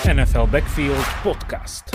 NFL 0.00 0.48
Backfield 0.48 1.04
Podcast. 1.20 1.92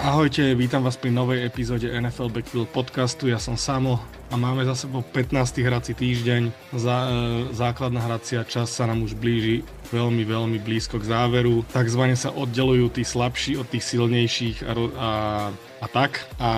Ahojte, 0.00 0.56
vítam 0.56 0.80
vás 0.80 0.96
pri 0.96 1.12
novej 1.12 1.44
epizóde 1.44 1.84
NFL 1.84 2.32
Backfield 2.32 2.72
podcastu. 2.72 3.28
Ja 3.28 3.36
som 3.36 3.60
Samo 3.60 4.00
a 4.32 4.40
máme 4.40 4.64
za 4.64 4.72
sebou 4.72 5.04
15. 5.04 5.36
hrací 5.60 5.92
týždeň. 5.92 6.72
Zá, 6.80 6.96
e, 6.96 7.12
základná 7.52 8.00
hracia 8.08 8.40
čas 8.48 8.72
sa 8.72 8.88
nám 8.88 9.04
už 9.04 9.20
blíži 9.20 9.68
veľmi, 9.92 10.24
veľmi 10.24 10.58
blízko 10.64 10.96
k 10.96 11.12
záveru. 11.12 11.60
Takzvané 11.76 12.16
sa 12.16 12.32
oddelujú 12.32 12.88
tí 12.96 13.04
slabší 13.04 13.60
od 13.60 13.68
tých 13.68 13.84
silnejších 13.84 14.64
a, 14.64 14.72
a, 14.72 15.10
a 15.76 15.86
tak. 15.92 16.24
A 16.40 16.50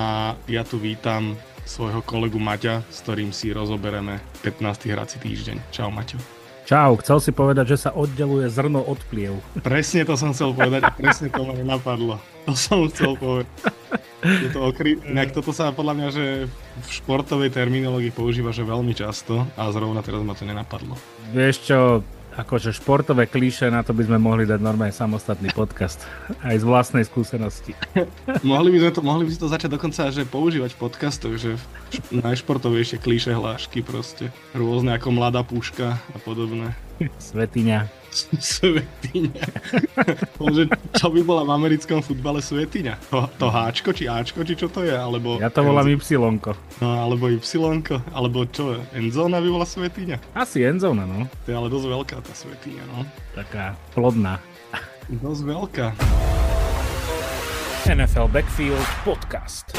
ja 0.46 0.62
tu 0.62 0.79
vítam 0.79 1.35
svojho 1.66 2.07
kolegu 2.07 2.39
Maťa, 2.39 2.87
s 2.87 3.03
ktorým 3.03 3.35
si 3.35 3.51
rozobereme 3.51 4.23
15. 4.46 4.95
hrací 4.95 5.19
týždeň. 5.19 5.75
Čau 5.75 5.91
Maťo. 5.91 6.34
Čau, 6.64 6.96
chcel 7.04 7.21
si 7.21 7.29
povedať, 7.29 7.77
že 7.77 7.89
sa 7.89 7.91
oddeluje 7.93 8.49
zrno 8.49 8.81
od 8.81 8.96
pliev. 9.13 9.36
Presne 9.61 10.09
to 10.09 10.17
som 10.17 10.32
chcel 10.32 10.57
povedať 10.57 10.89
a 10.89 10.96
presne 10.96 11.29
to 11.29 11.45
ma 11.45 11.53
nenapadlo. 11.53 12.17
To 12.49 12.57
som 12.57 12.89
chcel 12.89 13.21
povedať. 13.21 13.53
Je 14.25 14.49
to 14.49 14.73
okry... 14.73 14.96
Inak 15.04 15.37
toto 15.37 15.53
sa 15.53 15.77
podľa 15.77 15.95
mňa, 16.00 16.09
že 16.09 16.25
v 16.49 16.89
športovej 16.89 17.53
terminológii 17.53 18.09
používa, 18.17 18.57
že 18.57 18.64
veľmi 18.64 18.96
často 18.96 19.45
a 19.61 19.68
zrovna 19.68 20.00
teraz 20.00 20.25
ma 20.25 20.32
to 20.32 20.49
nenapadlo. 20.49 20.96
Vieš 21.37 21.68
čo, 21.68 22.00
akože 22.35 22.75
športové 22.75 23.31
klíše, 23.31 23.71
na 23.71 23.87
to 23.87 23.95
by 23.95 24.07
sme 24.07 24.19
mohli 24.19 24.45
dať 24.45 24.59
normálne 24.59 24.95
samostatný 24.95 25.55
podcast. 25.55 26.03
Aj 26.43 26.55
z 26.59 26.65
vlastnej 26.67 27.07
skúsenosti. 27.07 27.79
mohli, 28.47 28.75
by 28.75 28.79
sme 28.83 28.91
to, 28.91 29.01
mohli 29.01 29.23
by 29.27 29.31
sme 29.35 29.43
to 29.47 29.53
začať 29.53 29.71
dokonca 29.75 30.11
že 30.11 30.27
používať 30.27 30.75
v 30.75 30.81
podcastoch, 30.83 31.35
že 31.39 31.55
najšportovejšie 32.11 32.98
klíše 32.98 33.33
hlášky 33.34 33.87
proste. 33.87 34.34
Rôzne 34.53 34.98
ako 34.98 35.15
mladá 35.15 35.47
puška 35.47 35.98
a 35.98 36.19
podobné. 36.23 36.75
Svetiňa. 37.19 38.05
Svetiňa. 38.39 39.45
čo 40.95 41.06
by 41.11 41.20
bola 41.27 41.42
v 41.42 41.51
americkom 41.51 41.98
futbale 41.98 42.39
svetiňa? 42.39 43.11
To, 43.11 43.27
to 43.27 43.47
Háčko, 43.51 43.91
či 43.91 44.06
Ačko, 44.06 44.47
či 44.47 44.55
čo 44.55 44.70
to 44.70 44.86
je? 44.86 44.95
Alebo 44.95 45.42
ja 45.42 45.51
to 45.51 45.67
volám 45.67 45.91
Y. 45.91 45.98
No, 46.78 46.89
alebo 46.89 47.27
Y, 47.27 47.42
alebo 48.14 48.47
čo, 48.47 48.78
Enzona 48.95 49.42
by 49.42 49.48
bola 49.51 49.67
svetiňa? 49.67 50.39
Asi 50.39 50.62
Enzona, 50.62 51.03
no. 51.03 51.27
To 51.45 51.48
je 51.51 51.56
ale 51.59 51.67
dosť 51.67 51.86
veľká 51.91 52.17
tá 52.23 52.33
svetiňa, 52.33 52.83
no. 52.95 53.03
Taká 53.34 53.75
plodná. 53.98 54.39
Dosť 55.11 55.42
veľká. 55.45 55.86
NFL 57.84 58.33
Backfield 58.33 58.86
Podcast. 59.05 59.77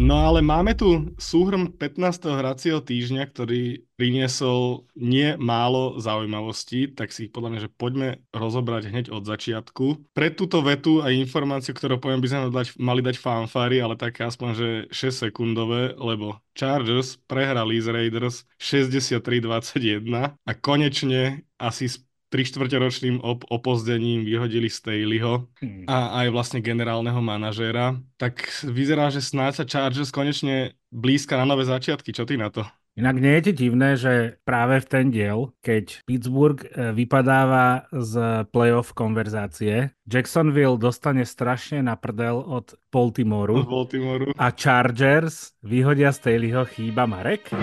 No 0.00 0.16
ale 0.16 0.40
máme 0.40 0.72
tu 0.72 1.12
súhrn 1.20 1.76
15. 1.76 2.24
hracieho 2.40 2.80
týždňa, 2.80 3.28
ktorý 3.28 3.84
priniesol 4.00 4.88
nie 4.96 5.36
málo 5.36 6.00
zaujímavostí, 6.00 6.96
tak 6.96 7.12
si 7.12 7.28
ich 7.28 7.32
podľa 7.36 7.48
mňa, 7.52 7.60
že 7.60 7.74
poďme 7.76 8.08
rozobrať 8.32 8.88
hneď 8.88 9.06
od 9.12 9.28
začiatku. 9.28 10.08
Pre 10.16 10.28
túto 10.32 10.64
vetu 10.64 11.04
a 11.04 11.12
informáciu, 11.12 11.76
ktorú 11.76 12.00
poviem, 12.00 12.24
by 12.24 12.28
sme 12.32 12.40
mali 12.80 13.04
dať 13.04 13.20
fanfári, 13.20 13.76
ale 13.84 14.00
také 14.00 14.24
aspoň, 14.24 14.48
že 14.56 14.68
6 14.88 15.28
sekundové, 15.28 15.92
lebo 16.00 16.40
Chargers 16.56 17.20
prehrali 17.28 17.76
z 17.76 17.92
Raiders 17.92 18.48
63-21 18.56 20.00
a 20.32 20.52
konečne 20.56 21.44
asi 21.60 21.92
3 22.30 22.50
štvrťročným 22.50 23.16
op- 23.20 23.46
opozdením 23.50 24.22
vyhodili 24.22 24.70
Staleyho 24.70 25.50
hmm. 25.58 25.90
a 25.90 26.24
aj 26.24 26.26
vlastne 26.30 26.62
generálneho 26.62 27.18
manažéra, 27.18 27.98
tak 28.14 28.46
vyzerá, 28.62 29.10
že 29.10 29.18
snáď 29.18 29.62
sa 29.62 29.64
Chargers 29.66 30.14
konečne 30.14 30.78
blízka 30.94 31.34
na 31.34 31.44
nové 31.44 31.66
začiatky. 31.66 32.14
Čo 32.14 32.24
ty 32.24 32.38
na 32.38 32.48
to? 32.54 32.62
Inak 32.98 33.22
nie 33.22 33.38
je 33.38 33.42
ti 33.48 33.52
divné, 33.64 33.94
že 33.94 34.42
práve 34.42 34.82
v 34.82 34.86
ten 34.90 35.06
diel, 35.14 35.54
keď 35.62 36.02
Pittsburgh 36.04 36.58
e, 36.66 36.90
vypadáva 36.90 37.86
z 37.94 38.44
playoff 38.50 38.92
konverzácie, 38.98 39.94
Jacksonville 40.10 40.74
dostane 40.74 41.22
strašne 41.22 41.86
na 41.86 41.94
prdel 41.94 42.42
od 42.42 42.74
Baltimoru, 42.90 43.62
od 43.62 43.70
Baltimoru. 43.70 44.34
a 44.34 44.50
Chargers 44.50 45.54
vyhodia 45.62 46.10
Staleyho 46.10 46.66
chýba 46.66 47.06
Marek? 47.06 47.54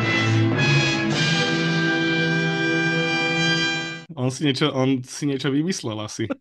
On 4.17 4.33
si 4.33 4.49
niečo, 4.49 4.73
on 4.73 5.05
si 5.05 5.29
niečo 5.29 5.53
vymyslel 5.53 5.97
asi. 6.01 6.25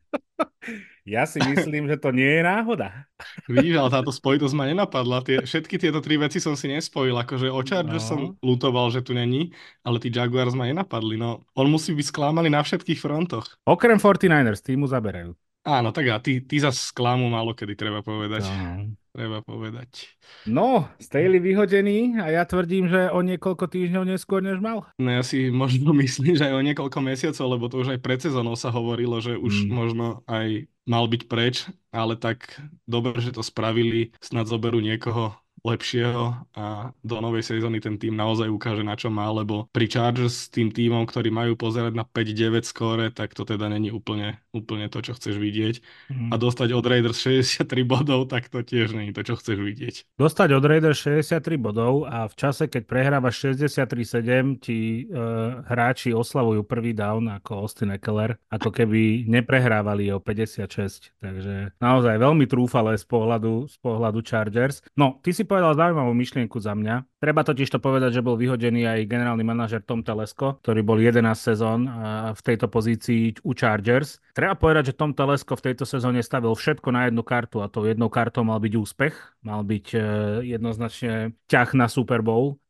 Ja 1.07 1.23
si 1.23 1.39
myslím, 1.39 1.87
že 1.87 2.03
to 2.03 2.11
nie 2.11 2.27
je 2.27 2.43
náhoda. 2.43 3.07
Víš, 3.47 3.79
ale 3.79 3.95
táto 3.95 4.11
spojitosť 4.11 4.59
ma 4.59 4.67
nenapadla. 4.67 5.23
Tie, 5.23 5.39
všetky 5.39 5.79
tieto 5.79 6.03
tri 6.03 6.19
veci 6.19 6.43
som 6.43 6.59
si 6.59 6.67
nespojil. 6.67 7.15
Akože 7.15 7.47
o 7.47 7.63
Chargers 7.63 8.03
no. 8.03 8.11
som 8.11 8.21
lutoval, 8.43 8.91
že 8.91 9.07
tu 9.07 9.15
není, 9.15 9.55
ale 9.87 10.03
tí 10.03 10.11
Jaguars 10.11 10.59
ma 10.59 10.67
nenapadli. 10.67 11.15
No, 11.15 11.47
on 11.55 11.71
musí 11.71 11.95
byť 11.95 12.11
sklamaný 12.11 12.51
na 12.51 12.67
všetkých 12.67 12.99
frontoch. 12.99 13.47
Okrem 13.63 14.03
49ers, 14.03 14.67
týmu 14.67 14.91
zaberajú. 14.91 15.39
Áno, 15.63 15.95
tak 15.95 16.11
a 16.11 16.19
ty, 16.19 16.43
ty 16.43 16.59
zase 16.59 16.91
sklamu 16.91 17.31
málo 17.31 17.55
kedy 17.55 17.79
treba 17.79 18.03
povedať. 18.03 18.43
No 18.43 18.91
treba 19.17 19.41
povedať. 19.41 20.13
No, 20.45 20.85
Staley 21.01 21.41
vyhodený 21.41 22.21
a 22.21 22.29
ja 22.29 22.45
tvrdím, 22.45 22.93
že 22.93 23.09
o 23.09 23.25
niekoľko 23.25 23.65
týždňov 23.65 24.05
neskôr 24.05 24.45
než 24.45 24.61
mal. 24.61 24.85
No 25.01 25.09
ja 25.09 25.25
si 25.25 25.49
možno 25.49 25.97
myslím, 26.05 26.37
že 26.37 26.45
aj 26.45 26.55
o 26.61 26.67
niekoľko 26.69 26.99
mesiacov, 27.01 27.47
lebo 27.49 27.65
to 27.73 27.81
už 27.81 27.97
aj 27.97 28.01
pred 28.05 28.21
sezónou 28.21 28.53
sa 28.53 28.69
hovorilo, 28.69 29.17
že 29.25 29.41
už 29.41 29.65
mm. 29.65 29.73
možno 29.73 30.21
aj 30.29 30.69
mal 30.85 31.09
byť 31.09 31.23
preč, 31.27 31.65
ale 31.91 32.15
tak 32.15 32.61
dobre, 32.85 33.19
že 33.19 33.35
to 33.35 33.43
spravili, 33.43 34.13
snad 34.21 34.47
zoberú 34.47 34.79
niekoho 34.79 35.35
lepšieho 35.65 36.47
a 36.55 36.93
do 37.01 37.17
novej 37.19 37.47
sezóny 37.47 37.81
ten 37.81 37.97
tým 37.97 38.15
naozaj 38.15 38.51
ukáže, 38.51 38.85
na 38.85 38.95
čo 38.99 39.09
má, 39.09 39.29
lebo 39.33 39.67
pri 39.71 39.87
Chargers 39.89 40.47
s 40.47 40.53
tým 40.53 40.71
týmom, 40.71 41.07
ktorí 41.09 41.33
majú 41.33 41.57
pozerať 41.57 41.93
na 41.97 42.05
5-9 42.05 42.67
skóre, 42.67 43.07
tak 43.11 43.33
to 43.33 43.43
teda 43.43 43.67
není 43.71 43.89
úplne, 43.91 44.39
úplne 44.53 44.87
to, 44.93 45.03
čo 45.03 45.17
chceš 45.17 45.41
vidieť. 45.41 45.75
Mm. 46.13 46.31
A 46.31 46.35
dostať 46.37 46.69
od 46.77 46.85
Raiders 46.85 47.19
63 47.19 47.67
bodov, 47.83 48.29
tak 48.31 48.49
to 48.53 48.63
tiež 48.63 48.95
není 48.95 49.11
to, 49.11 49.27
čo 49.27 49.35
chceš 49.39 49.59
vidieť. 49.59 49.95
Dostať 50.21 50.49
od 50.57 50.65
Raiders 50.65 50.99
63 51.03 51.57
bodov 51.59 52.07
a 52.07 52.27
v 52.31 52.35
čase, 52.37 52.71
keď 52.71 52.83
prehrávaš 52.87 53.55
63-7, 53.55 54.63
ti 54.63 55.09
uh, 55.09 55.63
hráči 55.67 56.13
oslavujú 56.15 56.65
prvý 56.65 56.97
down 56.97 57.29
ako 57.29 57.67
Austin 57.67 57.93
Eckler, 57.93 58.39
ako 58.49 58.71
keby 58.73 59.27
neprehrávali 59.29 60.09
o 60.13 60.19
56. 60.23 61.17
Takže 61.21 61.77
naozaj 61.79 62.17
veľmi 62.17 62.45
trúfale 62.49 62.97
z 62.97 63.05
pohľadu, 63.05 63.69
z 63.69 63.77
pohľadu 63.81 64.21
Chargers. 64.23 64.81
No, 64.97 65.19
ty 65.21 65.35
si 65.35 65.45
povedal 65.45 65.56
povedal 65.57 65.73
zaujímavú 65.73 66.13
myšlienku 66.13 66.61
za 66.61 66.77
mňa. 66.77 67.17
Treba 67.17 67.41
totiž 67.41 67.73
to 67.73 67.81
povedať, 67.81 68.21
že 68.21 68.21
bol 68.21 68.37
vyhodený 68.37 68.85
aj 68.85 69.09
generálny 69.09 69.41
manažer 69.41 69.81
Tom 69.81 70.05
Telesko, 70.05 70.61
ktorý 70.61 70.85
bol 70.85 71.01
11 71.01 71.33
sezón 71.33 71.89
v 72.37 72.41
tejto 72.45 72.69
pozícii 72.69 73.41
u 73.41 73.57
Chargers. 73.57 74.21
Treba 74.37 74.53
povedať, 74.53 74.93
že 74.93 75.01
Tom 75.01 75.17
Telesko 75.17 75.57
v 75.57 75.73
tejto 75.73 75.89
sezóne 75.89 76.21
stavil 76.21 76.53
všetko 76.53 76.93
na 76.93 77.09
jednu 77.09 77.25
kartu 77.25 77.65
a 77.65 77.73
tou 77.73 77.89
jednou 77.89 78.13
kartou 78.13 78.45
mal 78.45 78.61
byť 78.61 78.75
úspech, 78.77 79.17
mal 79.41 79.65
byť 79.65 79.87
e, 79.97 79.99
jednoznačne 80.45 81.33
ťah 81.49 81.73
na 81.73 81.89
Super 81.89 82.21
Bowl. 82.21 82.61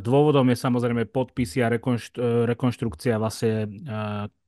Dôvodom 0.00 0.48
je 0.48 0.56
samozrejme 0.56 1.12
podpisy 1.12 1.60
a 1.60 1.68
rekonštru- 1.68 2.48
rekonštrukcia 2.48 3.20
vlastne 3.20 3.52
e, 3.52 3.68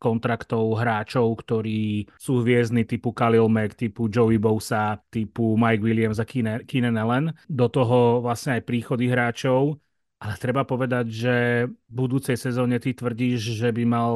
kontraktov 0.01 0.81
hráčov, 0.81 1.29
ktorí 1.45 2.09
sú 2.17 2.41
hviezdny 2.41 2.89
typu 2.89 3.13
Khalil 3.13 3.53
Mack, 3.53 3.77
typu 3.77 4.09
Joey 4.09 4.41
Bosa, 4.41 4.97
typu 5.13 5.61
Mike 5.61 5.85
Williams 5.85 6.23
a 6.23 6.25
Keenan 6.25 6.97
Allen. 6.97 7.37
Do 7.53 7.69
toho 7.69 8.25
vlastne 8.25 8.57
aj 8.57 8.65
príchody 8.65 9.13
hráčov. 9.13 9.77
Ale 10.25 10.41
treba 10.41 10.65
povedať, 10.65 11.07
že 11.13 11.35
v 11.69 11.93
budúcej 11.93 12.41
sezóne 12.41 12.81
ty 12.81 12.97
tvrdíš, 12.97 13.61
že 13.61 13.69
by 13.77 13.85
mal 13.85 14.15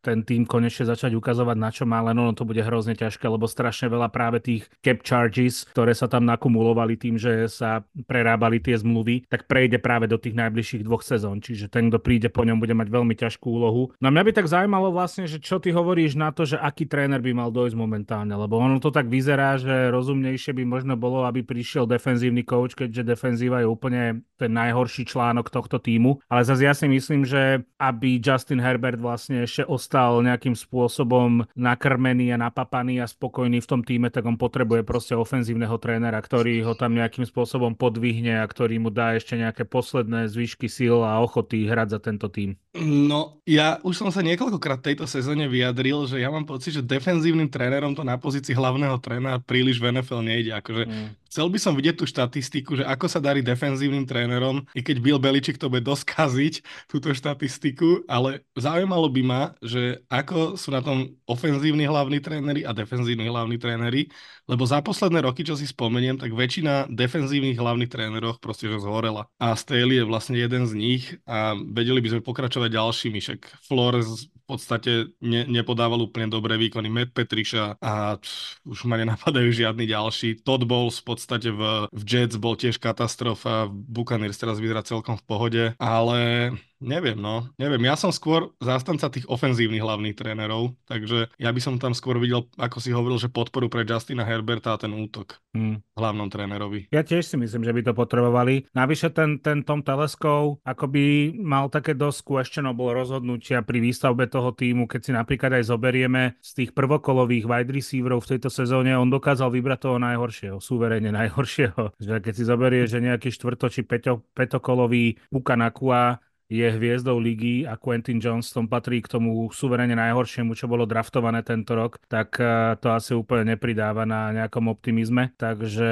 ten 0.00 0.24
tým 0.24 0.48
konečne 0.48 0.88
začať 0.88 1.12
ukazovať, 1.16 1.56
na 1.56 1.70
čo 1.70 1.84
má, 1.84 2.00
len 2.00 2.16
ono 2.16 2.32
to 2.32 2.48
bude 2.48 2.60
hrozne 2.60 2.96
ťažké, 2.96 3.24
lebo 3.28 3.44
strašne 3.44 3.92
veľa 3.92 4.08
práve 4.08 4.40
tých 4.40 4.66
cap 4.80 5.04
charges, 5.04 5.68
ktoré 5.70 5.92
sa 5.92 6.08
tam 6.08 6.24
nakumulovali 6.24 6.96
tým, 6.96 7.20
že 7.20 7.46
sa 7.46 7.84
prerábali 8.08 8.58
tie 8.60 8.80
zmluvy, 8.80 9.28
tak 9.28 9.44
prejde 9.44 9.76
práve 9.78 10.08
do 10.08 10.16
tých 10.16 10.36
najbližších 10.36 10.82
dvoch 10.84 11.04
sezón. 11.04 11.44
Čiže 11.44 11.68
ten, 11.68 11.92
kto 11.92 12.00
príde 12.00 12.28
po 12.32 12.44
ňom, 12.44 12.58
bude 12.58 12.72
mať 12.72 12.88
veľmi 12.88 13.14
ťažkú 13.16 13.46
úlohu. 13.46 13.92
No 14.00 14.08
mňa 14.08 14.22
by 14.24 14.32
tak 14.32 14.48
zaujímalo 14.48 14.92
vlastne, 14.92 15.28
že 15.28 15.40
čo 15.40 15.60
ty 15.60 15.70
hovoríš 15.70 16.16
na 16.16 16.32
to, 16.32 16.48
že 16.48 16.56
aký 16.56 16.88
tréner 16.88 17.20
by 17.20 17.32
mal 17.36 17.52
dojsť 17.52 17.76
momentálne, 17.76 18.32
lebo 18.32 18.56
ono 18.56 18.80
to 18.80 18.88
tak 18.88 19.08
vyzerá, 19.08 19.60
že 19.60 19.92
rozumnejšie 19.92 20.56
by 20.56 20.64
možno 20.64 20.94
bolo, 20.96 21.28
aby 21.28 21.44
prišiel 21.44 21.84
defenzívny 21.84 22.42
coach, 22.44 22.72
keďže 22.72 23.04
defenzíva 23.04 23.60
je 23.60 23.68
úplne 23.68 24.24
ten 24.40 24.52
najhorší 24.56 25.04
článok 25.04 25.52
tohto 25.52 25.76
týmu. 25.76 26.20
Ale 26.32 26.44
zase 26.48 26.64
ja 26.64 26.72
si 26.72 26.88
myslím, 26.88 27.28
že 27.28 27.64
aby 27.76 28.16
Justin 28.20 28.60
Herbert 28.60 28.96
vlastne 28.96 29.44
ešte 29.44 29.68
ostal 29.90 30.22
nejakým 30.22 30.54
spôsobom 30.54 31.50
nakrmený 31.58 32.30
a 32.30 32.38
napapaný 32.38 33.02
a 33.02 33.10
spokojný 33.10 33.58
v 33.58 33.66
tom 33.66 33.82
týme, 33.82 34.06
tak 34.06 34.22
on 34.22 34.38
potrebuje 34.38 34.86
proste 34.86 35.18
ofenzívneho 35.18 35.74
trénera, 35.82 36.22
ktorý 36.22 36.62
ho 36.62 36.78
tam 36.78 36.94
nejakým 36.94 37.26
spôsobom 37.26 37.74
podvihne 37.74 38.38
a 38.38 38.46
ktorý 38.46 38.78
mu 38.78 38.94
dá 38.94 39.18
ešte 39.18 39.34
nejaké 39.34 39.66
posledné 39.66 40.30
zvyšky 40.30 40.70
síl 40.70 41.02
a 41.02 41.18
ochoty 41.18 41.66
hrať 41.66 41.98
za 41.98 41.98
tento 41.98 42.30
tým. 42.30 42.54
No, 42.78 43.42
ja 43.42 43.82
už 43.82 43.98
som 43.98 44.14
sa 44.14 44.22
niekoľkokrát 44.22 44.78
tejto 44.78 45.10
sezóne 45.10 45.50
vyjadril, 45.50 46.06
že 46.06 46.22
ja 46.22 46.30
mám 46.30 46.46
pocit, 46.46 46.78
že 46.78 46.86
defenzívnym 46.86 47.50
trénerom 47.50 47.90
to 47.98 48.06
na 48.06 48.14
pozícii 48.14 48.54
hlavného 48.54 48.94
trénera 49.02 49.42
príliš 49.42 49.82
v 49.82 49.90
NFL 49.98 50.22
nejde. 50.22 50.54
Akože 50.54 50.86
mm. 50.86 51.20
Chcel 51.30 51.46
by 51.46 51.58
som 51.62 51.78
vidieť 51.78 51.94
tú 51.94 52.10
štatistiku, 52.10 52.82
že 52.82 52.82
ako 52.82 53.06
sa 53.06 53.22
darí 53.22 53.38
defenzívnym 53.38 54.02
trénerom, 54.02 54.66
i 54.74 54.82
keď 54.82 54.98
Bill 54.98 55.22
Belichick 55.22 55.62
to 55.62 55.70
bude 55.70 55.86
doskaziť, 55.86 56.58
túto 56.90 57.14
štatistiku, 57.14 58.02
ale 58.10 58.42
zaujímalo 58.58 59.06
by 59.06 59.22
ma, 59.22 59.42
že 59.62 59.79
že 59.80 60.04
ako 60.12 60.60
sú 60.60 60.68
na 60.68 60.84
tom 60.84 61.08
ofenzívni 61.24 61.88
hlavní 61.88 62.20
tréneri 62.20 62.68
a 62.68 62.76
defenzívni 62.76 63.24
hlavní 63.24 63.56
tréneri, 63.56 64.12
lebo 64.44 64.68
za 64.68 64.84
posledné 64.84 65.24
roky, 65.24 65.40
čo 65.40 65.56
si 65.56 65.64
spomeniem, 65.64 66.20
tak 66.20 66.36
väčšina 66.36 66.92
defenzívnych 66.92 67.56
hlavných 67.56 67.88
trénerov 67.88 68.36
proste 68.36 68.68
že 68.68 68.76
zhorela. 68.76 69.24
A 69.40 69.56
Staley 69.56 69.96
je 69.96 70.04
vlastne 70.04 70.36
jeden 70.36 70.68
z 70.68 70.72
nich 70.76 71.04
a 71.24 71.56
vedeli 71.56 72.04
by 72.04 72.08
sme 72.12 72.28
pokračovať 72.28 72.76
ďalšími, 72.76 73.18
však 73.24 73.40
Flores 73.64 74.28
podstate 74.50 75.14
ne, 75.22 75.46
nepodával 75.46 76.02
úplne 76.02 76.26
dobré 76.26 76.58
výkony 76.58 76.90
Matt 76.90 77.14
Petriša 77.14 77.78
a 77.78 78.18
pff, 78.18 78.58
už 78.66 78.90
ma 78.90 78.98
nenapadajú 78.98 79.46
žiadny 79.54 79.86
ďalší. 79.86 80.42
Todd 80.42 80.66
Bowles 80.66 80.98
v 80.98 81.04
podstate 81.14 81.54
v, 81.54 81.86
v 81.86 82.02
Jets 82.02 82.34
bol 82.34 82.58
tiež 82.58 82.82
katastrofa, 82.82 83.70
Buccaneers 83.70 84.40
teraz 84.42 84.58
vyzerá 84.58 84.82
celkom 84.82 85.14
v 85.14 85.24
pohode, 85.24 85.64
ale 85.78 86.50
Neviem, 86.80 87.20
no. 87.20 87.44
Neviem, 87.60 87.84
ja 87.84 87.94
som 87.94 88.08
skôr 88.08 88.56
zástanca 88.56 89.12
tých 89.12 89.28
ofenzívnych 89.28 89.84
hlavných 89.84 90.16
trénerov, 90.16 90.72
takže 90.88 91.28
ja 91.36 91.52
by 91.52 91.60
som 91.60 91.76
tam 91.76 91.92
skôr 91.92 92.16
videl, 92.16 92.48
ako 92.56 92.80
si 92.80 92.88
hovoril, 92.88 93.20
že 93.20 93.28
podporu 93.28 93.68
pre 93.68 93.84
Justina 93.84 94.24
Herberta 94.24 94.72
a 94.72 94.80
ten 94.80 94.96
útok 94.96 95.36
hmm. 95.52 95.84
hlavnom 95.92 96.32
trénerovi. 96.32 96.88
Ja 96.88 97.04
tiež 97.04 97.28
si 97.28 97.36
myslím, 97.36 97.68
že 97.68 97.76
by 97.76 97.84
to 97.84 97.92
potrebovali. 97.92 98.64
Navyše 98.72 99.12
ten, 99.12 99.44
ten 99.44 99.60
Tom 99.60 99.84
Teleskov 99.84 100.64
akoby 100.64 101.36
mal 101.36 101.68
také 101.68 101.92
dosť 101.92 102.24
questionable 102.24 102.96
rozhodnutia 102.96 103.60
pri 103.60 103.84
výstavbe 103.84 104.24
toho 104.24 104.39
týmu, 104.56 104.88
keď 104.88 105.00
si 105.04 105.12
napríklad 105.12 105.60
aj 105.60 105.68
zoberieme 105.68 106.40
z 106.40 106.50
tých 106.64 106.70
prvokolových 106.72 107.44
wide 107.44 107.72
receiverov 107.76 108.24
v 108.24 108.30
tejto 108.36 108.48
sezóne, 108.48 108.96
on 108.96 109.12
dokázal 109.12 109.52
vybrať 109.52 109.78
toho 109.84 109.96
najhoršieho, 110.00 110.56
súverene 110.56 111.12
najhoršieho. 111.12 111.92
Že 112.00 112.24
keď 112.24 112.32
si 112.32 112.44
zoberie, 112.48 112.82
že 112.88 113.04
nejaký 113.04 113.28
štvrto 113.28 113.68
či 113.68 113.84
peťo, 113.84 114.24
petokolový 114.32 115.20
Puka 115.28 115.54
Nakua 115.54 116.16
je 116.50 116.66
hviezdou 116.66 117.16
ligy 117.22 117.62
a 117.64 117.78
Quentin 117.78 118.18
Johnston 118.18 118.66
patrí 118.66 118.98
k 118.98 119.08
tomu 119.08 119.48
suverene 119.54 119.94
najhoršiemu, 119.94 120.58
čo 120.58 120.66
bolo 120.66 120.84
draftované 120.84 121.46
tento 121.46 121.78
rok, 121.78 122.02
tak 122.10 122.36
eh, 122.42 122.74
to 122.82 122.90
asi 122.90 123.14
úplne 123.14 123.54
nepridáva 123.54 124.02
na 124.02 124.34
nejakom 124.34 124.66
optimizme. 124.66 125.32
Takže 125.38 125.88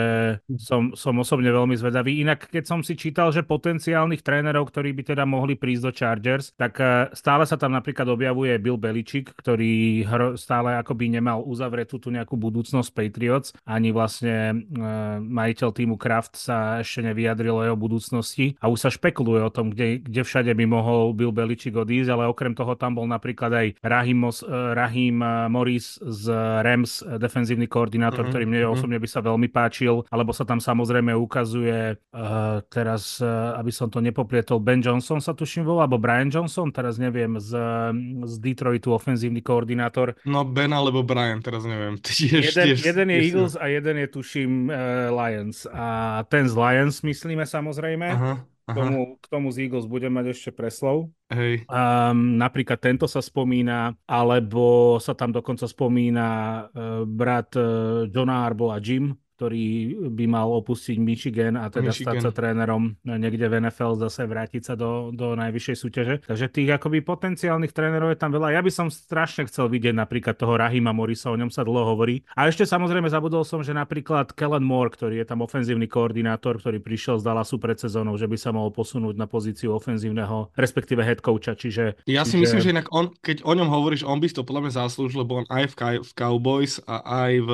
som, 0.58 0.92
som 0.98 1.14
osobne 1.22 1.54
veľmi 1.54 1.78
zvedavý. 1.78 2.18
Inak, 2.20 2.50
keď 2.50 2.64
som 2.66 2.80
si 2.82 2.98
čítal, 2.98 3.30
že 3.30 3.46
potenciálnych 3.46 4.26
trénerov, 4.26 4.68
ktorí 4.68 4.90
by 4.98 5.14
teda 5.14 5.24
mohli 5.24 5.54
prísť 5.54 5.82
do 5.86 5.92
Chargers, 5.94 6.50
tak 6.58 6.82
eh, 6.82 7.08
stále 7.14 7.46
sa 7.46 7.54
tam 7.54 7.72
napríklad 7.72 8.10
objavuje 8.10 8.58
Bill 8.58 8.76
Belichick, 8.76 9.30
ktorý 9.38 10.02
stále 10.34 10.74
akoby 10.80 11.12
nemal 11.12 11.44
uzavretú 11.46 12.02
tú 12.02 12.10
nejakú 12.10 12.34
budúcnosť 12.34 12.90
Patriots, 12.90 13.54
ani 13.68 13.92
vlastne 13.92 14.34
e, 14.50 14.56
majiteľ 15.22 15.68
týmu 15.70 15.96
Kraft 16.00 16.34
sa 16.34 16.80
ešte 16.80 17.04
nevyjadril 17.04 17.54
o 17.54 17.64
jeho 17.64 17.78
budúcnosti 17.78 18.56
a 18.58 18.72
už 18.72 18.88
sa 18.88 18.90
špekuluje 18.90 19.42
o 19.44 19.52
tom, 19.52 19.70
kde, 19.70 20.02
kde 20.02 20.22
všade 20.24 20.47
prípade 20.48 20.64
by 20.64 20.66
mohol 20.80 21.12
Bill 21.12 21.32
Belichick 21.32 21.76
odísť, 21.76 22.08
ale 22.08 22.24
okrem 22.24 22.56
toho 22.56 22.72
tam 22.72 22.96
bol 22.96 23.04
napríklad 23.04 23.52
aj 23.52 23.66
Rahim, 23.84 24.24
Mos, 24.24 24.40
eh, 24.40 24.48
Rahim 24.48 25.20
eh, 25.20 25.48
Morris 25.52 26.00
z 26.00 26.32
Rams, 26.64 27.04
eh, 27.04 27.20
defenzívny 27.20 27.68
koordinátor, 27.68 28.24
uh-huh, 28.24 28.32
ktorý 28.32 28.44
mne 28.48 28.60
uh-huh. 28.64 28.76
osobne 28.76 28.96
by 28.96 29.08
sa 29.08 29.20
veľmi 29.20 29.48
páčil, 29.52 30.08
alebo 30.08 30.32
sa 30.32 30.48
tam 30.48 30.62
samozrejme 30.62 31.12
ukazuje 31.12 31.98
uh, 31.98 32.60
teraz, 32.72 33.20
uh, 33.20 33.58
aby 33.58 33.72
som 33.74 33.92
to 33.92 34.00
nepoplietol, 34.00 34.62
Ben 34.62 34.80
Johnson 34.80 35.20
sa 35.20 35.36
tuším 35.36 35.66
volá, 35.66 35.84
alebo 35.84 36.00
Brian 36.00 36.32
Johnson, 36.32 36.72
teraz 36.72 36.96
neviem, 36.96 37.36
z, 37.36 37.52
z 38.24 38.34
Detroitu 38.40 38.94
ofenzívny 38.94 39.44
koordinátor. 39.44 40.16
No 40.24 40.46
Ben 40.46 40.72
alebo 40.72 41.04
Brian, 41.04 41.44
teraz 41.44 41.66
neviem. 41.68 42.00
Tiež, 42.06 42.54
jeden, 42.54 42.66
tiež, 42.72 42.78
jeden 42.84 43.08
je 43.12 43.18
tiež, 43.18 43.26
Eagles 43.28 43.54
a 43.58 43.64
jeden 43.68 43.96
je 44.00 44.08
tuším 44.08 44.52
uh, 44.72 45.10
Lions. 45.12 45.68
A 45.70 45.86
ten 46.30 46.48
z 46.48 46.54
Lions 46.56 47.04
myslíme 47.04 47.44
samozrejme. 47.44 48.08
Uh-huh. 48.14 48.57
K 48.68 48.76
tomu, 48.76 49.16
k 49.16 49.26
tomu 49.32 49.48
z 49.48 49.64
Eagles 49.64 49.88
budem 49.88 50.12
mať 50.12 50.36
ešte 50.36 50.50
preslov. 50.52 51.08
Hej. 51.32 51.64
Um, 51.72 52.36
napríklad 52.36 52.76
tento 52.76 53.08
sa 53.08 53.24
spomína, 53.24 53.96
alebo 54.04 55.00
sa 55.00 55.16
tam 55.16 55.32
dokonca 55.32 55.64
spomína 55.64 56.28
uh, 56.68 57.02
brat 57.08 57.56
uh, 57.56 58.04
Johna 58.12 58.44
Arbo 58.44 58.68
a 58.68 58.76
Jim, 58.76 59.16
ktorý 59.38 59.94
by 60.10 60.26
mal 60.26 60.50
opustiť 60.50 60.98
Michigan 60.98 61.54
a 61.54 61.70
teda 61.70 61.94
Michigan. 61.94 62.18
stať 62.18 62.26
sa 62.26 62.30
trénerom 62.34 62.98
niekde 63.06 63.46
v 63.46 63.62
NFL, 63.62 63.94
zase 64.02 64.26
vrátiť 64.26 64.62
sa 64.66 64.74
do, 64.74 65.14
do 65.14 65.38
najvyššej 65.38 65.76
súťaže. 65.78 66.14
Takže 66.26 66.50
tých 66.50 66.74
akoby 66.74 67.06
potenciálnych 67.06 67.70
trénerov 67.70 68.10
je 68.10 68.18
tam 68.18 68.34
veľa. 68.34 68.58
Ja 68.58 68.66
by 68.66 68.72
som 68.74 68.90
strašne 68.90 69.46
chcel 69.46 69.70
vidieť 69.70 69.94
napríklad 69.94 70.34
toho 70.34 70.58
Rahima 70.58 70.90
Morisa, 70.90 71.30
o 71.30 71.38
ňom 71.38 71.54
sa 71.54 71.62
dlho 71.62 71.94
hovorí. 71.94 72.26
A 72.34 72.50
ešte 72.50 72.66
samozrejme 72.66 73.06
zabudol 73.06 73.46
som, 73.46 73.62
že 73.62 73.70
napríklad 73.70 74.34
Kellen 74.34 74.66
Moore, 74.66 74.90
ktorý 74.90 75.22
je 75.22 75.26
tam 75.30 75.46
ofenzívny 75.46 75.86
koordinátor, 75.86 76.58
ktorý 76.58 76.82
prišiel 76.82 77.22
z 77.22 77.30
Dallasu 77.30 77.62
pred 77.62 77.78
sezónou, 77.78 78.18
že 78.18 78.26
by 78.26 78.34
sa 78.34 78.50
mohol 78.50 78.74
posunúť 78.74 79.14
na 79.14 79.30
pozíciu 79.30 79.70
ofenzívneho, 79.78 80.50
respektíve 80.58 81.06
head 81.06 81.22
coacha. 81.22 81.54
Čiže, 81.54 82.02
ja 82.10 82.26
si 82.26 82.34
čiže... 82.34 82.42
myslím, 82.42 82.60
že 82.66 82.72
inak 82.74 82.90
on, 82.90 83.14
keď 83.22 83.46
o 83.46 83.52
ňom 83.54 83.70
hovoríš, 83.70 84.02
on 84.02 84.18
by 84.18 84.26
to 84.34 84.42
podľa 84.42 84.66
mňa 84.66 84.72
zaslúžil, 84.82 85.22
lebo 85.22 85.44
on 85.44 85.46
aj 85.46 85.64
v, 85.70 86.02
v 86.02 86.10
Cowboys 86.18 86.82
a 86.88 86.96
aj 87.28 87.32
v 87.44 87.50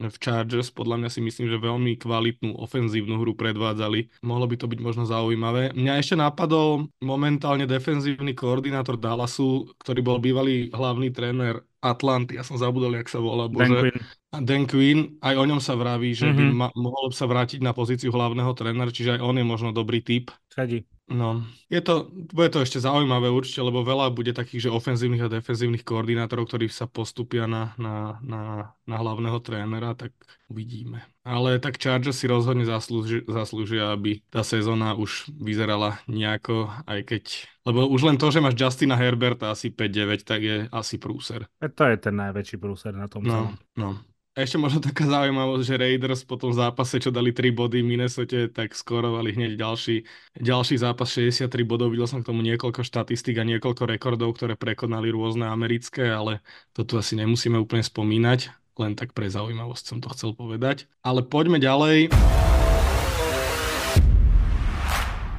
v 0.00 0.16
Chargers. 0.20 0.68
Podľa 0.68 0.96
mňa 1.00 1.10
si 1.12 1.20
myslím, 1.24 1.48
že 1.48 1.56
veľmi 1.56 1.96
kvalitnú 1.96 2.56
ofenzívnu 2.60 3.16
hru 3.20 3.32
predvádzali. 3.32 4.20
Mohlo 4.20 4.46
by 4.52 4.56
to 4.60 4.66
byť 4.68 4.80
možno 4.80 5.04
zaujímavé. 5.08 5.72
Mňa 5.72 5.94
ešte 5.96 6.16
napadol 6.20 6.92
momentálne 7.00 7.64
defenzívny 7.64 8.36
koordinátor 8.36 9.00
Dallasu, 9.00 9.72
ktorý 9.80 10.00
bol 10.04 10.18
bývalý 10.20 10.68
hlavný 10.72 11.08
tréner 11.12 11.64
Atlanty, 11.86 12.34
ja 12.34 12.42
som 12.42 12.58
zabudol, 12.58 12.98
jak 12.98 13.06
sa 13.06 13.22
volá. 13.22 13.46
Bože. 13.46 13.70
Dan 13.70 13.78
Quinn. 13.78 13.98
Dan 14.42 14.66
Quinn, 14.66 15.20
aj 15.22 15.34
o 15.36 15.44
ňom 15.44 15.60
sa 15.60 15.78
vraví, 15.78 16.12
že 16.12 16.28
mm-hmm. 16.28 16.38
by 16.38 16.44
mhm. 16.44 16.56
ma, 16.56 16.68
mohol 16.74 17.12
sa 17.12 17.24
vrátiť 17.28 17.60
na 17.62 17.76
pozíciu 17.76 18.10
hlavného 18.10 18.52
trénera, 18.56 18.92
čiže 18.92 19.16
aj 19.16 19.20
on 19.22 19.36
je 19.38 19.46
možno 19.46 19.70
dobrý 19.70 20.02
typ. 20.02 20.34
Chadi. 20.52 20.84
No, 21.06 21.46
je 21.70 21.78
to, 21.78 22.10
bude 22.10 22.50
to 22.50 22.66
ešte 22.66 22.82
zaujímavé 22.82 23.30
určite, 23.30 23.62
lebo 23.62 23.86
veľa 23.86 24.10
bude 24.10 24.34
takých, 24.34 24.66
že 24.66 24.74
ofenzívnych 24.74 25.22
a 25.22 25.30
defenzívnych 25.30 25.86
koordinátorov, 25.86 26.50
ktorí 26.50 26.66
sa 26.66 26.90
postupia 26.90 27.46
na, 27.46 27.78
na, 27.78 28.18
na, 28.26 28.74
na 28.90 28.96
hlavného 28.98 29.38
trénera, 29.38 29.94
tak 29.94 30.10
uvidíme. 30.50 31.06
Ale 31.22 31.62
tak 31.62 31.78
Chargers 31.78 32.18
si 32.18 32.26
rozhodne 32.26 32.66
zaslúži, 32.66 33.22
zaslúžia, 33.30 33.94
aby 33.94 34.18
tá 34.34 34.42
sezóna 34.42 34.98
už 34.98 35.30
vyzerala 35.30 36.02
nejako, 36.10 36.74
aj 36.90 37.00
keď... 37.06 37.24
Lebo 37.62 37.86
už 37.86 38.02
len 38.02 38.18
to, 38.18 38.34
že 38.34 38.42
máš 38.42 38.58
Justina 38.58 38.98
Herberta 38.98 39.54
asi 39.54 39.70
5-9, 39.70 40.26
tak 40.26 40.42
je 40.42 40.66
asi 40.74 40.98
prúser. 40.98 41.46
E 41.62 41.70
to 41.70 41.86
je 41.86 42.02
ten 42.02 42.18
najväčší 42.18 42.58
prúser 42.58 42.98
na 42.98 43.06
tom 43.06 43.22
no, 43.22 43.30
celom. 43.30 43.54
No, 43.78 43.88
ešte 44.36 44.60
možno 44.60 44.84
taká 44.84 45.08
zaujímavosť, 45.08 45.64
že 45.64 45.80
Raiders 45.80 46.20
po 46.28 46.36
tom 46.36 46.52
zápase, 46.52 47.00
čo 47.00 47.08
dali 47.08 47.32
3 47.32 47.56
body 47.56 47.80
Minnesota, 47.80 48.52
tak 48.52 48.76
skorovali 48.76 49.32
hneď 49.32 49.56
ďalší, 49.56 50.04
ďalší 50.36 50.76
zápas 50.76 51.08
63 51.08 51.48
bodov. 51.64 51.88
Videl 51.88 52.04
som 52.04 52.20
k 52.20 52.28
tomu 52.28 52.44
niekoľko 52.44 52.84
štatistík 52.84 53.40
a 53.40 53.48
niekoľko 53.48 53.88
rekordov, 53.88 54.36
ktoré 54.36 54.52
prekonali 54.52 55.08
rôzne 55.08 55.48
americké, 55.48 56.12
ale 56.12 56.44
to 56.76 56.84
tu 56.84 57.00
asi 57.00 57.16
nemusíme 57.16 57.56
úplne 57.56 57.80
spomínať. 57.80 58.52
Len 58.76 58.92
tak 58.92 59.16
pre 59.16 59.24
zaujímavosť 59.32 59.84
som 59.88 59.98
to 60.04 60.12
chcel 60.12 60.36
povedať. 60.36 60.84
Ale 61.00 61.24
poďme 61.24 61.56
ďalej. 61.56 62.12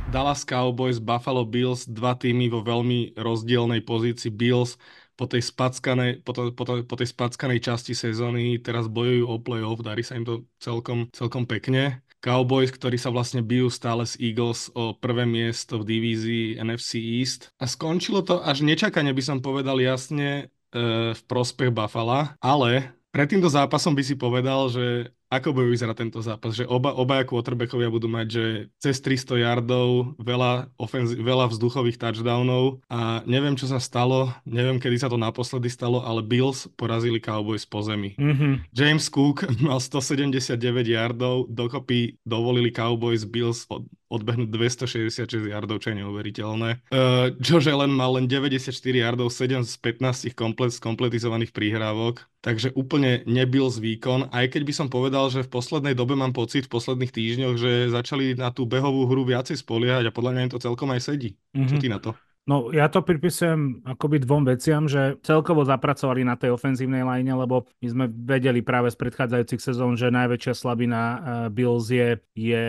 Dallas 0.10 0.42
Cowboys, 0.42 0.98
Buffalo 0.98 1.46
Bills, 1.46 1.86
dva 1.86 2.18
týmy 2.18 2.50
vo 2.50 2.66
veľmi 2.66 3.14
rozdielnej 3.14 3.86
pozícii. 3.86 4.34
Bills 4.34 4.82
po 5.18 5.26
tej 5.26 5.42
spackanej, 5.42 6.22
po, 6.22 6.32
to, 6.32 6.54
po, 6.54 6.64
to, 6.64 6.86
po 6.86 6.96
tej 6.96 7.10
spackanej 7.10 7.60
časti 7.60 7.98
sezóny 7.98 8.62
teraz 8.62 8.86
bojujú 8.86 9.26
o 9.26 9.42
playoff, 9.42 9.82
darí 9.82 10.06
sa 10.06 10.14
im 10.14 10.24
to 10.24 10.46
celkom, 10.62 11.10
celkom 11.10 11.50
pekne. 11.50 12.06
Cowboys, 12.22 12.74
ktorí 12.74 12.98
sa 12.98 13.14
vlastne 13.14 13.46
bijú 13.46 13.70
stále 13.70 14.06
s 14.06 14.18
Eagles 14.18 14.74
o 14.74 14.94
prvé 14.94 15.26
miesto 15.26 15.82
v 15.82 15.98
divízii 15.98 16.46
NFC 16.62 16.98
East. 16.98 17.54
A 17.62 17.66
skončilo 17.70 18.26
to 18.26 18.42
až 18.42 18.66
nečakane, 18.66 19.10
by 19.14 19.24
som 19.26 19.38
povedal 19.42 19.78
jasne, 19.82 20.50
e, 20.74 21.14
v 21.14 21.22
prospech 21.30 21.70
Buffalo, 21.70 22.34
ale 22.42 22.98
pred 23.14 23.34
týmto 23.34 23.50
zápasom 23.50 23.98
by 23.98 24.04
si 24.06 24.14
povedal, 24.18 24.70
že 24.70 25.14
ako 25.28 25.52
bude 25.52 25.68
vyzerať 25.68 25.96
tento 26.08 26.20
zápas? 26.24 26.56
Že 26.56 26.72
oba, 26.72 26.96
obaja 26.96 27.28
quarterbackovia 27.28 27.92
budú 27.92 28.08
mať, 28.08 28.28
že 28.32 28.44
cez 28.80 29.04
300 29.04 29.44
yardov, 29.44 30.16
veľa, 30.16 30.72
ofenzi- 30.80 31.20
veľa 31.20 31.52
vzduchových 31.52 32.00
touchdownov 32.00 32.80
a 32.88 33.22
neviem, 33.28 33.60
čo 33.60 33.68
sa 33.68 33.84
stalo, 33.84 34.32
neviem, 34.48 34.80
kedy 34.80 34.96
sa 34.96 35.12
to 35.12 35.20
naposledy 35.20 35.68
stalo, 35.68 36.00
ale 36.00 36.24
Bills 36.24 36.72
porazili 36.80 37.20
Cowboys 37.20 37.68
po 37.68 37.84
zemi. 37.84 38.16
Mm-hmm. 38.16 38.72
James 38.72 39.12
Cook 39.12 39.44
mal 39.68 39.84
179 39.84 40.56
yardov, 40.88 41.52
dokopy 41.52 42.16
dovolili 42.24 42.72
Cowboys 42.72 43.28
Bills 43.28 43.68
od, 43.68 43.84
odbehnúť 44.08 44.50
266 44.50 45.52
yardov, 45.52 45.84
čo 45.84 45.92
je 45.92 46.00
neuveriteľné. 46.04 46.70
Uh, 46.90 47.36
Josh 47.44 47.68
Allen 47.68 47.92
mal 47.92 48.16
len 48.16 48.26
94 48.26 48.72
yardov, 48.72 49.28
7 49.28 49.68
z 49.68 49.74
15 49.80 50.32
komplet, 50.32 50.72
skompletizovaných 50.72 51.52
príhrávok, 51.52 52.24
takže 52.40 52.72
úplne 52.74 53.28
nebyl 53.28 53.68
z 53.68 53.84
výkon, 53.84 54.32
aj 54.32 54.56
keď 54.56 54.62
by 54.64 54.74
som 54.74 54.88
povedal, 54.88 55.28
že 55.28 55.44
v 55.44 55.52
poslednej 55.52 55.96
dobe 55.96 56.16
mám 56.16 56.32
pocit, 56.32 56.68
v 56.68 56.74
posledných 56.74 57.12
týždňoch, 57.12 57.56
že 57.60 57.92
začali 57.92 58.40
na 58.40 58.52
tú 58.56 58.64
behovú 58.64 59.08
hru 59.08 59.28
viacej 59.28 59.60
spoliehať 59.60 60.08
a 60.08 60.16
podľa 60.16 60.32
mňa 60.32 60.44
im 60.48 60.54
to 60.56 60.64
celkom 60.64 60.88
aj 60.96 61.04
sedí. 61.04 61.36
Mm-hmm. 61.52 61.68
Čo 61.68 61.76
mhm. 61.76 61.82
ty 61.84 61.88
na 61.92 62.00
to? 62.00 62.12
No 62.48 62.72
ja 62.72 62.88
to 62.88 63.04
pripisujem 63.04 63.84
akoby 63.84 64.24
dvom 64.24 64.48
veciam, 64.48 64.88
že 64.88 65.20
celkovo 65.20 65.68
zapracovali 65.68 66.24
na 66.24 66.40
tej 66.40 66.56
ofenzívnej 66.56 67.04
line, 67.04 67.28
lebo 67.36 67.68
my 67.84 67.88
sme 67.92 68.06
vedeli 68.08 68.64
práve 68.64 68.88
z 68.88 68.96
predchádzajúcich 68.96 69.60
sezón, 69.60 70.00
že 70.00 70.08
najväčšia 70.08 70.56
slabina 70.56 71.02
uh, 71.04 71.20
Bills 71.52 71.92
je, 71.92 72.16
je 72.32 72.64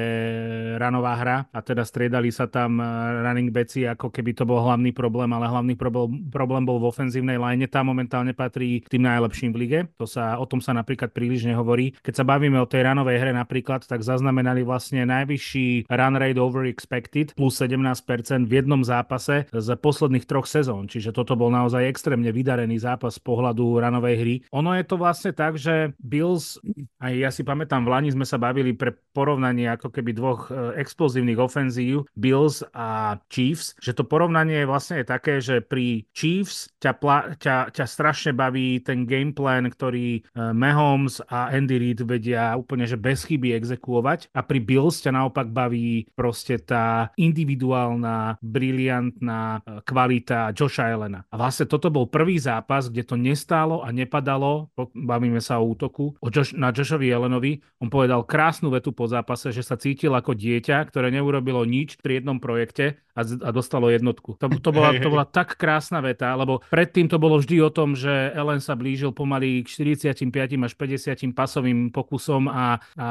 ranová 0.82 1.14
hra 1.14 1.46
a 1.54 1.62
teda 1.62 1.86
striedali 1.86 2.34
sa 2.34 2.50
tam 2.50 2.82
uh, 2.82 3.22
running 3.22 3.54
backi, 3.54 3.86
ako 3.86 4.10
keby 4.10 4.34
to 4.34 4.42
bol 4.42 4.58
hlavný 4.66 4.90
problém, 4.90 5.30
ale 5.30 5.46
hlavný 5.46 5.78
problém, 5.78 6.26
problém 6.26 6.66
bol 6.66 6.82
v 6.82 6.90
ofenzívnej 6.90 7.38
line. 7.38 7.70
Tá 7.70 7.86
momentálne 7.86 8.34
patrí 8.34 8.82
k 8.82 8.98
tým 8.98 9.06
najlepším 9.06 9.54
v 9.54 9.58
lige. 9.62 9.80
To 10.02 10.10
sa, 10.10 10.42
o 10.42 10.46
tom 10.50 10.58
sa 10.58 10.74
napríklad 10.74 11.14
príliš 11.14 11.46
nehovorí. 11.46 11.94
Keď 12.02 12.18
sa 12.18 12.26
bavíme 12.26 12.58
o 12.58 12.66
tej 12.66 12.82
ranovej 12.82 13.22
hre 13.22 13.30
napríklad, 13.30 13.86
tak 13.86 14.02
zaznamenali 14.02 14.66
vlastne 14.66 15.06
najvyšší 15.06 15.86
run 15.86 16.14
rate 16.18 16.42
over 16.42 16.66
expected 16.66 17.30
plus 17.38 17.62
17% 17.62 18.02
v 18.42 18.52
jednom 18.58 18.82
zápase 18.82 19.46
z 19.46 19.67
posledných 19.76 20.24
troch 20.24 20.46
sezón, 20.46 20.86
čiže 20.86 21.10
toto 21.12 21.34
bol 21.34 21.50
naozaj 21.50 21.84
extrémne 21.84 22.30
vydarený 22.30 22.78
zápas 22.80 23.18
z 23.18 23.24
pohľadu 23.26 23.82
ranovej 23.82 24.16
hry. 24.16 24.34
Ono 24.54 24.72
je 24.72 24.84
to 24.86 24.96
vlastne 24.96 25.34
tak, 25.34 25.58
že 25.58 25.92
Bills, 25.98 26.56
aj 27.02 27.12
ja 27.12 27.30
si 27.34 27.42
pamätám, 27.42 27.84
v 27.84 27.92
Lani 27.92 28.10
sme 28.14 28.24
sa 28.24 28.38
bavili 28.38 28.72
pre 28.72 28.94
porovnanie 29.12 29.66
ako 29.68 29.90
keby 29.90 30.14
dvoch 30.14 30.48
e, 30.48 30.78
explozívnych 30.78 31.40
ofenzív, 31.40 32.06
Bills 32.14 32.62
a 32.70 33.18
Chiefs, 33.26 33.74
že 33.82 33.92
to 33.92 34.06
porovnanie 34.06 34.62
vlastne 34.64 35.02
je 35.02 35.06
také, 35.06 35.34
že 35.42 35.58
pri 35.58 36.06
Chiefs 36.14 36.70
ťa, 36.78 36.92
pla, 36.96 37.18
ťa, 37.34 37.74
ťa 37.74 37.84
strašne 37.84 38.32
baví 38.36 38.78
ten 38.78 39.08
gameplan, 39.08 39.66
ktorý 39.72 40.20
e, 40.20 40.20
Mahomes 40.54 41.18
a 41.26 41.50
Andy 41.50 41.80
Reid 41.80 42.06
vedia 42.06 42.54
úplne 42.54 42.86
že 42.86 42.94
bez 42.94 43.26
chyby 43.26 43.56
exekuovať 43.58 44.30
a 44.36 44.40
pri 44.44 44.60
Bills 44.62 45.02
ťa 45.02 45.16
naopak 45.16 45.50
baví 45.50 46.06
proste 46.14 46.60
tá 46.62 47.10
individuálna, 47.18 48.38
briliantná 48.38 49.57
kvalita 49.82 50.52
Josha 50.52 50.90
Elena. 50.90 51.24
A 51.28 51.34
vlastne 51.36 51.68
toto 51.68 51.88
bol 51.88 52.08
prvý 52.08 52.38
zápas, 52.38 52.88
kde 52.88 53.04
to 53.04 53.16
nestálo 53.18 53.82
a 53.84 53.92
nepadalo, 53.92 54.70
bavíme 54.94 55.42
sa 55.42 55.60
o 55.60 55.68
útoku, 55.68 56.14
o 56.18 56.28
Josh, 56.28 56.54
na 56.54 56.74
Joshovi 56.74 57.10
Elenovi. 57.10 57.60
On 57.82 57.88
povedal 57.90 58.24
krásnu 58.24 58.72
vetu 58.72 58.94
po 58.94 59.06
zápase, 59.06 59.50
že 59.54 59.62
sa 59.64 59.78
cítil 59.78 60.14
ako 60.14 60.34
dieťa, 60.34 60.88
ktoré 60.88 61.12
neurobilo 61.12 61.62
nič 61.66 61.98
pri 62.00 62.22
jednom 62.22 62.38
projekte 62.42 63.00
a, 63.18 63.22
a 63.26 63.50
dostalo 63.50 63.90
jednotku. 63.90 64.38
To, 64.38 64.46
to, 64.46 64.70
bola, 64.70 64.94
to 64.94 65.10
bola 65.10 65.26
tak 65.26 65.58
krásna 65.58 65.98
veta, 65.98 66.30
lebo 66.38 66.62
predtým 66.70 67.10
to 67.10 67.18
bolo 67.18 67.42
vždy 67.42 67.58
o 67.58 67.74
tom, 67.74 67.98
že 67.98 68.30
Ellen 68.30 68.62
sa 68.62 68.78
blížil 68.78 69.10
pomaly 69.10 69.66
k 69.66 69.98
45 69.98 70.30
až 70.62 70.72
50 70.78 71.34
pasovým 71.34 71.90
pokusom 71.90 72.46
a, 72.46 72.78
a 72.94 73.08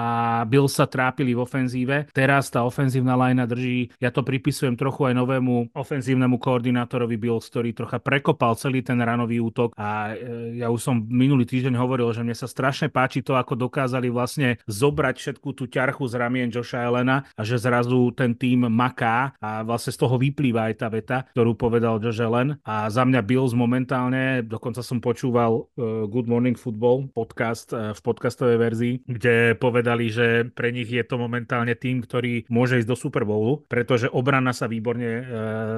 Bill 0.47 0.71
sa 0.71 0.87
trápili 0.87 1.35
v 1.35 1.43
ofenzíve. 1.43 2.07
Teraz 2.15 2.47
tá 2.47 2.63
ofenzívna 2.63 3.19
lajna 3.19 3.43
drží, 3.43 3.91
ja 3.99 4.15
to 4.15 4.23
pripisujem 4.23 4.79
trochu 4.79 5.11
aj 5.11 5.13
novému 5.19 5.75
ofenzívnemu 5.75 6.36
koordinátorovi 6.37 7.17
Bills, 7.19 7.49
ktorý 7.49 7.73
trocha 7.73 8.01
prekopal 8.01 8.55
celý 8.57 8.81
ten 8.81 8.97
ranový 9.01 9.41
útok 9.43 9.73
a 9.77 10.13
e, 10.15 10.61
ja 10.61 10.71
už 10.71 10.81
som 10.81 10.95
minulý 11.05 11.45
týždeň 11.45 11.75
hovoril, 11.77 12.09
že 12.13 12.23
mne 12.23 12.37
sa 12.37 12.49
strašne 12.49 12.89
páči 12.89 13.21
to, 13.21 13.35
ako 13.35 13.57
dokázali 13.57 14.09
vlastne 14.09 14.61
zobrať 14.65 15.15
všetku 15.17 15.49
tú 15.57 15.67
ťarchu 15.67 16.05
z 16.07 16.13
ramien 16.15 16.49
Joša 16.49 16.87
Elena 16.87 17.27
a 17.35 17.41
že 17.41 17.59
zrazu 17.59 18.13
ten 18.15 18.33
tým 18.33 18.69
maká 18.69 19.35
a 19.41 19.65
vlastne 19.65 19.91
z 19.93 19.99
toho 19.99 20.15
vyplýva 20.15 20.71
aj 20.71 20.75
tá 20.77 20.87
veta, 20.87 21.17
ktorú 21.33 21.57
povedal 21.57 21.99
Josh 22.01 22.21
Allen. 22.21 22.57
A 22.63 22.87
za 22.87 23.03
mňa 23.03 23.21
Bills 23.25 23.53
momentálne, 23.57 24.45
dokonca 24.45 24.81
som 24.85 25.01
počúval 25.01 25.65
uh, 25.65 26.05
Good 26.05 26.29
Morning 26.29 26.55
Football 26.55 27.09
podcast 27.11 27.73
uh, 27.73 27.91
v 27.93 27.99
podcastovej 28.01 28.57
verzii, 28.57 28.93
kde 29.05 29.57
povedali, 29.57 30.09
že 30.11 30.47
pre 30.53 30.69
nich 30.71 30.89
je 30.89 31.03
to 31.03 31.17
momentálne 31.17 31.73
tým, 31.73 32.03
ktorý 32.03 32.45
môže 32.47 32.79
ísť 32.81 32.89
do 32.89 32.97
Super 32.97 33.23
Bowlu, 33.25 33.65
pretože 33.65 34.11
obrana 34.11 34.51
sa 34.51 34.69
výborne 34.69 35.25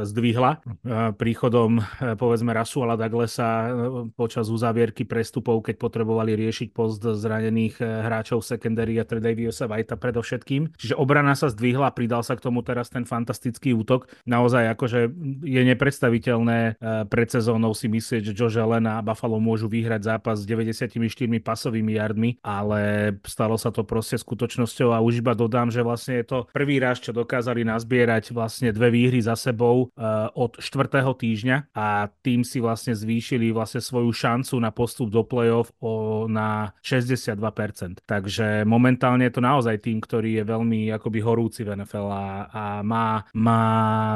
zdvihla 0.06 0.49
uh, 0.58 1.14
príchodom 1.14 1.80
uh, 1.80 2.18
povedzme 2.18 2.50
Rasuala 2.52 2.98
Douglasa 2.98 3.70
uh, 3.70 3.70
počas 4.18 4.50
uzavierky 4.50 5.06
prestupov, 5.06 5.62
keď 5.62 5.78
potrebovali 5.78 6.34
riešiť 6.34 6.74
post 6.74 7.06
zranených 7.06 7.80
hráčov 7.80 8.42
secondary 8.42 8.98
a 8.98 9.06
Tredaviusa 9.06 9.70
Whitea 9.70 10.00
predovšetkým. 10.00 10.74
Čiže 10.74 10.98
obrana 10.98 11.34
sa 11.34 11.52
zdvihla, 11.52 11.94
pridal 11.94 12.22
sa 12.26 12.38
k 12.38 12.44
tomu 12.46 12.62
teraz 12.62 12.90
ten 12.90 13.06
fantastický 13.06 13.74
útok 13.74 14.10
naozaj 14.30 14.78
akože 14.78 15.00
je 15.44 15.62
nepredstaviteľné 15.74 16.60
eh, 16.60 17.04
pred 17.10 17.28
sezónou 17.30 17.74
si 17.74 17.90
myslieť, 17.90 18.32
že 18.32 18.36
Josh 18.38 18.62
Allen 18.62 18.86
a 18.86 19.02
Buffalo 19.02 19.42
môžu 19.42 19.66
vyhrať 19.66 20.16
zápas 20.16 20.42
s 20.42 20.46
94 20.46 20.94
pasovými 21.42 21.98
yardmi, 21.98 22.30
ale 22.46 23.14
stalo 23.26 23.58
sa 23.58 23.74
to 23.74 23.82
proste 23.82 24.22
skutočnosťou 24.22 24.94
a 24.94 25.02
už 25.02 25.26
iba 25.26 25.34
dodám, 25.34 25.74
že 25.74 25.82
vlastne 25.82 26.22
je 26.22 26.26
to 26.30 26.38
prvý 26.54 26.78
raz, 26.78 27.02
čo 27.02 27.16
dokázali 27.16 27.66
nazbierať 27.66 28.32
vlastne 28.32 28.70
dve 28.70 28.94
výhry 28.94 29.20
za 29.24 29.34
sebou 29.34 29.90
od 30.36 30.60
štvrtého 30.62 31.12
týždňa 31.16 31.74
a 31.74 32.10
tým 32.22 32.46
si 32.46 32.62
vlastne 32.62 32.94
zvýšili 32.94 33.50
vlastne 33.54 33.82
svoju 33.82 34.12
šancu 34.14 34.56
na 34.62 34.70
postup 34.70 35.10
do 35.10 35.26
play-off 35.26 35.74
o, 35.82 36.26
na 36.30 36.74
62%. 36.84 38.06
Takže 38.06 38.64
momentálne 38.64 39.26
je 39.28 39.34
to 39.34 39.42
naozaj 39.42 39.82
tým, 39.82 40.00
ktorý 40.00 40.42
je 40.42 40.44
veľmi 40.46 40.90
akoby 40.94 41.20
horúci 41.20 41.62
v 41.66 41.80
NFL 41.80 42.08
a, 42.10 42.28
a 42.50 42.64
má, 42.86 43.26
má 43.34 43.62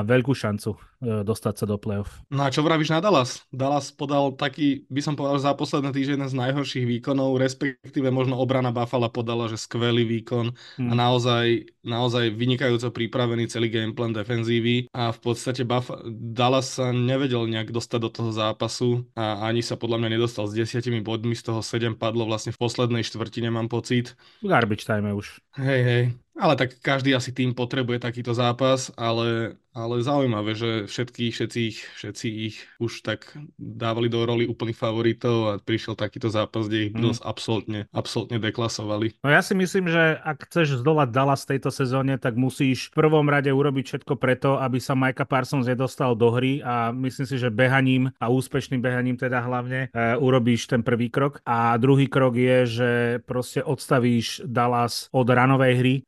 veľkú 0.05 0.31
šancu 0.31 0.92
dostať 1.03 1.53
sa 1.59 1.65
do 1.67 1.75
play-off. 1.75 2.23
No 2.31 2.47
a 2.47 2.53
čo 2.53 2.63
vravíš 2.63 2.95
na 2.95 3.03
Dallas? 3.03 3.43
Dallas 3.51 3.91
podal 3.91 4.33
taký, 4.39 4.87
by 4.87 5.01
som 5.03 5.13
povedal, 5.19 5.39
za 5.43 5.51
posledné 5.53 5.91
jeden 5.93 6.23
z 6.23 6.33
najhorších 6.33 6.87
výkonov, 6.87 7.37
respektíve 7.37 8.09
možno 8.09 8.39
obrana 8.39 8.71
Buffalo 8.71 9.11
podala, 9.11 9.51
že 9.51 9.59
skvelý 9.59 10.07
výkon 10.07 10.55
hmm. 10.79 10.89
a 10.89 10.93
naozaj, 10.95 11.67
naozaj 11.83 12.31
vynikajúco 12.33 12.89
pripravený 12.95 13.51
celý 13.51 13.67
gameplan 13.67 14.15
defenzívy 14.15 14.87
a 14.95 15.11
v 15.11 15.19
podstate 15.19 15.67
Buff- 15.67 15.95
Dallas 16.09 16.79
sa 16.79 16.95
nevedel 16.95 17.45
nejak 17.51 17.75
dostať 17.75 17.99
do 17.99 18.09
toho 18.09 18.31
zápasu 18.31 19.03
a 19.13 19.43
ani 19.45 19.59
sa 19.59 19.75
podľa 19.75 19.99
mňa 19.99 20.09
nedostal 20.15 20.47
s 20.47 20.55
desiatimi 20.55 21.03
bodmi, 21.03 21.35
z 21.35 21.51
toho 21.51 21.59
7 21.59 21.99
padlo 21.99 22.23
vlastne 22.23 22.55
v 22.55 22.61
poslednej 22.61 23.03
štvrtine, 23.03 23.51
mám 23.51 23.67
pocit. 23.67 24.15
Garbage 24.39 24.87
time 24.87 25.11
už. 25.11 25.43
Hej, 25.59 25.81
hej. 25.83 26.03
Ale 26.33 26.57
tak 26.57 26.81
každý 26.81 27.13
asi 27.13 27.29
tým 27.29 27.53
potrebuje 27.53 28.01
takýto 28.01 28.33
zápas, 28.33 28.89
ale, 28.97 29.53
ale 29.73 30.05
zaujímavé, 30.05 30.53
že 30.53 30.69
všetky, 30.85 31.33
všetci, 31.33 31.59
ich, 31.65 31.79
všetci 31.97 32.27
ich 32.29 32.57
už 32.77 33.01
tak 33.01 33.33
dávali 33.57 34.05
do 34.07 34.21
roli 34.21 34.45
úplných 34.45 34.77
favoritov 34.77 35.37
a 35.49 35.53
prišiel 35.57 35.97
takýto 35.97 36.29
zápas, 36.29 36.69
kde 36.69 36.89
ich. 36.89 36.93
Bills 36.93 37.19
mm. 37.19 37.25
absolútne, 37.25 37.79
absolútne 37.89 38.37
deklasovali. 38.37 39.17
No 39.25 39.33
ja 39.33 39.41
si 39.41 39.57
myslím, 39.57 39.89
že 39.89 40.21
ak 40.21 40.45
chceš 40.45 40.85
zdolať 40.85 41.09
Dallas 41.09 41.41
v 41.43 41.57
tejto 41.57 41.73
sezóne, 41.73 42.21
tak 42.21 42.37
musíš 42.37 42.93
v 42.93 43.01
prvom 43.01 43.25
rade 43.25 43.49
urobiť 43.49 43.85
všetko 43.89 44.13
preto, 44.21 44.61
aby 44.61 44.77
sa 44.77 44.93
Micah 44.93 45.25
Parsons 45.25 45.65
nedostal 45.65 46.13
do 46.13 46.29
hry 46.29 46.61
a 46.61 46.93
myslím 46.93 47.25
si, 47.25 47.41
že 47.41 47.49
behaním 47.49 48.13
a 48.21 48.29
úspešným 48.29 48.79
behaním 48.79 49.17
teda 49.17 49.41
hlavne 49.41 49.89
e, 49.89 50.15
urobíš 50.21 50.69
ten 50.69 50.85
prvý 50.85 51.09
krok. 51.09 51.41
A 51.49 51.73
druhý 51.81 52.05
krok 52.05 52.37
je, 52.37 52.57
že 52.69 52.89
proste 53.25 53.65
odstavíš 53.65 54.45
Dallas 54.45 55.09
od 55.09 55.25
ranovej 55.25 55.73
hry 55.81 55.93
e, 55.97 56.01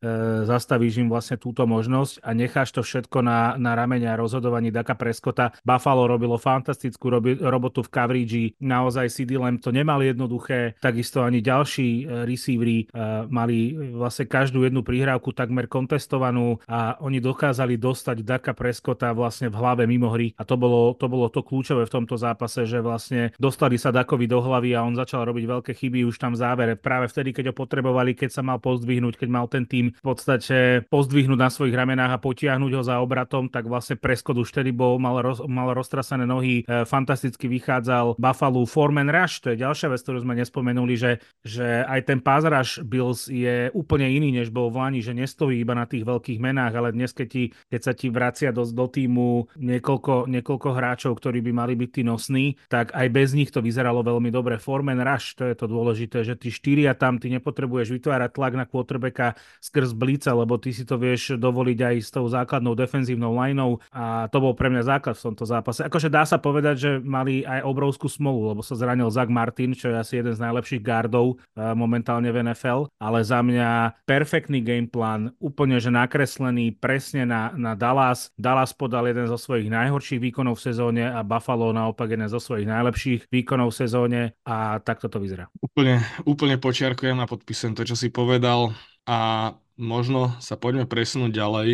zastavíš 0.46 1.02
im 1.02 1.10
vlastne 1.10 1.34
túto 1.34 1.66
možnosť 1.66 2.22
a 2.22 2.30
necháš 2.30 2.70
to 2.70 2.86
všetko 2.86 3.18
na, 3.26 3.55
na 3.60 3.76
ramenia 3.76 4.16
rozhodovaní 4.16 4.72
Daka 4.72 4.96
Preskota. 4.96 5.52
Buffalo 5.60 6.08
robilo 6.08 6.40
fantastickú 6.40 7.12
robi, 7.12 7.36
robotu 7.36 7.84
v 7.84 7.92
coverage, 7.92 8.44
naozaj 8.62 9.12
CD 9.12 9.36
Lamb 9.36 9.60
to 9.60 9.70
nemal 9.70 10.00
jednoduché, 10.00 10.78
takisto 10.80 11.20
ani 11.20 11.44
ďalší 11.44 11.88
uh, 12.06 12.24
receivery 12.24 12.88
uh, 12.90 13.28
mali 13.28 13.76
vlastne 13.94 14.24
každú 14.24 14.64
jednu 14.64 14.80
prihrávku 14.80 15.36
takmer 15.36 15.68
kontestovanú 15.68 16.58
a 16.64 16.96
oni 17.04 17.20
dokázali 17.20 17.76
dostať 17.76 18.24
Daka 18.24 18.56
Preskota 18.56 19.12
vlastne 19.12 19.52
v 19.52 19.58
hlave 19.60 19.84
mimo 19.84 20.08
hry 20.08 20.32
a 20.38 20.42
to 20.48 20.56
bolo, 20.56 20.96
to 20.96 21.06
bolo 21.10 21.28
to 21.28 21.44
kľúčové 21.44 21.84
v 21.84 21.94
tomto 22.00 22.16
zápase, 22.16 22.64
že 22.64 22.80
vlastne 22.80 23.34
dostali 23.36 23.76
sa 23.76 23.92
Dakovi 23.92 24.24
do 24.24 24.40
hlavy 24.40 24.72
a 24.72 24.84
on 24.86 24.96
začal 24.96 25.28
robiť 25.28 25.44
veľké 25.44 25.72
chyby 25.76 26.08
už 26.08 26.16
tam 26.16 26.32
v 26.32 26.40
závere. 26.40 26.72
Práve 26.78 27.10
vtedy, 27.12 27.36
keď 27.36 27.52
ho 27.52 27.54
potrebovali, 27.54 28.16
keď 28.16 28.40
sa 28.40 28.42
mal 28.42 28.58
pozdvihnúť, 28.62 29.20
keď 29.20 29.28
mal 29.28 29.46
ten 29.46 29.68
tým 29.68 29.92
podstate 30.06 30.86
pozdvihnúť 30.86 31.38
na 31.38 31.50
svojich 31.50 31.74
ramenách 31.74 32.14
a 32.14 32.22
potiahnuť 32.22 32.72
ho 32.78 32.82
za 32.86 32.96
obratom, 33.02 33.45
tak 33.48 33.68
vlastne 33.70 33.96
Prescott 33.96 34.38
už 34.38 34.52
vtedy 34.52 34.70
bol, 34.72 34.98
mal, 35.00 35.18
roz, 35.20 35.42
mal 35.46 35.72
roztrasené 35.72 36.24
nohy, 36.24 36.62
e, 36.64 36.84
fantasticky 36.84 37.46
vychádzal 37.46 38.18
Buffalo 38.18 38.64
Foreman 38.64 39.10
Rush, 39.10 39.42
to 39.42 39.54
je 39.54 39.62
ďalšia 39.62 39.92
vec, 39.92 40.00
ktorú 40.02 40.18
sme 40.22 40.34
nespomenuli, 40.38 40.94
že, 40.96 41.12
že 41.44 41.84
aj 41.84 42.00
ten 42.08 42.18
rush 42.24 42.82
Bills 42.82 43.30
je 43.30 43.70
úplne 43.72 44.08
iný, 44.10 44.32
než 44.42 44.50
bol 44.50 44.72
v 44.72 44.82
Lani, 44.82 45.00
že 45.04 45.14
nestojí 45.14 45.62
iba 45.62 45.76
na 45.76 45.86
tých 45.86 46.02
veľkých 46.02 46.38
menách, 46.42 46.74
ale 46.74 46.88
dnes, 46.92 47.14
keď, 47.14 47.28
ti, 47.28 47.44
keď 47.70 47.80
sa 47.80 47.92
ti 47.92 48.08
vracia 48.10 48.50
do, 48.50 48.64
do 48.66 48.86
týmu 48.88 49.52
niekoľko, 49.56 50.26
niekoľko 50.26 50.68
hráčov, 50.72 51.12
ktorí 51.20 51.44
by 51.44 51.52
mali 51.52 51.74
byť 51.78 51.90
tí 51.92 52.02
nosní, 52.02 52.46
tak 52.66 52.92
aj 52.92 53.06
bez 53.12 53.36
nich 53.36 53.52
to 53.52 53.62
vyzeralo 53.62 54.02
veľmi 54.02 54.32
dobre. 54.32 54.58
Foreman 54.58 55.00
Rush, 55.04 55.36
to 55.36 55.44
je 55.46 55.54
to 55.54 55.66
dôležité, 55.68 56.24
že 56.24 56.34
tí 56.34 56.48
štyria 56.48 56.96
tam, 56.96 57.20
ty 57.20 57.28
nepotrebuješ 57.30 57.92
vytvárať 57.92 58.30
tlak 58.32 58.54
na 58.56 58.64
quarterbacka 58.64 59.36
skrz 59.60 59.92
blica, 59.92 60.32
lebo 60.32 60.56
ty 60.56 60.72
si 60.72 60.88
to 60.88 60.96
vieš 60.96 61.36
dovoliť 61.36 61.78
aj 61.78 61.96
s 62.00 62.10
tou 62.10 62.24
základnou 62.26 62.72
defenzívnou 62.72 63.35
lineou 63.36 63.78
a 63.92 64.26
to 64.32 64.40
bol 64.40 64.56
pre 64.56 64.72
mňa 64.72 64.82
základ 64.96 65.14
v 65.20 65.24
tomto 65.32 65.44
zápase. 65.44 65.84
Akože 65.84 66.08
dá 66.08 66.24
sa 66.24 66.40
povedať, 66.40 66.76
že 66.80 66.90
mali 67.04 67.44
aj 67.44 67.68
obrovskú 67.68 68.08
smolu, 68.08 68.56
lebo 68.56 68.64
sa 68.64 68.72
zranil 68.72 69.12
Zach 69.12 69.28
Martin, 69.28 69.76
čo 69.76 69.92
je 69.92 69.96
asi 70.00 70.18
jeden 70.24 70.32
z 70.32 70.40
najlepších 70.40 70.80
gardov 70.80 71.36
momentálne 71.76 72.32
v 72.32 72.40
NFL, 72.48 72.88
ale 72.96 73.20
za 73.20 73.44
mňa 73.44 74.02
perfektný 74.08 74.64
gameplan, 74.64 75.36
úplne 75.38 75.76
že 75.76 75.92
nakreslený 75.92 76.74
presne 76.80 77.28
na, 77.28 77.52
na 77.54 77.76
Dallas. 77.76 78.32
Dallas 78.40 78.72
podal 78.72 79.12
jeden 79.12 79.28
zo 79.28 79.36
svojich 79.36 79.68
najhorších 79.68 80.20
výkonov 80.22 80.56
v 80.56 80.64
sezóne 80.72 81.04
a 81.04 81.20
Buffalo 81.20 81.70
naopak 81.74 82.08
jeden 82.08 82.30
zo 82.32 82.40
svojich 82.40 82.64
najlepších 82.64 83.28
výkonov 83.28 83.74
v 83.74 83.78
sezóne 83.84 84.20
a 84.48 84.80
takto 84.80 85.12
to 85.12 85.20
vyzerá. 85.20 85.50
Úplne, 85.60 86.00
úplne 86.24 86.56
počiarkujem 86.56 87.18
a 87.20 87.28
podpisujem 87.28 87.76
to, 87.76 87.82
čo 87.84 87.96
si 87.98 88.08
povedal 88.08 88.72
a 89.06 89.52
možno 89.76 90.34
sa 90.42 90.56
poďme 90.56 90.88
presunúť 90.88 91.32
ďalej. 91.32 91.68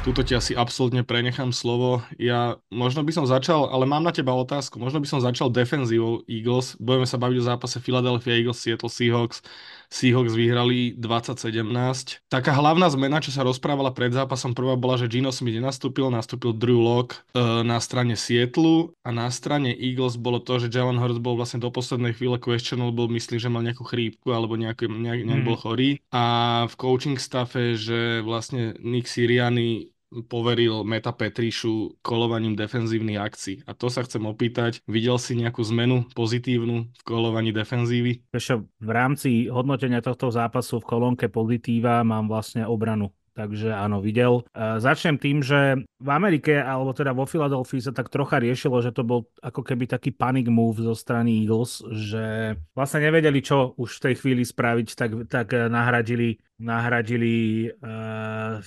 Tuto 0.00 0.24
ti 0.24 0.32
asi 0.32 0.56
absolútne 0.56 1.04
prenechám 1.04 1.52
slovo. 1.52 2.00
Ja 2.16 2.56
možno 2.72 3.04
by 3.04 3.12
som 3.12 3.28
začal, 3.28 3.68
ale 3.68 3.84
mám 3.84 4.00
na 4.00 4.16
teba 4.16 4.32
otázku. 4.32 4.80
Možno 4.80 4.96
by 4.96 5.04
som 5.04 5.20
začal 5.20 5.52
defenzívou 5.52 6.24
Eagles. 6.24 6.72
Budeme 6.80 7.04
sa 7.04 7.20
baviť 7.20 7.36
o 7.36 7.44
zápase 7.44 7.76
Philadelphia 7.84 8.32
Eagles, 8.40 8.64
Seattle 8.64 8.88
Seahawks. 8.88 9.44
Seahawks 9.90 10.38
vyhrali 10.38 10.94
2017. 10.94 12.30
Taká 12.30 12.52
hlavná 12.54 12.86
zmena, 12.88 13.18
čo 13.18 13.34
sa 13.34 13.42
rozprávala 13.42 13.90
pred 13.90 14.14
zápasom, 14.14 14.54
prvá 14.54 14.78
bola, 14.78 14.94
že 14.96 15.10
Gino 15.10 15.34
Smith 15.34 15.58
nenastúpil, 15.58 16.08
nastúpil 16.14 16.54
Drew 16.54 16.78
Lock 16.78 17.18
e, 17.34 17.42
na 17.66 17.82
strane 17.82 18.14
Seattle 18.14 18.94
a 19.02 19.10
na 19.10 19.26
strane 19.34 19.74
Eagles 19.74 20.14
bolo 20.14 20.38
to, 20.38 20.62
že 20.62 20.70
Jalen 20.70 21.02
Hurts 21.02 21.18
bol 21.18 21.34
vlastne 21.34 21.58
do 21.58 21.74
poslednej 21.74 22.14
chvíle 22.14 22.38
questionable, 22.38 23.10
myslí, 23.10 23.42
že 23.42 23.50
mal 23.50 23.66
nejakú 23.66 23.82
chrípku 23.82 24.30
alebo 24.30 24.54
nejaký, 24.54 24.86
nejak, 24.86 25.26
nejak 25.26 25.42
mm. 25.42 25.48
bol 25.50 25.58
chorý. 25.58 25.98
A 26.14 26.22
v 26.70 26.74
coaching 26.78 27.18
staffe, 27.18 27.74
že 27.74 28.22
vlastne 28.22 28.78
Nick 28.78 29.10
Siriani 29.10 29.90
poveril 30.26 30.82
Meta 30.82 31.14
Petrišu 31.14 32.02
kolovaním 32.02 32.58
defenzívnych 32.58 33.18
akcií. 33.22 33.56
A 33.64 33.72
to 33.78 33.86
sa 33.86 34.02
chcem 34.02 34.26
opýtať, 34.26 34.82
videl 34.90 35.16
si 35.22 35.38
nejakú 35.38 35.62
zmenu 35.70 36.10
pozitívnu 36.12 36.90
v 36.90 37.02
kolovaní 37.06 37.54
defenzívy? 37.54 38.26
Ešte 38.34 38.66
v 38.82 38.90
rámci 38.90 39.46
hodnotenia 39.46 40.02
tohto 40.02 40.34
zápasu 40.34 40.82
v 40.82 40.88
kolónke 40.88 41.26
pozitíva 41.30 42.02
mám 42.02 42.26
vlastne 42.26 42.66
obranu 42.66 43.14
Takže 43.30 43.70
áno, 43.72 44.02
videl. 44.02 44.44
Začnem 44.58 45.16
tým, 45.16 45.40
že 45.40 45.86
v 45.86 46.08
Amerike, 46.10 46.58
alebo 46.58 46.90
teda 46.90 47.14
vo 47.14 47.24
Filadelfii 47.24 47.80
sa 47.80 47.92
tak 47.94 48.10
trocha 48.10 48.42
riešilo, 48.42 48.82
že 48.82 48.90
to 48.90 49.06
bol 49.06 49.30
ako 49.40 49.62
keby 49.62 49.86
taký 49.86 50.10
panic 50.10 50.50
move 50.50 50.82
zo 50.82 50.92
strany 50.92 51.46
Eagles, 51.46 51.80
že 51.94 52.58
vlastne 52.74 53.06
nevedeli, 53.06 53.40
čo 53.40 53.72
už 53.78 53.96
v 53.96 54.02
tej 54.10 54.14
chvíli 54.18 54.42
spraviť, 54.42 54.88
tak, 54.92 55.10
tak 55.30 55.46
nahradili 55.72 56.42
nahradili 56.60 57.66
uh, 57.72 58.60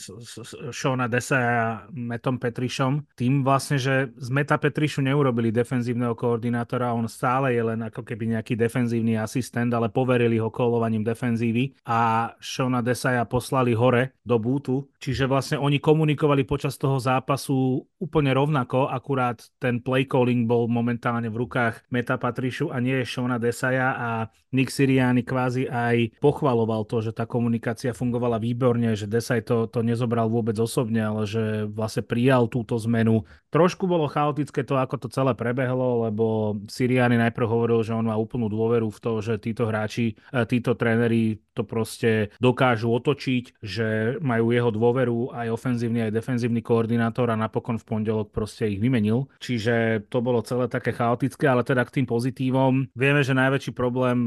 Shona 0.73 1.05
Desaja 1.05 1.85
Metom 1.93 2.41
Petrišom. 2.41 3.13
Tým 3.13 3.45
vlastne, 3.45 3.77
že 3.77 4.09
z 4.17 4.29
Meta 4.33 4.57
Petrišu 4.57 5.05
neurobili 5.05 5.53
defenzívneho 5.53 6.17
koordinátora, 6.17 6.91
on 6.91 7.05
stále 7.05 7.53
je 7.53 7.61
len 7.61 7.85
ako 7.85 8.01
keby 8.01 8.33
nejaký 8.33 8.57
defenzívny 8.57 9.15
asistent, 9.15 9.69
ale 9.71 9.93
poverili 9.93 10.41
ho 10.41 10.49
kolovaním 10.49 11.05
defenzívy 11.05 11.77
a 11.85 12.33
Shona 12.41 12.81
Desaja 12.81 13.29
poslali 13.29 13.77
hore 13.77 14.17
do 14.25 14.41
bútu, 14.41 14.89
čiže 14.97 15.29
vlastne 15.29 15.61
oni 15.61 15.77
komunikovali 15.77 16.43
počas 16.43 16.75
toho 16.81 16.97
zápasu 16.97 17.85
úplne 17.99 18.33
rovnako, 18.33 18.89
akurát 18.89 19.39
ten 19.61 19.79
play 19.79 20.09
calling 20.09 20.49
bol 20.49 20.65
momentálne 20.67 21.29
v 21.29 21.39
rukách 21.45 21.85
Meta 21.93 22.17
Patrišu 22.17 22.73
a 22.73 22.81
nie 22.81 23.05
Shona 23.05 23.37
Desaja 23.37 23.95
a 23.95 24.09
Nick 24.53 24.69
Siriani 24.69 25.25
kvázi 25.25 25.65
aj 25.65 26.21
pochvaloval 26.21 26.85
to, 26.85 27.01
že 27.01 27.11
tá 27.11 27.25
komunikácia 27.25 27.82
fungovala 27.91 28.39
výborne, 28.39 28.95
že 28.95 29.11
Desaj 29.11 29.43
to, 29.43 29.67
to 29.67 29.83
nezobral 29.83 30.31
vôbec 30.31 30.55
osobne, 30.55 31.03
ale 31.03 31.27
že 31.27 31.67
vlastne 31.67 32.07
prijal 32.07 32.47
túto 32.47 32.79
zmenu. 32.87 33.27
Trošku 33.51 33.83
bolo 33.83 34.07
chaotické 34.07 34.63
to, 34.63 34.79
ako 34.79 34.95
to 35.03 35.07
celé 35.11 35.35
prebehlo, 35.35 36.07
lebo 36.07 36.55
Siriani 36.71 37.19
najprv 37.19 37.47
hovoril, 37.49 37.83
že 37.83 37.91
on 37.91 38.07
má 38.07 38.15
úplnú 38.15 38.47
dôveru 38.47 38.87
v 38.87 38.99
to, 39.03 39.11
že 39.19 39.43
títo 39.43 39.67
hráči, 39.67 40.15
e, 40.15 40.47
títo 40.47 40.79
tréneri 40.79 41.41
to 41.53 41.63
proste 41.63 42.33
dokážu 42.41 42.89
otočiť, 42.89 43.61
že 43.61 44.17
majú 44.19 44.49
jeho 44.51 44.73
dôveru 44.73 45.31
aj 45.31 45.47
ofenzívny, 45.53 46.09
aj 46.09 46.15
defenzívny 46.17 46.65
koordinátor 46.65 47.29
a 47.29 47.37
napokon 47.37 47.77
v 47.77 47.85
pondelok 47.85 48.33
proste 48.33 48.67
ich 48.67 48.81
vymenil. 48.81 49.29
Čiže 49.37 50.05
to 50.09 50.19
bolo 50.19 50.41
celé 50.41 50.65
také 50.67 50.91
chaotické, 50.91 51.45
ale 51.45 51.61
teda 51.61 51.85
k 51.85 52.01
tým 52.01 52.07
pozitívom. 52.09 52.89
Vieme, 52.97 53.21
že 53.21 53.37
najväčší 53.37 53.71
problém 53.77 54.17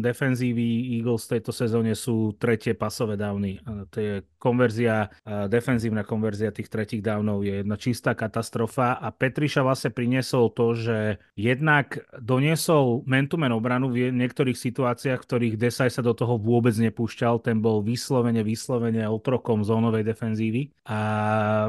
defenzívy 0.00 0.98
Eagles 0.98 1.28
v 1.28 1.38
tejto 1.38 1.52
sezóne 1.52 1.92
sú 1.92 2.34
tretie 2.40 2.72
pasové 2.72 3.20
downy. 3.20 3.60
To 3.92 3.96
je 4.00 4.14
konverzia, 4.40 5.12
defenzívna 5.52 6.02
konverzia 6.02 6.48
tých 6.50 6.72
tretích 6.72 7.04
downov 7.04 7.44
je 7.44 7.60
jedna 7.60 7.76
čistá 7.76 8.16
katastrofa 8.16 8.96
a 8.96 9.12
Petriša 9.12 9.60
vlastne 9.60 9.92
priniesol 9.92 10.48
to, 10.56 10.72
že 10.72 11.20
jednak 11.36 12.00
doniesol 12.16 13.04
man-to-man 13.04 13.52
obranu 13.52 13.92
v 13.92 14.08
niektorých 14.08 14.56
situáciách, 14.56 15.20
v 15.20 15.26
ktorých 15.28 15.58
Desai 15.60 15.92
sa 15.92 16.00
do 16.00 16.16
toho 16.16 16.40
vôbec 16.40 16.69
nepúšťal, 16.78 17.42
ten 17.42 17.58
bol 17.58 17.82
vyslovene, 17.82 18.46
vyslovene 18.46 19.02
otrokom 19.10 19.66
zónovej 19.66 20.06
defenzívy 20.06 20.70
a 20.90 21.00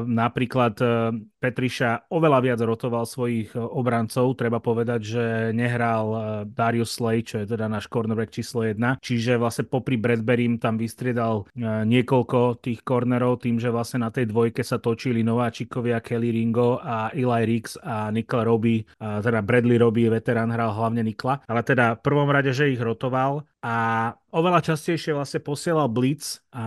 napríklad 0.02 0.74
e, 0.82 0.86
Petriša 1.38 2.10
oveľa 2.10 2.38
viac 2.42 2.60
rotoval 2.62 3.06
svojich 3.06 3.54
e, 3.54 3.58
obrancov, 3.58 4.34
treba 4.34 4.58
povedať, 4.58 5.00
že 5.02 5.24
nehral 5.54 6.06
e, 6.10 6.18
Darius 6.50 6.98
Slay, 6.98 7.22
čo 7.22 7.38
je 7.38 7.46
teda 7.46 7.70
náš 7.70 7.86
cornerback 7.86 8.34
číslo 8.34 8.66
1. 8.66 8.98
Čiže 8.98 9.38
vlastne 9.38 9.70
popri 9.70 9.94
Bradberrym 9.94 10.58
tam 10.58 10.74
vystriedal 10.74 11.46
niekoľko 11.62 12.58
tých 12.58 12.82
cornerov 12.82 13.38
tým, 13.38 13.62
že 13.62 13.70
vlastne 13.70 14.02
na 14.02 14.10
tej 14.10 14.26
dvojke 14.26 14.66
sa 14.66 14.82
točili 14.82 15.22
nováčikovia 15.22 16.02
Kelly 16.02 16.34
Ringo 16.34 16.82
a 16.82 17.14
Eli 17.14 17.42
Rix 17.46 17.78
a 17.78 18.10
Nikla 18.10 18.42
Roby, 18.42 18.82
teda 18.98 19.40
Bradley 19.46 19.78
Roby, 19.78 20.10
veterán, 20.10 20.50
hral 20.50 20.74
hlavne 20.74 21.06
Nikla. 21.06 21.46
Ale 21.46 21.62
teda 21.62 21.94
v 21.98 22.00
prvom 22.02 22.28
rade, 22.28 22.50
že 22.50 22.74
ich 22.74 22.80
rotoval 22.82 23.46
a 23.62 24.10
oveľa 24.34 24.74
častejšie 24.74 25.14
vlastne 25.14 25.38
posielal 25.38 25.86
blitz 25.86 26.42
a 26.50 26.66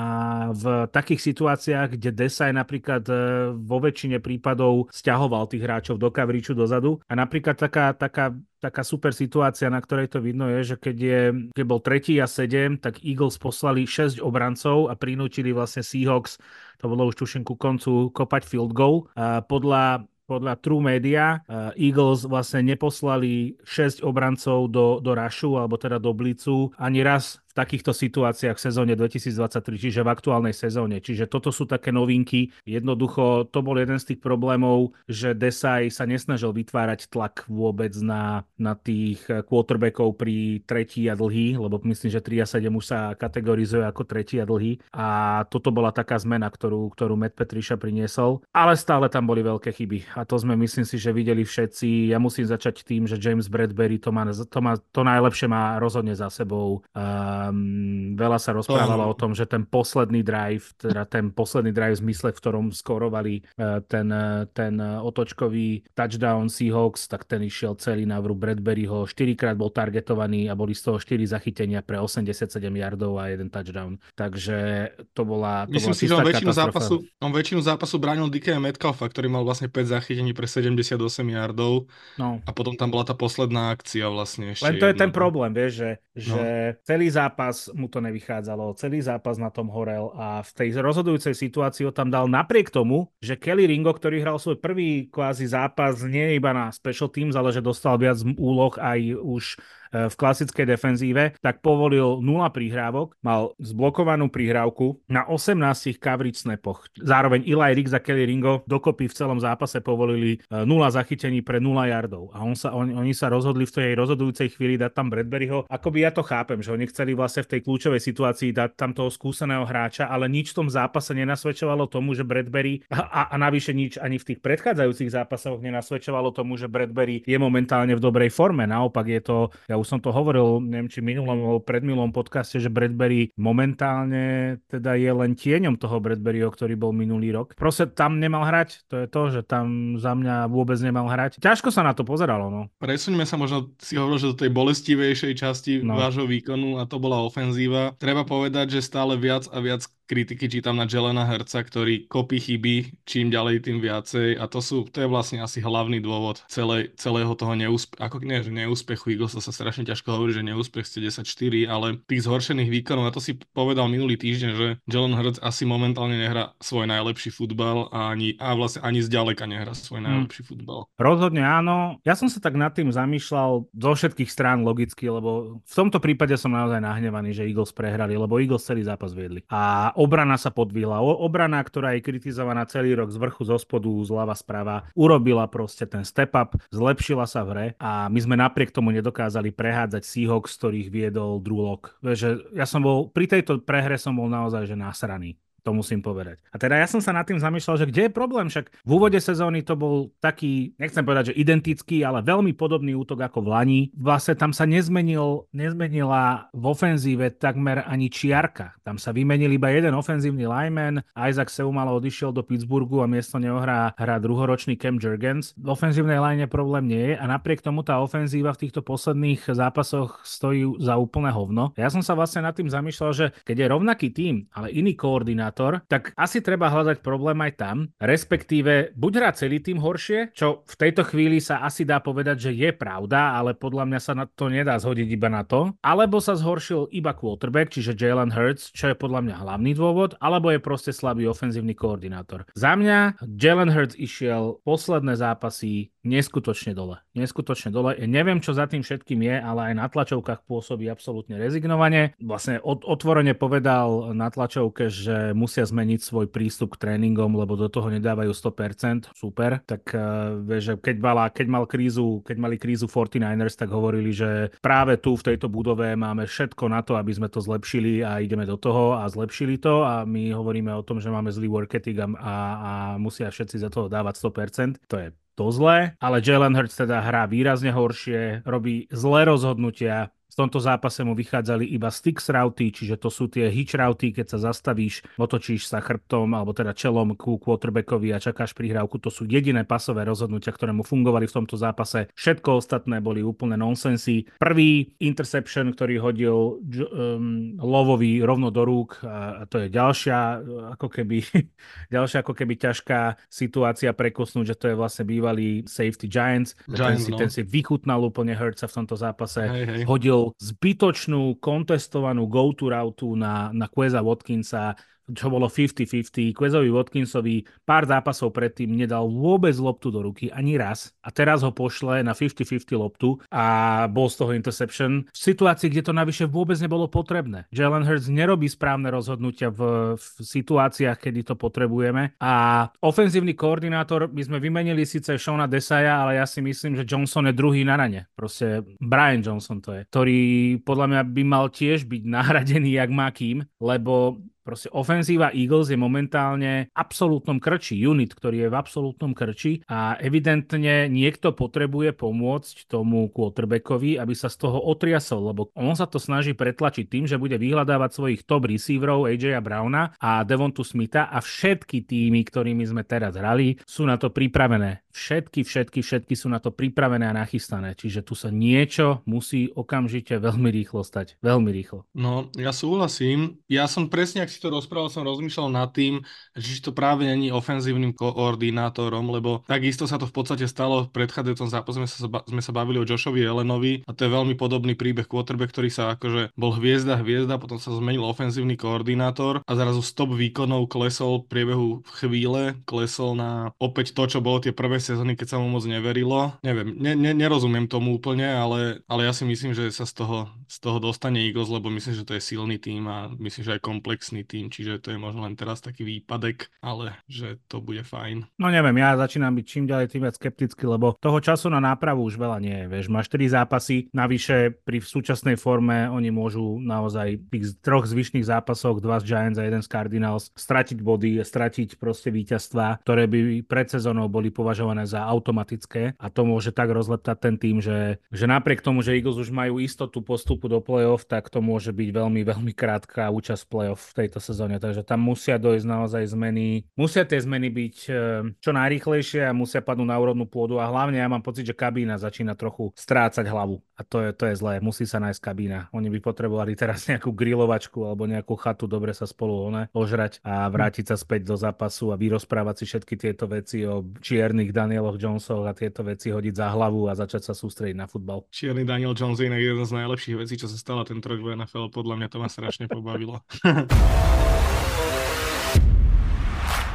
v 0.55 0.87
takých 0.87 1.27
situáciách, 1.27 1.99
kde 1.99 2.15
Desai 2.15 2.55
napríklad 2.55 3.03
e, 3.11 3.15
vo 3.51 3.83
väčšine 3.83 4.23
prípadov 4.23 4.87
stiahoval 4.95 5.51
tých 5.51 5.67
hráčov 5.67 5.99
do 5.99 6.07
kavriču 6.07 6.55
dozadu 6.55 7.03
a 7.11 7.13
napríklad 7.19 7.59
taká, 7.59 7.91
taká 7.91 8.31
taká 8.65 8.81
super 8.81 9.13
situácia, 9.13 9.69
na 9.69 9.77
ktorej 9.77 10.09
to 10.09 10.17
vidno 10.17 10.49
je, 10.49 10.73
že 10.73 10.75
keď, 10.81 10.97
je, 10.97 11.21
keď 11.53 11.65
bol 11.69 11.77
tretí 11.77 12.17
a 12.17 12.25
7, 12.25 12.81
tak 12.81 13.05
Eagles 13.05 13.37
poslali 13.37 13.85
6 13.85 14.17
obrancov 14.25 14.89
a 14.89 14.97
prinútili 14.97 15.53
vlastne 15.53 15.85
Seahawks, 15.85 16.41
to 16.81 16.89
bolo 16.89 17.05
už 17.05 17.15
tuším 17.21 17.45
ku 17.45 17.53
koncu, 17.53 18.09
kopať 18.09 18.41
field 18.49 18.73
goal. 18.73 19.05
A 19.13 19.45
podľa 19.45 20.09
podľa 20.25 20.57
True 20.59 20.81
Media 20.81 21.41
uh, 21.45 21.71
Eagles 21.77 22.25
vlastne 22.25 22.65
neposlali 22.65 23.55
6 23.61 24.01
obrancov 24.01 24.73
do, 24.73 24.97
do 24.99 25.13
Rašu, 25.13 25.57
alebo 25.57 25.77
teda 25.77 26.01
do 26.01 26.11
Blicu 26.11 26.73
ani 26.81 27.05
raz 27.05 27.44
takýchto 27.55 27.95
situáciách 27.95 28.59
v 28.59 28.65
sezóne 28.67 28.93
2023, 28.99 29.79
čiže 29.79 30.03
v 30.03 30.11
aktuálnej 30.11 30.51
sezóne. 30.51 30.99
Čiže 30.99 31.31
toto 31.31 31.55
sú 31.55 31.63
také 31.63 31.95
novinky. 31.95 32.51
Jednoducho 32.67 33.47
to 33.47 33.63
bol 33.63 33.79
jeden 33.79 33.95
z 33.95 34.13
tých 34.13 34.19
problémov, 34.19 34.91
že 35.07 35.31
Desai 35.31 35.87
sa 35.87 36.03
nesnažil 36.03 36.51
vytvárať 36.51 37.07
tlak 37.07 37.47
vôbec 37.47 37.95
na, 38.03 38.43
na 38.59 38.75
tých 38.75 39.23
quarterbackov 39.47 40.19
pri 40.19 40.59
tretí 40.67 41.07
a 41.07 41.15
dlhý, 41.15 41.55
lebo 41.55 41.79
myslím, 41.87 42.11
že 42.11 42.19
3 42.19 42.43
a 42.43 42.47
7 42.47 42.67
už 42.67 42.85
sa 42.85 42.99
kategorizuje 43.15 43.87
ako 43.87 44.03
tretí 44.03 44.35
a 44.43 44.45
dlhý. 44.45 44.83
A 44.91 45.41
toto 45.47 45.71
bola 45.71 45.95
taká 45.95 46.19
zmena, 46.19 46.51
ktorú, 46.51 46.91
ktorú 46.91 47.15
Matt 47.15 47.39
Petriša 47.39 47.79
priniesol. 47.79 48.43
Ale 48.51 48.75
stále 48.75 49.07
tam 49.07 49.23
boli 49.31 49.39
veľké 49.39 49.71
chyby. 49.71 50.19
A 50.19 50.27
to 50.27 50.35
sme 50.35 50.59
myslím 50.59 50.83
si, 50.83 50.99
že 50.99 51.15
videli 51.15 51.47
všetci. 51.47 52.11
Ja 52.11 52.19
musím 52.19 52.43
začať 52.43 52.83
tým, 52.83 53.07
že 53.07 53.15
James 53.15 53.47
Bradbury 53.47 53.95
to 54.01 54.11
má, 54.11 54.27
to, 54.27 54.59
má, 54.59 54.75
to 54.91 55.01
najlepšie 55.07 55.47
má 55.47 55.79
rozhodne 55.79 56.11
za 56.11 56.27
sebou. 56.27 56.83
Uh, 56.91 57.44
Um, 57.49 58.15
veľa 58.17 58.39
sa 58.41 58.55
rozprávalo 58.55 59.11
o 59.11 59.15
tom, 59.17 59.35
že 59.35 59.45
ten 59.45 59.65
posledný 59.67 60.21
drive, 60.21 60.73
teda 60.79 61.05
ten 61.05 61.29
posledný 61.29 61.75
drive 61.75 61.99
v 61.99 62.09
zmysle, 62.09 62.33
v 62.33 62.39
ktorom 62.39 62.65
skorovali 62.71 63.43
uh, 63.59 63.83
ten, 63.85 64.07
uh, 64.09 64.47
ten 64.51 64.79
otočkový 64.81 65.91
touchdown 65.93 66.47
Seahawks, 66.47 67.11
tak 67.11 67.27
ten 67.27 67.43
išiel 67.43 67.75
celý 67.75 68.07
na 68.07 68.21
vrú 68.23 68.33
Bradburyho. 68.33 69.05
4 69.05 69.35
krát 69.35 69.55
bol 69.59 69.69
targetovaný 69.69 70.47
a 70.47 70.55
boli 70.55 70.71
z 70.71 70.87
toho 70.87 70.97
4 70.97 71.35
zachytenia 71.35 71.83
pre 71.83 71.99
87 71.99 72.47
yardov 72.57 73.19
a 73.19 73.29
jeden 73.29 73.51
touchdown. 73.51 73.99
Takže 74.15 74.89
to 75.11 75.21
bola 75.27 75.67
to 75.67 75.75
Myslím 75.75 75.91
bola 75.91 75.99
si, 75.99 76.05
že 76.07 76.15
on 76.15 76.25
väčšinu, 76.25 76.53
zápasu, 76.55 76.95
on 77.19 77.33
väčšinu 77.35 77.61
zápasu 77.61 77.95
bránil 77.99 78.27
DK 78.31 78.57
Metcalfa, 78.57 79.05
ktorý 79.11 79.27
mal 79.27 79.43
vlastne 79.43 79.67
5 79.67 79.99
zachytení 79.99 80.31
pre 80.31 80.47
78 80.47 80.95
yardov. 81.27 81.91
No. 82.15 82.39
A 82.47 82.51
potom 82.55 82.79
tam 82.79 82.89
bola 82.89 83.03
tá 83.03 83.13
posledná 83.13 83.75
akcia 83.75 84.07
vlastne 84.07 84.55
ešte 84.55 84.63
Len 84.63 84.79
to 84.79 84.87
jedna. 84.87 84.95
je 84.95 85.01
ten 85.03 85.11
problém, 85.11 85.51
vieš, 85.51 85.71
že, 85.83 85.89
no. 86.31 86.35
že 86.39 86.43
celý 86.87 87.07
zápas 87.11 87.34
zápas 87.35 87.67
mu 87.75 87.91
to 87.91 87.99
nevychádzalo, 87.99 88.79
celý 88.79 89.03
zápas 89.03 89.35
na 89.35 89.51
tom 89.51 89.67
horel 89.67 90.07
a 90.15 90.39
v 90.39 90.51
tej 90.55 90.79
rozhodujúcej 90.79 91.35
situácii 91.35 91.83
ho 91.83 91.91
tam 91.91 92.07
dal 92.07 92.31
napriek 92.31 92.71
tomu, 92.71 93.11
že 93.19 93.35
Kelly 93.35 93.67
Ringo, 93.67 93.91
ktorý 93.91 94.23
hral 94.23 94.39
svoj 94.39 94.63
prvý 94.63 95.11
kvázi 95.11 95.51
zápas 95.51 95.99
nie 96.07 96.39
iba 96.39 96.55
na 96.55 96.71
special 96.71 97.11
teams, 97.11 97.35
ale 97.35 97.51
že 97.51 97.59
dostal 97.59 97.99
viac 97.99 98.23
úloh 98.39 98.71
aj 98.79 99.19
už 99.19 99.59
v 99.95 100.15
klasickej 100.15 100.65
defenzíve, 100.67 101.23
tak 101.39 101.63
povolil 101.63 102.19
0 102.19 102.51
prihrávok, 102.51 103.15
mal 103.23 103.55
zblokovanú 103.63 104.27
prihrávku 104.27 104.99
na 105.07 105.23
18 105.23 105.95
coverage 105.95 106.43
snapoch. 106.43 106.91
Zároveň 106.99 107.47
Eli 107.47 107.71
Riggs 107.79 107.95
a 107.95 108.03
Kelly 108.03 108.27
Ringo 108.27 108.67
dokopy 108.67 109.07
v 109.07 109.15
celom 109.15 109.39
zápase 109.39 109.79
povolili 109.79 110.43
0 110.51 110.67
zachytení 110.91 111.39
pre 111.39 111.63
0 111.63 111.71
yardov. 111.87 112.35
A 112.35 112.43
on 112.43 112.57
sa, 112.57 112.75
on, 112.75 112.91
oni 112.91 113.15
sa 113.15 113.31
rozhodli 113.31 113.63
v 113.63 113.71
tej 113.71 113.89
rozhodujúcej 113.95 114.51
chvíli 114.51 114.75
dať 114.75 114.91
tam 114.91 115.07
Bradburyho. 115.07 115.69
Akoby 115.71 116.03
ja 116.03 116.11
to 116.11 116.25
chápem, 116.25 116.59
že 116.59 116.75
oni 116.75 116.85
chceli 116.91 117.15
vlastne 117.15 117.47
v 117.47 117.55
tej 117.55 117.59
kľúčovej 117.63 118.01
situácii 118.03 118.51
dať 118.51 118.75
tam 118.75 118.91
toho 118.91 119.07
skúseného 119.07 119.63
hráča, 119.63 120.11
ale 120.11 120.27
nič 120.27 120.51
v 120.51 120.65
tom 120.65 120.67
zápase 120.67 121.15
nenasvedčovalo 121.15 121.87
tomu, 121.87 122.17
že 122.17 122.27
Bradbury 122.27 122.83
a, 122.91 122.99
a, 123.05 123.21
a 123.31 123.35
navyše 123.39 123.71
nič 123.71 123.95
ani 124.01 124.19
v 124.19 124.33
tých 124.33 124.39
predchádzajúcich 124.43 125.13
zápasoch 125.13 125.63
nenasvedčovalo 125.63 126.35
tomu, 126.35 126.59
že 126.59 126.67
Bradbury 126.67 127.23
je 127.23 127.37
momentálne 127.39 127.93
v 127.95 128.03
dobrej 128.03 128.33
forme. 128.33 128.67
Naopak 128.67 129.07
je 129.07 129.21
to, 129.23 129.37
ja 129.69 129.77
už 129.77 129.84
som 129.85 130.01
to 130.01 130.09
hovoril, 130.09 130.59
neviem 130.59 130.89
či 130.89 130.99
minulom 131.05 131.37
alebo 131.37 131.59
predmilom 131.61 132.09
podcaste, 132.09 132.57
že 132.57 132.73
Bradbury 132.73 133.31
momentálne 133.37 134.57
teda 134.67 134.97
je 134.97 135.11
len 135.13 135.37
tieňom 135.37 135.77
toho 135.77 136.01
Bradburyho, 136.01 136.49
ktorý 136.49 136.73
bol 136.75 136.91
minulý 136.91 137.31
rok. 137.31 137.53
Proste 137.55 137.87
tam 137.87 138.17
nemal 138.17 138.43
hrať, 138.43 138.89
to 138.89 139.05
je 139.05 139.07
to, 139.07 139.21
že 139.31 139.41
tam 139.45 139.95
za 140.01 140.17
mňa 140.17 140.49
vôbec 140.49 140.81
nemal 140.81 141.07
hrať. 141.07 141.37
Ťažko 141.39 141.69
sa 141.69 141.85
na 141.85 141.93
to 141.93 142.01
pozeralo, 142.01 142.49
no. 142.49 142.61
Presuňme 142.81 143.23
sa 143.23 143.37
možno, 143.37 143.71
si 143.77 143.95
hovoril, 143.95 144.19
že 144.19 144.31
do 144.33 144.41
tej 144.41 144.51
bolestivejšej 144.51 145.33
časti 145.37 145.73
no. 145.85 145.95
vášho 145.95 146.25
výkonu 146.25 146.81
a 146.81 146.89
to 146.89 146.97
bola 146.97 147.21
ofenzíva. 147.21 147.93
Treba 148.01 148.25
povedať, 148.25 148.79
že 148.79 148.81
stále 148.81 149.15
viac 149.15 149.45
a 149.53 149.61
viac 149.61 149.85
kritiky 150.05 150.45
čítam 150.47 150.77
na 150.77 150.85
Jelena 150.85 151.25
Herca, 151.25 151.65
ktorý 151.65 152.05
kopí 152.05 152.37
chyby 152.37 153.05
čím 153.09 153.33
ďalej 153.33 153.65
tým 153.65 153.77
viacej 153.81 154.37
a 154.37 154.45
to 154.45 154.61
sú, 154.61 154.85
to 154.85 155.01
je 155.01 155.09
vlastne 155.09 155.41
asi 155.41 155.59
hlavný 155.59 155.97
dôvod 155.97 156.45
celé, 156.45 156.93
celého 156.95 157.33
toho 157.33 157.57
neúspechu, 157.57 157.97
ako 157.97 158.21
nie, 158.21 158.45
že 158.45 158.53
neúspechu, 158.53 159.17
Eagles 159.17 159.33
sa 159.33 159.51
strašne 159.51 159.74
ťažko 159.83 160.15
hovorí, 160.15 160.31
že 160.31 160.47
neúspech 160.47 160.87
ste 160.87 161.03
10-4, 161.03 161.67
ale 161.67 161.99
tých 162.07 162.23
zhoršených 162.23 162.71
výkonov, 162.71 163.09
a 163.09 163.15
to 163.15 163.19
si 163.19 163.35
povedal 163.51 163.91
minulý 163.91 164.15
týždeň, 164.15 164.51
že 164.55 164.67
Jalen 164.87 165.17
Hurts 165.19 165.43
asi 165.43 165.67
momentálne 165.67 166.15
nehrá 166.15 166.55
svoj 166.63 166.87
najlepší 166.87 167.35
futbal 167.35 167.91
a 167.91 168.15
ani, 168.15 168.39
a 168.39 168.55
vlastne 168.55 168.85
ani 168.85 169.01
zďaleka 169.01 169.43
nehrá 169.49 169.75
svoj 169.75 169.99
hm. 169.99 170.05
najlepší 170.05 170.41
hmm. 170.45 170.49
futbal. 170.53 170.79
Rozhodne 170.95 171.43
áno. 171.43 171.97
Ja 172.05 172.15
som 172.15 172.31
sa 172.31 172.37
tak 172.37 172.55
nad 172.55 172.71
tým 172.71 172.93
zamýšľal 172.93 173.65
zo 173.73 173.91
všetkých 173.97 174.29
strán 174.29 174.61
logicky, 174.61 175.09
lebo 175.09 175.59
v 175.65 175.73
tomto 175.73 175.97
prípade 175.97 176.37
som 176.37 176.53
naozaj 176.53 176.77
nahnevaný, 176.77 177.33
že 177.33 177.49
Eagles 177.49 177.73
prehrali, 177.73 178.13
lebo 178.13 178.37
Eagles 178.37 178.67
celý 178.67 178.85
zápas 178.85 179.11
viedli. 179.17 179.41
A 179.49 179.89
obrana 179.97 180.37
sa 180.37 180.53
podvihla. 180.53 181.01
Obrana, 181.01 181.63
ktorá 181.65 181.97
je 181.97 182.05
kritizovaná 182.05 182.67
celý 182.69 182.93
rok 182.93 183.09
z 183.09 183.17
vrchu, 183.17 183.41
zo 183.47 183.57
spodu, 183.57 183.89
zľava, 184.05 184.35
sprava, 184.37 184.85
urobila 184.93 185.47
proste 185.49 185.87
ten 185.87 186.03
step 186.03 186.35
up, 186.35 186.59
zlepšila 186.69 187.25
sa 187.25 187.41
v 187.47 187.49
hre 187.55 187.67
a 187.79 188.11
my 188.11 188.19
sme 188.19 188.35
napriek 188.35 188.75
tomu 188.75 188.91
nedokázali 188.91 189.54
prehádzať 189.55 190.03
Seahawks, 190.03 190.59
ktorých 190.59 190.91
viedol 190.91 191.39
Drew 191.39 191.63
Lock. 191.63 191.95
Že 192.03 192.53
ja 192.53 192.67
som 192.67 192.83
bol, 192.83 193.07
pri 193.09 193.31
tejto 193.31 193.63
prehre 193.63 193.95
som 193.95 194.13
bol 194.19 194.27
naozaj 194.27 194.67
že 194.67 194.75
nasraný 194.75 195.39
to 195.65 195.73
musím 195.73 196.05
povedať. 196.05 196.37
A 196.53 196.61
teda 196.61 196.77
ja 196.77 196.85
som 196.85 197.01
sa 197.01 197.09
nad 197.09 197.25
tým 197.25 197.41
zamýšľal, 197.41 197.81
že 197.81 197.89
kde 197.89 198.01
je 198.05 198.11
problém, 198.13 198.53
však 198.53 198.69
v 198.85 198.91
úvode 198.93 199.17
sezóny 199.17 199.65
to 199.65 199.73
bol 199.73 200.13
taký, 200.21 200.77
nechcem 200.77 201.01
povedať, 201.01 201.33
že 201.33 201.41
identický, 201.41 202.05
ale 202.05 202.21
veľmi 202.21 202.53
podobný 202.53 202.93
útok 202.93 203.25
ako 203.25 203.41
v 203.41 203.49
Lani. 203.49 203.81
Vlastne 203.97 204.37
tam 204.37 204.53
sa 204.53 204.69
nezmenil, 204.69 205.49
nezmenila 205.49 206.53
v 206.53 206.63
ofenzíve 206.69 207.33
takmer 207.33 207.81
ani 207.81 208.13
čiarka. 208.13 208.77
Tam 208.85 209.01
sa 209.01 209.09
vymenil 209.09 209.49
iba 209.57 209.73
jeden 209.73 209.97
ofenzívny 209.97 210.45
lineman, 210.45 211.01
Isaac 211.17 211.49
Seumalo 211.49 211.97
odišiel 211.97 212.29
do 212.29 212.45
Pittsburghu 212.45 213.01
a 213.01 213.09
miesto 213.09 213.41
neho 213.41 213.57
hrá, 213.57 213.97
hrá 213.97 214.21
druhoročný 214.21 214.77
Cam 214.77 215.01
Jurgens. 215.01 215.57
V 215.57 215.73
ofenzívnej 215.73 216.21
line 216.21 216.45
problém 216.45 216.85
nie 216.85 217.03
je 217.09 217.15
a 217.17 217.25
napriek 217.25 217.65
tomu 217.65 217.81
tá 217.81 217.97
ofenzíva 217.97 218.53
v 218.53 218.69
týchto 218.69 218.85
posledných 218.85 219.49
zápasoch 219.49 220.21
stojí 220.21 220.77
za 220.77 220.93
úplné 221.01 221.33
hovno. 221.33 221.73
Ja 221.73 221.89
som 221.89 222.05
sa 222.05 222.13
vlastne 222.13 222.45
nad 222.45 222.53
tým 222.53 222.69
zamýšľal, 222.69 223.11
že 223.17 223.25
keď 223.41 223.55
je 223.57 223.71
rovnaký 223.73 224.07
tým, 224.13 224.45
ale 224.53 224.69
iný 224.69 224.93
koordinát 224.93 225.54
koordinátor, 225.55 225.87
tak 225.87 226.11
asi 226.19 226.43
treba 226.43 226.67
hľadať 226.67 226.99
problém 226.99 227.39
aj 227.39 227.53
tam, 227.55 227.77
respektíve 228.03 228.91
buď 228.93 229.11
hrá 229.15 229.29
celý 229.31 229.63
tým 229.63 229.79
horšie, 229.79 230.35
čo 230.35 230.67
v 230.67 230.75
tejto 230.75 231.07
chvíli 231.07 231.39
sa 231.39 231.63
asi 231.63 231.87
dá 231.87 232.03
povedať, 232.03 232.49
že 232.49 232.51
je 232.51 232.69
pravda, 232.75 233.39
ale 233.39 233.55
podľa 233.55 233.87
mňa 233.87 233.99
sa 234.03 234.13
na 234.13 234.25
to 234.27 234.51
nedá 234.51 234.75
zhodiť 234.75 235.07
iba 235.07 235.31
na 235.31 235.47
to, 235.47 235.71
alebo 235.79 236.19
sa 236.19 236.35
zhoršil 236.35 236.91
iba 236.91 237.15
quarterback, 237.15 237.71
čiže 237.71 237.95
Jalen 237.95 238.35
Hurts, 238.35 238.75
čo 238.75 238.91
je 238.91 238.95
podľa 238.99 239.23
mňa 239.23 239.35
hlavný 239.47 239.71
dôvod, 239.71 240.19
alebo 240.19 240.51
je 240.51 240.59
proste 240.59 240.91
slabý 240.91 241.25
ofenzívny 241.31 241.73
koordinátor. 241.73 242.43
Za 242.59 242.75
mňa 242.75 243.23
Jalen 243.39 243.71
Hurts 243.71 243.95
išiel 243.95 244.59
posledné 244.67 245.15
zápasy 245.15 245.95
neskutočne 246.03 246.75
dole. 246.75 247.04
Neskutočne 247.15 247.71
dole. 247.71 247.95
Neviem, 248.03 248.43
čo 248.43 248.51
za 248.51 248.67
tým 248.67 248.83
všetkým 248.83 249.23
je, 249.23 249.35
ale 249.39 249.71
aj 249.71 249.73
na 249.79 249.87
tlačovkách 249.87 250.43
pôsobí 250.43 250.91
absolútne 250.91 251.39
rezignovane. 251.39 252.11
Vlastne 252.19 252.59
otvorene 252.61 253.31
povedal 253.31 254.11
na 254.11 254.27
tlačovke, 254.27 254.91
že 254.91 255.31
musia 255.31 255.63
zmeniť 255.63 256.03
svoj 256.03 256.27
prístup 256.27 256.75
k 256.75 256.87
tréningom, 256.87 257.31
lebo 257.39 257.55
do 257.55 257.71
toho 257.71 257.87
nedávajú 257.87 258.35
100%. 258.35 259.15
Super. 259.15 259.63
Tak 259.63 259.95
uh, 259.95 260.43
vieš, 260.43 260.75
keď, 260.83 260.95
mala, 260.99 261.31
keď, 261.31 261.47
mal 261.47 261.63
krízu, 261.63 262.19
keď 262.27 262.35
mali 262.35 262.59
krízu 262.59 262.91
49ers, 262.91 263.55
tak 263.55 263.71
hovorili, 263.71 264.11
že 264.11 264.51
práve 264.59 264.99
tu 264.99 265.15
v 265.15 265.31
tejto 265.31 265.47
budove 265.47 265.95
máme 265.95 266.27
všetko 266.27 266.67
na 266.67 266.83
to, 266.83 266.99
aby 266.99 267.15
sme 267.15 267.31
to 267.31 267.39
zlepšili 267.39 268.03
a 268.03 268.19
ideme 268.19 268.43
do 268.43 268.59
toho 268.59 268.99
a 268.99 269.07
zlepšili 269.07 269.55
to 269.55 269.87
a 269.87 270.03
my 270.03 270.35
hovoríme 270.35 270.75
o 270.75 270.83
tom, 270.83 270.99
že 270.99 271.07
máme 271.07 271.31
zlý 271.31 271.47
work 271.47 271.79
ethic 271.79 271.95
a, 272.03 272.07
a, 272.19 272.35
a 272.35 272.71
musia 272.99 273.31
všetci 273.31 273.63
za 273.63 273.71
to 273.71 273.87
dávať 273.87 274.19
100%. 274.19 274.83
To 274.91 274.99
je 274.99 275.07
to 275.35 275.51
zlé, 275.51 275.99
ale 275.99 276.21
Jalen 276.23 276.55
Hurts 276.55 276.75
teda 276.75 276.99
hrá 277.03 277.27
výrazne 277.27 277.71
horšie, 277.71 278.41
robí 278.47 278.87
zlé 278.91 279.27
rozhodnutia, 279.27 280.14
v 280.35 280.43
tomto 280.43 280.59
zápase 280.59 280.99
mu 281.07 281.15
vychádzali 281.15 281.63
iba 281.63 281.87
sticks 281.87 282.27
routy, 282.27 282.67
čiže 282.67 282.99
to 282.99 283.07
sú 283.07 283.31
tie 283.31 283.47
hitch 283.47 283.71
routy, 283.71 284.11
keď 284.11 284.35
sa 284.35 284.51
zastavíš, 284.51 285.07
otočíš 285.15 285.71
sa 285.71 285.79
chrbtom 285.79 286.35
alebo 286.35 286.51
teda 286.51 286.75
čelom 286.75 287.15
ku 287.15 287.39
quarterbackovi 287.39 288.11
a 288.11 288.19
čakáš 288.19 288.51
prihrávku. 288.51 288.99
To 288.99 289.07
sú 289.07 289.23
jediné 289.23 289.63
pasové 289.63 290.03
rozhodnutia, 290.03 290.51
ktoré 290.51 290.75
mu 290.75 290.83
fungovali 290.83 291.31
v 291.31 291.35
tomto 291.39 291.55
zápase. 291.55 292.11
Všetko 292.19 292.59
ostatné 292.59 292.99
boli 292.99 293.23
úplne 293.23 293.55
nonsensy. 293.55 294.27
Prvý 294.35 294.99
interception, 294.99 295.71
ktorý 295.71 296.03
hodil 296.03 296.59
um, 296.59 297.55
Lovovi 297.55 298.19
rovno 298.19 298.51
do 298.51 298.67
rúk 298.67 299.07
a 299.07 299.47
to 299.47 299.63
je 299.63 299.71
ďalšia 299.71 300.43
ako 300.75 300.91
keby, 300.91 301.23
ďalšia 301.95 302.27
ako 302.27 302.35
keby 302.35 302.59
ťažká 302.59 303.23
situácia 303.31 303.95
prekosnúť, 303.95 304.51
že 304.51 304.59
to 304.59 304.65
je 304.67 304.75
vlastne 304.75 305.07
bývalý 305.07 305.63
safety 305.63 306.11
Giants. 306.11 306.59
Giants 306.67 307.07
ten, 307.07 307.07
si, 307.07 307.11
no. 307.15 307.19
ten 307.23 307.31
si 307.31 307.39
vychutnal 307.39 308.03
úplne 308.03 308.35
Hurtsa 308.35 308.67
v 308.67 308.83
tomto 308.83 308.99
zápase. 308.99 309.47
Hej, 309.47 309.63
hej. 309.63 309.83
Hodil 309.87 310.24
zbytočnú 310.33 311.37
kontestovanú 311.37 312.25
go-to 312.25 312.71
route 312.71 313.05
na, 313.13 313.53
na 313.53 313.69
Queza 313.69 314.01
Watkinsa, 314.01 314.73
čo 315.13 315.29
bolo 315.29 315.45
50-50. 315.45 316.33
Kvezovi 316.33 316.69
Watkinsovi 316.73 317.45
pár 317.61 317.85
zápasov 317.85 318.33
predtým 318.33 318.73
nedal 318.73 319.05
vôbec 319.05 319.53
loptu 319.61 319.93
do 319.93 320.01
ruky, 320.01 320.33
ani 320.33 320.57
raz. 320.57 320.93
A 321.05 321.13
teraz 321.13 321.45
ho 321.45 321.53
pošle 321.53 322.01
na 322.01 322.17
50-50 322.17 322.73
loptu 322.73 323.21
a 323.29 323.85
bol 323.85 324.09
z 324.09 324.15
toho 324.17 324.31
interception. 324.33 325.05
V 325.13 325.19
situácii, 325.19 325.69
kde 325.69 325.85
to 325.85 325.93
navyše 325.93 326.25
vôbec 326.25 326.57
nebolo 326.57 326.89
potrebné. 326.89 327.45
Jalen 327.53 327.85
Hurts 327.85 328.09
nerobí 328.09 328.49
správne 328.49 328.89
rozhodnutia 328.89 329.53
v, 329.53 329.93
v 329.93 330.05
situáciách, 330.21 330.97
kedy 330.97 331.21
to 331.21 331.35
potrebujeme. 331.37 332.17
A 332.17 332.65
ofenzívny 332.81 333.37
koordinátor, 333.37 334.09
my 334.09 334.21
sme 334.25 334.37
vymenili 334.41 334.87
síce 334.87 335.21
Shona 335.21 335.45
Desaja, 335.45 336.01
ale 336.01 336.17
ja 336.17 336.25
si 336.25 336.41
myslím, 336.41 336.79
že 336.81 336.87
Johnson 336.87 337.29
je 337.29 337.37
druhý 337.37 337.61
na 337.61 337.77
rane. 337.77 338.09
Proste 338.17 338.65
Brian 338.81 339.21
Johnson 339.21 339.61
to 339.61 339.75
je, 339.75 339.81
ktorý 339.85 340.21
podľa 340.65 340.87
mňa 340.89 341.01
by 341.05 341.23
mal 341.25 341.45
tiež 341.51 341.85
byť 341.85 342.01
nahradený 342.05 342.77
jak 342.77 342.89
má 342.89 343.07
kým, 343.11 343.45
lebo 343.61 344.21
Proste 344.45 344.69
ofenzíva 344.69 345.33
Eagles 345.33 345.73
je 345.73 345.79
momentálne 345.81 346.69
v 346.69 346.77
absolútnom 346.77 347.41
krči, 347.41 347.81
unit, 347.81 348.13
ktorý 348.13 348.45
je 348.45 348.49
v 348.53 348.59
absolútnom 348.61 349.17
krči 349.17 349.65
a 349.65 349.97
evidentne 349.97 350.85
niekto 350.85 351.33
potrebuje 351.33 351.97
pomôcť 351.97 352.69
tomu 352.69 353.09
quarterbackovi, 353.09 353.97
aby 353.97 354.13
sa 354.13 354.29
z 354.29 354.45
toho 354.45 354.61
otriasol, 354.69 355.33
lebo 355.33 355.49
on 355.57 355.73
sa 355.73 355.89
to 355.89 355.97
snaží 355.97 356.37
pretlačiť 356.37 356.85
tým, 356.85 357.09
že 357.09 357.17
bude 357.17 357.41
vyhľadávať 357.41 357.89
svojich 357.89 358.21
top 358.29 358.45
receiverov 358.45 359.09
AJ 359.09 359.41
Browna 359.41 359.97
a 359.97 360.21
Devontu 360.21 360.61
Smitha 360.61 361.09
a 361.09 361.17
všetky 361.25 361.81
týmy, 361.81 362.21
ktorými 362.21 362.69
sme 362.69 362.85
teraz 362.85 363.17
hrali, 363.17 363.57
sú 363.65 363.89
na 363.89 363.97
to 363.97 364.13
pripravené. 364.13 364.84
Všetky, 364.95 365.43
všetky, 365.43 365.83
všetky 365.83 366.15
sú 366.15 366.31
na 366.31 366.39
to 366.39 366.55
pripravené 366.55 367.03
a 367.03 367.11
nachystané. 367.11 367.75
Čiže 367.75 368.07
tu 368.07 368.15
sa 368.15 368.31
niečo 368.31 369.03
musí 369.03 369.51
okamžite 369.51 370.15
veľmi 370.15 370.47
rýchlo 370.47 370.87
stať. 370.87 371.19
Veľmi 371.19 371.51
rýchlo. 371.51 371.83
No, 371.91 372.31
ja 372.39 372.55
súhlasím. 372.55 373.43
Ja 373.51 373.67
som 373.67 373.91
presne, 373.91 374.23
ak 374.23 374.31
si 374.31 374.39
to 374.39 374.47
rozprával, 374.47 374.87
som 374.87 375.03
rozmýšľal 375.03 375.51
nad 375.51 375.75
tým, 375.75 375.99
že 376.31 376.63
to 376.63 376.71
práve 376.71 377.03
není 377.03 377.27
ofenzívnym 377.27 377.91
koordinátorom, 377.91 379.11
lebo 379.11 379.43
takisto 379.43 379.83
sa 379.83 379.99
to 379.99 380.07
v 380.07 380.15
podstate 380.15 380.47
stalo 380.47 380.87
v 380.87 380.95
predchádzajúcom 380.95 381.49
zápase, 381.51 381.75
sme 381.83 381.89
sa, 381.91 382.07
sme 382.23 382.41
sa 382.41 382.51
bavili 382.55 382.79
o 382.79 382.87
Joshovi 382.87 383.19
Elenovi 383.19 383.83
a 383.83 383.91
to 383.91 384.07
je 384.07 384.15
veľmi 384.15 384.39
podobný 384.39 384.79
príbeh 384.79 385.11
quarterback, 385.11 385.51
ktorý 385.51 385.67
sa 385.67 385.99
akože 385.99 386.31
bol 386.39 386.55
hviezda, 386.55 387.03
hviezda, 387.03 387.35
potom 387.35 387.59
sa 387.59 387.75
zmenil 387.75 388.07
ofenzívny 388.07 388.55
koordinátor 388.55 389.43
a 389.43 389.51
zrazu 389.59 389.83
stop 389.83 390.15
výkonov 390.15 390.71
klesol 390.71 391.27
v 391.27 391.27
priebehu 391.27 391.67
chvíle, 391.99 392.55
klesol 392.63 393.19
na 393.19 393.51
opäť 393.59 393.91
to, 393.91 394.07
čo 394.07 394.23
bolo 394.23 394.39
tie 394.39 394.55
prvé 394.55 394.84
sezóny, 394.85 395.17
keď 395.17 395.35
sa 395.35 395.37
mu 395.41 395.49
moc 395.49 395.65
neverilo. 395.65 396.37
Neviem, 396.45 396.77
ne, 396.77 396.93
ne, 396.93 397.11
nerozumiem 397.17 397.65
tomu 397.65 397.97
úplne, 397.97 398.29
ale, 398.29 398.85
ale 398.85 399.09
ja 399.09 399.13
si 399.15 399.25
myslím, 399.25 399.57
že 399.57 399.73
sa 399.73 399.89
z 399.89 399.93
toho, 399.97 400.17
z 400.45 400.57
toho 400.61 400.77
dostane 400.77 401.17
Eagles, 401.25 401.49
lebo 401.49 401.73
myslím, 401.73 401.97
že 401.97 402.05
to 402.05 402.13
je 402.13 402.21
silný 402.21 402.61
tým 402.61 402.85
a 402.85 403.09
myslím, 403.17 403.43
že 403.43 403.53
aj 403.57 403.65
komplexný 403.65 404.21
tým, 404.27 404.53
čiže 404.53 404.83
to 404.83 404.93
je 404.93 404.99
možno 404.99 405.25
len 405.25 405.33
teraz 405.33 405.63
taký 405.63 405.81
výpadek, 405.87 406.51
ale 406.61 406.99
že 407.09 407.41
to 407.47 407.63
bude 407.63 407.81
fajn. 407.81 408.27
No 408.37 408.51
neviem, 408.51 408.75
ja 408.77 408.99
začínam 408.99 409.33
byť 409.33 409.45
čím 409.47 409.65
ďalej 409.65 409.87
tým 409.89 410.03
viac 410.03 410.15
skeptický, 410.19 410.67
lebo 410.67 410.99
toho 410.99 411.19
času 411.23 411.47
na 411.47 411.63
nápravu 411.63 412.03
už 412.03 412.19
veľa 412.19 412.37
nie 412.43 412.65
je. 412.65 412.69
Vieš, 412.69 412.85
máš 412.91 413.07
4 413.09 413.41
zápasy, 413.41 413.87
navyše 413.95 414.51
pri 414.67 414.83
súčasnej 414.83 415.39
forme 415.39 415.87
oni 415.87 416.11
môžu 416.11 416.59
naozaj 416.59 417.23
tých 417.31 417.55
troch 417.63 417.87
zvyšných 417.87 418.27
zápasoch, 418.27 418.83
dva 418.83 418.99
z 418.99 419.07
Giants 419.07 419.39
a 419.39 419.47
jeden 419.47 419.63
z 419.63 419.71
Cardinals, 419.71 420.29
stratiť 420.35 420.83
body, 420.83 421.23
stratiť 421.23 421.79
proste 421.79 422.11
víťazstva, 422.11 422.83
ktoré 422.83 423.07
by 423.07 423.47
pred 423.47 423.71
sezónou 423.71 424.11
boli 424.11 424.27
považované 424.33 424.74
za 424.83 425.07
automatické 425.07 425.95
a 425.95 426.11
to 426.11 426.27
môže 426.27 426.51
tak 426.51 426.67
rozleptať 426.75 427.17
ten 427.23 427.35
tým, 427.39 427.63
že, 427.63 428.03
že 428.11 428.27
napriek 428.27 428.59
tomu, 428.59 428.83
že 428.83 428.99
Eagles 428.99 429.15
už 429.15 429.31
majú 429.31 429.63
istotu 429.63 430.03
postupu 430.03 430.51
do 430.51 430.59
playoff, 430.59 431.07
tak 431.07 431.31
to 431.31 431.39
môže 431.39 431.71
byť 431.71 431.89
veľmi, 431.95 432.21
veľmi 432.27 432.51
krátka 432.51 433.07
účasť 433.07 433.47
playoff 433.47 433.95
v 433.95 434.03
tejto 434.03 434.19
sezóne. 434.19 434.59
Takže 434.59 434.83
tam 434.83 434.99
musia 434.99 435.39
dojsť 435.39 435.65
naozaj 435.65 436.03
zmeny. 436.11 436.67
Musia 436.75 437.07
tie 437.07 437.23
zmeny 437.23 437.47
byť 437.47 437.75
eh, 437.87 437.97
čo 438.43 438.51
najrýchlejšie 438.51 439.31
a 439.31 439.37
musia 439.37 439.63
padnúť 439.63 439.87
na 439.87 439.97
úrodnú 440.01 440.27
pôdu 440.27 440.59
a 440.59 440.67
hlavne 440.67 440.99
ja 440.99 441.07
mám 441.07 441.23
pocit, 441.23 441.47
že 441.47 441.55
kabína 441.55 441.95
začína 442.01 442.35
trochu 442.35 442.73
strácať 442.75 443.23
hlavu 443.29 443.63
a 443.75 443.81
to 443.83 444.01
je, 444.01 444.09
to 444.15 444.23
je 444.31 444.35
zlé. 444.39 444.63
Musí 444.63 444.87
sa 444.87 445.03
nájsť 445.03 445.21
kabína. 445.21 445.59
Oni 445.75 445.91
by 445.91 445.99
potrebovali 445.99 446.55
teraz 446.55 446.87
nejakú 446.89 447.11
grilovačku 447.11 447.83
alebo 447.83 448.07
nejakú 448.07 448.33
chatu, 448.39 448.65
dobre 448.65 448.95
sa 448.95 449.03
spolu 449.05 449.51
one, 449.51 449.63
ožrať 449.75 450.23
a 450.23 450.47
vrátiť 450.47 450.91
sa 450.91 450.95
späť 450.95 451.27
do 451.27 451.35
zápasu 451.35 451.91
a 451.91 451.99
vyrozprávať 451.99 452.63
si 452.63 452.65
všetky 452.71 452.95
tieto 452.95 453.27
veci 453.27 453.67
o 453.67 453.83
čiernych 453.99 454.55
Danieloch 454.65 454.97
Jonesoch 454.97 455.45
a 455.45 455.53
tieto 455.53 455.85
veci 455.85 456.09
hodiť 456.09 456.33
za 456.33 456.49
hlavu 456.57 456.89
a 456.89 456.97
začať 456.97 457.29
sa 457.29 457.33
sústrediť 457.37 457.77
na 457.77 457.85
futbal. 457.85 458.25
Čierny 458.33 458.65
Daniel 458.65 458.97
Jones 458.97 459.21
je 459.21 459.29
jeden 459.29 459.61
z 459.61 459.71
najlepších 459.77 460.17
vecí, 460.17 460.41
čo 460.41 460.49
sa 460.49 460.57
stala 460.57 460.81
ten 460.81 460.97
rok 460.97 461.21
v 461.21 461.37
NFL. 461.37 461.69
Podľa 461.69 461.95
mňa 462.01 462.07
to 462.09 462.17
ma 462.17 462.25
strašne 462.25 462.65
pobavilo. 462.65 463.21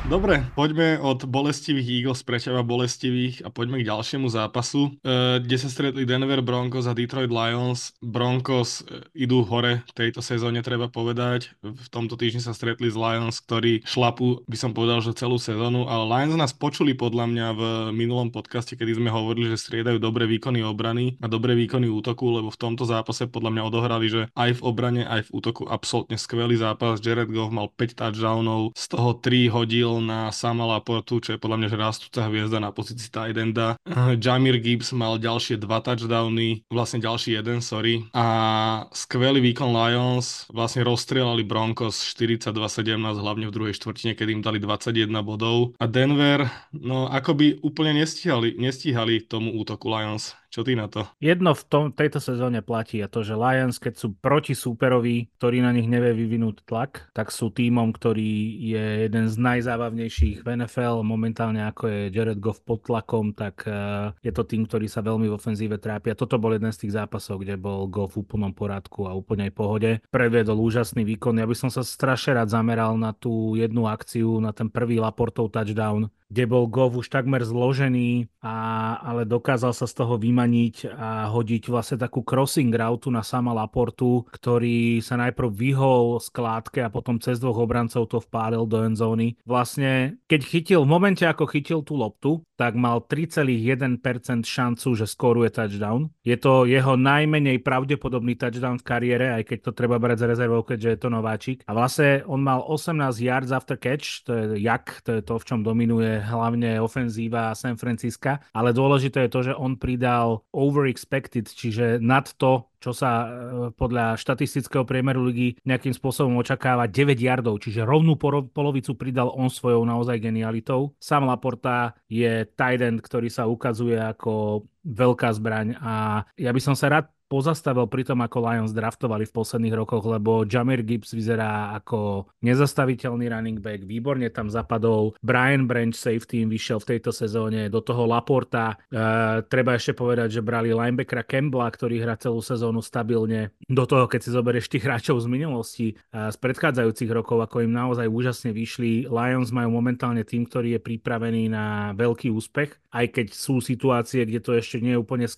Dobre, 0.08 0.48
poďme 0.56 0.96
od 0.96 1.28
bolestivých 1.28 2.00
Eagles, 2.00 2.24
prečava 2.24 2.64
bolestivých 2.64 3.44
a 3.44 3.52
poďme 3.52 3.84
k 3.84 3.88
ďalšiemu 3.92 4.32
zápasu, 4.32 4.96
e, 5.04 5.44
kde 5.44 5.56
sa 5.60 5.68
stretli 5.68 6.08
Denver 6.08 6.40
Broncos 6.40 6.88
a 6.88 6.96
Detroit 6.96 7.28
Lions. 7.28 7.92
Broncos 8.00 8.80
e, 8.80 9.04
idú 9.12 9.44
hore 9.44 9.84
v 9.84 9.92
tejto 9.92 10.24
sezóne, 10.24 10.64
treba 10.64 10.88
povedať. 10.88 11.52
V 11.60 11.88
tomto 11.92 12.16
týždni 12.16 12.40
sa 12.40 12.56
stretli 12.56 12.88
s 12.88 12.96
Lions, 12.96 13.44
ktorí 13.44 13.84
šlapu, 13.84 14.40
by 14.48 14.56
som 14.56 14.72
povedal, 14.72 15.04
že 15.04 15.12
celú 15.12 15.36
sezónu, 15.36 15.84
ale 15.84 16.08
Lions 16.08 16.32
nás 16.32 16.56
počuli 16.56 16.96
podľa 16.96 17.28
mňa 17.28 17.46
v 17.52 17.62
minulom 17.92 18.32
podcaste, 18.32 18.80
kedy 18.80 18.96
sme 18.96 19.12
hovorili, 19.12 19.52
že 19.52 19.60
striedajú 19.60 20.00
dobré 20.00 20.24
výkony 20.24 20.64
obrany 20.64 21.20
a 21.20 21.28
dobré 21.28 21.52
výkony 21.52 21.92
útoku, 21.92 22.40
lebo 22.40 22.48
v 22.48 22.56
tomto 22.56 22.88
zápase 22.88 23.28
podľa 23.28 23.52
mňa 23.52 23.62
odohrali, 23.68 24.06
že 24.08 24.22
aj 24.32 24.58
v 24.58 24.64
obrane, 24.64 25.02
aj 25.04 25.28
v 25.28 25.44
útoku 25.44 25.68
absolútne 25.68 26.16
skvelý 26.16 26.56
zápas. 26.56 27.04
Jared 27.04 27.28
Goff 27.28 27.52
mal 27.52 27.68
5 27.68 28.00
touchdownov, 28.00 28.72
z 28.72 28.84
toho 28.88 29.10
3 29.20 29.52
hodil 29.52 29.89
na 29.98 30.30
Sama 30.30 30.62
Laportu, 30.62 31.18
čo 31.18 31.34
je 31.34 31.42
podľa 31.42 31.58
mňa 31.58 31.68
že 31.74 31.78
rastúca 31.82 32.30
hviezda 32.30 32.62
na 32.62 32.70
pozícii 32.70 33.10
tight 33.10 33.34
enda. 33.34 33.74
Jamir 34.22 34.62
Gibbs 34.62 34.94
mal 34.94 35.18
ďalšie 35.18 35.58
dva 35.58 35.82
touchdowny, 35.82 36.62
vlastne 36.70 37.02
ďalší 37.02 37.42
jeden, 37.42 37.58
sorry. 37.58 38.06
A 38.14 38.86
skvelý 38.94 39.42
výkon 39.42 39.74
Lions, 39.74 40.46
vlastne 40.54 40.86
rozstrelali 40.86 41.42
Broncos 41.42 42.06
42-17, 42.14 42.94
hlavne 43.18 43.50
v 43.50 43.54
druhej 43.54 43.74
štvrtine, 43.74 44.14
kedy 44.14 44.38
im 44.38 44.42
dali 44.46 44.62
21 44.62 45.10
bodov. 45.26 45.74
A 45.82 45.90
Denver, 45.90 46.46
no 46.70 47.10
akoby 47.10 47.58
úplne 47.66 47.98
nestíhali, 47.98 48.54
nestíhali 48.54 49.26
tomu 49.26 49.58
útoku 49.58 49.90
Lions. 49.90 50.38
Čo 50.50 50.66
ty 50.66 50.74
na 50.74 50.90
to? 50.90 51.06
Jedno 51.22 51.54
v 51.54 51.62
tom, 51.70 51.84
tejto 51.94 52.18
sezóne 52.18 52.58
platí 52.58 52.98
a 52.98 53.06
to, 53.06 53.22
že 53.22 53.38
Lions, 53.38 53.78
keď 53.78 53.94
sú 53.94 54.18
proti 54.18 54.58
súperovi, 54.58 55.30
ktorý 55.38 55.62
na 55.62 55.70
nich 55.70 55.86
nevie 55.86 56.10
vyvinúť 56.10 56.66
tlak, 56.66 57.14
tak 57.14 57.30
sú 57.30 57.54
tímom, 57.54 57.94
ktorý 57.94 58.58
je 58.58 59.06
jeden 59.06 59.30
z 59.30 59.36
najzábavnejších 59.38 60.42
v 60.42 60.48
NFL. 60.58 61.06
Momentálne 61.06 61.62
ako 61.70 61.86
je 61.86 62.00
Jared 62.10 62.42
Goff 62.42 62.66
pod 62.66 62.82
tlakom, 62.82 63.30
tak 63.30 63.62
uh, 63.70 64.10
je 64.26 64.34
to 64.34 64.42
tým, 64.42 64.66
ktorý 64.66 64.90
sa 64.90 65.06
veľmi 65.06 65.30
v 65.30 65.38
ofenzíve 65.38 65.78
trápi. 65.78 66.10
A 66.10 66.18
toto 66.18 66.42
bol 66.42 66.58
jeden 66.58 66.74
z 66.74 66.82
tých 66.82 66.98
zápasov, 66.98 67.46
kde 67.46 67.54
bol 67.54 67.86
Goff 67.86 68.18
v 68.18 68.26
úplnom 68.26 68.50
poradku 68.50 69.06
a 69.06 69.14
úplnej 69.14 69.54
pohode. 69.54 70.02
Previedol 70.10 70.58
úžasný 70.58 71.06
výkon. 71.06 71.38
Ja 71.38 71.46
by 71.46 71.54
som 71.54 71.70
sa 71.70 71.86
strašne 71.86 72.42
rád 72.42 72.50
zameral 72.50 72.98
na 72.98 73.14
tú 73.14 73.54
jednu 73.54 73.86
akciu, 73.86 74.42
na 74.42 74.50
ten 74.50 74.66
prvý 74.66 74.98
Laportov 74.98 75.54
touchdown, 75.54 76.10
kde 76.30 76.46
bol 76.46 76.70
Gov 76.70 76.94
už 76.94 77.10
takmer 77.10 77.42
zložený, 77.42 78.30
a, 78.40 78.96
ale 79.02 79.26
dokázal 79.26 79.74
sa 79.74 79.84
z 79.90 79.94
toho 79.98 80.14
vymaniť 80.16 80.88
a 80.94 81.28
hodiť 81.28 81.68
vlastne 81.68 81.98
takú 81.98 82.22
crossing 82.22 82.70
route 82.70 83.10
na 83.10 83.26
sama 83.26 83.50
Laportu, 83.50 84.24
ktorý 84.30 85.02
sa 85.02 85.18
najprv 85.18 85.50
vyhol 85.50 86.22
skládke 86.22 86.86
a 86.86 86.88
potom 86.88 87.18
cez 87.18 87.42
dvoch 87.42 87.66
obrancov 87.66 88.06
to 88.06 88.22
vpálil 88.22 88.64
do 88.64 88.86
endzóny. 88.86 89.36
Vlastne, 89.42 90.22
keď 90.30 90.40
chytil, 90.46 90.80
v 90.86 90.92
momente 90.94 91.26
ako 91.26 91.50
chytil 91.50 91.82
tú 91.82 91.98
loptu, 91.98 92.40
tak 92.54 92.76
mal 92.76 93.02
3,1% 93.02 94.44
šancu, 94.44 94.88
že 94.92 95.08
skoruje 95.08 95.48
touchdown. 95.48 96.12
Je 96.22 96.36
to 96.36 96.68
jeho 96.68 96.94
najmenej 96.94 97.64
pravdepodobný 97.64 98.36
touchdown 98.36 98.76
v 98.76 98.84
kariére, 98.84 99.26
aj 99.40 99.48
keď 99.48 99.58
to 99.64 99.72
treba 99.72 99.96
brať 99.96 100.22
za 100.22 100.26
rezervou, 100.28 100.62
keďže 100.62 100.88
je 100.92 100.98
to 101.00 101.08
nováčik. 101.08 101.58
A 101.64 101.72
vlastne 101.72 102.20
on 102.28 102.44
mal 102.44 102.60
18 102.60 103.16
yards 103.16 103.50
after 103.50 103.80
catch, 103.80 104.28
to 104.28 104.36
je 104.36 104.44
jak, 104.60 105.00
to 105.08 105.18
je 105.18 105.22
to, 105.24 105.40
v 105.40 105.44
čom 105.48 105.60
dominuje 105.64 106.19
hlavne 106.22 106.80
ofenzíva 106.80 107.56
San 107.56 107.80
Francisca, 107.80 108.40
ale 108.52 108.76
dôležité 108.76 109.26
je 109.26 109.32
to, 109.32 109.40
že 109.50 109.52
on 109.56 109.76
pridal 109.76 110.44
over 110.52 110.86
expected, 110.86 111.48
čiže 111.48 111.98
nad 112.00 112.28
to, 112.36 112.70
čo 112.80 112.96
sa 112.96 113.10
e, 113.24 113.28
podľa 113.76 114.16
štatistického 114.16 114.88
priemeru 114.88 115.20
ligy 115.28 115.60
nejakým 115.68 115.92
spôsobom 115.92 116.40
očakáva 116.40 116.88
9 116.88 117.16
yardov, 117.20 117.60
čiže 117.60 117.84
rovnú 117.84 118.16
polovicu 118.48 118.96
pridal 118.96 119.28
on 119.36 119.52
svojou 119.52 119.84
naozaj 119.84 120.16
genialitou. 120.16 120.96
Sam 120.96 121.28
Laporta 121.28 121.92
je 122.08 122.48
tight 122.56 122.80
end, 122.80 123.04
ktorý 123.04 123.28
sa 123.28 123.44
ukazuje 123.44 124.00
ako 124.00 124.64
veľká 124.80 125.28
zbraň 125.36 125.76
a 125.76 126.24
ja 126.40 126.50
by 126.50 126.60
som 126.60 126.72
sa 126.72 126.88
rád 126.88 127.06
pozastavil 127.30 127.86
pri 127.86 128.02
tom, 128.02 128.18
ako 128.26 128.42
Lions 128.42 128.74
draftovali 128.74 129.22
v 129.22 129.36
posledných 129.38 129.78
rokoch, 129.78 130.02
lebo 130.02 130.42
Jamir 130.42 130.82
Gibbs 130.82 131.14
vyzerá 131.14 131.78
ako 131.78 132.26
nezastaviteľný 132.42 133.30
running 133.30 133.62
back, 133.62 133.86
výborne 133.86 134.26
tam 134.34 134.50
zapadol, 134.50 135.14
Brian 135.22 135.70
Branch 135.70 135.94
safety 135.94 136.42
im 136.42 136.50
vyšiel 136.50 136.82
v 136.82 136.98
tejto 136.98 137.14
sezóne, 137.14 137.70
do 137.70 137.78
toho 137.78 138.02
Laporta, 138.10 138.74
e, 138.90 139.46
treba 139.46 139.78
ešte 139.78 139.94
povedať, 139.94 140.42
že 140.42 140.42
brali 140.42 140.74
linebackera 140.74 141.22
Campbella, 141.22 141.70
ktorý 141.70 142.02
hrá 142.02 142.18
celú 142.18 142.42
sezónu 142.42 142.82
stabilne, 142.82 143.54
do 143.70 143.86
toho, 143.86 144.10
keď 144.10 144.20
si 144.26 144.34
zoberieš 144.34 144.66
tých 144.66 144.82
hráčov 144.82 145.22
z 145.22 145.30
minulosti, 145.30 145.86
e, 145.94 145.94
z 146.10 146.36
predchádzajúcich 146.42 147.14
rokov, 147.14 147.46
ako 147.46 147.62
im 147.62 147.70
naozaj 147.70 148.10
úžasne 148.10 148.50
vyšli. 148.50 149.06
Lions 149.06 149.54
majú 149.54 149.70
momentálne 149.70 150.26
tým, 150.26 150.50
ktorý 150.50 150.74
je 150.74 150.80
pripravený 150.82 151.46
na 151.46 151.94
veľký 151.94 152.34
úspech, 152.34 152.74
aj 152.90 153.06
keď 153.14 153.26
sú 153.30 153.62
situácie, 153.62 154.26
kde 154.26 154.42
to 154.42 154.50
ešte 154.58 154.82
nie 154.82 154.98
úplne 154.98 155.30
e, 155.30 155.32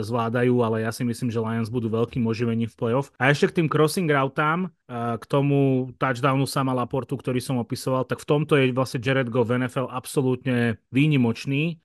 zvládajú, 0.00 0.54
ale 0.64 0.88
ja 0.88 0.90
si 0.94 1.04
myslím, 1.04 1.33
že 1.34 1.42
Lions 1.42 1.66
budú 1.66 1.90
veľkým 1.90 2.22
oživením 2.22 2.70
v 2.70 2.78
playoff. 2.78 3.10
A 3.18 3.34
ešte 3.34 3.50
k 3.50 3.56
tým 3.58 3.68
crossing 3.68 4.06
routám, 4.06 4.70
k 4.94 5.24
tomu 5.24 5.90
touchdownu 5.96 6.44
sama 6.44 6.76
Laportu, 6.76 7.16
ktorý 7.16 7.40
som 7.40 7.56
opisoval, 7.56 8.04
tak 8.04 8.20
v 8.20 8.28
tomto 8.28 8.52
je 8.60 8.70
vlastne 8.70 9.00
Jared 9.00 9.32
Goff 9.32 9.48
v 9.48 9.64
NFL 9.64 9.88
absolútne 9.88 10.76
výnimočný. 10.92 11.80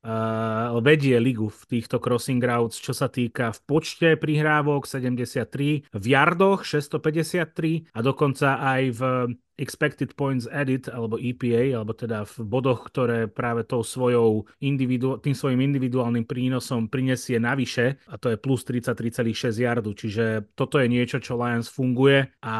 vedie 0.83 1.15
ligu 1.17 1.47
v 1.47 1.62
týchto 1.65 2.03
crossing 2.03 2.43
routes, 2.43 2.75
čo 2.75 2.91
sa 2.91 3.07
týka 3.07 3.55
v 3.55 3.59
počte 3.63 4.09
prihrávok 4.19 4.83
73, 4.83 5.88
v 5.89 6.05
yardoch 6.05 6.67
653 6.67 7.88
a 7.95 7.99
dokonca 8.03 8.59
aj 8.59 8.81
v 8.91 9.01
expected 9.60 10.15
points 10.15 10.48
added, 10.48 10.88
alebo 10.88 11.19
EPA, 11.19 11.76
alebo 11.76 11.91
teda 11.91 12.24
v 12.24 12.48
bodoch, 12.48 12.88
ktoré 12.88 13.28
práve 13.28 13.67
tou 13.67 13.84
svojou 13.84 14.48
individu- 14.63 15.19
tým 15.19 15.36
svojim 15.36 15.60
individuálnym 15.60 16.24
prínosom 16.24 16.88
prinesie 16.88 17.38
navyše, 17.38 18.00
a 18.08 18.15
to 18.15 18.32
je 18.32 18.39
plus 18.39 18.63
33,6 18.63 19.60
yardu, 19.60 19.91
čiže 19.91 20.56
toto 20.56 20.80
je 20.80 20.88
niečo, 20.88 21.19
čo 21.19 21.36
Lions 21.36 21.67
funguje 21.67 22.32
a 22.39 22.56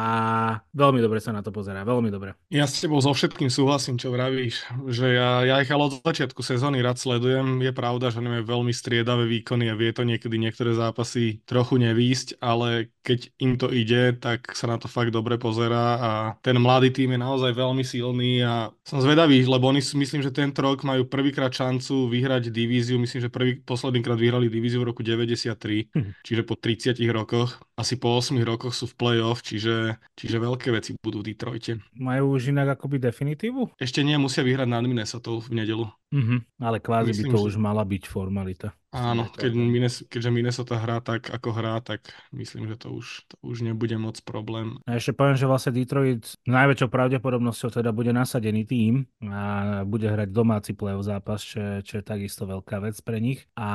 veľmi 0.76 1.00
dobre 1.00 1.24
sa 1.24 1.32
na 1.32 1.40
to 1.40 1.48
pozerá, 1.48 1.82
veľmi 1.82 2.12
dobre. 2.12 2.36
Ja 2.52 2.68
s 2.68 2.84
tebou 2.84 3.00
so 3.00 3.16
všetkým 3.16 3.48
súhlasím, 3.48 3.96
čo 3.96 4.12
vravíš, 4.12 4.68
že 4.92 5.16
ja, 5.16 5.42
ja 5.48 5.56
ich 5.64 5.72
ale 5.72 5.88
od 5.88 6.04
začiatku 6.04 6.44
sezóny 6.44 6.84
rád 6.84 7.00
sledujem, 7.00 7.64
je 7.64 7.72
pravda, 7.72 8.12
že 8.12 8.20
máme 8.20 8.44
veľmi 8.44 8.70
striedavé 8.76 9.24
výkony 9.24 9.72
a 9.72 9.78
vie 9.78 9.90
to 9.96 10.04
niekedy 10.04 10.36
niektoré 10.36 10.76
zápasy 10.76 11.40
trochu 11.48 11.80
nevísť, 11.80 12.42
ale 12.44 12.92
keď 13.00 13.20
im 13.40 13.56
to 13.56 13.72
ide, 13.72 14.20
tak 14.20 14.52
sa 14.52 14.68
na 14.68 14.76
to 14.76 14.90
fakt 14.90 15.14
dobre 15.14 15.40
pozerá 15.40 15.86
a 15.96 16.10
ten 16.44 16.60
mladý 16.60 16.89
bývalý 16.90 17.06
tým 17.06 17.14
je 17.14 17.20
naozaj 17.22 17.52
veľmi 17.54 17.84
silný 17.86 18.42
a 18.42 18.74
som 18.82 18.98
zvedavý, 18.98 19.46
lebo 19.46 19.70
oni 19.70 19.78
myslím, 19.78 20.26
že 20.26 20.34
tento 20.34 20.58
rok 20.58 20.82
majú 20.82 21.06
prvýkrát 21.06 21.54
šancu 21.54 22.10
vyhrať 22.10 22.50
divíziu. 22.50 22.98
Myslím, 22.98 23.22
že 23.22 23.30
prvý, 23.30 23.62
posledný 23.62 24.02
krát 24.02 24.18
vyhrali 24.18 24.50
divíziu 24.50 24.82
v 24.82 24.90
roku 24.90 25.06
93, 25.06 25.94
hm. 25.94 26.10
čiže 26.26 26.42
po 26.42 26.58
30 26.58 26.98
rokoch. 27.14 27.62
Asi 27.78 27.96
po 27.96 28.18
8 28.18 28.36
rokoch 28.42 28.74
sú 28.74 28.90
v 28.90 28.94
play-off, 28.98 29.46
čiže, 29.46 29.96
čiže 30.18 30.36
veľké 30.42 30.74
veci 30.74 30.98
budú 30.98 31.22
v 31.22 31.32
Detroite. 31.32 31.78
Majú 31.94 32.36
už 32.36 32.50
inak 32.50 32.76
akoby 32.76 32.98
definitívu? 32.98 33.78
Ešte 33.78 34.02
nie, 34.02 34.18
musia 34.18 34.42
vyhrať 34.42 34.68
nad 34.68 34.82
Minnesota 34.84 35.30
v 35.30 35.48
nedelu. 35.54 35.86
Uh-huh. 36.10 36.42
Ale 36.58 36.82
kvázi 36.82 37.14
Myslím, 37.14 37.32
by 37.32 37.32
to 37.32 37.38
že... 37.38 37.46
už 37.46 37.54
mala 37.56 37.86
byť 37.86 38.02
formalita. 38.10 38.68
Áno, 38.90 39.30
keď 39.30 39.54
Mines, 39.54 40.02
keďže 40.10 40.34
Minnesota 40.34 40.74
hrá 40.74 40.98
tak, 40.98 41.30
ako 41.30 41.54
hrá, 41.54 41.78
tak 41.78 42.10
myslím, 42.34 42.66
že 42.66 42.74
to 42.74 42.98
už, 42.98 43.22
to 43.30 43.34
už 43.46 43.62
nebude 43.62 43.94
moc 43.94 44.18
problém. 44.26 44.82
A 44.82 44.98
ešte 44.98 45.14
poviem, 45.14 45.38
že 45.38 45.46
vlastne 45.46 45.78
Detroit 45.78 46.26
s 46.26 46.34
najväčšou 46.50 46.90
pravdepodobnosťou 46.90 47.70
teda 47.70 47.94
bude 47.94 48.10
nasadený 48.10 48.66
tým 48.66 49.06
a 49.30 49.42
bude 49.86 50.10
hrať 50.10 50.34
domáci 50.34 50.74
play-off 50.74 51.06
zápas, 51.06 51.38
čo, 51.38 51.78
čo 51.86 52.02
je 52.02 52.04
takisto 52.04 52.50
veľká 52.50 52.82
vec 52.82 52.98
pre 53.06 53.22
nich. 53.22 53.46
A 53.54 53.68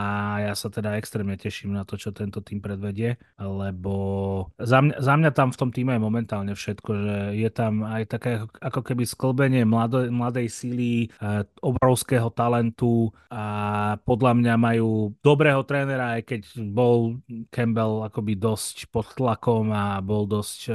ja 0.44 0.54
sa 0.54 0.68
teda 0.68 1.00
extrémne 1.00 1.40
teším 1.40 1.72
na 1.72 1.88
to, 1.88 1.96
čo 1.96 2.12
tento 2.12 2.44
tým 2.44 2.60
predvedie, 2.60 3.16
lebo 3.40 3.96
za 4.60 4.84
mňa, 4.84 5.00
za 5.00 5.14
mňa 5.16 5.32
tam 5.32 5.56
v 5.56 5.60
tom 5.64 5.72
týme 5.72 5.96
je 5.96 6.04
momentálne 6.04 6.52
všetko, 6.52 6.92
že 6.92 7.16
je 7.40 7.50
tam 7.56 7.88
aj 7.88 8.04
také 8.12 8.44
ako 8.60 8.84
keby 8.84 9.08
sklbenie 9.08 9.64
mladej, 9.64 10.12
mladej 10.12 10.52
síly, 10.52 11.08
e, 11.08 11.48
obrovského 11.64 12.28
talentu 12.36 13.16
a 13.32 13.96
podľa 14.04 14.44
mňa 14.44 14.54
majú 14.60 15.05
dobrého 15.20 15.62
trénera, 15.68 16.18
aj 16.18 16.24
keď 16.26 16.42
bol 16.72 17.20
Campbell 17.52 18.08
akoby 18.08 18.40
dosť 18.40 18.90
pod 18.90 19.12
tlakom 19.14 19.70
a 19.76 20.00
bol 20.00 20.24
dosť 20.26 20.60
um, 20.72 20.74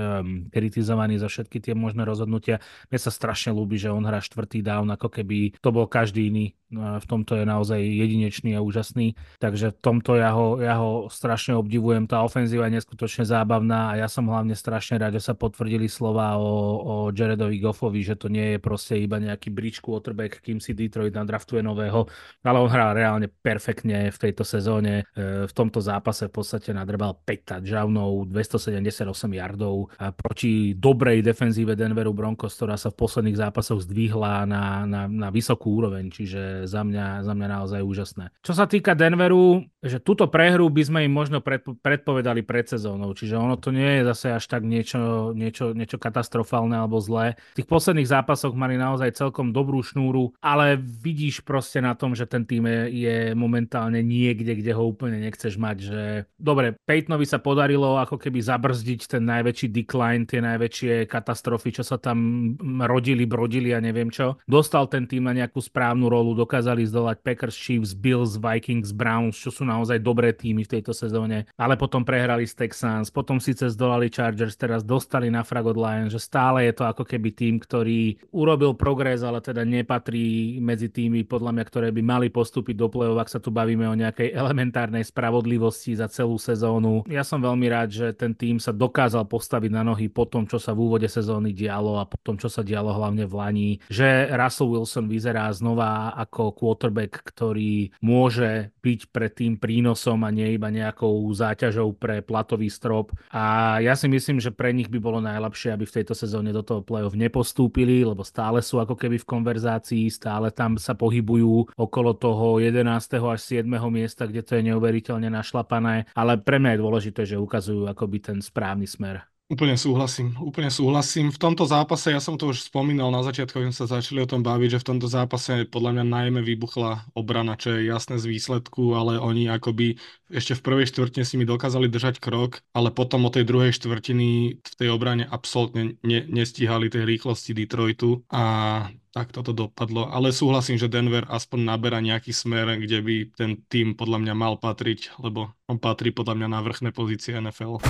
kritizovaný 0.52 1.16
za 1.16 1.32
všetky 1.32 1.58
tie 1.58 1.74
možné 1.74 2.04
rozhodnutia. 2.04 2.60
Mne 2.92 3.00
sa 3.00 3.10
strašne 3.10 3.56
ľúbi, 3.56 3.80
že 3.80 3.88
on 3.88 4.04
hrá 4.04 4.20
štvrtý 4.20 4.60
down, 4.60 4.92
ako 4.92 5.08
keby 5.08 5.56
to 5.58 5.70
bol 5.72 5.88
každý 5.88 6.28
iný. 6.28 6.54
V 6.70 7.06
tomto 7.10 7.34
je 7.34 7.42
naozaj 7.42 7.82
jedinečný 7.82 8.54
a 8.54 8.62
úžasný. 8.62 9.18
Takže 9.42 9.74
v 9.74 9.78
tomto 9.82 10.14
ja 10.14 10.30
ho, 10.30 10.62
ja 10.62 10.78
ho 10.78 11.10
strašne 11.10 11.58
obdivujem. 11.58 12.06
Tá 12.06 12.22
ofenzíva 12.22 12.70
je 12.70 12.78
neskutočne 12.78 13.26
zábavná 13.26 13.90
a 13.90 13.98
ja 13.98 14.06
som 14.06 14.30
hlavne 14.30 14.54
strašne 14.54 15.02
rád, 15.02 15.18
že 15.18 15.26
sa 15.26 15.34
potvrdili 15.34 15.90
slova 15.90 16.38
o, 16.38 16.50
o 16.78 16.94
Jaredovi 17.10 17.58
Goffovi, 17.58 18.06
že 18.06 18.14
to 18.14 18.30
nie 18.30 18.54
je 18.54 18.58
proste 18.62 18.94
iba 18.94 19.18
nejaký 19.18 19.50
bridge 19.50 19.82
quarterback, 19.82 20.38
kým 20.38 20.62
si 20.62 20.70
Detroit 20.70 21.10
nadraftuje 21.10 21.58
nového, 21.58 22.06
ale 22.46 22.58
on 22.62 22.70
hrá 22.70 22.94
reálne 22.94 23.26
perfektne 23.26 24.14
v 24.14 24.18
tejto 24.18 24.46
sezóne. 24.46 25.02
E, 25.18 25.50
v 25.50 25.52
tomto 25.52 25.82
zápase 25.82 26.30
v 26.30 26.38
podstate 26.38 26.70
nadrbal 26.70 27.18
5 27.26 27.58
touchdownov, 27.58 28.30
278 28.30 29.10
yardov 29.34 29.90
proti 30.14 30.78
dobrej 30.78 31.26
defenzíve 31.26 31.74
Denveru 31.74 32.14
Broncos, 32.14 32.54
ktorá 32.54 32.78
sa 32.78 32.94
v 32.94 32.98
posledných 33.02 33.40
zápasoch 33.42 33.82
zdvihla 33.90 34.46
na, 34.46 34.86
na, 34.86 35.02
na 35.10 35.28
vysokú 35.34 35.82
úroveň, 35.82 36.06
čiže 36.12 36.59
za 36.66 36.82
mňa, 36.82 37.22
za 37.22 37.32
mňa 37.36 37.48
naozaj 37.48 37.80
úžasné. 37.80 38.24
Čo 38.42 38.52
sa 38.56 38.64
týka 38.66 38.96
Denveru, 38.96 39.64
že 39.80 40.00
túto 40.00 40.28
prehru 40.28 40.68
by 40.68 40.82
sme 40.84 41.00
im 41.06 41.12
možno 41.12 41.40
predpovedali 41.80 42.44
pred 42.44 42.68
sezónou, 42.68 43.16
čiže 43.16 43.36
ono 43.36 43.56
to 43.56 43.72
nie 43.72 44.00
je 44.00 44.02
zase 44.12 44.26
až 44.36 44.44
tak 44.50 44.62
niečo, 44.64 45.32
niečo, 45.32 45.72
niečo 45.72 45.96
katastrofálne 45.96 46.76
alebo 46.76 47.00
zlé. 47.00 47.40
V 47.56 47.64
tých 47.64 47.68
posledných 47.70 48.10
zápasoch 48.10 48.52
mali 48.52 48.76
naozaj 48.76 49.16
celkom 49.16 49.54
dobrú 49.54 49.80
šnúru, 49.80 50.36
ale 50.44 50.76
vidíš 50.80 51.44
proste 51.44 51.80
na 51.80 51.96
tom, 51.96 52.12
že 52.12 52.28
ten 52.28 52.44
tým 52.44 52.68
je, 52.68 52.80
je 52.92 53.16
momentálne 53.32 54.00
niekde, 54.04 54.56
kde 54.58 54.72
ho 54.76 54.84
úplne 54.84 55.20
nechceš 55.20 55.56
mať, 55.56 55.76
že 55.80 56.02
dobre, 56.36 56.76
Peytonovi 56.84 57.24
sa 57.24 57.40
podarilo 57.40 58.00
ako 58.00 58.20
keby 58.20 58.40
zabrzdiť 58.40 59.16
ten 59.16 59.24
najväčší 59.24 59.68
decline, 59.72 60.24
tie 60.24 60.40
najväčšie 60.44 61.08
katastrofy, 61.08 61.80
čo 61.80 61.84
sa 61.84 61.96
tam 61.96 62.52
rodili, 62.84 63.24
brodili 63.24 63.72
a 63.72 63.80
neviem 63.80 64.10
čo. 64.10 64.40
Dostal 64.44 64.88
ten 64.88 65.06
tým 65.06 65.28
na 65.28 65.36
nejakú 65.36 65.60
správnu 65.62 66.08
rolu, 66.08 66.34
dokázali 66.50 66.82
zdolať 66.82 67.22
Packers, 67.22 67.54
Chiefs, 67.54 67.94
Bills, 67.94 68.34
Vikings, 68.34 68.90
Browns, 68.90 69.38
čo 69.38 69.54
sú 69.54 69.62
naozaj 69.62 70.02
dobré 70.02 70.34
týmy 70.34 70.66
v 70.66 70.82
tejto 70.82 70.90
sezóne, 70.90 71.46
ale 71.54 71.78
potom 71.78 72.02
prehrali 72.02 72.42
z 72.42 72.66
Texans, 72.66 73.06
potom 73.14 73.38
síce 73.38 73.70
zdolali 73.70 74.10
Chargers, 74.10 74.58
teraz 74.58 74.82
dostali 74.82 75.30
na 75.30 75.46
Fragot 75.46 75.78
Lions, 75.78 76.10
že 76.10 76.18
stále 76.18 76.66
je 76.66 76.74
to 76.74 76.90
ako 76.90 77.06
keby 77.06 77.30
tým, 77.30 77.62
ktorý 77.62 78.18
urobil 78.34 78.74
progres, 78.74 79.22
ale 79.22 79.38
teda 79.38 79.62
nepatrí 79.62 80.58
medzi 80.58 80.90
tými, 80.90 81.22
podľa 81.22 81.54
mňa, 81.54 81.64
ktoré 81.70 81.88
by 81.94 82.02
mali 82.02 82.26
postúpiť 82.34 82.74
do 82.74 82.90
play-off, 82.90 83.22
ak 83.22 83.30
sa 83.30 83.38
tu 83.38 83.54
bavíme 83.54 83.86
o 83.86 83.94
nejakej 83.94 84.34
elementárnej 84.42 85.06
spravodlivosti 85.06 85.94
za 85.94 86.10
celú 86.10 86.34
sezónu. 86.34 87.06
Ja 87.06 87.22
som 87.22 87.38
veľmi 87.38 87.70
rád, 87.70 87.94
že 87.94 88.10
ten 88.10 88.34
tým 88.34 88.58
sa 88.58 88.74
dokázal 88.74 89.22
postaviť 89.30 89.70
na 89.70 89.86
nohy 89.86 90.10
po 90.10 90.26
tom, 90.26 90.50
čo 90.50 90.58
sa 90.58 90.74
v 90.74 90.90
úvode 90.90 91.06
sezóny 91.06 91.54
dialo 91.54 92.02
a 92.02 92.10
po 92.10 92.18
tom, 92.18 92.34
čo 92.34 92.50
sa 92.50 92.66
dialo 92.66 92.90
hlavne 92.90 93.22
v 93.22 93.34
Lani, 93.38 93.70
že 93.86 94.26
Russell 94.34 94.74
Wilson 94.74 95.06
vyzerá 95.06 95.46
znova 95.54 96.10
ako 96.16 96.39
quarterback, 96.48 97.20
ktorý 97.28 97.92
môže 98.00 98.72
byť 98.80 99.00
pre 99.12 99.28
tým 99.28 99.60
prínosom 99.60 100.24
a 100.24 100.32
nie 100.32 100.56
iba 100.56 100.72
nejakou 100.72 101.28
záťažou 101.36 101.92
pre 101.92 102.24
platový 102.24 102.72
strop. 102.72 103.12
A 103.28 103.76
ja 103.84 103.92
si 103.92 104.08
myslím, 104.08 104.40
že 104.40 104.48
pre 104.48 104.72
nich 104.72 104.88
by 104.88 104.96
bolo 104.96 105.20
najlepšie, 105.20 105.76
aby 105.76 105.84
v 105.84 106.00
tejto 106.00 106.16
sezóne 106.16 106.56
do 106.56 106.64
toho 106.64 106.80
play-off 106.80 107.12
nepostúpili, 107.12 108.00
lebo 108.00 108.24
stále 108.24 108.64
sú 108.64 108.80
ako 108.80 108.96
keby 108.96 109.20
v 109.20 109.28
konverzácii, 109.28 110.08
stále 110.08 110.48
tam 110.48 110.80
sa 110.80 110.96
pohybujú 110.96 111.76
okolo 111.76 112.16
toho 112.16 112.56
11. 112.56 112.88
až 113.20 113.40
7. 113.44 113.68
miesta, 113.92 114.24
kde 114.24 114.40
to 114.40 114.56
je 114.56 114.66
neuveriteľne 114.72 115.28
našlapané, 115.28 116.08
ale 116.16 116.40
pre 116.40 116.56
mňa 116.56 116.74
je 116.74 116.82
dôležité, 116.82 117.20
že 117.28 117.36
ukazujú 117.36 117.86
akoby 117.90 118.18
ten 118.24 118.38
správny 118.40 118.88
smer. 118.88 119.29
Úplne 119.50 119.74
súhlasím, 119.74 120.38
úplne 120.38 120.70
súhlasím. 120.70 121.34
V 121.34 121.42
tomto 121.42 121.66
zápase, 121.66 122.14
ja 122.14 122.22
som 122.22 122.38
to 122.38 122.54
už 122.54 122.70
spomínal 122.70 123.10
na 123.10 123.26
začiatku, 123.26 123.58
keď 123.58 123.74
sa 123.74 123.90
začali 123.90 124.22
o 124.22 124.30
tom 124.30 124.46
baviť, 124.46 124.78
že 124.78 124.82
v 124.86 124.88
tomto 124.94 125.10
zápase 125.10 125.66
podľa 125.66 125.98
mňa 125.98 126.04
najmä 126.06 126.40
vybuchla 126.46 127.10
obrana, 127.18 127.58
čo 127.58 127.74
je 127.74 127.90
jasné 127.90 128.22
z 128.22 128.30
výsledku, 128.30 128.94
ale 128.94 129.18
oni 129.18 129.50
akoby 129.50 129.98
ešte 130.30 130.54
v 130.54 130.62
prvej 130.62 130.86
štvrtine 130.94 131.26
si 131.26 131.34
mi 131.34 131.50
dokázali 131.50 131.90
držať 131.90 132.22
krok, 132.22 132.62
ale 132.78 132.94
potom 132.94 133.26
o 133.26 133.34
tej 133.34 133.42
druhej 133.42 133.74
štvrtiny 133.74 134.62
v 134.62 134.74
tej 134.78 134.88
obrane 134.94 135.26
absolútne 135.26 135.98
ne, 136.06 136.20
nestíhali 136.30 136.86
tej 136.86 137.02
rýchlosti 137.02 137.50
Detroitu 137.50 138.22
a 138.30 138.86
tak 139.10 139.34
toto 139.34 139.50
dopadlo. 139.50 140.06
Ale 140.14 140.30
súhlasím, 140.30 140.78
že 140.78 140.86
Denver 140.86 141.26
aspoň 141.26 141.74
naberá 141.74 141.98
nejaký 141.98 142.30
smer, 142.30 142.78
kde 142.78 143.02
by 143.02 143.14
ten 143.34 143.58
tým 143.66 143.98
podľa 143.98 144.22
mňa 144.22 144.34
mal 144.38 144.54
patriť, 144.62 145.18
lebo 145.18 145.50
on 145.66 145.82
patrí 145.82 146.14
podľa 146.14 146.38
mňa 146.38 146.48
na 146.54 146.62
vrchné 146.62 146.94
pozície 146.94 147.34
NFL. 147.34 147.82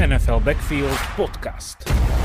NFL 0.00 0.44
Backfield 0.44 0.96
Podcast. 1.16 2.17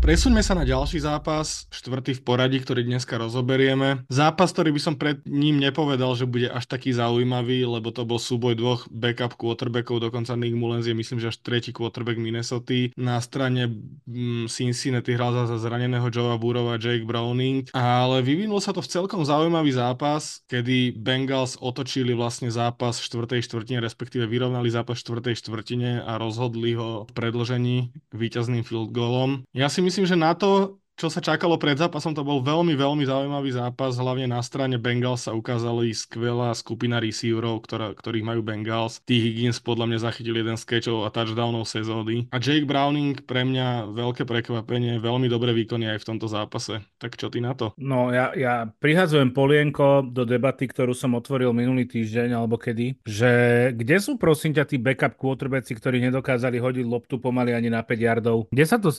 Presuňme 0.00 0.40
sa 0.40 0.56
na 0.56 0.64
ďalší 0.64 1.04
zápas, 1.04 1.68
štvrtý 1.68 2.16
v 2.16 2.24
poradí, 2.24 2.56
ktorý 2.56 2.88
dneska 2.88 3.20
rozoberieme. 3.20 4.08
Zápas, 4.08 4.48
ktorý 4.48 4.72
by 4.72 4.80
som 4.80 4.94
pred 4.96 5.20
ním 5.28 5.60
nepovedal, 5.60 6.16
že 6.16 6.24
bude 6.24 6.48
až 6.48 6.64
taký 6.64 6.96
zaujímavý, 6.96 7.68
lebo 7.68 7.92
to 7.92 8.08
bol 8.08 8.16
súboj 8.16 8.56
dvoch 8.56 8.88
backup 8.88 9.36
quarterbackov, 9.36 10.00
dokonca 10.00 10.32
Nick 10.40 10.56
Mullens 10.56 10.88
je 10.88 10.96
myslím, 10.96 11.20
že 11.20 11.28
až 11.28 11.44
tretí 11.44 11.76
quarterback 11.76 12.16
Minnesota. 12.16 12.88
Na 12.96 13.20
strane 13.20 13.68
mm, 14.08 14.48
Cincinnati 14.48 15.12
hral 15.12 15.36
za 15.36 15.60
zraneného 15.60 16.08
Joea 16.08 16.40
Burova 16.40 16.80
Jake 16.80 17.04
Browning, 17.04 17.68
ale 17.76 18.24
vyvinul 18.24 18.64
sa 18.64 18.72
to 18.72 18.80
v 18.80 18.88
celkom 18.88 19.20
zaujímavý 19.28 19.76
zápas, 19.76 20.40
kedy 20.48 20.96
Bengals 20.96 21.60
otočili 21.60 22.16
vlastne 22.16 22.48
zápas 22.48 22.96
v 22.96 23.04
štvrtej 23.04 23.44
štvrtine, 23.44 23.84
respektíve 23.84 24.24
vyrovnali 24.24 24.72
zápas 24.72 24.96
v 24.96 25.04
štvrtej 25.04 25.44
štvrtine 25.44 26.08
a 26.08 26.16
rozhodli 26.16 26.72
ho 26.72 27.04
v 27.04 27.12
predložení 27.12 27.92
víťazným 28.16 28.64
field 28.64 28.96
goalom. 28.96 29.44
Ja 29.52 29.68
si 29.68 29.84
myslím, 29.84 29.89
že 30.06 30.16
na 30.16 30.34
to, 30.34 30.79
čo 31.00 31.08
sa 31.08 31.24
čakalo 31.24 31.56
pred 31.56 31.80
zápasom, 31.80 32.12
to 32.12 32.20
bol 32.20 32.44
veľmi, 32.44 32.76
veľmi 32.76 33.08
zaujímavý 33.08 33.56
zápas. 33.56 33.96
Hlavne 33.96 34.28
na 34.28 34.44
strane 34.44 34.76
Bengals 34.76 35.24
sa 35.24 35.32
ukázali 35.32 35.96
skvelá 35.96 36.52
skupina 36.52 37.00
receiverov, 37.00 37.64
ktorá, 37.64 37.96
ktorých 37.96 38.28
majú 38.28 38.44
Bengals. 38.44 39.00
T. 39.08 39.16
Higgins 39.16 39.64
podľa 39.64 39.88
mňa 39.88 39.98
zachytil 40.04 40.36
jeden 40.36 40.60
z 40.60 40.68
catchov 40.68 41.08
a 41.08 41.10
touchdownov 41.10 41.64
sezóny. 41.64 42.28
A 42.28 42.36
Jake 42.36 42.68
Browning 42.68 43.24
pre 43.24 43.48
mňa 43.48 43.88
veľké 43.96 44.28
prekvapenie, 44.28 45.00
veľmi 45.00 45.32
dobré 45.32 45.56
výkony 45.56 45.88
aj 45.88 46.04
v 46.04 46.08
tomto 46.12 46.28
zápase. 46.28 46.84
Tak 47.00 47.16
čo 47.16 47.32
ty 47.32 47.40
na 47.40 47.56
to? 47.56 47.72
No 47.80 48.12
ja, 48.12 48.36
ja 48.36 48.68
prihadzujem 48.68 49.32
polienko 49.32 50.04
do 50.04 50.28
debaty, 50.28 50.68
ktorú 50.68 50.92
som 50.92 51.16
otvoril 51.16 51.56
minulý 51.56 51.88
týždeň 51.88 52.36
alebo 52.36 52.60
kedy, 52.60 53.00
že 53.08 53.32
kde 53.72 53.96
sú 54.04 54.20
prosím 54.20 54.52
ťa 54.52 54.68
tí 54.68 54.76
backup 54.76 55.16
quarterbacki, 55.16 55.72
ktorí 55.72 56.04
nedokázali 56.12 56.60
hodiť 56.60 56.84
loptu 56.84 57.16
pomaly 57.16 57.56
ani 57.56 57.72
na 57.72 57.80
5 57.80 57.88
yardov? 57.96 58.52
Kde 58.52 58.64
sa 58.68 58.76
to, 58.76 58.92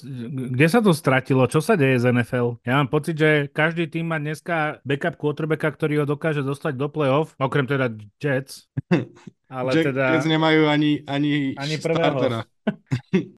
kde 0.50 0.66
sa 0.66 0.82
to 0.82 0.98
stratilo? 0.98 1.46
Čo 1.46 1.62
sa 1.62 1.78
deje? 1.78 1.91
Je 1.96 2.04
z 2.04 2.06
NFL. 2.12 2.60
Ja 2.64 2.80
mám 2.80 2.90
pocit, 2.90 3.16
že 3.16 3.48
každý 3.52 3.88
tým 3.88 4.12
má 4.12 4.18
dneska 4.20 4.80
backup 4.84 5.16
quarterbacka, 5.20 5.70
ktorý 5.72 6.04
ho 6.04 6.06
dokáže 6.08 6.44
dostať 6.44 6.74
do 6.76 6.88
playoff, 6.88 7.36
okrem 7.40 7.68
teda 7.68 7.92
Jets. 8.20 8.68
Ale 9.52 9.70
Jack, 9.76 9.92
teda... 9.92 10.16
Jets 10.16 10.28
nemajú 10.28 10.68
ani, 10.72 11.04
ani, 11.08 11.56
ani 11.60 11.76
prvého. 11.80 12.16
Startera. 12.16 12.40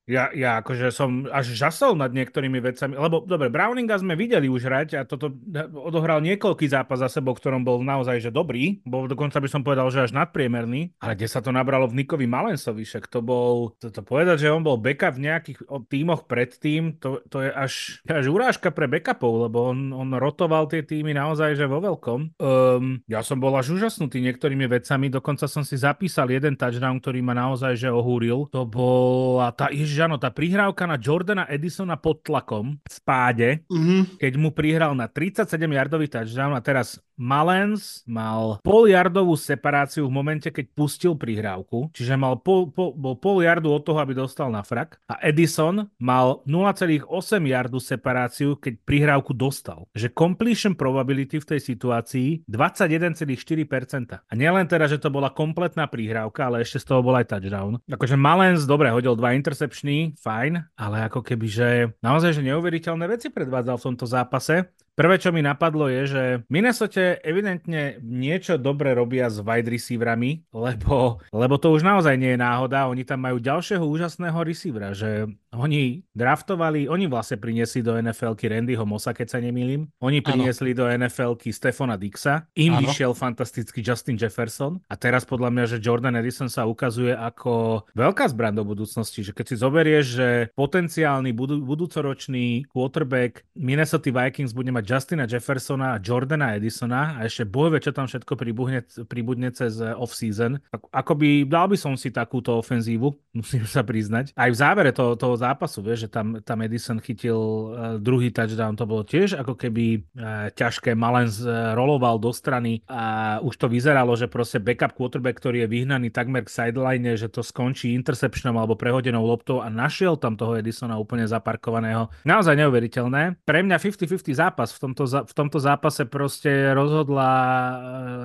Ja, 0.04 0.30
ja 0.36 0.60
akože 0.60 0.92
som 0.92 1.26
až 1.32 1.56
žasol 1.56 1.96
nad 1.96 2.12
niektorými 2.12 2.60
vecami, 2.60 3.00
lebo 3.00 3.24
dobre, 3.24 3.48
Browninga 3.48 3.98
sme 3.98 4.20
videli 4.20 4.52
už 4.52 4.68
hrať 4.68 4.90
a 5.00 5.02
toto 5.08 5.32
odohral 5.74 6.20
niekoľký 6.22 6.68
zápas 6.68 7.00
za 7.00 7.10
sebou, 7.10 7.34
ktorom 7.34 7.64
bol 7.64 7.80
naozaj 7.82 8.20
že 8.20 8.30
dobrý, 8.30 8.84
bol 8.84 9.08
dokonca 9.08 9.40
by 9.40 9.48
som 9.50 9.64
povedal, 9.64 9.88
že 9.90 10.06
až 10.06 10.12
nadpriemerný, 10.14 10.94
ale 11.00 11.16
kde 11.16 11.28
sa 11.32 11.40
to 11.40 11.56
nabralo 11.56 11.88
v 11.88 12.04
Nikovi 12.04 12.28
Malensovi, 12.28 12.84
však 12.84 13.08
to 13.08 13.24
bol, 13.24 13.74
to, 13.80 13.90
to 13.90 14.04
povedať, 14.04 14.46
že 14.46 14.54
on 14.54 14.62
bol 14.62 14.76
backup 14.76 15.16
v 15.16 15.26
nejakých 15.32 15.58
tímoch 15.88 16.28
predtým, 16.28 17.00
to, 17.00 17.24
to 17.32 17.42
je 17.42 17.50
až, 17.50 18.04
až 18.06 18.26
urážka 18.28 18.70
pre 18.76 18.92
backupov, 18.92 19.50
lebo 19.50 19.72
on, 19.72 19.96
on 19.96 20.14
rotoval 20.20 20.68
tie 20.68 20.84
týmy 20.84 21.16
naozaj, 21.16 21.56
že 21.56 21.66
vo 21.66 21.80
veľkom. 21.80 22.20
Um, 22.38 23.00
ja 23.08 23.24
som 23.24 23.40
bol 23.40 23.56
až 23.56 23.72
úžasnutý 23.72 24.20
niektorými 24.20 24.68
vecami, 24.68 25.08
dokonca 25.08 25.48
som 25.48 25.64
si 25.64 25.80
zapísal 25.80 26.28
jeden 26.30 26.60
touchdown, 26.60 27.00
ktorý 27.00 27.24
ma 27.24 27.34
naozaj 27.34 27.80
že 27.80 27.90
ohúril, 27.90 28.52
to 28.52 28.68
bola 29.14 29.54
tá, 29.54 29.70
ježiš, 29.70 30.10
áno, 30.10 30.18
tá 30.18 30.34
prihrávka 30.34 30.90
na 30.90 30.98
Jordana 30.98 31.46
Edisona 31.46 31.94
pod 31.94 32.26
tlakom 32.26 32.82
v 32.82 32.90
spáde, 32.90 33.50
mm-hmm. 33.70 34.18
keď 34.18 34.34
mu 34.42 34.50
prihral 34.50 34.98
na 34.98 35.06
37-yardový 35.06 36.10
touchdown 36.10 36.58
a 36.58 36.62
teraz 36.66 36.98
Malens 37.18 38.02
mal 38.10 38.58
pol 38.66 38.90
yardovú 38.90 39.38
separáciu 39.38 40.10
v 40.10 40.16
momente, 40.16 40.50
keď 40.50 40.66
pustil 40.74 41.14
prihrávku, 41.14 41.94
čiže 41.94 42.18
mal 42.18 42.42
pol, 42.42 42.74
pol, 42.74 42.94
bol 42.98 43.14
pol 43.18 43.46
yardu 43.46 43.70
od 43.70 43.86
toho, 43.86 44.02
aby 44.02 44.18
dostal 44.18 44.50
na 44.50 44.66
frak 44.66 44.98
a 45.06 45.22
Edison 45.22 45.90
mal 46.02 46.42
0,8 46.50 47.06
yardu 47.46 47.78
separáciu, 47.78 48.58
keď 48.58 48.74
prihrávku 48.82 49.32
dostal. 49.38 49.86
Že 49.94 50.10
completion 50.14 50.74
probability 50.74 51.38
v 51.38 51.56
tej 51.56 51.60
situácii 51.62 52.50
21,4%. 52.50 54.18
A 54.18 54.34
nielen 54.34 54.66
teda, 54.66 54.90
že 54.90 54.98
to 54.98 55.14
bola 55.14 55.30
kompletná 55.30 55.86
prihrávka, 55.86 56.50
ale 56.50 56.66
ešte 56.66 56.82
z 56.82 56.86
toho 56.90 57.06
bol 57.06 57.14
aj 57.14 57.30
touchdown. 57.30 57.78
Akože 57.86 58.18
Malens 58.18 58.66
dobre 58.66 58.90
hodil 58.90 59.14
dva 59.14 59.38
intercepčný, 59.38 60.18
fajn, 60.18 60.74
ale 60.76 60.98
ako 61.08 61.22
keby, 61.22 61.48
že 61.48 61.70
naozaj, 62.02 62.42
že 62.42 62.48
neuveriteľné 62.48 63.06
veci 63.06 63.30
predvádzal 63.30 63.76
v 63.78 63.86
tomto 63.94 64.06
zápase. 64.10 64.74
Prvé, 64.94 65.18
čo 65.18 65.34
mi 65.34 65.42
napadlo 65.42 65.90
je, 65.90 66.02
že 66.06 66.24
Minnesota 66.54 67.18
evidentne 67.26 67.98
niečo 68.06 68.62
dobre 68.62 68.94
robia 68.94 69.26
s 69.26 69.42
wide 69.42 69.66
receiverami, 69.66 70.46
lebo, 70.54 71.18
lebo 71.34 71.56
to 71.58 71.74
už 71.74 71.82
naozaj 71.82 72.14
nie 72.14 72.38
je 72.38 72.44
náhoda. 72.46 72.86
Oni 72.86 73.02
tam 73.02 73.26
majú 73.26 73.42
ďalšieho 73.42 73.82
úžasného 73.82 74.38
receivera, 74.46 74.94
že 74.94 75.26
oni 75.54 76.02
draftovali, 76.18 76.90
oni 76.90 77.06
vlastne 77.06 77.38
priniesli 77.38 77.86
do 77.86 77.94
NFL-ky 77.94 78.50
Randyho 78.50 78.84
Mosa, 78.84 79.14
keď 79.14 79.38
sa 79.38 79.40
nemýlim. 79.40 79.86
Oni 80.02 80.20
priniesli 80.20 80.74
ano. 80.74 80.78
do 80.78 80.86
NFL-ky 80.90 81.54
Stefana 81.54 81.96
Dixa. 81.96 82.50
Im 82.58 82.78
ano. 82.78 82.90
vyšiel 82.90 83.14
fantastický 83.14 83.86
Justin 83.86 84.18
Jefferson. 84.18 84.82
A 84.90 84.98
teraz 84.98 85.24
podľa 85.24 85.54
mňa, 85.54 85.66
že 85.76 85.78
Jordan 85.78 86.18
Edison 86.18 86.50
sa 86.50 86.66
ukazuje 86.66 87.14
ako 87.14 87.86
veľká 87.94 88.26
zbran 88.34 88.58
do 88.58 88.66
budúcnosti. 88.66 89.22
Že 89.22 89.36
keď 89.38 89.46
si 89.46 89.56
zoberieš, 89.62 90.06
že 90.06 90.28
potenciálny 90.58 91.32
budú, 91.32 91.62
budúcoročný 91.62 92.66
quarterback 92.74 93.46
Minnesota 93.54 94.10
Vikings 94.10 94.58
bude 94.58 94.74
mať 94.74 94.84
Justina 94.90 95.26
Jeffersona 95.30 95.98
a 95.98 96.02
Jordana 96.02 96.58
Edisona 96.58 97.18
a 97.18 97.30
ešte 97.30 97.46
bohve, 97.46 97.78
čo 97.78 97.94
tam 97.94 98.10
všetko 98.10 98.34
pribudne, 98.34 98.82
pribudne 99.06 99.54
cez 99.54 99.78
eh, 99.78 99.94
off-season. 99.94 100.58
Akoby 100.90 101.46
dal 101.46 101.70
by 101.70 101.78
som 101.78 101.94
si 101.94 102.10
takúto 102.10 102.58
ofenzívu, 102.58 103.14
musím 103.40 103.66
sa 103.70 103.86
priznať. 103.86 104.34
Aj 104.34 104.50
v 104.50 104.58
závere 104.58 104.92
toho, 104.96 105.14
toho 105.14 105.36
zápasu, 105.44 105.84
vieš, 105.84 106.08
že 106.08 106.10
tam, 106.10 106.40
tam 106.40 106.64
Edison 106.64 107.04
chytil 107.04 107.36
uh, 107.36 107.68
druhý 108.00 108.32
touchdown, 108.32 108.80
to 108.80 108.88
bolo 108.88 109.04
tiež 109.04 109.36
ako 109.36 109.60
keby 109.60 110.08
uh, 110.16 110.48
ťažké. 110.56 110.96
Malen 110.96 111.28
roloval 111.76 112.22
do 112.22 112.32
strany 112.32 112.86
a 112.88 113.38
už 113.44 113.60
to 113.60 113.68
vyzeralo, 113.68 114.16
že 114.16 114.32
proste 114.32 114.64
backup 114.64 114.96
quarterback, 114.96 115.40
ktorý 115.40 115.66
je 115.66 115.72
vyhnaný 115.72 116.14
takmer 116.14 116.46
k 116.46 116.54
sideline, 116.54 117.20
že 117.20 117.28
to 117.28 117.44
skončí 117.44 117.92
interceptionom 117.92 118.56
alebo 118.56 118.80
prehodenou 118.80 119.26
loptou 119.26 119.60
a 119.60 119.68
našiel 119.68 120.16
tam 120.16 120.38
toho 120.38 120.56
Edisona 120.56 120.96
úplne 120.96 121.26
zaparkovaného. 121.26 122.08
Naozaj 122.24 122.56
neuveriteľné. 122.64 123.44
Pre 123.44 123.60
mňa 123.66 123.78
50-50 123.82 124.38
zápas 124.38 124.70
v 124.72 124.80
tomto, 124.90 125.04
v 125.26 125.34
tomto 125.34 125.58
zápase 125.58 126.06
proste 126.06 126.72
rozhodla, 126.78 127.32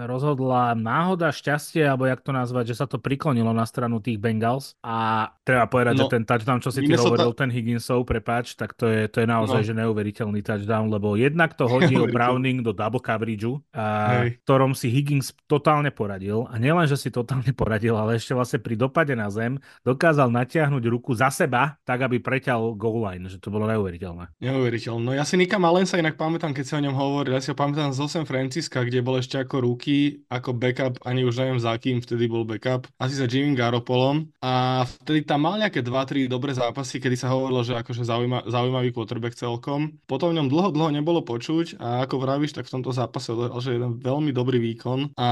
rozhodla 0.04 0.76
náhoda, 0.76 1.32
šťastie, 1.32 1.82
alebo 1.88 2.06
jak 2.06 2.20
to 2.20 2.30
nazvať, 2.30 2.74
že 2.74 2.78
sa 2.84 2.86
to 2.86 3.00
priklonilo 3.00 3.50
na 3.56 3.64
stranu 3.64 3.98
tých 4.04 4.20
Bengals 4.20 4.76
a 4.84 5.28
treba 5.42 5.64
povedať, 5.64 5.94
no, 5.96 6.00
že 6.04 6.12
ten 6.12 6.24
touchdown, 6.28 6.60
čo 6.60 6.68
si 6.68 6.84
ty 6.84 6.92
hovoril, 6.92 7.07
ten 7.36 7.52
Higginsov, 7.52 8.08
prepáč, 8.08 8.56
tak 8.56 8.74
to 8.74 8.88
je, 8.88 9.06
to 9.06 9.22
je 9.22 9.28
naozaj 9.28 9.62
no. 9.62 9.66
že 9.68 9.74
neuveriteľný 9.76 10.40
touchdown, 10.42 10.88
lebo 10.88 11.14
jednak 11.14 11.54
to 11.54 11.68
hodil 11.68 12.08
Browning 12.08 12.64
do 12.64 12.72
double 12.72 13.04
coverageu, 13.04 13.60
a 13.70 14.26
ktorom 14.42 14.72
si 14.72 14.88
Higgins 14.88 15.36
totálne 15.46 15.92
poradil 15.92 16.48
a 16.48 16.56
nielen, 16.58 16.88
že 16.88 16.98
si 16.98 17.12
totálne 17.12 17.52
poradil, 17.52 17.94
ale 17.94 18.16
ešte 18.18 18.32
vlastne 18.32 18.58
pri 18.58 18.74
dopade 18.74 19.12
na 19.12 19.28
zem 19.28 19.60
dokázal 19.84 20.32
natiahnuť 20.32 20.82
ruku 20.88 21.12
za 21.12 21.28
seba, 21.28 21.76
tak 21.84 22.02
aby 22.08 22.18
preťal 22.18 22.74
goal 22.74 23.04
line, 23.04 23.28
že 23.28 23.38
to 23.38 23.52
bolo 23.52 23.68
neuveriteľné. 23.68 24.40
Neuveriteľné. 24.42 25.02
No 25.04 25.12
ja 25.14 25.22
si 25.22 25.38
Nika 25.38 25.60
Malen 25.60 25.86
sa 25.86 26.00
inak 26.00 26.16
pamätám 26.18 26.48
pamätám, 26.48 26.54
keď 26.54 26.66
sa 26.70 26.78
o 26.78 26.84
ňom 26.86 26.96
hovoril, 26.96 27.34
ja 27.34 27.42
si 27.42 27.50
ho 27.50 27.56
pamätám 27.58 27.92
z 27.92 28.00
San 28.08 28.22
Francisca, 28.22 28.86
kde 28.86 29.02
bol 29.02 29.18
ešte 29.18 29.42
ako 29.42 29.64
ruky, 29.66 30.24
ako 30.30 30.54
backup, 30.54 31.02
ani 31.02 31.26
už 31.26 31.42
neviem 31.42 31.58
za 31.60 31.74
kým 31.76 31.98
vtedy 31.98 32.30
bol 32.30 32.46
backup, 32.46 32.86
asi 32.94 33.18
za 33.18 33.26
Jimmy 33.26 33.58
Garopolom 33.58 34.30
a 34.38 34.84
vtedy 34.86 35.26
tam 35.26 35.44
mal 35.44 35.58
nejaké 35.58 35.82
2-3 35.82 36.30
dobré 36.30 36.54
zápasy, 36.54 36.97
kedy 36.98 37.16
sa 37.18 37.32
hovorilo, 37.32 37.62
že 37.62 37.74
akože 37.78 38.02
zaujíma, 38.04 38.50
zaujímavý 38.50 38.90
quarterback 38.94 39.34
celkom. 39.34 39.98
Potom 40.06 40.30
v 40.30 40.42
ňom 40.42 40.48
dlho, 40.50 40.70
dlho 40.74 40.90
nebolo 40.94 41.22
počuť 41.22 41.78
a 41.78 42.06
ako 42.06 42.22
vravíš, 42.22 42.54
tak 42.54 42.66
v 42.66 42.74
tomto 42.78 42.90
zápase 42.94 43.32
odohral, 43.32 43.58
že 43.62 43.74
jeden 43.74 43.98
veľmi 43.98 44.30
dobrý 44.30 44.58
výkon. 44.58 45.14
A, 45.18 45.28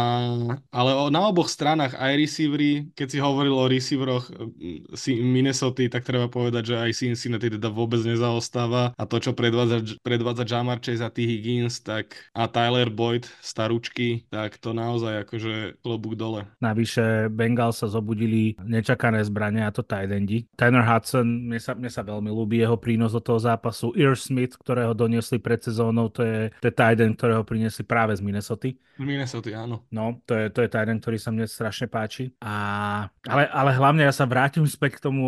ale 0.73 0.91
na 1.11 1.21
oboch 1.27 1.51
stranách 1.51 1.99
aj 1.99 2.13
receivery, 2.17 2.91
keď 2.95 3.09
si 3.11 3.19
hovoril 3.19 3.55
o 3.55 3.71
receiveroch 3.71 4.31
mm, 4.31 4.91
Minnesota, 5.23 5.85
tak 5.91 6.07
treba 6.07 6.27
povedať, 6.27 6.73
že 6.73 6.77
aj 6.79 6.97
Cincinnati 6.97 7.53
teda 7.53 7.69
vôbec 7.69 8.01
nezaostáva 8.03 8.97
a 8.97 9.03
to, 9.05 9.21
čo 9.21 9.37
predvádza, 9.37 10.01
predvádza 10.01 10.45
Jamar 10.49 10.81
Chase 10.81 11.03
za 11.03 11.13
T. 11.13 11.29
Higgins 11.29 11.85
tak, 11.85 12.17
a 12.33 12.49
Tyler 12.49 12.89
Boyd, 12.89 13.29
staručky, 13.45 14.25
tak 14.33 14.57
to 14.59 14.73
naozaj 14.73 15.29
akože 15.29 15.83
klobúk 15.85 16.17
dole. 16.17 16.49
Navyše 16.63 17.29
Bengal 17.31 17.71
sa 17.77 17.87
zobudili 17.87 18.57
nečakané 18.65 19.23
zbrania 19.23 19.69
a 19.69 19.75
to 19.75 19.85
tight 19.85 20.11
endi. 20.11 20.49
Tanner 20.57 20.83
Hudson, 20.83 21.53
mne 21.57 21.65
sa, 21.65 21.73
mne 21.73 21.89
sa 21.89 22.05
veľmi 22.05 22.29
ľúbi 22.29 22.61
jeho 22.61 22.77
prínos 22.77 23.17
do 23.17 23.23
toho 23.25 23.41
zápasu. 23.41 23.97
Ear 23.97 24.13
Smith, 24.13 24.61
ktorého 24.61 24.93
doniesli 24.93 25.41
pred 25.41 25.65
sezónou, 25.65 26.13
to 26.13 26.21
je, 26.21 26.53
to 26.61 26.69
je 26.69 26.75
tight 26.77 27.01
end, 27.01 27.17
ktorého 27.17 27.41
priniesli 27.49 27.81
práve 27.81 28.13
z 28.13 28.21
Minnesota. 28.21 28.69
Minnesota, 29.01 29.53
áno. 29.57 29.85
No, 29.93 30.21
to 30.25 30.37
je, 30.37 30.45
to 30.53 30.65
je 30.65 30.69
tight 30.69 30.89
end, 30.89 31.01
ktorý 31.01 31.17
sa 31.17 31.33
mne 31.33 31.49
strašne 31.49 31.89
páči. 31.89 32.33
A, 32.45 33.09
ale, 33.25 33.49
ale 33.49 33.73
hlavne 33.73 34.05
ja 34.05 34.13
sa 34.13 34.29
vrátim 34.29 34.65
späť 34.69 35.01
k 35.01 35.09
tomu, 35.09 35.25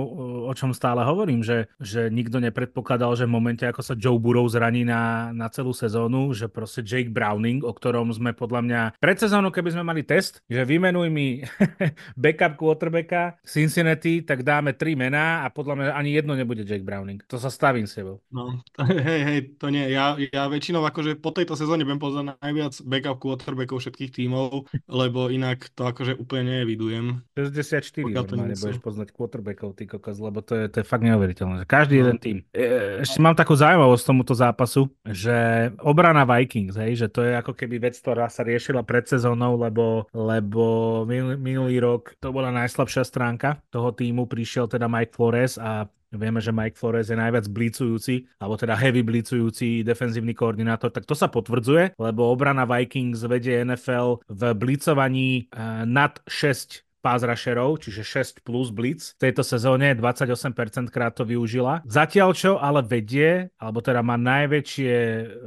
o 0.49 0.53
čom 0.53 0.72
stále 0.76 1.01
hovorím, 1.05 1.41
že, 1.41 1.68
že 1.81 2.12
nikto 2.12 2.41
nepredpokladal, 2.41 3.16
že 3.16 3.24
v 3.24 3.33
momente, 3.33 3.64
ako 3.64 3.81
sa 3.81 3.97
Joe 3.97 4.20
Burrow 4.20 4.45
zraní 4.49 4.85
na, 4.85 5.33
na 5.33 5.49
celú 5.49 5.72
sezónu, 5.72 6.33
že 6.37 6.49
proste 6.49 6.85
Jake 6.85 7.12
Browning, 7.12 7.64
o 7.64 7.72
ktorom 7.72 8.12
sme 8.12 8.37
podľa 8.37 8.61
mňa 8.64 8.81
pred 9.01 9.16
sezónou, 9.16 9.53
keby 9.53 9.72
sme 9.72 9.85
mali 9.85 10.05
test, 10.05 10.45
že 10.49 10.64
vymenuj 10.64 11.09
mi 11.09 11.45
backup 12.20 12.57
quarterbacka 12.57 13.41
Cincinnati, 13.45 14.24
tak 14.24 14.45
dáme 14.45 14.76
tri 14.76 14.97
mená 14.97 15.45
a 15.45 15.53
podľa 15.53 15.74
mňa 15.76 15.87
ani 15.93 16.11
jedno 16.19 16.35
nebude 16.35 16.66
Jake 16.66 16.85
Browning. 16.85 17.23
To 17.31 17.39
sa 17.39 17.49
stavím 17.49 17.87
s 17.87 17.95
sebou. 17.95 18.21
No, 18.35 18.59
hej, 19.09 19.21
hej, 19.25 19.39
to 19.57 19.71
nie. 19.71 19.89
Ja, 19.91 20.19
ja 20.19 20.51
väčšinou 20.51 20.83
akože 20.87 21.19
po 21.19 21.31
tejto 21.31 21.55
sezóne 21.55 21.87
budem 21.87 22.03
pozerať 22.03 22.27
najviac 22.43 22.75
backup 22.83 23.19
quarterbackov 23.23 23.79
všetkých 23.83 24.11
tímov, 24.11 24.69
lebo 24.87 25.31
inak 25.31 25.71
to 25.73 25.87
akože 25.87 26.19
úplne 26.19 26.62
nevidujem. 26.62 27.23
64 27.39 28.05
normálne 28.11 28.57
budeš 28.59 28.81
poznať 28.83 29.09
quarterbackov, 29.14 29.79
ty 29.79 29.87
kokos, 29.87 30.19
lebo 30.19 30.43
to 30.43 30.59
je, 30.59 30.64
to 30.71 30.77
je 30.83 30.87
fakt 30.87 31.05
neuveriteľné. 31.07 31.64
Každý 31.64 31.95
no. 31.99 32.01
jeden 32.07 32.19
tým. 32.19 32.37
E, 32.51 33.03
ešte 33.03 33.19
mám 33.23 33.39
takú 33.39 33.55
zaujímavosť 33.55 34.05
tomuto 34.05 34.35
zápasu, 34.35 34.91
že 35.07 35.71
obrana 35.83 36.27
Vikings, 36.27 36.77
hej, 36.79 37.07
že 37.07 37.09
to 37.11 37.23
je 37.25 37.39
ako 37.39 37.53
keby 37.55 37.79
vec, 37.79 37.95
ktorá 37.99 38.27
sa 38.29 38.43
riešila 38.43 38.83
pred 38.83 39.07
sezónou, 39.07 39.59
lebo, 39.59 40.07
lebo 40.12 40.64
minulý, 41.05 41.37
minulý 41.39 41.77
rok 41.79 42.14
to 42.19 42.31
bola 42.35 42.53
najslabšia 42.55 43.03
stránka 43.05 43.61
toho 43.69 43.93
týmu, 43.93 44.27
prišiel 44.29 44.69
teda 44.69 44.87
Mike 44.87 45.14
Flores 45.14 45.57
a 45.61 45.87
Vieme, 46.09 46.41
že 46.41 46.57
Mike 46.57 46.81
Flores 46.81 47.13
je 47.13 47.17
najviac 47.21 47.45
blícujúci, 47.53 48.25
alebo 48.41 48.57
teda 48.57 48.73
heavy 48.73 49.05
blícujúci 49.05 49.85
defenzívny 49.85 50.33
koordinátor, 50.33 50.89
tak 50.89 51.05
to 51.05 51.13
sa 51.13 51.29
potvrdzuje, 51.29 52.01
lebo 52.01 52.33
obrana 52.33 52.65
Vikings 52.65 53.29
vedie 53.29 53.61
NFL 53.61 54.25
v 54.25 54.43
blícovaní 54.57 55.53
uh, 55.53 55.85
nad 55.85 56.17
6 56.25 56.88
pass 57.01 57.22
rusherov, 57.22 57.78
čiže 57.82 58.03
6 58.03 58.46
plus 58.46 58.74
blitz. 58.74 59.14
V 59.18 59.30
tejto 59.30 59.46
sezóne 59.46 59.94
28% 59.94 60.90
krát 60.90 61.14
to 61.14 61.24
využila. 61.24 61.82
Zatiaľ 61.86 62.30
čo 62.34 62.53
ale 62.59 62.82
vedie, 62.84 63.51
alebo 63.59 63.80
teda 63.80 64.03
má 64.03 64.18
najväčšie, 64.18 64.94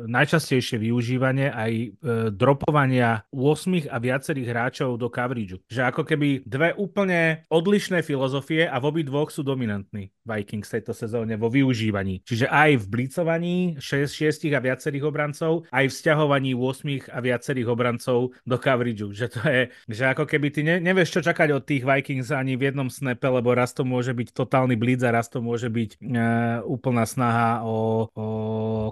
najčastejšie 0.08 0.78
využívanie 0.80 1.52
aj 1.52 1.72
e, 1.72 1.88
dropovania 2.34 3.24
8 3.32 3.92
a 3.92 3.98
viacerých 4.00 4.48
hráčov 4.50 5.00
do 5.00 5.08
coverageu. 5.12 5.60
Že 5.68 5.82
ako 5.92 6.02
keby 6.08 6.48
dve 6.48 6.74
úplne 6.76 7.46
odlišné 7.52 8.02
filozofie 8.02 8.68
a 8.68 8.76
v 8.80 8.88
obi 8.88 9.02
dvoch 9.06 9.32
sú 9.32 9.46
dominantní 9.46 10.12
Vikings 10.22 10.70
tejto 10.70 10.94
sezóne 10.94 11.34
vo 11.36 11.50
využívaní. 11.50 12.22
Čiže 12.24 12.46
aj 12.48 12.86
v 12.86 12.86
blicovaní 12.86 13.58
6, 13.82 14.08
6 14.08 14.54
a 14.54 14.62
viacerých 14.62 15.06
obrancov, 15.06 15.66
aj 15.74 15.86
v 15.90 15.94
sťahovaní 15.94 16.52
8 16.54 17.10
a 17.10 17.20
viacerých 17.20 17.68
obrancov 17.70 18.38
do 18.46 18.58
coverageu. 18.58 19.10
Že 19.10 19.28
to 19.34 19.42
je, 19.50 19.62
že 19.90 20.04
ako 20.06 20.24
keby 20.30 20.48
ty 20.54 20.62
ne, 20.62 20.78
nevieš, 20.78 21.18
čo 21.18 21.22
čaká 21.26 21.41
čakať 21.42 21.58
od 21.58 21.66
tých 21.66 21.82
Vikings 21.82 22.30
ani 22.30 22.54
v 22.54 22.70
jednom 22.70 22.86
snape, 22.86 23.26
lebo 23.26 23.58
raz 23.58 23.74
to 23.74 23.82
môže 23.82 24.14
byť 24.14 24.30
totálny 24.30 24.78
blitz 24.78 25.02
a 25.02 25.10
raz 25.10 25.26
to 25.26 25.42
môže 25.42 25.74
byť 25.74 25.98
uh, 25.98 26.62
úplná 26.70 27.10
snaha 27.10 27.66
o, 27.66 28.06
o 28.14 28.26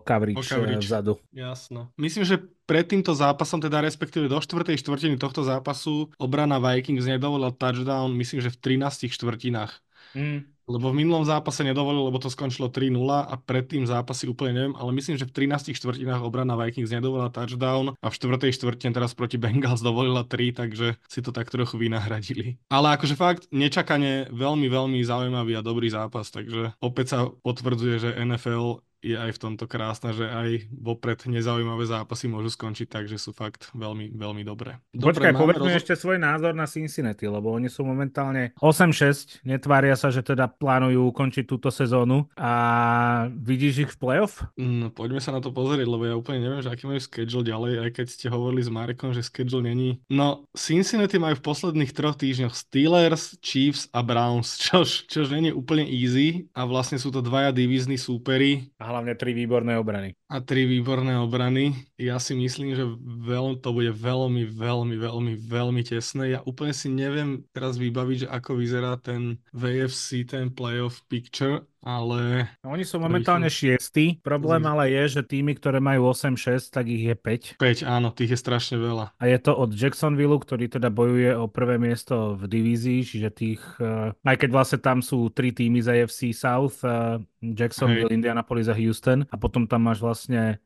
coverage, 0.02 0.42
o 0.42 0.42
coverage. 0.42 0.90
vzadu. 0.90 1.22
Jasno. 1.30 1.94
Myslím, 1.94 2.26
že 2.26 2.42
pred 2.66 2.90
týmto 2.90 3.14
zápasom, 3.14 3.62
teda 3.62 3.86
respektíve 3.86 4.26
do 4.26 4.42
štvrtej 4.42 4.82
štvrtiny 4.82 5.22
tohto 5.22 5.46
zápasu, 5.46 6.10
obrana 6.18 6.58
Vikings 6.58 7.06
nedovolila 7.06 7.54
touchdown, 7.54 8.18
myslím, 8.18 8.42
že 8.42 8.50
v 8.50 8.82
13 8.82 9.14
štvrtinách. 9.14 9.78
Mm 10.18 10.50
lebo 10.70 10.94
v 10.94 11.02
minulom 11.02 11.26
zápase 11.26 11.66
nedovolil, 11.66 12.06
lebo 12.06 12.22
to 12.22 12.30
skončilo 12.30 12.70
3-0 12.70 12.94
a 13.10 13.34
predtým 13.42 13.90
zápasy 13.90 14.30
úplne 14.30 14.54
neviem, 14.54 14.76
ale 14.78 14.94
myslím, 14.94 15.18
že 15.18 15.26
v 15.26 15.50
13 15.50 15.74
štvrtinách 15.74 16.22
obrana 16.22 16.54
Vikings 16.54 16.94
nedovolila 16.94 17.34
touchdown 17.34 17.98
a 17.98 18.08
v 18.08 18.16
4. 18.16 18.54
štvrtine 18.54 18.94
teraz 18.94 19.18
proti 19.18 19.42
Bengals 19.42 19.82
dovolila 19.82 20.22
3, 20.22 20.54
takže 20.54 21.02
si 21.10 21.20
to 21.26 21.34
tak 21.34 21.50
trochu 21.50 21.82
vynahradili. 21.82 22.62
Ale 22.70 22.94
akože 22.94 23.18
fakt 23.18 23.50
nečakane 23.50 24.30
veľmi, 24.30 24.70
veľmi 24.70 25.02
zaujímavý 25.02 25.58
a 25.58 25.66
dobrý 25.66 25.90
zápas, 25.90 26.30
takže 26.30 26.78
opäť 26.78 27.06
sa 27.10 27.20
potvrdzuje, 27.42 27.96
že 27.98 28.16
NFL 28.22 28.86
je 29.00 29.16
aj 29.16 29.32
v 29.36 29.42
tomto 29.42 29.66
krásna, 29.66 30.12
že 30.12 30.28
aj 30.28 30.68
vopred 30.72 31.24
nezaujímavé 31.24 31.88
zápasy 31.88 32.28
môžu 32.28 32.52
skončiť 32.52 32.88
tak, 32.88 33.06
že 33.08 33.16
sú 33.16 33.32
fakt 33.32 33.72
veľmi, 33.72 34.12
veľmi 34.12 34.44
dobré. 34.44 34.80
Počkaj, 34.92 35.36
povedz 35.36 35.60
mi 35.64 35.72
roz... 35.72 35.80
ešte 35.80 35.96
svoj 35.96 36.20
názor 36.20 36.52
na 36.52 36.68
Cincinnati, 36.68 37.24
lebo 37.24 37.52
oni 37.56 37.72
sú 37.72 37.88
momentálne 37.88 38.52
8-6, 38.60 39.48
netvária 39.48 39.96
sa, 39.96 40.12
že 40.12 40.20
teda 40.20 40.52
plánujú 40.52 41.12
ukončiť 41.16 41.48
túto 41.48 41.72
sezónu 41.72 42.28
a 42.36 42.52
vidíš 43.32 43.88
ich 43.88 43.92
v 43.96 44.00
playoff? 44.00 44.44
No, 44.60 44.92
poďme 44.92 45.24
sa 45.24 45.32
na 45.32 45.40
to 45.40 45.56
pozrieť, 45.56 45.88
lebo 45.88 46.04
ja 46.04 46.20
úplne 46.20 46.44
neviem, 46.44 46.60
že 46.60 46.72
aký 46.72 46.86
majú 46.86 47.00
schedule 47.00 47.48
ďalej, 47.48 47.72
aj 47.88 47.90
keď 47.96 48.08
ste 48.12 48.28
hovorili 48.28 48.62
s 48.64 48.72
Marekom, 48.72 49.16
že 49.16 49.24
schedule 49.24 49.64
není. 49.64 50.04
No, 50.12 50.44
Cincinnati 50.52 51.16
majú 51.16 51.40
v 51.40 51.46
posledných 51.46 51.96
troch 51.96 52.20
týždňoch 52.20 52.52
Steelers, 52.52 53.40
Chiefs 53.40 53.88
a 53.96 54.04
Browns, 54.04 54.60
čož, 54.64 55.08
čož 55.08 55.32
není 55.32 55.56
úplne 55.56 55.88
easy 55.88 56.52
a 56.52 56.68
vlastne 56.68 57.00
sú 57.00 57.10
to 57.16 57.24
dvaja 57.24 57.56
divízni 57.56 57.96
súperi 57.96 58.72
hlavne 58.90 59.16
tri 59.16 59.34
výborné 59.34 59.78
obrany. 59.80 60.19
A 60.30 60.46
tri 60.46 60.70
výborné 60.70 61.18
obrany. 61.18 61.74
Ja 61.98 62.22
si 62.22 62.38
myslím, 62.38 62.78
že 62.78 62.86
veľ, 63.26 63.66
to 63.66 63.74
bude 63.74 63.90
veľmi, 63.98 64.46
veľmi, 64.46 64.96
veľmi, 65.02 65.34
veľmi 65.42 65.82
tesné. 65.82 66.38
Ja 66.38 66.40
úplne 66.46 66.70
si 66.70 66.86
neviem 66.86 67.50
teraz 67.50 67.82
vybaviť, 67.82 68.18
že 68.24 68.28
ako 68.30 68.62
vyzerá 68.62 69.02
ten 69.02 69.42
VFC, 69.58 70.30
ten 70.30 70.54
playoff 70.54 71.02
picture, 71.10 71.66
ale... 71.80 72.52
No, 72.60 72.76
oni 72.76 72.84
sú 72.84 73.00
momentálne 73.00 73.48
šiestí. 73.48 74.20
Problém 74.20 74.64
ale 74.68 74.92
je, 74.92 75.20
že 75.20 75.22
týmy, 75.24 75.56
ktoré 75.56 75.80
majú 75.80 76.12
8-6, 76.12 76.76
tak 76.76 76.92
ich 76.92 77.08
je 77.08 77.16
5. 77.16 77.56
5, 77.56 77.88
áno, 77.88 78.12
tých 78.12 78.36
je 78.36 78.40
strašne 78.40 78.76
veľa. 78.76 79.16
A 79.16 79.24
je 79.26 79.40
to 79.40 79.56
od 79.56 79.72
Jacksonville, 79.72 80.36
ktorý 80.36 80.68
teda 80.68 80.92
bojuje 80.92 81.32
o 81.40 81.48
prvé 81.48 81.80
miesto 81.80 82.36
v 82.36 82.52
divízii, 82.52 83.02
čiže 83.08 83.30
tých, 83.32 83.62
uh, 83.80 84.12
aj 84.28 84.38
keď 84.44 84.50
vlastne 84.52 84.80
tam 84.84 85.00
sú 85.00 85.32
tri 85.32 85.56
týmy 85.56 85.80
z 85.80 86.04
AFC 86.04 86.36
South, 86.36 86.84
uh, 86.84 87.18
Jacksonville, 87.40 88.12
Hej. 88.12 88.20
Indianapolis 88.20 88.68
a 88.68 88.76
Houston 88.76 89.24
a 89.32 89.36
potom 89.40 89.64
tam 89.64 89.88
máš 89.88 90.04
vlastne, 90.04 90.19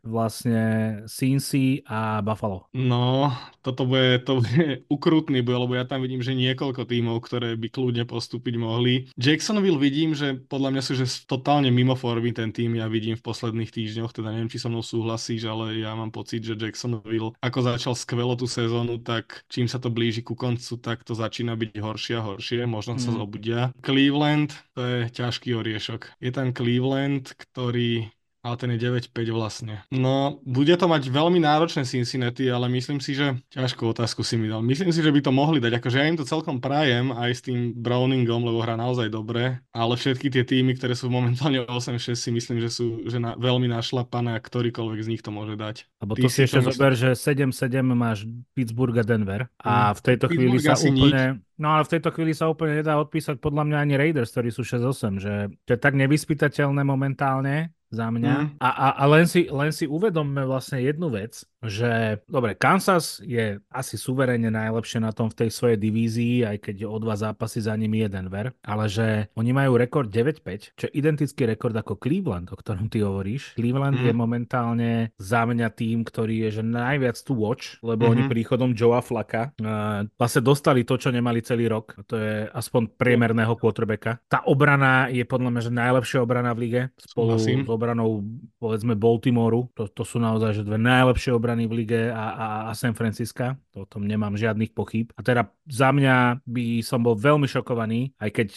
vlastne 0.05 0.61
Cincy 1.05 1.83
a 1.85 2.23
Buffalo. 2.23 2.71
No, 2.73 3.35
toto 3.61 3.83
bude, 3.83 4.23
to 4.23 4.39
bude 4.39 4.87
ukrutný 4.87 5.43
boj, 5.43 5.67
lebo 5.67 5.73
ja 5.75 5.85
tam 5.85 6.01
vidím, 6.01 6.23
že 6.23 6.33
niekoľko 6.33 6.87
tímov, 6.87 7.19
ktoré 7.21 7.59
by 7.59 7.67
kľudne 7.69 8.07
postúpiť 8.07 8.55
mohli. 8.57 9.11
Jacksonville 9.19 9.77
vidím, 9.77 10.15
že 10.15 10.37
podľa 10.37 10.69
mňa 10.73 10.81
sú 10.81 10.93
že 10.93 11.05
totálne 11.25 11.73
mimo 11.73 11.97
formy 11.97 12.31
ten 12.31 12.53
tým 12.53 12.77
ja 12.77 12.85
vidím 12.85 13.17
v 13.17 13.25
posledných 13.25 13.73
týždňoch, 13.73 14.13
teda 14.13 14.29
neviem, 14.29 14.49
či 14.49 14.61
so 14.61 14.69
mnou 14.69 14.85
súhlasíš, 14.85 15.49
ale 15.49 15.81
ja 15.81 15.97
mám 15.97 16.13
pocit, 16.13 16.45
že 16.45 16.55
Jacksonville 16.55 17.33
ako 17.41 17.59
začal 17.65 17.93
skvelo 17.97 18.37
tú 18.37 18.45
sezónu, 18.45 19.01
tak 19.01 19.43
čím 19.49 19.65
sa 19.65 19.81
to 19.81 19.89
blíži 19.89 20.21
ku 20.21 20.37
koncu, 20.37 20.77
tak 20.79 21.01
to 21.01 21.17
začína 21.17 21.57
byť 21.57 21.75
horšie 21.81 22.15
a 22.17 22.25
horšie, 22.25 22.63
možno 22.69 23.01
sa 23.01 23.09
mm. 23.11 23.17
zobudia. 23.17 23.61
Cleveland, 23.81 24.53
to 24.77 24.81
je 24.85 24.99
ťažký 25.09 25.57
oriešok. 25.57 26.21
Je 26.21 26.31
tam 26.31 26.53
Cleveland, 26.53 27.33
ktorý 27.33 28.13
ale 28.43 28.55
ten 28.59 28.69
je 28.75 28.91
9-5 28.91 29.31
vlastne. 29.31 29.87
No, 29.87 30.43
bude 30.43 30.75
to 30.75 30.91
mať 30.91 31.07
veľmi 31.07 31.39
náročné 31.39 31.87
Cincinnati, 31.87 32.51
ale 32.51 32.67
myslím 32.75 32.99
si, 32.99 33.15
že 33.15 33.39
ťažkú 33.55 33.95
otázku 33.95 34.19
si 34.21 34.35
mi 34.35 34.51
dal. 34.51 34.59
Myslím 34.59 34.91
si, 34.91 34.99
že 34.99 35.15
by 35.15 35.23
to 35.23 35.31
mohli 35.31 35.63
dať, 35.63 35.79
akože 35.79 35.97
ja 35.97 36.11
im 36.11 36.19
to 36.19 36.27
celkom 36.27 36.59
prajem 36.59 37.15
aj 37.15 37.31
s 37.31 37.41
tým 37.47 37.71
Browningom, 37.71 38.43
lebo 38.43 38.59
hrá 38.59 38.75
naozaj 38.75 39.07
dobre, 39.07 39.63
ale 39.71 39.93
všetky 39.95 40.27
tie 40.27 40.43
týmy, 40.43 40.75
ktoré 40.75 40.91
sú 40.91 41.07
momentálne 41.07 41.63
8-6 41.71 42.19
si 42.19 42.29
myslím, 42.35 42.59
že 42.59 42.69
sú 42.69 43.07
že 43.07 43.23
na, 43.23 43.39
veľmi 43.39 43.71
našlapané 43.71 44.35
a 44.35 44.43
ktorýkoľvek 44.43 44.99
z 44.99 45.07
nich 45.07 45.23
to 45.23 45.31
môže 45.31 45.55
dať. 45.55 45.87
Lebo 46.03 46.19
to 46.19 46.27
si 46.27 46.43
ešte 46.43 46.59
zober, 46.59 46.99
že 46.99 47.15
7-7 47.15 47.79
máš 47.95 48.27
Pittsburgh 48.51 48.99
a 48.99 49.07
Denver 49.07 49.47
a 49.63 49.91
mm. 49.91 49.95
v 49.95 50.01
tejto 50.03 50.25
chvíli 50.27 50.59
sa 50.59 50.75
úplne... 50.75 51.39
Nič. 51.39 51.51
No 51.63 51.79
ale 51.79 51.87
v 51.87 51.95
tejto 51.95 52.11
chvíli 52.11 52.35
sa 52.35 52.51
úplne 52.51 52.83
nedá 52.83 52.99
odpísať 52.99 53.39
podľa 53.39 53.63
mňa 53.63 53.77
ani 53.79 53.93
Raiders, 53.95 54.35
ktorí 54.35 54.51
sú 54.51 54.67
6-8, 54.67 55.23
že 55.23 55.33
to 55.63 55.69
je 55.71 55.79
tak 55.79 55.95
nevyspytateľné 55.95 56.83
momentálne, 56.83 57.71
za 57.93 58.09
mňa. 58.09 58.33
Mm. 58.33 58.47
A, 58.57 58.69
a, 58.73 58.87
a 58.97 59.03
len, 59.05 59.29
si, 59.29 59.45
len 59.45 59.69
si 59.69 59.85
uvedomme 59.85 60.41
vlastne 60.49 60.81
jednu 60.81 61.13
vec, 61.13 61.45
že 61.63 62.19
dobre, 62.25 62.57
Kansas 62.57 63.21
je 63.23 63.61
asi 63.71 63.95
suverene 63.95 64.49
najlepšie 64.49 64.99
na 64.99 65.13
tom 65.15 65.31
v 65.31 65.45
tej 65.45 65.49
svojej 65.53 65.77
divízii, 65.79 66.43
aj 66.43 66.57
keď 66.59 66.75
o 66.89 66.97
dva 66.99 67.15
zápasy 67.15 67.63
za 67.63 67.77
nimi 67.77 68.03
je 68.03 68.09
Denver, 68.11 68.51
ale 68.65 68.85
že 68.89 69.31
oni 69.37 69.53
majú 69.55 69.79
rekord 69.79 70.09
9-5, 70.09 70.75
čo 70.75 70.83
je 70.89 70.97
identický 70.97 71.47
rekord 71.47 71.77
ako 71.77 71.95
Cleveland, 72.01 72.51
o 72.51 72.57
ktorom 72.57 72.91
ty 72.91 73.05
hovoríš. 73.05 73.55
Cleveland 73.55 74.01
mm. 74.01 74.05
je 74.09 74.13
momentálne 74.13 74.91
za 75.21 75.45
mňa 75.47 75.69
tým, 75.71 76.03
ktorý 76.03 76.49
je 76.49 76.59
že 76.59 76.63
najviac 76.65 77.15
tu 77.21 77.37
watch, 77.37 77.79
lebo 77.85 78.09
mm-hmm. 78.09 78.27
oni 78.27 78.31
príchodom 78.33 78.69
Joea 78.75 78.99
Flaka 78.99 79.55
uh, 79.61 80.03
vlastne 80.17 80.41
dostali 80.43 80.83
to, 80.83 80.99
čo 80.99 81.13
nemali 81.13 81.39
celý 81.53 81.69
rok. 81.69 81.93
To 82.09 82.17
je 82.17 82.49
aspoň 82.49 82.97
priemerného 82.97 83.53
quarterbacka. 83.53 84.17
Tá 84.25 84.41
obrana 84.49 85.13
je 85.13 85.21
podľa 85.21 85.49
mňa 85.53 85.61
že 85.61 85.71
najlepšia 85.71 86.19
obrana 86.25 86.57
v 86.57 86.59
lige 86.65 86.81
spolu 86.97 87.37
Súhlasím. 87.37 87.61
s 87.61 87.69
obranou 87.69 88.25
povedzme 88.57 88.97
Baltimoru. 88.97 89.69
To, 89.77 89.85
to 89.85 90.01
sú 90.01 90.17
naozaj 90.17 90.57
že 90.57 90.63
dve 90.65 90.81
najlepšie 90.81 91.29
obrany 91.29 91.69
v 91.69 91.85
lige 91.85 92.01
a, 92.09 92.25
a, 92.33 92.47
a 92.69 92.71
San 92.73 92.97
Francisca. 92.97 93.53
O 93.77 93.85
tom 93.85 94.09
nemám 94.09 94.33
žiadnych 94.33 94.73
pochyb. 94.73 95.13
A 95.13 95.21
teda 95.21 95.49
za 95.69 95.93
mňa 95.93 96.45
by 96.45 96.81
som 96.81 97.05
bol 97.05 97.13
veľmi 97.13 97.45
šokovaný, 97.45 98.13
aj 98.17 98.29
keď 98.33 98.47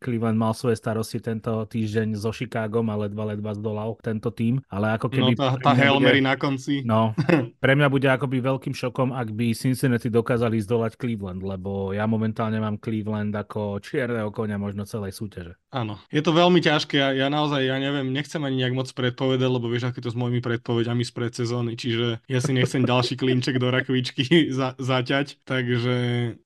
Cleveland 0.00 0.36
mal 0.36 0.52
svoje 0.52 0.76
starosti 0.76 1.20
tento 1.20 1.64
týždeň 1.68 2.16
so 2.16 2.32
Chicagom 2.32 2.88
a 2.92 2.96
ledva 2.96 3.28
ledva 3.32 3.52
zdolal 3.52 3.96
tento 4.00 4.32
tým. 4.32 4.60
Ale 4.72 4.96
ako 4.96 5.08
keby... 5.12 5.32
No 5.32 5.38
tá, 5.38 5.48
tá 5.60 5.72
Hail 5.76 6.00
Mary 6.00 6.24
na 6.24 6.36
konci. 6.36 6.80
No, 6.84 7.12
pre 7.62 7.72
mňa 7.76 7.88
bude 7.92 8.08
akoby 8.08 8.40
veľkým 8.40 8.72
šokom, 8.72 9.12
ak 9.12 9.32
by 9.36 9.52
Cincinnati 9.52 10.08
dokázali 10.08 10.56
zdolať 10.64 10.96
Cleveland, 10.96 11.44
lebo 11.44 11.92
ja 11.92 12.07
momentálne 12.08 12.58
mám 12.58 12.80
Cleveland 12.80 13.36
ako 13.36 13.78
čierneho 13.84 14.32
konia 14.32 14.56
možno 14.56 14.88
celej 14.88 15.12
súťaže. 15.14 15.54
Áno, 15.68 16.00
je 16.08 16.24
to 16.24 16.32
veľmi 16.32 16.64
ťažké. 16.64 16.96
Ja, 16.96 17.12
ja 17.12 17.28
naozaj, 17.28 17.60
ja 17.60 17.76
neviem, 17.76 18.08
nechcem 18.08 18.40
ani 18.40 18.64
nejak 18.64 18.72
moc 18.72 18.88
predpovedať, 18.88 19.48
lebo 19.52 19.68
vieš, 19.68 19.92
aké 19.92 20.00
to 20.00 20.08
s 20.08 20.16
mojimi 20.16 20.40
predpovediami 20.40 21.04
z 21.04 21.12
predsezóny, 21.12 21.76
čiže 21.76 22.24
ja 22.24 22.40
si 22.40 22.56
nechcem 22.56 22.82
ďalší 22.88 23.20
klinček 23.20 23.60
do 23.60 23.68
rakvičky 23.68 24.48
za, 24.58 24.72
zaťať, 24.80 25.44
takže, 25.44 25.96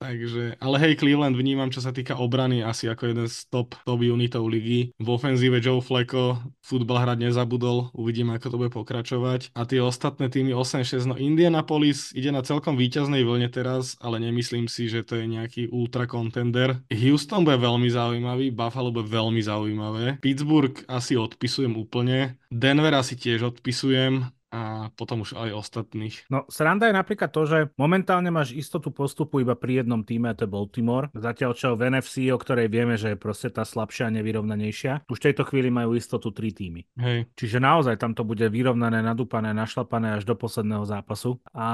takže, 0.02 0.58
ale 0.58 0.76
hej, 0.82 0.98
Cleveland 0.98 1.38
vnímam, 1.38 1.70
čo 1.70 1.78
sa 1.78 1.94
týka 1.94 2.18
obrany, 2.18 2.66
asi 2.66 2.90
ako 2.90 3.14
jeden 3.14 3.26
z 3.30 3.46
top, 3.46 3.78
top 3.86 4.00
unitov 4.02 4.50
ligy. 4.50 4.90
V 4.98 5.08
ofenzíve 5.14 5.62
Joe 5.62 5.78
Flacco 5.78 6.42
futbal 6.58 7.06
hrať 7.06 7.30
nezabudol, 7.30 7.94
uvidíme, 7.94 8.34
ako 8.34 8.46
to 8.50 8.58
bude 8.58 8.72
pokračovať. 8.74 9.54
A 9.54 9.62
tie 9.62 9.78
ostatné 9.78 10.26
týmy 10.34 10.50
8-6, 10.50 11.06
no 11.06 11.14
Indianapolis 11.14 12.10
ide 12.10 12.34
na 12.34 12.42
celkom 12.42 12.74
víťaznej 12.74 13.22
vlne 13.22 13.46
teraz, 13.46 13.94
ale 14.02 14.18
nemyslím 14.18 14.66
si, 14.66 14.90
že 14.90 15.06
to 15.06 15.22
je 15.22 15.30
nejaký 15.53 15.68
ultra 15.68 16.09
contender. 16.09 16.80
Houston 16.88 17.44
bude 17.44 17.61
veľmi 17.61 17.92
zaujímavý, 17.92 18.57
Buffalo 18.57 18.88
bude 18.88 19.12
veľmi 19.12 19.44
zaujímavé. 19.44 20.16
Pittsburgh 20.24 20.80
asi 20.88 21.20
odpisujem 21.20 21.76
úplne. 21.76 22.40
Denver 22.48 22.96
asi 22.96 23.20
tiež 23.20 23.53
odpisujem 23.53 24.32
a 24.53 24.92
potom 24.92 25.24
už 25.24 25.32
aj 25.32 25.50
ostatných. 25.57 26.28
No 26.28 26.44
sranda 26.53 26.92
je 26.92 26.94
napríklad 26.94 27.32
to, 27.32 27.48
že 27.48 27.59
momentálne 27.80 28.28
máš 28.28 28.53
istotu 28.53 28.92
postupu 28.92 29.40
iba 29.40 29.57
pri 29.57 29.80
jednom 29.80 30.05
týme, 30.05 30.28
a 30.28 30.36
to 30.36 30.44
je 30.44 30.53
Baltimore. 30.53 31.09
Zatiaľ 31.16 31.57
čo 31.57 31.72
v 31.72 31.88
NFC, 31.88 32.28
o 32.28 32.36
ktorej 32.36 32.68
vieme, 32.68 33.00
že 33.00 33.16
je 33.16 33.18
proste 33.18 33.48
tá 33.48 33.64
slabšia 33.64 34.12
a 34.12 34.14
nevyrovnanejšia, 34.14 35.09
už 35.09 35.18
v 35.18 35.26
tejto 35.32 35.48
chvíli 35.48 35.72
majú 35.72 35.96
istotu 35.96 36.28
tri 36.36 36.53
týmy. 36.53 36.84
Hej. 37.00 37.32
Čiže 37.32 37.59
naozaj 37.64 37.96
tam 37.96 38.12
to 38.12 38.28
bude 38.28 38.44
vyrovnané, 38.44 39.00
nadúpané, 39.00 39.57
našlapané 39.57 40.20
až 40.20 40.28
do 40.28 40.36
posledného 40.36 40.84
zápasu. 40.84 41.40
A 41.57 41.66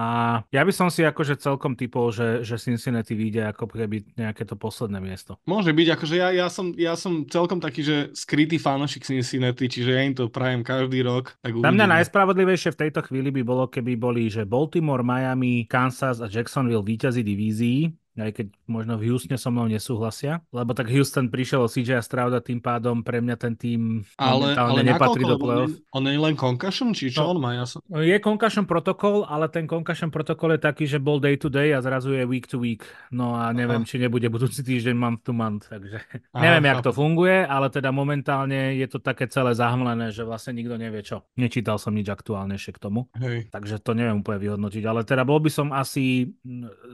ja 0.55 0.63
by 0.63 0.71
som 0.71 0.87
si 0.87 1.03
akože 1.03 1.43
celkom 1.43 1.75
typol, 1.75 2.15
že, 2.15 2.47
že 2.47 2.63
Cincinnati 2.63 3.19
vyjde 3.19 3.51
ako 3.51 3.67
keby 3.67 4.15
nejaké 4.15 4.47
to 4.47 4.55
posledné 4.55 5.03
miesto. 5.03 5.43
Môže 5.51 5.75
byť, 5.75 5.89
akože 5.99 6.15
ja, 6.15 6.31
ja, 6.31 6.47
som, 6.47 6.71
ja 6.79 6.95
som 6.95 7.27
celkom 7.27 7.59
taký, 7.59 7.83
že 7.83 7.97
skrytý 8.15 8.63
fanošik 8.63 9.03
Cincinnati, 9.03 9.67
čiže 9.67 9.91
ja 9.91 10.03
im 10.07 10.15
to 10.15 10.31
prajem 10.31 10.63
každý 10.63 11.03
rok. 11.03 11.35
Tak 11.43 11.59
Za 11.59 11.75
mňa 11.75 11.87
najspravodlivejšie 11.99 12.68
najlepšie 12.69 12.77
v 12.77 12.83
tejto 12.85 13.01
chvíli 13.09 13.31
by 13.33 13.43
bolo, 13.45 13.65
keby 13.69 13.97
boli, 13.97 14.29
že 14.29 14.45
Baltimore, 14.45 15.01
Miami, 15.01 15.65
Kansas 15.65 16.21
a 16.21 16.29
Jacksonville 16.29 16.85
víťazí 16.85 17.25
divízií 17.25 17.97
aj 18.19 18.33
keď 18.35 18.47
možno 18.67 18.99
v 18.99 19.15
Houstone 19.15 19.39
so 19.39 19.55
mnou 19.55 19.71
nesúhlasia, 19.71 20.43
lebo 20.51 20.75
tak 20.75 20.91
Houston 20.91 21.31
prišiel 21.31 21.63
o 21.65 21.69
CJ 21.71 22.03
Strouda, 22.03 22.43
tým 22.43 22.59
pádom 22.59 23.07
pre 23.07 23.23
mňa 23.23 23.37
ten 23.39 23.55
tým 23.55 24.03
ale, 24.19 24.59
ale 24.59 24.83
nepatrí 24.83 25.23
do 25.23 25.39
play-off. 25.39 25.73
On 25.95 26.03
je 26.03 26.19
len 26.19 26.35
concussion, 26.35 26.91
či 26.91 27.15
čo 27.15 27.23
no, 27.23 27.37
on 27.37 27.39
má? 27.39 27.55
Ja 27.55 27.65
som... 27.65 27.79
Je 27.87 28.19
concussion 28.19 28.67
protokol, 28.67 29.23
ale 29.31 29.47
ten 29.47 29.71
concussion 29.71 30.11
protokol 30.11 30.59
je 30.59 30.61
taký, 30.67 30.85
že 30.91 30.99
bol 30.99 31.23
day 31.23 31.39
to 31.39 31.47
day 31.47 31.71
a 31.71 31.79
zrazu 31.79 32.19
je 32.19 32.27
week 32.27 32.51
to 32.51 32.59
week. 32.59 32.83
No 33.15 33.39
a 33.39 33.55
neviem, 33.55 33.87
Aha. 33.87 33.89
či 33.89 34.03
nebude 34.03 34.27
budúci 34.27 34.67
týždeň 34.67 34.95
month 34.99 35.23
to 35.23 35.33
month, 35.33 35.71
takže 35.71 36.03
Aha, 36.35 36.43
neviem, 36.43 36.65
jak 36.75 36.83
to 36.83 36.91
funguje, 36.91 37.47
ale 37.47 37.71
teda 37.71 37.95
momentálne 37.95 38.75
je 38.75 38.87
to 38.91 38.99
také 38.99 39.31
celé 39.31 39.55
zahmlené, 39.55 40.11
že 40.11 40.27
vlastne 40.27 40.59
nikto 40.59 40.75
nevie 40.75 41.07
čo. 41.07 41.23
Nečítal 41.39 41.79
som 41.79 41.95
nič 41.95 42.11
aktuálnejšie 42.11 42.75
k 42.75 42.83
tomu, 42.83 43.07
Hej. 43.15 43.53
takže 43.55 43.79
to 43.79 43.95
neviem 43.95 44.21
úplne 44.21 44.43
vyhodnotiť, 44.43 44.83
ale 44.83 45.07
teda 45.07 45.23
bol 45.23 45.39
by 45.39 45.51
som 45.53 45.71
asi 45.71 46.35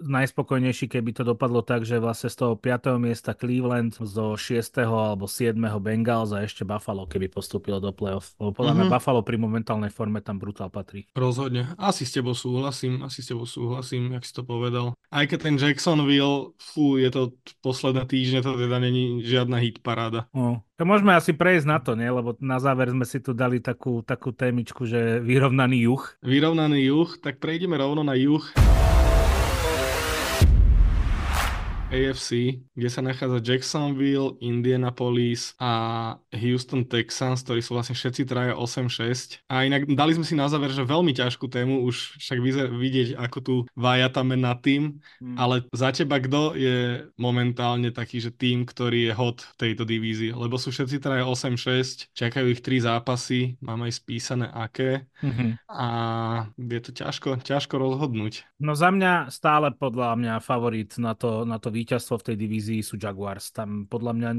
najspokojnejší, 0.05 0.91
keby 0.91 1.14
to 1.15 1.23
dopadlo 1.23 1.63
tak, 1.63 1.87
že 1.87 2.03
vlastne 2.03 2.27
z 2.27 2.37
toho 2.43 2.55
5. 2.59 2.99
miesta 2.99 3.33
Cleveland, 3.33 3.95
zo 3.95 4.35
6. 4.35 4.83
alebo 4.83 5.31
7. 5.31 5.55
Bengals 5.79 6.35
a 6.35 6.43
ešte 6.43 6.67
Buffalo, 6.67 7.07
keby 7.07 7.31
postúpilo 7.31 7.79
do 7.79 7.95
playoff. 7.95 8.35
Podľa 8.37 8.53
mm-hmm. 8.53 8.75
mňa 8.75 8.87
mhm. 8.91 8.93
Buffalo 8.93 9.21
pri 9.23 9.37
momentálnej 9.39 9.95
forme 9.95 10.19
tam 10.21 10.43
brutál 10.43 10.69
patrí. 10.69 11.07
Rozhodne. 11.15 11.73
Asi 11.79 12.03
s 12.03 12.13
tebou 12.13 12.35
súhlasím, 12.35 13.01
asi 13.07 13.23
s 13.23 13.31
tebou 13.31 13.47
súhlasím, 13.47 14.19
jak 14.19 14.27
si 14.27 14.35
to 14.35 14.43
povedal. 14.43 14.99
Aj 15.15 15.25
keď 15.25 15.39
ten 15.47 15.57
Jacksonville, 15.57 16.59
fú, 16.59 16.99
je 16.99 17.09
to 17.09 17.39
posledné 17.63 18.05
týždne, 18.11 18.43
to 18.43 18.59
teda 18.59 18.83
není 18.83 19.23
žiadna 19.23 19.63
hit 19.63 19.79
paráda. 19.81 20.27
No. 20.35 20.67
To 20.75 20.83
môžeme 20.83 21.15
asi 21.15 21.31
prejsť 21.31 21.67
na 21.71 21.79
to, 21.79 21.95
nie? 21.95 22.11
Lebo 22.11 22.35
na 22.43 22.59
záver 22.59 22.91
sme 22.91 23.07
si 23.07 23.23
tu 23.23 23.31
dali 23.31 23.63
takú, 23.63 24.03
takú 24.03 24.35
témičku, 24.35 24.83
že 24.83 25.23
vyrovnaný 25.23 25.87
juh. 25.87 26.03
Vyrovnaný 26.27 26.91
juh, 26.91 27.11
tak 27.23 27.39
prejdeme 27.39 27.79
rovno 27.79 28.03
na 28.03 28.19
juh. 28.19 28.43
AFC, 31.95 32.59
kde 32.75 32.89
sa 32.91 33.01
nachádza 33.01 33.39
Jacksonville, 33.39 34.35
Indianapolis 34.43 35.55
a 35.63 35.73
Houston 36.35 36.83
Texans, 36.83 37.47
ktorí 37.47 37.63
sú 37.63 37.79
vlastne 37.79 37.95
všetci 37.95 38.27
traja 38.27 38.59
8-6. 38.59 39.47
A 39.47 39.63
inak 39.63 39.87
dali 39.87 40.19
sme 40.19 40.27
si 40.27 40.35
na 40.35 40.51
záver, 40.51 40.75
že 40.75 40.83
veľmi 40.83 41.15
ťažkú 41.15 41.47
tému, 41.47 41.87
už 41.87 42.19
však 42.19 42.39
vidieť, 42.75 43.09
ako 43.15 43.39
tu 43.39 43.55
vájatame 43.79 44.35
na 44.35 44.59
tým, 44.59 44.99
hmm. 45.23 45.39
ale 45.39 45.63
za 45.71 45.95
teba 45.95 46.19
kto 46.19 46.59
je 46.59 47.07
momentálne 47.15 47.95
taký, 47.95 48.19
že 48.19 48.35
tým, 48.35 48.67
ktorý 48.67 49.11
je 49.11 49.13
hot 49.15 49.47
v 49.55 49.71
tejto 49.71 49.87
divízii? 49.87 50.35
Lebo 50.35 50.59
sú 50.59 50.75
všetci 50.75 50.99
traja 50.99 51.25
8-6, 51.29 52.11
čakajú 52.11 52.51
ich 52.51 52.65
tri 52.65 52.83
zápasy, 52.83 53.55
mám 53.63 53.87
aj 53.87 54.03
spísané 54.03 54.51
aké 54.51 55.07
hmm. 55.23 55.63
a 55.71 55.89
je 56.59 56.81
to 56.83 56.91
ťažko, 56.91 57.39
ťažko 57.45 57.75
rozhodnúť. 57.79 58.43
No 58.59 58.75
za 58.75 58.91
mňa 58.91 59.31
stále 59.31 59.71
podľa 59.77 60.17
mňa 60.17 60.35
favorit 60.41 60.97
na 60.97 61.13
to, 61.13 61.45
na 61.45 61.61
to 61.61 61.69
víťazstvo 61.85 62.17
v 62.17 62.27
tej 62.33 62.37
divízii 62.41 62.81
sú 62.81 62.97
Jaguars. 62.97 63.53
Tam 63.53 63.85
podľa 63.85 64.13
mňa, 64.17 64.31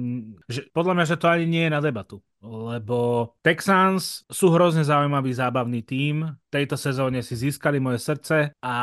že, 0.50 0.62
podľa 0.74 0.94
mňa, 0.98 1.06
že 1.06 1.16
to 1.22 1.30
ani 1.30 1.46
nie 1.46 1.64
je 1.70 1.72
na 1.78 1.82
debatu 1.86 2.26
lebo 2.46 3.34
Texans 3.42 4.24
sú 4.30 4.54
hrozne 4.54 4.86
zaujímavý 4.86 5.34
zábavný 5.34 5.82
tím. 5.82 6.38
V 6.48 6.64
tejto 6.64 6.80
sezóne 6.80 7.20
si 7.20 7.36
získali 7.36 7.84
moje 7.84 8.00
srdce 8.00 8.56
a 8.64 8.76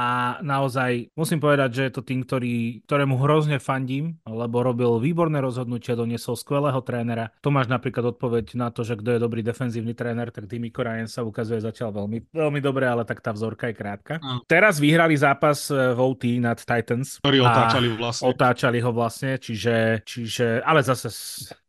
naozaj 0.44 1.08
musím 1.16 1.40
povedať, 1.40 1.70
že 1.72 1.82
je 1.88 1.92
to 1.94 2.02
tým, 2.04 2.20
ktorý, 2.26 2.84
ktorému 2.84 3.16
hrozne 3.16 3.56
fandím, 3.56 4.20
lebo 4.28 4.60
robil 4.60 5.00
výborné 5.00 5.40
rozhodnutia, 5.40 5.96
doniesol 5.96 6.36
skvelého 6.36 6.84
trénera. 6.84 7.32
To 7.40 7.48
máš 7.48 7.72
napríklad 7.72 8.12
odpoveď 8.12 8.60
na 8.60 8.68
to, 8.68 8.84
že 8.84 9.00
kto 9.00 9.16
je 9.16 9.22
dobrý 9.22 9.40
defenzívny 9.40 9.96
tréner, 9.96 10.28
tak 10.28 10.50
Dimiko 10.50 10.84
Ryan 10.84 11.08
sa 11.08 11.24
ukazuje 11.24 11.64
zatiaľ 11.64 12.04
veľmi, 12.04 12.28
veľmi 12.34 12.60
dobre, 12.60 12.84
ale 12.84 13.08
tak 13.08 13.24
tá 13.24 13.32
vzorka 13.32 13.72
je 13.72 13.78
krátka. 13.78 14.14
Mm. 14.20 14.44
Teraz 14.44 14.76
vyhrali 14.76 15.16
zápas 15.16 15.72
e, 15.72 15.96
v 15.96 15.98
OT 16.02 16.24
nad 16.42 16.60
Titans. 16.60 17.24
Ktorý 17.24 17.40
otáčali 17.40 17.88
vlastne. 17.96 18.24
Otáčali 18.28 18.78
ho 18.84 18.90
vlastne, 18.92 19.40
čiže, 19.40 20.04
čiže 20.04 20.60
ale 20.60 20.84
zase 20.84 21.08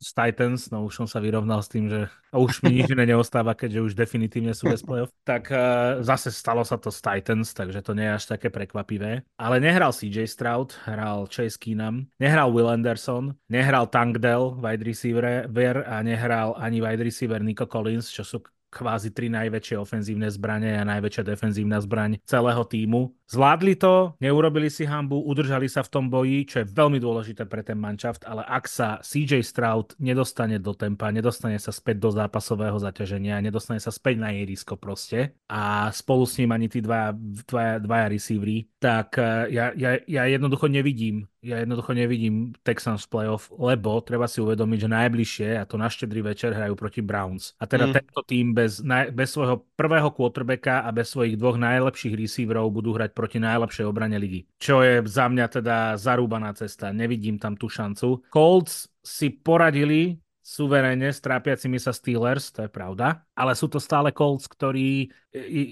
z 0.04 0.10
Titans, 0.12 0.68
no 0.74 0.84
už 0.84 1.04
som 1.04 1.08
sa 1.08 1.24
vyrovnal 1.24 1.64
s 1.64 1.72
tým, 1.72 1.83
že 1.90 2.02
už 2.34 2.66
mi 2.66 2.82
nič 2.82 2.90
iné 2.90 3.06
neostáva, 3.06 3.54
keďže 3.54 3.80
už 3.80 3.94
definitívne 3.94 4.58
sú 4.58 4.70
bez 4.70 4.82
playoff. 4.82 5.14
Tak 5.24 5.54
uh, 5.54 5.60
zase 6.02 6.34
stalo 6.34 6.66
sa 6.66 6.82
to 6.82 6.90
s 6.90 7.00
Titans, 7.00 7.54
takže 7.54 7.86
to 7.86 7.94
nie 7.94 8.10
je 8.10 8.18
až 8.18 8.26
také 8.26 8.50
prekvapivé. 8.50 9.22
Ale 9.38 9.56
nehral 9.62 9.94
CJ 9.94 10.26
Stroud, 10.26 10.74
hral 10.90 11.30
Chase 11.30 11.62
Keenum, 11.62 12.10
nehral 12.18 12.50
Will 12.50 12.70
Anderson, 12.70 13.38
nehral 13.48 13.88
Tank 13.88 14.18
Dell, 14.18 14.58
wide 14.58 14.82
receiver, 14.82 15.46
a 15.86 15.98
nehral 16.02 16.58
ani 16.58 16.82
wide 16.82 17.04
receiver 17.06 17.40
Nico 17.40 17.70
Collins, 17.70 18.10
čo 18.10 18.26
sú 18.26 18.42
kvázi 18.74 19.14
tri 19.14 19.30
najväčšie 19.30 19.78
ofenzívne 19.78 20.26
zbranie 20.34 20.74
a 20.74 20.88
najväčšia 20.90 21.24
defenzívna 21.30 21.78
zbraň 21.78 22.18
celého 22.26 22.66
týmu. 22.66 23.14
Zvládli 23.30 23.80
to, 23.80 24.14
neurobili 24.20 24.68
si 24.68 24.84
hambu, 24.84 25.18
udržali 25.24 25.72
sa 25.72 25.82
v 25.82 25.92
tom 25.92 26.06
boji, 26.12 26.44
čo 26.44 26.56
je 26.62 26.70
veľmi 26.70 27.00
dôležité 27.00 27.48
pre 27.48 27.64
ten 27.64 27.80
manšaft, 27.80 28.28
ale 28.28 28.44
ak 28.44 28.68
sa 28.68 29.00
CJ 29.00 29.42
Stroud 29.42 29.96
nedostane 29.98 30.60
do 30.60 30.76
tempa, 30.76 31.10
nedostane 31.10 31.56
sa 31.58 31.72
späť 31.72 32.04
do 32.04 32.12
zápasového 32.12 32.76
zaťaženia, 32.78 33.40
nedostane 33.40 33.80
sa 33.80 33.90
späť 33.90 34.20
na 34.20 34.36
ihrisko 34.36 34.76
proste 34.76 35.34
a 35.48 35.88
spolu 35.96 36.28
s 36.28 36.38
ním 36.44 36.52
ani 36.52 36.68
tí 36.68 36.84
dvaja, 36.84 37.16
dvaja, 37.48 37.76
dvaja 37.80 38.06
receivery, 38.12 38.68
tak 38.78 39.16
eh, 39.18 39.56
ja, 39.56 39.66
ja, 39.74 39.98
ja 40.04 40.24
jednoducho 40.28 40.68
nevidím 40.68 41.26
ja 41.44 41.60
jednoducho 41.60 41.92
nevidím 41.92 42.56
Texans 42.64 43.04
playoff, 43.04 43.52
lebo 43.52 44.00
treba 44.00 44.32
si 44.32 44.40
uvedomiť, 44.40 44.88
že 44.88 44.90
najbližšie, 44.96 45.50
a 45.60 45.68
to 45.68 45.76
na 45.76 45.92
štedrý 45.92 46.24
večer, 46.24 46.56
hrajú 46.56 46.80
proti 46.80 47.04
Browns. 47.04 47.52
A 47.60 47.68
teda 47.68 47.92
mm. 47.92 47.94
tento 48.00 48.22
tým 48.24 48.56
bez, 48.56 48.80
bez 49.12 49.30
svojho 49.36 49.68
prvého 49.76 50.08
quarterbacka 50.16 50.88
a 50.88 50.90
bez 50.96 51.12
svojich 51.12 51.36
dvoch 51.36 51.60
najlepších 51.60 52.16
receiverov 52.16 52.72
budú 52.72 52.96
hrať 52.96 53.12
proti 53.14 53.38
najlepšej 53.40 53.86
obrane 53.86 54.18
ligy. 54.18 54.50
Čo 54.58 54.82
je 54.82 55.06
za 55.06 55.30
mňa 55.30 55.46
teda 55.48 55.78
zarúbaná 55.96 56.52
cesta. 56.58 56.90
Nevidím 56.90 57.38
tam 57.38 57.54
tú 57.54 57.70
šancu. 57.70 58.26
Colts 58.34 58.90
si 59.06 59.30
poradili 59.30 60.18
suverénne 60.44 61.08
s 61.08 61.24
trápiacimi 61.24 61.80
sa 61.80 61.96
Steelers, 61.96 62.52
to 62.52 62.68
je 62.68 62.70
pravda, 62.70 63.24
ale 63.34 63.58
sú 63.58 63.70
to 63.70 63.82
stále 63.82 64.14
Colts, 64.14 64.46
ktorí 64.46 65.10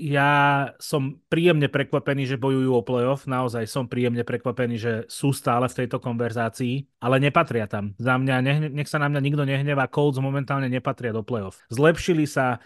ja 0.02 0.74
som 0.82 1.22
príjemne 1.30 1.70
prekvapený, 1.70 2.26
že 2.26 2.42
bojujú 2.42 2.74
o 2.74 2.82
playoff, 2.82 3.30
naozaj 3.30 3.70
som 3.70 3.86
príjemne 3.86 4.26
prekvapený, 4.26 4.76
že 4.82 4.94
sú 5.06 5.30
stále 5.38 5.70
v 5.70 5.86
tejto 5.86 6.02
konverzácii, 6.02 6.98
ale 6.98 7.22
nepatria 7.22 7.70
tam. 7.70 7.94
Za 8.02 8.18
mňa, 8.18 8.36
nech, 8.42 8.60
nech 8.74 8.90
sa 8.90 8.98
na 8.98 9.06
mňa 9.06 9.22
nikto 9.22 9.46
nehnevá, 9.46 9.86
Colts 9.86 10.18
momentálne 10.18 10.66
nepatria 10.66 11.14
do 11.14 11.22
playoff. 11.22 11.62
Zlepšili 11.70 12.26
sa, 12.26 12.58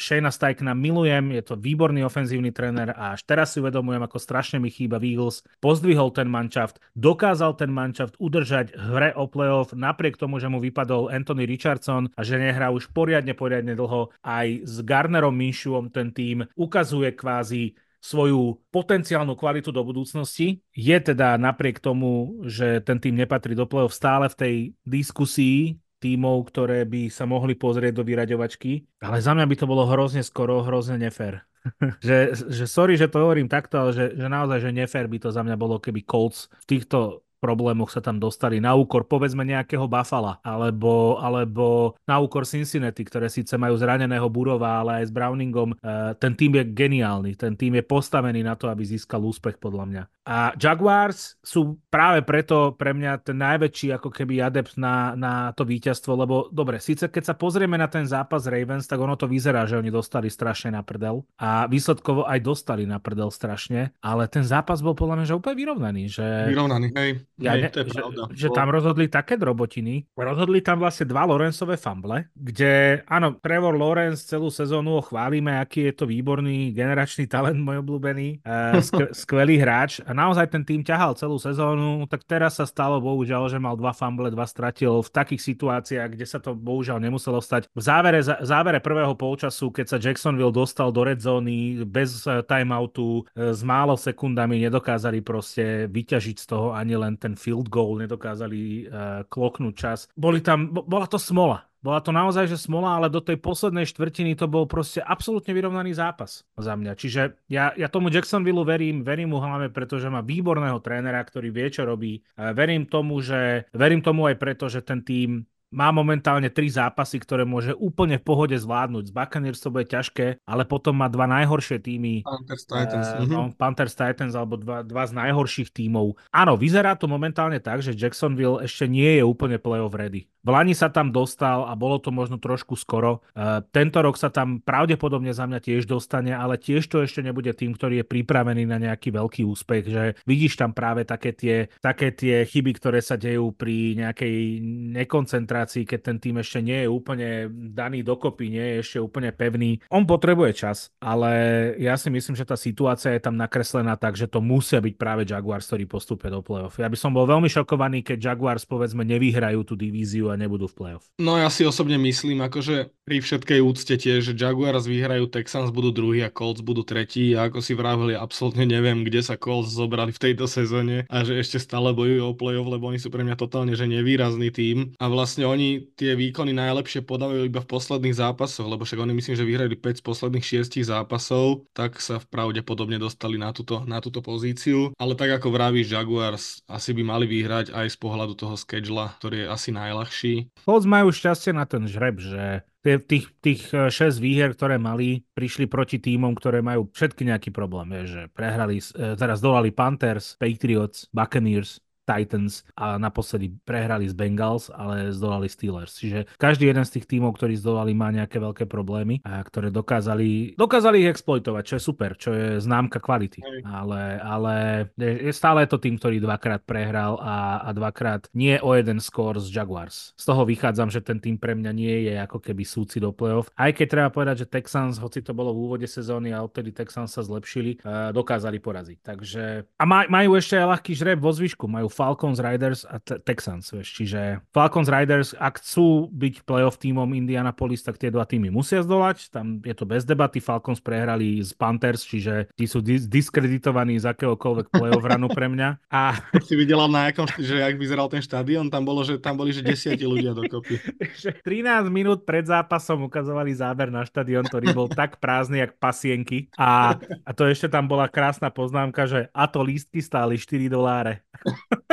Shayna 0.00 0.32
Steichna 0.32 0.72
milujem, 0.72 1.36
je 1.36 1.52
to 1.52 1.60
výborný 1.60 2.00
ofenzívny 2.08 2.48
tréner 2.48 2.96
a 2.96 3.12
až 3.12 3.20
teraz 3.28 3.52
si 3.52 3.60
uvedomujem, 3.60 4.00
ako 4.00 4.16
strašne 4.16 4.56
mi 4.56 4.72
chýba 4.72 4.96
Eagles. 4.96 5.44
Pozdvihol 5.60 6.16
ten 6.16 6.32
manšaft, 6.32 6.80
dokázal 6.96 7.60
ten 7.60 7.68
manšaft 7.68 8.16
udržať 8.16 8.72
hre 8.72 9.12
o 9.20 9.28
playoff, 9.28 9.76
napriek 9.76 10.16
tomu, 10.16 10.40
že 10.40 10.48
mu 10.48 10.64
vypadol 10.64 11.12
Anthony 11.12 11.44
Richardson 11.44 12.08
a 12.16 12.24
že 12.24 12.40
nehrá 12.40 12.72
už 12.72 12.88
poriadne, 12.96 13.36
poriadne 13.36 13.76
dlho 13.76 14.05
aj 14.22 14.66
s 14.66 14.76
Garnerom 14.82 15.34
Minshewom 15.34 15.92
ten 15.92 16.10
tým 16.10 16.44
ukazuje 16.58 17.12
kvázi 17.12 17.76
svoju 18.06 18.62
potenciálnu 18.70 19.34
kvalitu 19.34 19.74
do 19.74 19.82
budúcnosti. 19.82 20.62
Je 20.70 20.94
teda 20.94 21.34
napriek 21.34 21.82
tomu, 21.82 22.38
že 22.46 22.78
ten 22.86 23.02
tým 23.02 23.18
nepatrí 23.18 23.58
do 23.58 23.66
play-off 23.66 23.90
stále 23.90 24.30
v 24.30 24.38
tej 24.38 24.54
diskusii 24.86 25.82
tímov, 25.98 26.46
ktoré 26.46 26.86
by 26.86 27.10
sa 27.10 27.26
mohli 27.26 27.58
pozrieť 27.58 27.98
do 27.98 28.06
vyraďovačky. 28.06 28.86
Ale 29.02 29.18
za 29.18 29.34
mňa 29.34 29.46
by 29.48 29.56
to 29.58 29.66
bolo 29.66 29.90
hrozne 29.90 30.22
skoro, 30.22 30.62
hrozne 30.62 31.02
nefér. 31.02 31.42
že, 32.06 32.30
že 32.30 32.64
sorry, 32.70 32.94
že 32.94 33.10
to 33.10 33.26
hovorím 33.26 33.50
takto, 33.50 33.82
ale 33.82 33.90
že, 33.90 34.06
že 34.14 34.28
naozaj, 34.30 34.58
že 34.62 34.70
nefér 34.70 35.10
by 35.10 35.18
to 35.18 35.34
za 35.34 35.42
mňa 35.42 35.56
bolo, 35.58 35.82
keby 35.82 36.06
Colts 36.06 36.46
v 36.62 36.78
týchto 36.78 37.25
problémoch 37.46 37.94
sa 37.94 38.02
tam 38.02 38.18
dostali 38.18 38.58
na 38.58 38.74
úkor 38.74 39.06
povedzme 39.06 39.46
nejakého 39.46 39.86
Buffalo 39.86 40.42
alebo, 40.42 41.22
alebo 41.22 41.94
na 42.02 42.18
úkor 42.18 42.42
Cincinnati, 42.42 43.06
ktoré 43.06 43.30
síce 43.30 43.54
majú 43.54 43.78
zraneného 43.78 44.26
Burova, 44.26 44.82
ale 44.82 45.02
aj 45.02 45.04
s 45.06 45.12
Browningom. 45.14 45.78
E, 45.78 46.18
ten 46.18 46.34
tým 46.34 46.58
je 46.58 46.64
geniálny, 46.74 47.38
ten 47.38 47.54
tým 47.54 47.78
je 47.78 47.84
postavený 47.86 48.42
na 48.42 48.58
to, 48.58 48.66
aby 48.66 48.82
získal 48.82 49.22
úspech 49.22 49.62
podľa 49.62 49.84
mňa. 49.86 50.02
A 50.26 50.50
Jaguars 50.58 51.38
sú 51.38 51.78
práve 51.86 52.26
preto 52.26 52.74
pre 52.74 52.90
mňa 52.90 53.22
ten 53.22 53.38
najväčší 53.38 53.94
ako 53.94 54.10
keby 54.10 54.42
adept 54.42 54.74
na, 54.74 55.14
na 55.14 55.54
to 55.54 55.62
víťazstvo, 55.62 56.18
lebo 56.18 56.50
dobre, 56.50 56.82
síce 56.82 57.06
keď 57.06 57.32
sa 57.32 57.34
pozrieme 57.38 57.78
na 57.78 57.86
ten 57.86 58.02
zápas 58.04 58.42
Ravens, 58.50 58.90
tak 58.90 58.98
ono 58.98 59.14
to 59.14 59.30
vyzerá, 59.30 59.70
že 59.70 59.78
oni 59.78 59.88
dostali 59.88 60.26
strašne 60.26 60.74
na 60.74 60.82
prdel 60.82 61.22
a 61.38 61.70
výsledkovo 61.70 62.26
aj 62.26 62.42
dostali 62.42 62.84
na 62.90 62.98
prdel 62.98 63.30
strašne, 63.30 63.94
ale 64.02 64.26
ten 64.26 64.42
zápas 64.42 64.82
bol 64.82 64.98
podľa 64.98 65.22
mňa 65.22 65.26
že 65.30 65.38
úplne 65.38 65.56
vyrovnaný. 65.62 66.02
Že... 66.10 66.26
Vyrovnaný, 66.50 66.86
hej 66.98 67.10
Ja 67.38 67.54
Hej, 67.54 67.60
ne, 67.62 67.68
to 67.70 67.78
je 67.80 67.86
že, 67.86 68.00
pravda. 68.02 68.22
že 68.34 68.48
tam 68.50 68.68
rozhodli 68.74 69.06
také 69.06 69.38
drobotiny. 69.38 70.10
Rozhodli 70.18 70.58
tam 70.58 70.82
vlastne 70.82 71.06
dva 71.06 71.22
Lorenzové 71.22 71.78
famble, 71.78 72.34
kde, 72.34 73.06
áno, 73.06 73.38
Trevor 73.38 73.78
Lorenz 73.78 74.26
celú 74.26 74.50
sezónu 74.50 74.98
ho 74.98 75.02
chválime, 75.06 75.54
aký 75.62 75.86
je 75.86 75.94
to 75.94 76.04
výborný 76.10 76.74
generačný 76.74 77.30
talent, 77.30 77.62
môj 77.62 77.78
obľúbený, 77.86 78.42
sk- 78.82 79.14
skvelý 79.22 79.62
hráč. 79.62 80.02
Naozaj 80.16 80.48
ten 80.48 80.64
tým 80.64 80.80
ťahal 80.80 81.12
celú 81.20 81.36
sezónu, 81.36 82.08
tak 82.08 82.24
teraz 82.24 82.56
sa 82.56 82.64
stalo 82.64 83.04
bohužiaľ, 83.04 83.52
že 83.52 83.60
mal 83.60 83.76
dva 83.76 83.92
famble, 83.92 84.32
dva 84.32 84.48
stratil 84.48 85.04
v 85.04 85.12
takých 85.12 85.44
situáciách, 85.44 86.08
kde 86.16 86.24
sa 86.24 86.40
to 86.40 86.56
bohužiaľ 86.56 87.04
nemuselo 87.04 87.44
stať. 87.44 87.68
V 87.76 87.82
závere, 87.84 88.24
v 88.24 88.48
závere 88.48 88.80
prvého 88.80 89.12
polčasu, 89.12 89.68
keď 89.68 89.86
sa 89.92 90.00
Jacksonville 90.00 90.56
dostal 90.56 90.88
do 90.88 91.04
red 91.04 91.20
zóny 91.20 91.84
bez 91.84 92.24
eh, 92.24 92.40
timeoutu, 92.40 93.28
eh, 93.36 93.52
s 93.52 93.60
málo 93.60 94.00
sekundami 94.00 94.56
nedokázali 94.64 95.20
proste 95.20 95.84
vyťažiť 95.92 96.36
z 96.40 96.46
toho 96.48 96.72
ani 96.72 96.96
len 96.96 97.20
ten 97.20 97.36
field 97.36 97.68
goal, 97.68 97.98
nedokázali 97.98 98.86
uh, 98.86 99.22
kloknúť 99.26 99.74
čas. 99.74 99.98
Boli 100.14 100.40
tam, 100.40 100.70
bola 100.70 101.04
to 101.10 101.18
smola. 101.18 101.66
Bola 101.84 102.02
to 102.02 102.10
naozaj, 102.10 102.50
že 102.50 102.58
smola, 102.58 102.98
ale 102.98 103.12
do 103.12 103.22
tej 103.22 103.38
poslednej 103.38 103.86
štvrtiny 103.86 104.34
to 104.34 104.50
bol 104.50 104.66
proste 104.66 105.02
absolútne 105.04 105.54
vyrovnaný 105.54 105.94
zápas 105.94 106.42
za 106.56 106.74
mňa. 106.74 106.92
Čiže 106.98 107.22
ja, 107.46 107.70
ja 107.76 107.86
tomu 107.86 108.10
Jacksonville 108.10 108.66
verím, 108.66 109.06
verím 109.06 109.36
mu 109.36 109.38
hlavne, 109.38 109.70
pretože 109.70 110.10
má 110.10 110.24
výborného 110.24 110.82
trénera, 110.82 111.22
ktorý 111.22 111.54
vie, 111.54 111.68
čo 111.70 111.86
robí. 111.86 112.24
Verím 112.34 112.90
tomu, 112.90 113.22
že, 113.22 113.70
verím 113.70 114.02
tomu 114.02 114.26
aj 114.26 114.36
preto, 114.40 114.66
že 114.66 114.82
ten 114.82 115.04
tým 115.04 115.46
má 115.66 115.90
momentálne 115.90 116.46
tri 116.46 116.70
zápasy, 116.70 117.18
ktoré 117.18 117.42
môže 117.42 117.74
úplne 117.74 118.22
v 118.22 118.24
pohode 118.24 118.54
zvládnuť. 118.54 119.10
Z 119.10 119.12
Buccaneers 119.12 119.60
to 119.60 119.74
bude 119.74 119.90
ťažké, 119.90 120.38
ale 120.46 120.62
potom 120.62 120.94
má 120.94 121.10
dva 121.10 121.26
najhoršie 121.26 121.82
týmy. 121.82 122.22
Panthers 122.22 122.64
Titans. 122.70 123.08
Uh, 123.18 123.26
no, 123.26 123.42
Panthers 123.50 123.98
Titans 123.98 124.38
alebo 124.38 124.56
dva, 124.56 124.86
dva 124.86 125.04
z 125.04 125.12
najhorších 125.18 125.74
tímov. 125.74 126.16
Áno, 126.30 126.54
vyzerá 126.54 126.94
to 126.94 127.10
momentálne 127.10 127.58
tak, 127.58 127.82
že 127.82 127.98
Jacksonville 127.98 128.62
ešte 128.62 128.86
nie 128.86 129.18
je 129.18 129.26
úplne 129.26 129.58
playoff 129.58 129.98
ready. 129.98 130.30
V 130.46 130.54
Lani 130.54 130.78
sa 130.78 130.94
tam 130.94 131.10
dostal 131.10 131.66
a 131.66 131.74
bolo 131.74 131.98
to 131.98 132.14
možno 132.14 132.38
trošku 132.38 132.78
skoro. 132.78 133.18
Uh, 133.34 133.66
tento 133.74 133.98
rok 133.98 134.14
sa 134.14 134.30
tam 134.30 134.62
pravdepodobne 134.62 135.34
za 135.34 135.42
mňa 135.42 135.58
tiež 135.58 135.90
dostane, 135.90 136.30
ale 136.30 136.54
tiež 136.54 136.86
to 136.86 137.02
ešte 137.02 137.18
nebude 137.18 137.50
tým, 137.50 137.74
ktorý 137.74 137.98
je 137.98 138.06
pripravený 138.06 138.62
na 138.62 138.78
nejaký 138.78 139.10
veľký 139.10 139.42
úspech, 139.42 139.84
že 139.90 140.14
vidíš 140.22 140.54
tam 140.54 140.70
práve 140.70 141.02
také 141.02 141.34
tie, 141.34 141.66
také 141.82 142.14
tie 142.14 142.46
chyby, 142.46 142.78
ktoré 142.78 143.02
sa 143.02 143.18
dejú 143.18 143.50
pri 143.58 143.98
nejakej 143.98 144.62
nekoncentrácii, 144.94 145.82
keď 145.82 146.14
ten 146.14 146.22
tým 146.22 146.38
ešte 146.38 146.62
nie 146.62 146.86
je 146.86 146.94
úplne 146.94 147.50
daný 147.74 148.06
dokopy, 148.06 148.46
nie 148.46 148.66
je 148.70 148.76
ešte 148.86 148.98
úplne 149.02 149.34
pevný. 149.34 149.82
On 149.90 150.06
potrebuje 150.06 150.62
čas, 150.62 150.94
ale 151.02 151.74
ja 151.82 151.98
si 151.98 152.06
myslím, 152.06 152.38
že 152.38 152.46
tá 152.46 152.54
situácia 152.54 153.10
je 153.18 153.26
tam 153.26 153.34
nakreslená 153.34 153.98
tak, 153.98 154.14
že 154.14 154.30
to 154.30 154.38
musia 154.38 154.78
byť 154.78 154.94
práve 154.94 155.26
Jaguars, 155.26 155.66
ktorí 155.66 155.90
postupia 155.90 156.30
do 156.30 156.38
play-off. 156.38 156.78
Ja 156.78 156.86
by 156.86 156.94
som 156.94 157.10
bol 157.10 157.26
veľmi 157.26 157.50
šokovaný, 157.50 158.06
keď 158.06 158.30
Jaguars 158.30 158.62
povedzme 158.62 159.02
nevyhrajú 159.02 159.66
tú 159.66 159.74
divíziu 159.74 160.30
a 160.30 160.35
nebudú 160.36 160.68
v 160.68 160.76
playoff. 160.76 161.04
No 161.18 161.40
ja 161.40 161.48
si 161.48 161.64
osobne 161.64 161.96
myslím, 162.00 162.44
akože 162.44 162.92
pri 163.06 163.22
všetkej 163.22 163.60
úcte 163.62 163.94
tiež, 163.94 164.32
že 164.32 164.34
Jaguars 164.34 164.90
vyhrajú, 164.90 165.30
Texans 165.30 165.70
budú 165.70 165.94
druhý 165.94 166.26
a 166.26 166.30
Colts 166.30 166.58
budú 166.58 166.82
tretí. 166.82 167.38
A 167.38 167.46
ako 167.46 167.62
si 167.62 167.78
vravili, 167.78 168.18
absolútne 168.18 168.66
neviem, 168.66 169.06
kde 169.06 169.22
sa 169.22 169.38
Colts 169.38 169.70
zobrali 169.70 170.10
v 170.10 170.22
tejto 170.22 170.50
sezóne 170.50 171.06
a 171.06 171.22
že 171.22 171.38
ešte 171.38 171.62
stále 171.62 171.94
bojujú 171.94 172.22
o 172.26 172.34
playoff, 172.34 172.66
lebo 172.66 172.90
oni 172.90 172.98
sú 172.98 173.08
pre 173.14 173.22
mňa 173.22 173.38
totálne 173.38 173.78
že 173.78 173.86
nevýrazný 173.86 174.50
tým 174.50 174.98
a 174.98 175.04
vlastne 175.06 175.46
oni 175.46 175.86
tie 175.94 176.18
výkony 176.18 176.50
najlepšie 176.50 177.06
podávajú 177.06 177.46
iba 177.46 177.62
v 177.62 177.70
posledných 177.70 178.18
zápasoch, 178.18 178.66
lebo 178.66 178.82
však 178.82 178.98
oni 178.98 179.14
myslím, 179.14 179.38
že 179.38 179.46
vyhrali 179.46 179.78
5 179.78 180.00
z 180.00 180.02
posledných 180.02 180.46
6 180.66 180.82
zápasov, 180.82 181.68
tak 181.76 182.02
sa 182.02 182.18
pravdepodobne 182.18 182.98
dostali 182.98 183.38
na 183.38 183.54
túto, 183.54 183.86
na 183.86 184.02
túto 184.02 184.18
pozíciu, 184.18 184.90
ale 184.98 185.14
tak 185.14 185.30
ako 185.38 185.54
vravíš, 185.54 185.94
Jaguars 185.94 186.58
asi 186.66 186.90
by 186.90 187.02
mali 187.06 187.30
vyhrať 187.30 187.70
aj 187.70 187.86
z 187.86 187.96
pohľadu 188.02 188.34
toho 188.34 188.58
schedula, 188.58 189.14
ktorý 189.22 189.46
je 189.46 189.52
asi 189.52 189.70
najľahší 189.70 190.25
lepší. 190.26 190.50
Colts 190.66 190.86
majú 190.86 191.08
šťastie 191.14 191.52
na 191.54 191.64
ten 191.64 191.86
žreb, 191.86 192.18
že 192.18 192.66
tých, 192.82 193.26
tých 193.42 193.62
6 193.70 193.90
e, 193.90 194.10
výher, 194.22 194.54
ktoré 194.54 194.78
mali, 194.78 195.26
prišli 195.34 195.66
proti 195.66 195.98
týmom, 195.98 196.34
ktoré 196.38 196.62
majú 196.62 196.86
všetky 196.94 197.26
nejaký 197.26 197.50
problém. 197.50 197.90
Je, 198.02 198.02
že 198.06 198.22
prehrali, 198.30 198.78
e, 198.78 199.14
teraz 199.18 199.42
dolali 199.42 199.74
Panthers, 199.74 200.38
Patriots, 200.38 201.10
Buccaneers, 201.10 201.82
Titans 202.06 202.62
a 202.78 202.96
naposledy 203.02 203.50
prehrali 203.66 204.06
z 204.06 204.14
Bengals, 204.14 204.70
ale 204.70 205.10
zdolali 205.10 205.50
Steelers. 205.50 205.98
Čiže 205.98 206.30
každý 206.38 206.70
jeden 206.70 206.86
z 206.86 206.94
tých 206.96 207.10
tímov, 207.10 207.34
ktorí 207.34 207.58
zdolali, 207.58 207.92
má 207.98 208.14
nejaké 208.14 208.38
veľké 208.38 208.70
problémy, 208.70 209.26
a 209.26 209.42
ktoré 209.42 209.74
dokázali, 209.74 210.54
dokázali 210.54 211.02
ich 211.02 211.10
exploitovať, 211.10 211.62
čo 211.66 211.74
je 211.74 211.82
super, 211.82 212.10
čo 212.14 212.30
je 212.30 212.46
známka 212.62 213.02
kvality. 213.02 213.42
Ale, 213.66 214.22
ale 214.22 214.54
je 214.94 215.34
stále 215.34 215.66
to 215.66 215.82
tým, 215.82 215.98
ktorý 215.98 216.22
dvakrát 216.22 216.62
prehral 216.62 217.18
a, 217.18 217.66
a 217.66 217.74
dvakrát 217.74 218.30
nie 218.30 218.54
o 218.62 218.70
jeden 218.78 219.02
skôr 219.02 219.34
z 219.42 219.50
Jaguars. 219.50 220.14
Z 220.14 220.30
toho 220.30 220.46
vychádzam, 220.46 220.94
že 220.94 221.02
ten 221.02 221.18
tým 221.18 221.34
pre 221.34 221.58
mňa 221.58 221.72
nie 221.74 222.06
je 222.06 222.14
ako 222.22 222.38
keby 222.38 222.62
súci 222.62 223.02
do 223.02 223.10
playoff. 223.10 223.50
Aj 223.58 223.74
keď 223.74 223.86
treba 223.90 224.08
povedať, 224.14 224.46
že 224.46 224.50
Texans, 224.52 225.02
hoci 225.02 225.24
to 225.26 225.34
bolo 225.34 225.50
v 225.50 225.62
úvode 225.66 225.88
sezóny 225.90 226.30
a 226.30 226.44
odtedy 226.46 226.70
Texans 226.70 227.10
sa 227.10 227.26
zlepšili, 227.26 227.82
dokázali 228.14 228.62
poraziť. 228.62 228.98
Takže 229.02 229.44
a 229.80 229.84
majú 229.88 230.30
ešte 230.38 230.54
aj 230.60 230.66
ľahký 230.76 230.92
žreb 230.94 231.18
vo 231.18 231.34
zvyšku. 231.34 231.66
Majú 231.66 231.88
Falcons, 231.96 232.36
Riders 232.36 232.84
a 232.84 233.00
Texans. 233.00 233.72
Vieš. 233.72 233.88
Čiže 233.96 234.20
Falcons, 234.52 234.92
Riders, 234.92 235.32
ak 235.32 235.64
chcú 235.64 236.12
byť 236.12 236.44
playoff 236.44 236.76
tímom 236.76 237.08
Indianapolis, 237.16 237.80
tak 237.80 237.96
tie 237.96 238.12
dva 238.12 238.28
týmy 238.28 238.52
musia 238.52 238.84
zdolať. 238.84 239.32
Tam 239.32 239.64
je 239.64 239.72
to 239.72 239.88
bez 239.88 240.04
debaty. 240.04 240.44
Falcons 240.44 240.84
prehrali 240.84 241.40
z 241.40 241.56
Panthers, 241.56 242.04
čiže 242.04 242.52
tí 242.52 242.68
sú 242.68 242.84
dis- 242.84 243.08
diskreditovaní 243.08 243.96
z 243.96 244.12
akéhokoľvek 244.12 244.68
playoff 244.68 245.04
ranu 245.08 245.32
pre 245.32 245.48
mňa. 245.48 245.80
A... 245.88 246.20
Si 246.44 246.52
videla 246.52 246.84
na 246.84 247.08
akom, 247.08 247.24
že 247.40 247.64
jak 247.64 247.80
vyzeral 247.80 248.12
ten 248.12 248.20
štadión, 248.20 248.68
tam, 248.68 248.84
bolo, 248.84 249.00
že, 249.00 249.16
tam 249.16 249.40
boli 249.40 249.56
že 249.56 249.64
desiati 249.64 250.04
ľudia 250.04 250.36
dokopy. 250.36 250.76
13 251.48 251.88
minút 251.88 252.28
pred 252.28 252.44
zápasom 252.44 253.08
ukazovali 253.08 253.54
záber 253.56 253.88
na 253.88 254.04
štadión, 254.04 254.44
ktorý 254.44 254.76
bol 254.76 254.88
tak 254.90 255.16
prázdny, 255.22 255.64
jak 255.64 255.78
pasienky. 255.80 256.52
A, 256.58 256.98
a 257.24 257.30
to 257.32 257.46
ešte 257.46 257.70
tam 257.70 257.88
bola 257.88 258.10
krásna 258.10 258.52
poznámka, 258.52 259.08
že 259.08 259.32
a 259.32 259.46
to 259.46 259.62
lístky 259.62 260.02
stáli 260.02 260.36
4 260.36 260.68
doláre. 260.68 261.22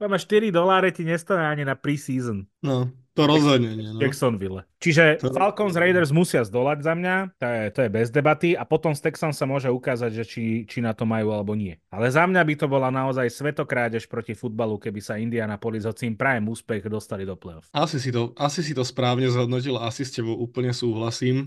Máme 0.00 0.16
4 0.16 0.48
doláre 0.48 0.96
ti 0.96 1.04
nestojí 1.04 1.44
ani 1.44 1.68
na 1.68 1.76
pre-season. 1.76 2.48
No, 2.64 2.88
to 3.12 3.28
rozhodne 3.28 3.76
nie. 3.76 3.84
No. 3.92 4.00
Jacksonville. 4.00 4.64
Čiže 4.80 5.20
to... 5.20 5.28
Falcons 5.28 5.76
Raiders 5.76 6.08
musia 6.08 6.40
zdolať 6.40 6.80
za 6.80 6.96
mňa, 6.96 7.14
to 7.36 7.44
je, 7.44 7.62
to 7.68 7.80
je 7.84 7.90
bez 7.92 8.08
debaty 8.08 8.56
a 8.56 8.64
potom 8.64 8.96
z 8.96 9.04
Texans 9.04 9.36
sa 9.36 9.44
môže 9.44 9.68
ukázať, 9.68 10.10
že 10.16 10.24
či, 10.24 10.44
či 10.64 10.80
na 10.80 10.96
to 10.96 11.04
majú 11.04 11.36
alebo 11.36 11.52
nie. 11.52 11.76
Ale 11.92 12.08
za 12.08 12.24
mňa 12.24 12.40
by 12.40 12.54
to 12.56 12.66
bola 12.70 12.88
naozaj 12.88 13.28
svetokrádež 13.28 14.08
proti 14.08 14.32
futbalu, 14.32 14.80
keby 14.80 15.04
sa 15.04 15.20
Indianapolis, 15.20 15.84
hoci 15.84 16.08
im 16.08 16.16
prajem 16.16 16.48
úspech, 16.48 16.88
dostali 16.88 17.28
do 17.28 17.36
playoff. 17.36 17.68
Asi 17.76 18.00
si 18.00 18.08
to, 18.08 18.32
asi 18.40 18.64
si 18.64 18.72
to 18.72 18.88
správne 18.88 19.28
zhodnotil, 19.28 19.76
asi 19.76 20.08
s 20.08 20.16
tebou 20.16 20.40
úplne 20.40 20.72
súhlasím. 20.72 21.44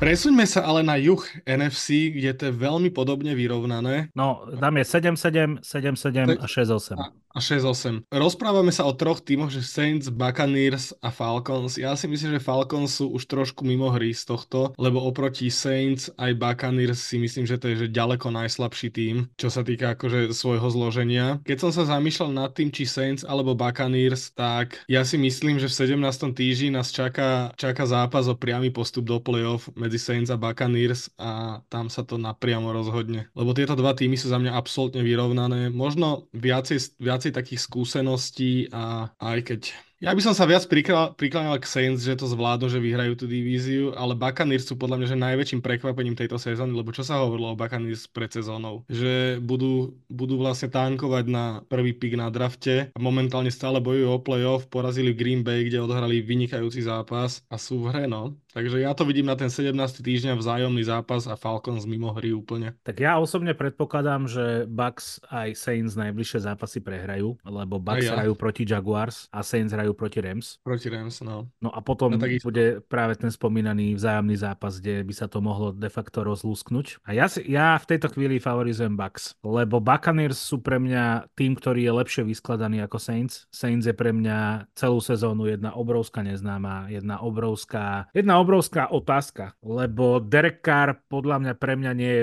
Presuňme 0.00 0.48
sa 0.48 0.64
ale 0.64 0.80
na 0.80 0.96
juh 0.96 1.20
NFC, 1.44 2.08
kde 2.08 2.32
to 2.32 2.42
je 2.48 2.54
veľmi 2.56 2.88
podobne 2.88 3.36
vyrovnané. 3.36 4.08
No, 4.16 4.48
tam 4.56 4.80
je 4.80 4.84
7-7, 4.88 5.60
7-7 5.60 6.40
a 6.40 6.46
6-8 6.48 7.20
a 7.30 7.38
6-8. 7.38 8.10
Rozprávame 8.10 8.74
sa 8.74 8.86
o 8.86 8.92
troch 8.92 9.22
tímoch, 9.22 9.54
že 9.54 9.62
Saints, 9.62 10.10
Buccaneers 10.10 10.92
a 10.98 11.14
Falcons. 11.14 11.78
Ja 11.78 11.94
si 11.94 12.10
myslím, 12.10 12.34
že 12.36 12.42
Falcons 12.42 12.98
sú 12.98 13.14
už 13.14 13.30
trošku 13.30 13.62
mimo 13.62 13.86
hry 13.94 14.10
z 14.10 14.26
tohto, 14.26 14.74
lebo 14.74 14.98
oproti 14.98 15.46
Saints 15.46 16.10
aj 16.18 16.34
Buccaneers 16.34 16.98
si 16.98 17.22
myslím, 17.22 17.46
že 17.46 17.56
to 17.56 17.70
je 17.70 17.86
že 17.86 17.94
ďaleko 17.94 18.34
najslabší 18.34 18.88
tím, 18.90 19.30
čo 19.38 19.46
sa 19.46 19.62
týka 19.62 19.94
akože 19.94 20.34
svojho 20.34 20.68
zloženia. 20.68 21.38
Keď 21.46 21.58
som 21.62 21.70
sa 21.70 21.86
zamýšľal 21.86 22.34
nad 22.34 22.50
tým, 22.50 22.74
či 22.74 22.84
Saints 22.84 23.22
alebo 23.22 23.54
Buccaneers, 23.54 24.34
tak 24.34 24.82
ja 24.90 25.06
si 25.06 25.14
myslím, 25.14 25.62
že 25.62 25.70
v 25.70 26.02
17. 26.02 26.34
týždni 26.34 26.74
nás 26.74 26.90
čaká, 26.90 27.54
čaká 27.54 27.86
zápas 27.86 28.26
o 28.26 28.34
priamy 28.34 28.74
postup 28.74 29.06
do 29.06 29.22
playoff 29.22 29.70
medzi 29.78 30.02
Saints 30.02 30.34
a 30.34 30.36
Buccaneers 30.36 31.14
a 31.14 31.62
tam 31.70 31.86
sa 31.86 32.02
to 32.02 32.18
napriamo 32.18 32.74
rozhodne. 32.74 33.30
Lebo 33.38 33.54
tieto 33.54 33.78
dva 33.78 33.94
týmy 33.94 34.18
sú 34.18 34.26
za 34.28 34.42
mňa 34.42 34.52
absolútne 34.52 35.06
vyrovnané. 35.06 35.70
Možno 35.70 36.26
viacej, 36.34 36.98
viac 36.98 37.19
viacej 37.20 37.36
takých 37.36 37.60
skúseností 37.60 38.72
a 38.72 39.12
aj 39.20 39.38
keď 39.44 39.60
ja 40.00 40.16
by 40.16 40.24
som 40.24 40.32
sa 40.32 40.48
viac 40.48 40.64
prikláňal 40.64 41.60
k 41.60 41.68
Saints, 41.68 42.00
že 42.00 42.16
to 42.16 42.24
zvládnu, 42.24 42.72
že 42.72 42.80
vyhrajú 42.80 43.20
tú 43.20 43.28
divíziu, 43.28 43.92
ale 43.92 44.16
Buccaneers 44.16 44.64
sú 44.64 44.80
podľa 44.80 44.96
mňa 44.96 45.08
že 45.12 45.18
najväčším 45.20 45.60
prekvapením 45.60 46.16
tejto 46.16 46.40
sezóny, 46.40 46.72
lebo 46.72 46.88
čo 46.88 47.04
sa 47.04 47.20
hovorilo 47.20 47.52
o 47.52 47.58
Buccaneers 47.60 48.08
pred 48.08 48.32
sezónou? 48.32 48.88
Že 48.88 49.44
budú, 49.44 49.92
budú 50.08 50.40
vlastne 50.40 50.72
tankovať 50.72 51.28
na 51.28 51.60
prvý 51.68 51.92
pick 51.92 52.16
na 52.16 52.32
drafte 52.32 52.88
a 52.88 52.98
momentálne 52.98 53.52
stále 53.52 53.76
bojujú 53.76 54.08
o 54.08 54.24
playoff, 54.24 54.72
porazili 54.72 55.12
Green 55.12 55.44
Bay, 55.44 55.68
kde 55.68 55.84
odohrali 55.84 56.24
vynikajúci 56.24 56.80
zápas 56.80 57.44
a 57.52 57.60
sú 57.60 57.84
v 57.84 57.92
hre, 57.92 58.04
no. 58.08 58.40
Takže 58.50 58.82
ja 58.82 58.90
to 58.98 59.06
vidím 59.06 59.30
na 59.30 59.38
ten 59.38 59.46
17. 59.46 59.70
týždeň 60.02 60.34
vzájomný 60.34 60.82
zápas 60.82 61.30
a 61.30 61.38
Falcons 61.38 61.86
mimo 61.86 62.10
hry 62.10 62.34
úplne. 62.34 62.74
Tak 62.82 62.98
ja 62.98 63.22
osobne 63.22 63.54
predpokladám, 63.54 64.26
že 64.26 64.66
Bucks 64.66 65.22
aj 65.30 65.54
Saints 65.54 65.94
najbližšie 65.94 66.50
zápasy 66.50 66.82
prehrajú, 66.82 67.38
lebo 67.46 67.78
Bucks 67.78 68.10
ja. 68.10 68.18
hrajú 68.18 68.34
proti 68.34 68.66
Jaguars 68.66 69.30
a 69.30 69.46
Saints 69.46 69.70
hrajú 69.70 69.94
proti 69.94 70.18
Rams. 70.18 70.58
Proti 70.66 70.90
Rams, 70.90 71.22
no. 71.22 71.46
No 71.62 71.70
a 71.70 71.78
potom 71.78 72.18
no, 72.18 72.18
bude 72.18 72.82
práve 72.90 73.14
ten 73.14 73.30
spomínaný 73.30 73.94
vzájomný 73.94 74.34
zápas, 74.34 74.82
kde 74.82 75.06
by 75.06 75.14
sa 75.14 75.30
to 75.30 75.38
mohlo 75.38 75.70
de 75.70 75.86
facto 75.86 76.26
rozlúsknuť. 76.26 77.06
A 77.06 77.14
ja, 77.14 77.30
si, 77.30 77.46
ja 77.46 77.78
v 77.78 77.86
tejto 77.86 78.10
chvíli 78.10 78.42
favorizujem 78.42 78.98
Bucks, 78.98 79.38
lebo 79.46 79.78
Buccaneers 79.78 80.42
sú 80.42 80.58
pre 80.58 80.82
mňa 80.82 81.30
tým, 81.38 81.54
ktorý 81.54 81.86
je 81.86 81.92
lepšie 82.02 82.22
vyskladaný 82.26 82.82
ako 82.82 82.98
Saints. 82.98 83.46
Saints 83.54 83.86
je 83.86 83.94
pre 83.94 84.10
mňa 84.10 84.66
celú 84.74 84.98
sezónu 84.98 85.46
jedna 85.46 85.70
obrovská 85.78 86.26
neznáma, 86.26 86.90
jedna 86.90 87.22
obrovská, 87.22 88.10
jedna 88.10 88.39
obrovská 88.40 88.88
otázka, 88.88 89.52
lebo 89.60 90.18
Derek 90.18 90.64
Carr 90.64 90.96
podľa 91.06 91.36
mňa 91.44 91.54
pre 91.60 91.76
mňa 91.76 91.92
nie 91.92 92.12
je 92.12 92.22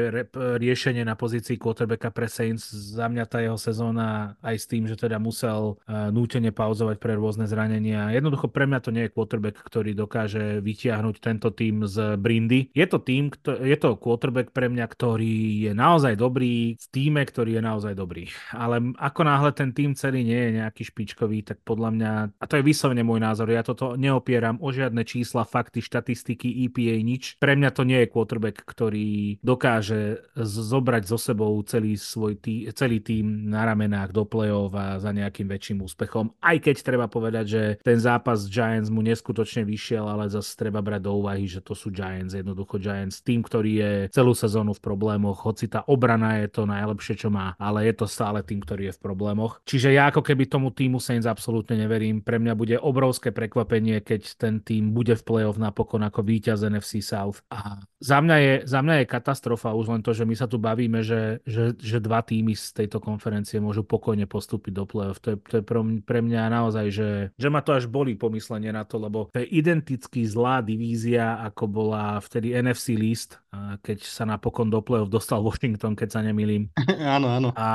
riešenie 0.58 1.06
na 1.06 1.14
pozícii 1.14 1.62
quarterbacka 1.62 2.10
pre 2.10 2.26
Saints. 2.26 2.68
Za 2.74 3.06
mňa 3.06 3.24
tá 3.30 3.40
jeho 3.40 3.56
sezóna 3.56 4.34
aj 4.42 4.56
s 4.58 4.66
tým, 4.66 4.90
že 4.90 4.98
teda 4.98 5.22
musel 5.22 5.78
uh, 5.78 6.10
nútene 6.10 6.50
pauzovať 6.50 6.98
pre 6.98 7.14
rôzne 7.14 7.46
zranenia. 7.46 8.10
Jednoducho 8.10 8.50
pre 8.50 8.66
mňa 8.66 8.80
to 8.82 8.90
nie 8.90 9.06
je 9.06 9.14
quarterback, 9.14 9.62
ktorý 9.62 9.94
dokáže 9.94 10.64
vytiahnuť 10.64 11.16
tento 11.22 11.54
tým 11.54 11.86
z 11.86 12.18
Brindy. 12.18 12.74
Je 12.74 12.86
to 12.90 12.98
tým, 13.04 13.30
je 13.46 13.78
to 13.78 14.00
quarterback 14.00 14.50
pre 14.56 14.72
mňa, 14.72 14.86
ktorý 14.88 15.70
je 15.70 15.72
naozaj 15.76 16.16
dobrý 16.18 16.80
v 16.80 16.88
týme, 16.90 17.22
ktorý 17.22 17.60
je 17.60 17.64
naozaj 17.64 17.94
dobrý. 17.94 18.32
Ale 18.56 18.96
ako 18.98 19.22
náhle 19.28 19.52
ten 19.52 19.76
tým 19.76 19.94
celý 19.94 20.24
nie 20.24 20.40
je 20.50 20.52
nejaký 20.64 20.84
špičkový, 20.88 21.44
tak 21.44 21.62
podľa 21.68 21.90
mňa, 21.94 22.12
a 22.40 22.46
to 22.48 22.58
je 22.58 22.64
vyslovene 22.64 23.04
môj 23.04 23.20
názor, 23.20 23.52
ja 23.52 23.62
toto 23.62 24.00
neopieram 24.00 24.58
o 24.64 24.72
žiadne 24.72 25.04
čísla, 25.04 25.44
fakty, 25.44 25.84
štatistiky, 25.84 26.07
štatistiky, 26.08 26.64
EPA, 26.72 27.04
nič. 27.04 27.36
Pre 27.36 27.52
mňa 27.52 27.70
to 27.76 27.84
nie 27.84 28.00
je 28.00 28.08
quarterback, 28.08 28.64
ktorý 28.64 29.44
dokáže 29.44 30.24
zobrať 30.40 31.04
so 31.04 31.20
sebou 31.20 31.52
celý 31.68 32.00
svoj 32.00 32.40
tý, 32.40 32.72
celý 32.72 33.04
tým 33.04 33.52
na 33.52 33.68
ramenách 33.68 34.16
do 34.16 34.24
play-off 34.24 34.72
a 34.72 35.04
za 35.04 35.12
nejakým 35.12 35.52
väčším 35.52 35.84
úspechom. 35.84 36.32
Aj 36.40 36.56
keď 36.56 36.80
treba 36.80 37.12
povedať, 37.12 37.46
že 37.46 37.64
ten 37.84 38.00
zápas 38.00 38.48
Giants 38.48 38.88
mu 38.88 39.04
neskutočne 39.04 39.68
vyšiel, 39.68 40.08
ale 40.08 40.32
zase 40.32 40.56
treba 40.56 40.80
brať 40.80 41.04
do 41.04 41.20
úvahy, 41.20 41.44
že 41.44 41.60
to 41.60 41.76
sú 41.76 41.92
Giants, 41.92 42.32
jednoducho 42.32 42.80
Giants, 42.80 43.20
tým, 43.20 43.44
ktorý 43.44 43.72
je 43.84 43.92
celú 44.16 44.32
sezónu 44.32 44.72
v 44.72 44.80
problémoch, 44.80 45.44
hoci 45.44 45.68
tá 45.68 45.84
obrana 45.92 46.40
je 46.40 46.48
to 46.48 46.64
najlepšie, 46.64 47.20
čo 47.20 47.28
má, 47.28 47.52
ale 47.60 47.84
je 47.84 48.00
to 48.00 48.08
stále 48.08 48.40
tým, 48.48 48.64
ktorý 48.64 48.88
je 48.88 48.96
v 48.96 49.04
problémoch. 49.04 49.60
Čiže 49.68 49.92
ja 49.92 50.08
ako 50.08 50.24
keby 50.24 50.48
tomu 50.48 50.72
týmu 50.72 51.04
Saints 51.04 51.28
absolútne 51.28 51.76
neverím. 51.76 52.24
Pre 52.24 52.40
mňa 52.40 52.54
bude 52.56 52.80
obrovské 52.80 53.36
prekvapenie, 53.36 54.00
keď 54.00 54.40
ten 54.40 54.64
tým 54.64 54.96
bude 54.96 55.18
v 55.18 55.26
play-off 55.26 55.60
napokon 55.60 55.97
napokon 55.98 56.06
ako 56.06 56.22
víťaz 56.22 56.62
NFC 56.70 57.02
South. 57.02 57.42
A 57.50 57.82
za 57.98 58.22
mňa, 58.22 58.38
je, 58.38 58.54
za 58.70 58.80
mňa 58.86 58.96
je 59.02 59.06
katastrofa 59.10 59.74
už 59.74 59.90
len 59.90 60.02
to, 60.06 60.14
že 60.14 60.24
my 60.24 60.36
sa 60.38 60.46
tu 60.46 60.62
bavíme, 60.62 61.02
že, 61.02 61.42
že, 61.44 61.74
že 61.74 61.98
dva 61.98 62.22
týmy 62.22 62.54
z 62.54 62.86
tejto 62.86 63.02
konferencie 63.02 63.58
môžu 63.58 63.82
pokojne 63.82 64.30
postúpiť 64.30 64.74
do 64.74 64.86
play-off. 64.86 65.18
To 65.26 65.34
je, 65.34 65.38
to 65.42 65.56
je 65.62 65.64
pre 66.06 66.20
mňa 66.22 66.54
naozaj, 66.54 66.86
že, 66.94 67.10
že 67.34 67.48
ma 67.50 67.66
to 67.66 67.74
až 67.74 67.90
bolí 67.90 68.14
pomyslenie 68.14 68.70
na 68.70 68.86
to, 68.86 69.02
lebo 69.02 69.34
to 69.34 69.42
je 69.42 69.50
identicky 69.50 70.22
zlá 70.30 70.62
divízia, 70.62 71.42
ako 71.42 71.64
bola 71.66 72.22
vtedy 72.22 72.54
NFC 72.54 72.94
List, 72.94 73.42
keď 73.82 74.06
sa 74.06 74.30
napokon 74.30 74.70
do 74.70 74.78
play-off 74.86 75.10
dostal 75.10 75.42
Washington, 75.42 75.98
keď 75.98 76.10
sa 76.14 76.22
nemýlim. 76.22 76.70
áno, 77.18 77.34
áno. 77.34 77.50
A 77.58 77.70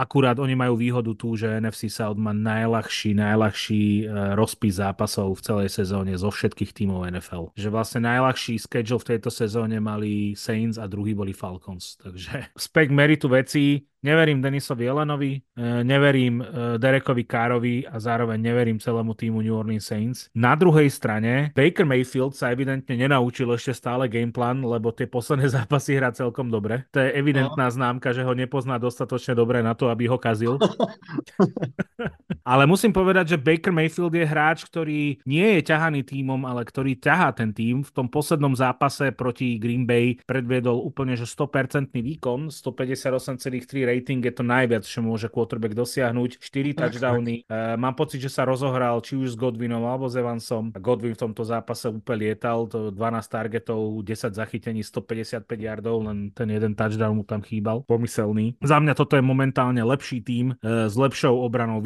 akurát 0.00 0.40
oni 0.40 0.56
majú 0.56 0.80
výhodu 0.80 1.12
tu, 1.12 1.36
že 1.36 1.60
NFC 1.60 1.92
South 1.92 2.16
má 2.16 2.32
najľahší, 2.32 3.12
najľahší 3.12 3.82
e, 3.84 4.02
rozpis 4.32 4.80
zápasov 4.80 5.36
v 5.36 5.44
celej 5.44 5.68
sezóne 5.68 6.16
zo 6.16 6.32
všetkých 6.32 6.72
tímov 6.72 7.04
NFL 7.12 7.52
že 7.58 7.74
vlastne 7.74 8.06
najľahší 8.06 8.54
schedule 8.62 9.02
v 9.02 9.08
tejto 9.14 9.34
sezóne 9.34 9.82
mali 9.82 10.38
Saints 10.38 10.78
a 10.78 10.86
druhý 10.86 11.10
boli 11.10 11.34
Falcons. 11.34 11.98
Takže 11.98 12.48
spek 12.70 12.94
meritu 12.94 13.26
veci, 13.26 13.82
neverím 14.06 14.38
Denisovi 14.38 14.86
Jelenovi, 14.86 15.34
e, 15.34 15.40
neverím 15.82 16.38
e, 16.38 16.44
Derekovi 16.78 17.26
Károvi 17.26 17.82
a 17.82 17.98
zároveň 17.98 18.38
neverím 18.38 18.78
celému 18.78 19.18
týmu 19.18 19.42
New 19.42 19.58
Orleans 19.58 19.82
Saints. 19.82 20.30
Na 20.38 20.54
druhej 20.54 20.86
strane 20.86 21.50
Baker 21.50 21.82
Mayfield 21.82 22.38
sa 22.38 22.54
evidentne 22.54 22.94
nenaučil 22.94 23.50
ešte 23.50 23.74
stále 23.74 24.06
gameplan, 24.06 24.62
lebo 24.62 24.94
tie 24.94 25.10
posledné 25.10 25.50
zápasy 25.58 25.98
hrá 25.98 26.14
celkom 26.14 26.46
dobre. 26.46 26.86
To 26.94 27.02
je 27.02 27.10
evidentná 27.10 27.66
no. 27.66 27.74
známka, 27.74 28.14
že 28.14 28.22
ho 28.22 28.32
nepozná 28.38 28.78
dostatočne 28.78 29.34
dobre 29.34 29.66
na 29.66 29.74
to, 29.74 29.90
aby 29.90 30.06
ho 30.06 30.14
kazil. 30.14 30.62
ale 32.42 32.64
musím 32.66 32.92
povedať, 32.92 33.36
že 33.36 33.42
Baker 33.42 33.72
Mayfield 33.72 34.14
je 34.14 34.26
hráč, 34.26 34.64
ktorý 34.66 35.20
nie 35.24 35.48
je 35.58 35.62
ťahaný 35.68 36.04
týmom, 36.04 36.44
ale 36.44 36.66
ktorý 36.66 36.98
ťahá 36.98 37.32
ten 37.34 37.54
tým. 37.54 37.86
V 37.86 37.90
tom 37.94 38.06
poslednom 38.10 38.52
zápase 38.56 39.10
proti 39.14 39.56
Green 39.56 39.86
Bay 39.88 40.18
predviedol 40.26 40.82
úplne 40.82 41.14
že 41.14 41.24
100% 41.24 41.94
výkon, 41.94 42.50
158,3 42.50 43.88
rating, 43.88 44.20
je 44.22 44.34
to 44.34 44.44
najviac, 44.44 44.84
čo 44.84 45.00
môže 45.04 45.30
quarterback 45.30 45.74
dosiahnuť. 45.74 46.40
4 46.40 46.78
touchdowny. 46.78 47.44
Uh, 47.46 47.74
mám 47.78 47.94
pocit, 47.94 48.22
že 48.22 48.30
sa 48.32 48.46
rozohral 48.46 49.00
či 49.02 49.18
už 49.18 49.34
s 49.34 49.36
Godwinom 49.36 49.84
alebo 49.84 50.06
s 50.06 50.16
Evansom. 50.16 50.72
Godwin 50.78 51.14
v 51.14 51.22
tomto 51.28 51.42
zápase 51.46 51.90
úplne 51.90 52.30
lietal, 52.30 52.66
to 52.66 52.90
12 52.90 52.98
targetov, 53.26 54.02
10 54.02 54.34
zachytení, 54.34 54.80
155 54.82 55.44
yardov, 55.46 56.06
len 56.06 56.30
ten 56.32 56.48
jeden 56.50 56.74
touchdown 56.74 57.18
mu 57.18 57.24
tam 57.24 57.42
chýbal. 57.42 57.84
Pomyselný. 57.86 58.58
Za 58.62 58.78
mňa 58.82 58.94
toto 58.94 59.14
je 59.14 59.24
momentálne 59.24 59.80
lepší 59.82 60.22
tým 60.22 60.54
uh, 60.54 60.86
s 60.88 60.94
lepšou 60.94 61.34
obranou, 61.42 61.78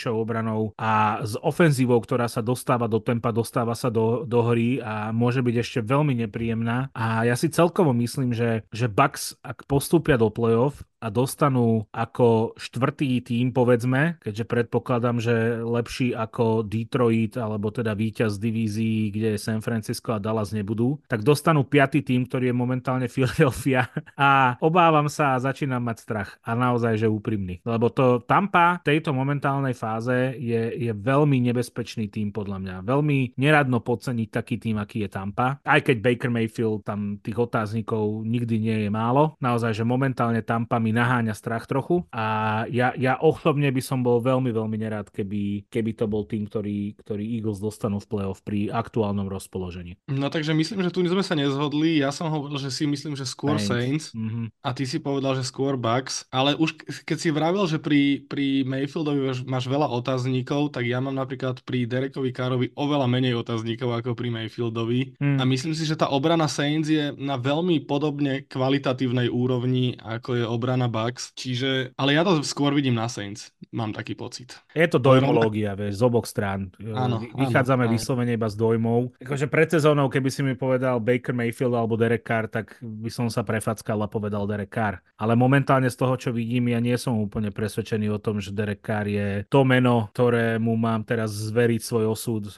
vyrovnanejšou 0.00 0.14
obranou 0.16 0.72
a 0.80 1.20
s 1.20 1.36
ofenzívou, 1.44 2.00
ktorá 2.00 2.24
sa 2.28 2.40
dostáva 2.40 2.88
do 2.88 3.00
tempa, 3.00 3.32
dostáva 3.32 3.76
sa 3.76 3.92
do, 3.92 4.24
do 4.24 4.40
hry 4.40 4.80
a 4.80 5.12
môže 5.12 5.44
byť 5.44 5.56
ešte 5.60 5.80
veľmi 5.84 6.16
nepríjemná. 6.24 6.88
A 6.96 7.28
ja 7.28 7.36
si 7.36 7.52
celkovo 7.52 7.92
myslím, 7.92 8.32
že, 8.32 8.64
že 8.72 8.88
Bucks, 8.88 9.36
ak 9.44 9.68
postúpia 9.68 10.16
do 10.16 10.32
playoff, 10.32 10.80
a 11.00 11.08
dostanú 11.08 11.88
ako 11.90 12.54
štvrtý 12.60 13.24
tým, 13.24 13.56
povedzme, 13.56 14.20
keďže 14.20 14.44
predpokladám, 14.44 15.16
že 15.18 15.64
lepší 15.64 16.12
ako 16.12 16.62
Detroit 16.62 17.40
alebo 17.40 17.72
teda 17.72 17.96
víťaz 17.96 18.36
divízií, 18.36 19.08
kde 19.08 19.40
San 19.40 19.64
Francisco 19.64 20.12
a 20.12 20.20
Dallas 20.20 20.52
nebudú, 20.52 21.00
tak 21.08 21.24
dostanú 21.24 21.64
piatý 21.64 22.04
tým, 22.04 22.28
ktorý 22.28 22.52
je 22.52 22.56
momentálne 22.56 23.08
Philadelphia 23.14 23.88
a 24.14 24.60
obávam 24.60 25.08
sa 25.08 25.34
a 25.34 25.42
začínam 25.42 25.80
mať 25.80 25.96
strach 26.04 26.30
a 26.44 26.52
naozaj, 26.52 27.00
že 27.00 27.08
úprimný. 27.08 27.64
Lebo 27.64 27.88
to 27.88 28.20
Tampa 28.28 28.84
v 28.84 28.96
tejto 28.96 29.16
momentálnej 29.16 29.72
fáze 29.72 30.36
je, 30.36 30.76
je 30.76 30.92
veľmi 30.92 31.40
nebezpečný 31.48 32.12
tým 32.12 32.30
podľa 32.30 32.58
mňa. 32.60 32.76
Veľmi 32.84 33.40
neradno 33.40 33.80
podceniť 33.80 34.28
taký 34.28 34.60
tým, 34.60 34.76
aký 34.76 35.08
je 35.08 35.10
Tampa. 35.10 35.56
Aj 35.64 35.80
keď 35.80 35.96
Baker 36.04 36.28
Mayfield 36.28 36.84
tam 36.84 37.16
tých 37.24 37.40
otáznikov 37.40 38.22
nikdy 38.26 38.60
nie 38.60 38.76
je 38.86 38.90
málo. 38.92 39.40
Naozaj, 39.40 39.80
že 39.80 39.84
momentálne 39.88 40.44
Tampa 40.44 40.76
mi 40.76 40.89
mi 40.90 40.98
naháňa 40.98 41.38
strach 41.38 41.70
trochu 41.70 42.02
a 42.10 42.66
ja, 42.66 42.90
ja 42.98 43.14
osobne 43.22 43.70
by 43.70 43.78
som 43.78 44.02
bol 44.02 44.18
veľmi, 44.18 44.50
veľmi 44.50 44.74
nerád, 44.74 45.14
keby, 45.14 45.70
keby 45.70 45.94
to 45.94 46.10
bol 46.10 46.26
tým, 46.26 46.50
ktorý, 46.50 46.98
ktorý 46.98 47.22
Eagles 47.38 47.62
dostanú 47.62 48.02
v 48.02 48.10
playoff 48.10 48.42
pri 48.42 48.74
aktuálnom 48.74 49.30
rozpoložení. 49.30 49.94
No 50.10 50.26
takže 50.26 50.50
myslím, 50.50 50.82
že 50.82 50.90
tu 50.90 51.06
sme 51.06 51.22
sa 51.22 51.38
nezhodli. 51.38 52.02
Ja 52.02 52.10
som 52.10 52.26
hovoril, 52.26 52.58
že 52.58 52.74
si 52.74 52.90
myslím, 52.90 53.14
že 53.14 53.22
skôr 53.22 53.62
Saints, 53.62 53.70
Saints 53.70 54.06
mm-hmm. 54.10 54.46
a 54.66 54.68
ty 54.74 54.84
si 54.88 54.98
povedal, 54.98 55.38
že 55.38 55.46
skôr 55.46 55.78
Bucks, 55.78 56.26
ale 56.34 56.58
už 56.58 56.82
keď 57.06 57.18
si 57.20 57.30
vravel, 57.30 57.64
že 57.70 57.78
pri, 57.78 58.26
pri 58.26 58.66
Mayfieldovi 58.66 59.46
máš, 59.46 59.70
veľa 59.70 59.86
otáznikov, 59.92 60.74
tak 60.74 60.88
ja 60.88 60.98
mám 60.98 61.14
napríklad 61.14 61.62
pri 61.62 61.86
Derekovi 61.86 62.32
Károvi 62.32 62.72
oveľa 62.74 63.06
menej 63.06 63.38
otáznikov 63.38 63.92
ako 63.94 64.16
pri 64.16 64.32
Mayfieldovi 64.32 65.20
mm. 65.20 65.38
a 65.38 65.44
myslím 65.46 65.76
si, 65.76 65.84
že 65.84 65.94
tá 65.94 66.08
obrana 66.10 66.48
Saints 66.48 66.88
je 66.88 67.12
na 67.14 67.36
veľmi 67.36 67.84
podobne 67.84 68.48
kvalitatívnej 68.48 69.28
úrovni, 69.28 69.94
ako 70.00 70.30
je 70.40 70.44
obrana 70.48 70.79
na 70.80 70.88
Bucks, 70.88 71.36
čiže, 71.36 71.92
ale 72.00 72.16
ja 72.16 72.24
to 72.24 72.40
skôr 72.40 72.72
vidím 72.72 72.96
na 72.96 73.04
Saints, 73.12 73.52
mám 73.68 73.92
taký 73.92 74.16
pocit. 74.16 74.56
Je 74.72 74.88
to 74.88 74.96
dojmológia, 74.96 75.76
vieš, 75.76 76.00
z 76.00 76.02
oboch 76.08 76.24
strán. 76.24 76.72
Áno, 76.80 77.20
Vychádzame 77.36 77.84
áno, 77.84 77.92
vyslovene 77.92 78.32
iba 78.32 78.48
z 78.48 78.56
dojmov. 78.56 79.20
Akože 79.20 79.46
pred 79.46 79.68
sezónou, 79.68 80.08
keby 80.08 80.28
si 80.32 80.40
mi 80.40 80.56
povedal 80.56 80.96
Baker 80.98 81.36
Mayfield 81.36 81.76
alebo 81.76 82.00
Derek 82.00 82.24
Carr, 82.24 82.48
tak 82.48 82.80
by 82.80 83.12
som 83.12 83.28
sa 83.28 83.44
prefackal 83.44 84.00
a 84.00 84.08
povedal 84.08 84.48
Derek 84.48 84.72
Carr. 84.72 85.04
Ale 85.20 85.36
momentálne 85.36 85.92
z 85.92 86.00
toho, 86.00 86.16
čo 86.16 86.32
vidím, 86.32 86.72
ja 86.72 86.80
nie 86.80 86.96
som 86.96 87.20
úplne 87.20 87.52
presvedčený 87.52 88.08
o 88.08 88.22
tom, 88.22 88.40
že 88.40 88.56
Derek 88.56 88.80
Carr 88.80 89.04
je 89.04 89.44
to 89.52 89.68
meno, 89.68 90.08
ktorému 90.16 90.72
mám 90.80 91.04
teraz 91.04 91.30
zveriť 91.36 91.80
svoj 91.84 92.04
osud 92.08 92.42
e, 92.48 92.52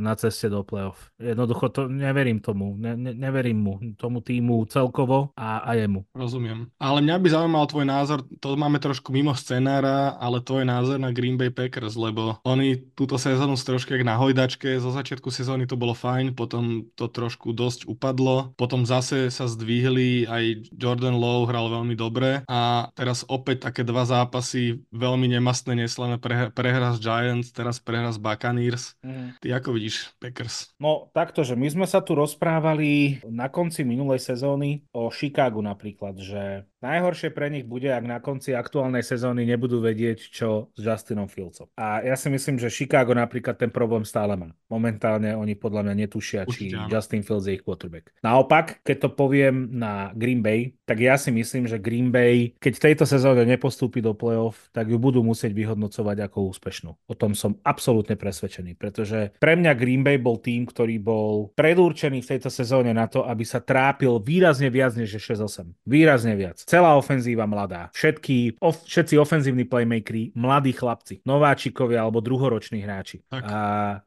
na 0.00 0.16
ceste 0.16 0.48
do 0.48 0.64
playoff. 0.64 1.12
Jednoducho 1.20 1.68
to 1.68 1.80
neverím 1.92 2.40
tomu. 2.40 2.72
Ne, 2.80 2.96
ne, 2.96 3.12
neverím 3.12 3.58
mu, 3.60 3.74
tomu 4.00 4.24
týmu 4.24 4.64
celkovo 4.70 5.36
a, 5.36 5.60
a 5.66 5.76
jemu. 5.76 6.08
Rozumiem. 6.16 6.72
Ale 6.80 7.04
mňa 7.04 7.16
by 7.20 7.28
zaujímal 7.28 7.65
zaujímal 7.66 7.74
tvoj 7.74 7.86
názor, 7.86 8.18
to 8.38 8.54
máme 8.54 8.78
trošku 8.78 9.10
mimo 9.10 9.34
scenára, 9.34 10.14
ale 10.22 10.38
tvoj 10.40 10.62
názor 10.62 11.02
na 11.02 11.10
Green 11.10 11.34
Bay 11.34 11.50
Packers, 11.50 11.98
lebo 11.98 12.38
oni 12.46 12.78
túto 12.94 13.18
sezónu 13.18 13.58
sú 13.58 13.74
trošku 13.74 13.90
jak 13.90 14.06
na 14.06 14.14
hojdačke, 14.14 14.78
zo 14.78 14.94
začiatku 14.94 15.28
sezóny 15.34 15.66
to 15.66 15.74
bolo 15.74 15.92
fajn, 15.92 16.38
potom 16.38 16.86
to 16.94 17.10
trošku 17.10 17.50
dosť 17.50 17.90
upadlo, 17.90 18.54
potom 18.54 18.86
zase 18.86 19.28
sa 19.34 19.50
zdvihli, 19.50 20.30
aj 20.30 20.70
Jordan 20.78 21.18
Lowe 21.18 21.50
hral 21.50 21.66
veľmi 21.70 21.98
dobre 21.98 22.46
a 22.46 22.90
teraz 22.94 23.26
opäť 23.26 23.66
také 23.66 23.82
dva 23.82 24.06
zápasy 24.06 24.86
veľmi 24.94 25.26
nemastné, 25.26 25.74
neslané 25.74 26.22
prehra, 26.22 26.54
prehra 26.54 26.94
s 26.94 27.02
Giants, 27.02 27.50
teraz 27.50 27.82
prehra 27.82 28.14
s 28.14 28.22
Buccaneers. 28.22 28.94
Mm. 29.02 29.42
Ty 29.42 29.48
ako 29.58 29.68
vidíš 29.74 30.14
Packers? 30.22 30.70
No 30.78 31.10
takto, 31.10 31.42
že 31.42 31.58
my 31.58 31.66
sme 31.66 31.86
sa 31.88 31.98
tu 31.98 32.14
rozprávali 32.14 33.20
na 33.26 33.50
konci 33.50 33.82
minulej 33.82 34.22
sezóny 34.22 34.86
o 34.94 35.10
Chicagu 35.10 35.58
napríklad, 35.58 36.14
že 36.20 36.68
Najhoršie 36.86 37.34
pre 37.34 37.50
nich 37.50 37.66
bude, 37.66 37.90
ak 37.90 38.04
na 38.06 38.22
konci 38.22 38.54
aktuálnej 38.54 39.02
sezóny 39.02 39.42
nebudú 39.42 39.82
vedieť, 39.82 40.30
čo 40.30 40.70
s 40.70 40.80
Justinom 40.86 41.26
Fieldsom. 41.26 41.66
A 41.74 42.06
ja 42.06 42.14
si 42.14 42.30
myslím, 42.30 42.62
že 42.62 42.70
Chicago 42.70 43.10
napríklad 43.10 43.58
ten 43.58 43.74
problém 43.74 44.06
stále 44.06 44.38
má. 44.38 44.54
Momentálne 44.70 45.34
oni 45.34 45.58
podľa 45.58 45.82
mňa 45.82 45.94
netušia, 46.06 46.46
či 46.46 46.70
Určite, 46.70 46.86
Justin 46.86 47.26
Fields 47.26 47.50
je 47.50 47.58
ich 47.58 47.64
quarterback. 47.66 48.14
Naopak, 48.22 48.86
keď 48.86 48.96
to 49.02 49.08
poviem 49.10 49.66
na 49.74 50.14
Green 50.14 50.46
Bay, 50.46 50.78
tak 50.86 51.02
ja 51.02 51.18
si 51.18 51.34
myslím, 51.34 51.66
že 51.66 51.82
Green 51.82 52.14
Bay, 52.14 52.54
keď 52.62 52.72
v 52.78 52.84
tejto 52.92 53.04
sezóne 53.10 53.42
nepostúpi 53.42 53.98
do 53.98 54.14
playoff, 54.14 54.70
tak 54.70 54.86
ju 54.86 54.98
budú 55.02 55.26
musieť 55.26 55.50
vyhodnocovať 55.58 56.30
ako 56.30 56.54
úspešnú. 56.54 56.94
O 57.10 57.14
tom 57.18 57.34
som 57.34 57.58
absolútne 57.66 58.14
presvedčený, 58.14 58.78
pretože 58.78 59.34
pre 59.42 59.58
mňa 59.58 59.74
Green 59.74 60.06
Bay 60.06 60.22
bol 60.22 60.38
tým, 60.38 60.62
ktorý 60.62 61.02
bol 61.02 61.50
predurčený 61.58 62.22
v 62.22 62.30
tejto 62.38 62.50
sezóne 62.50 62.94
na 62.94 63.10
to, 63.10 63.26
aby 63.26 63.42
sa 63.42 63.58
trápil 63.58 64.22
výrazne 64.22 64.70
viac 64.70 64.94
než 64.94 65.18
6-8. 65.18 65.74
Výrazne 65.82 66.38
viac 66.38 66.62
celá 66.76 66.92
ofenzíva 66.92 67.48
mladá. 67.48 67.88
Všetky, 67.96 68.60
of, 68.60 68.84
všetci 68.84 69.16
ofenzívni 69.16 69.64
playmakeri, 69.64 70.36
mladí 70.36 70.76
chlapci, 70.76 71.24
nováčikovia 71.24 72.04
alebo 72.04 72.20
druhoroční 72.20 72.84
hráči. 72.84 73.24
Tak. 73.32 73.48
A 73.48 73.60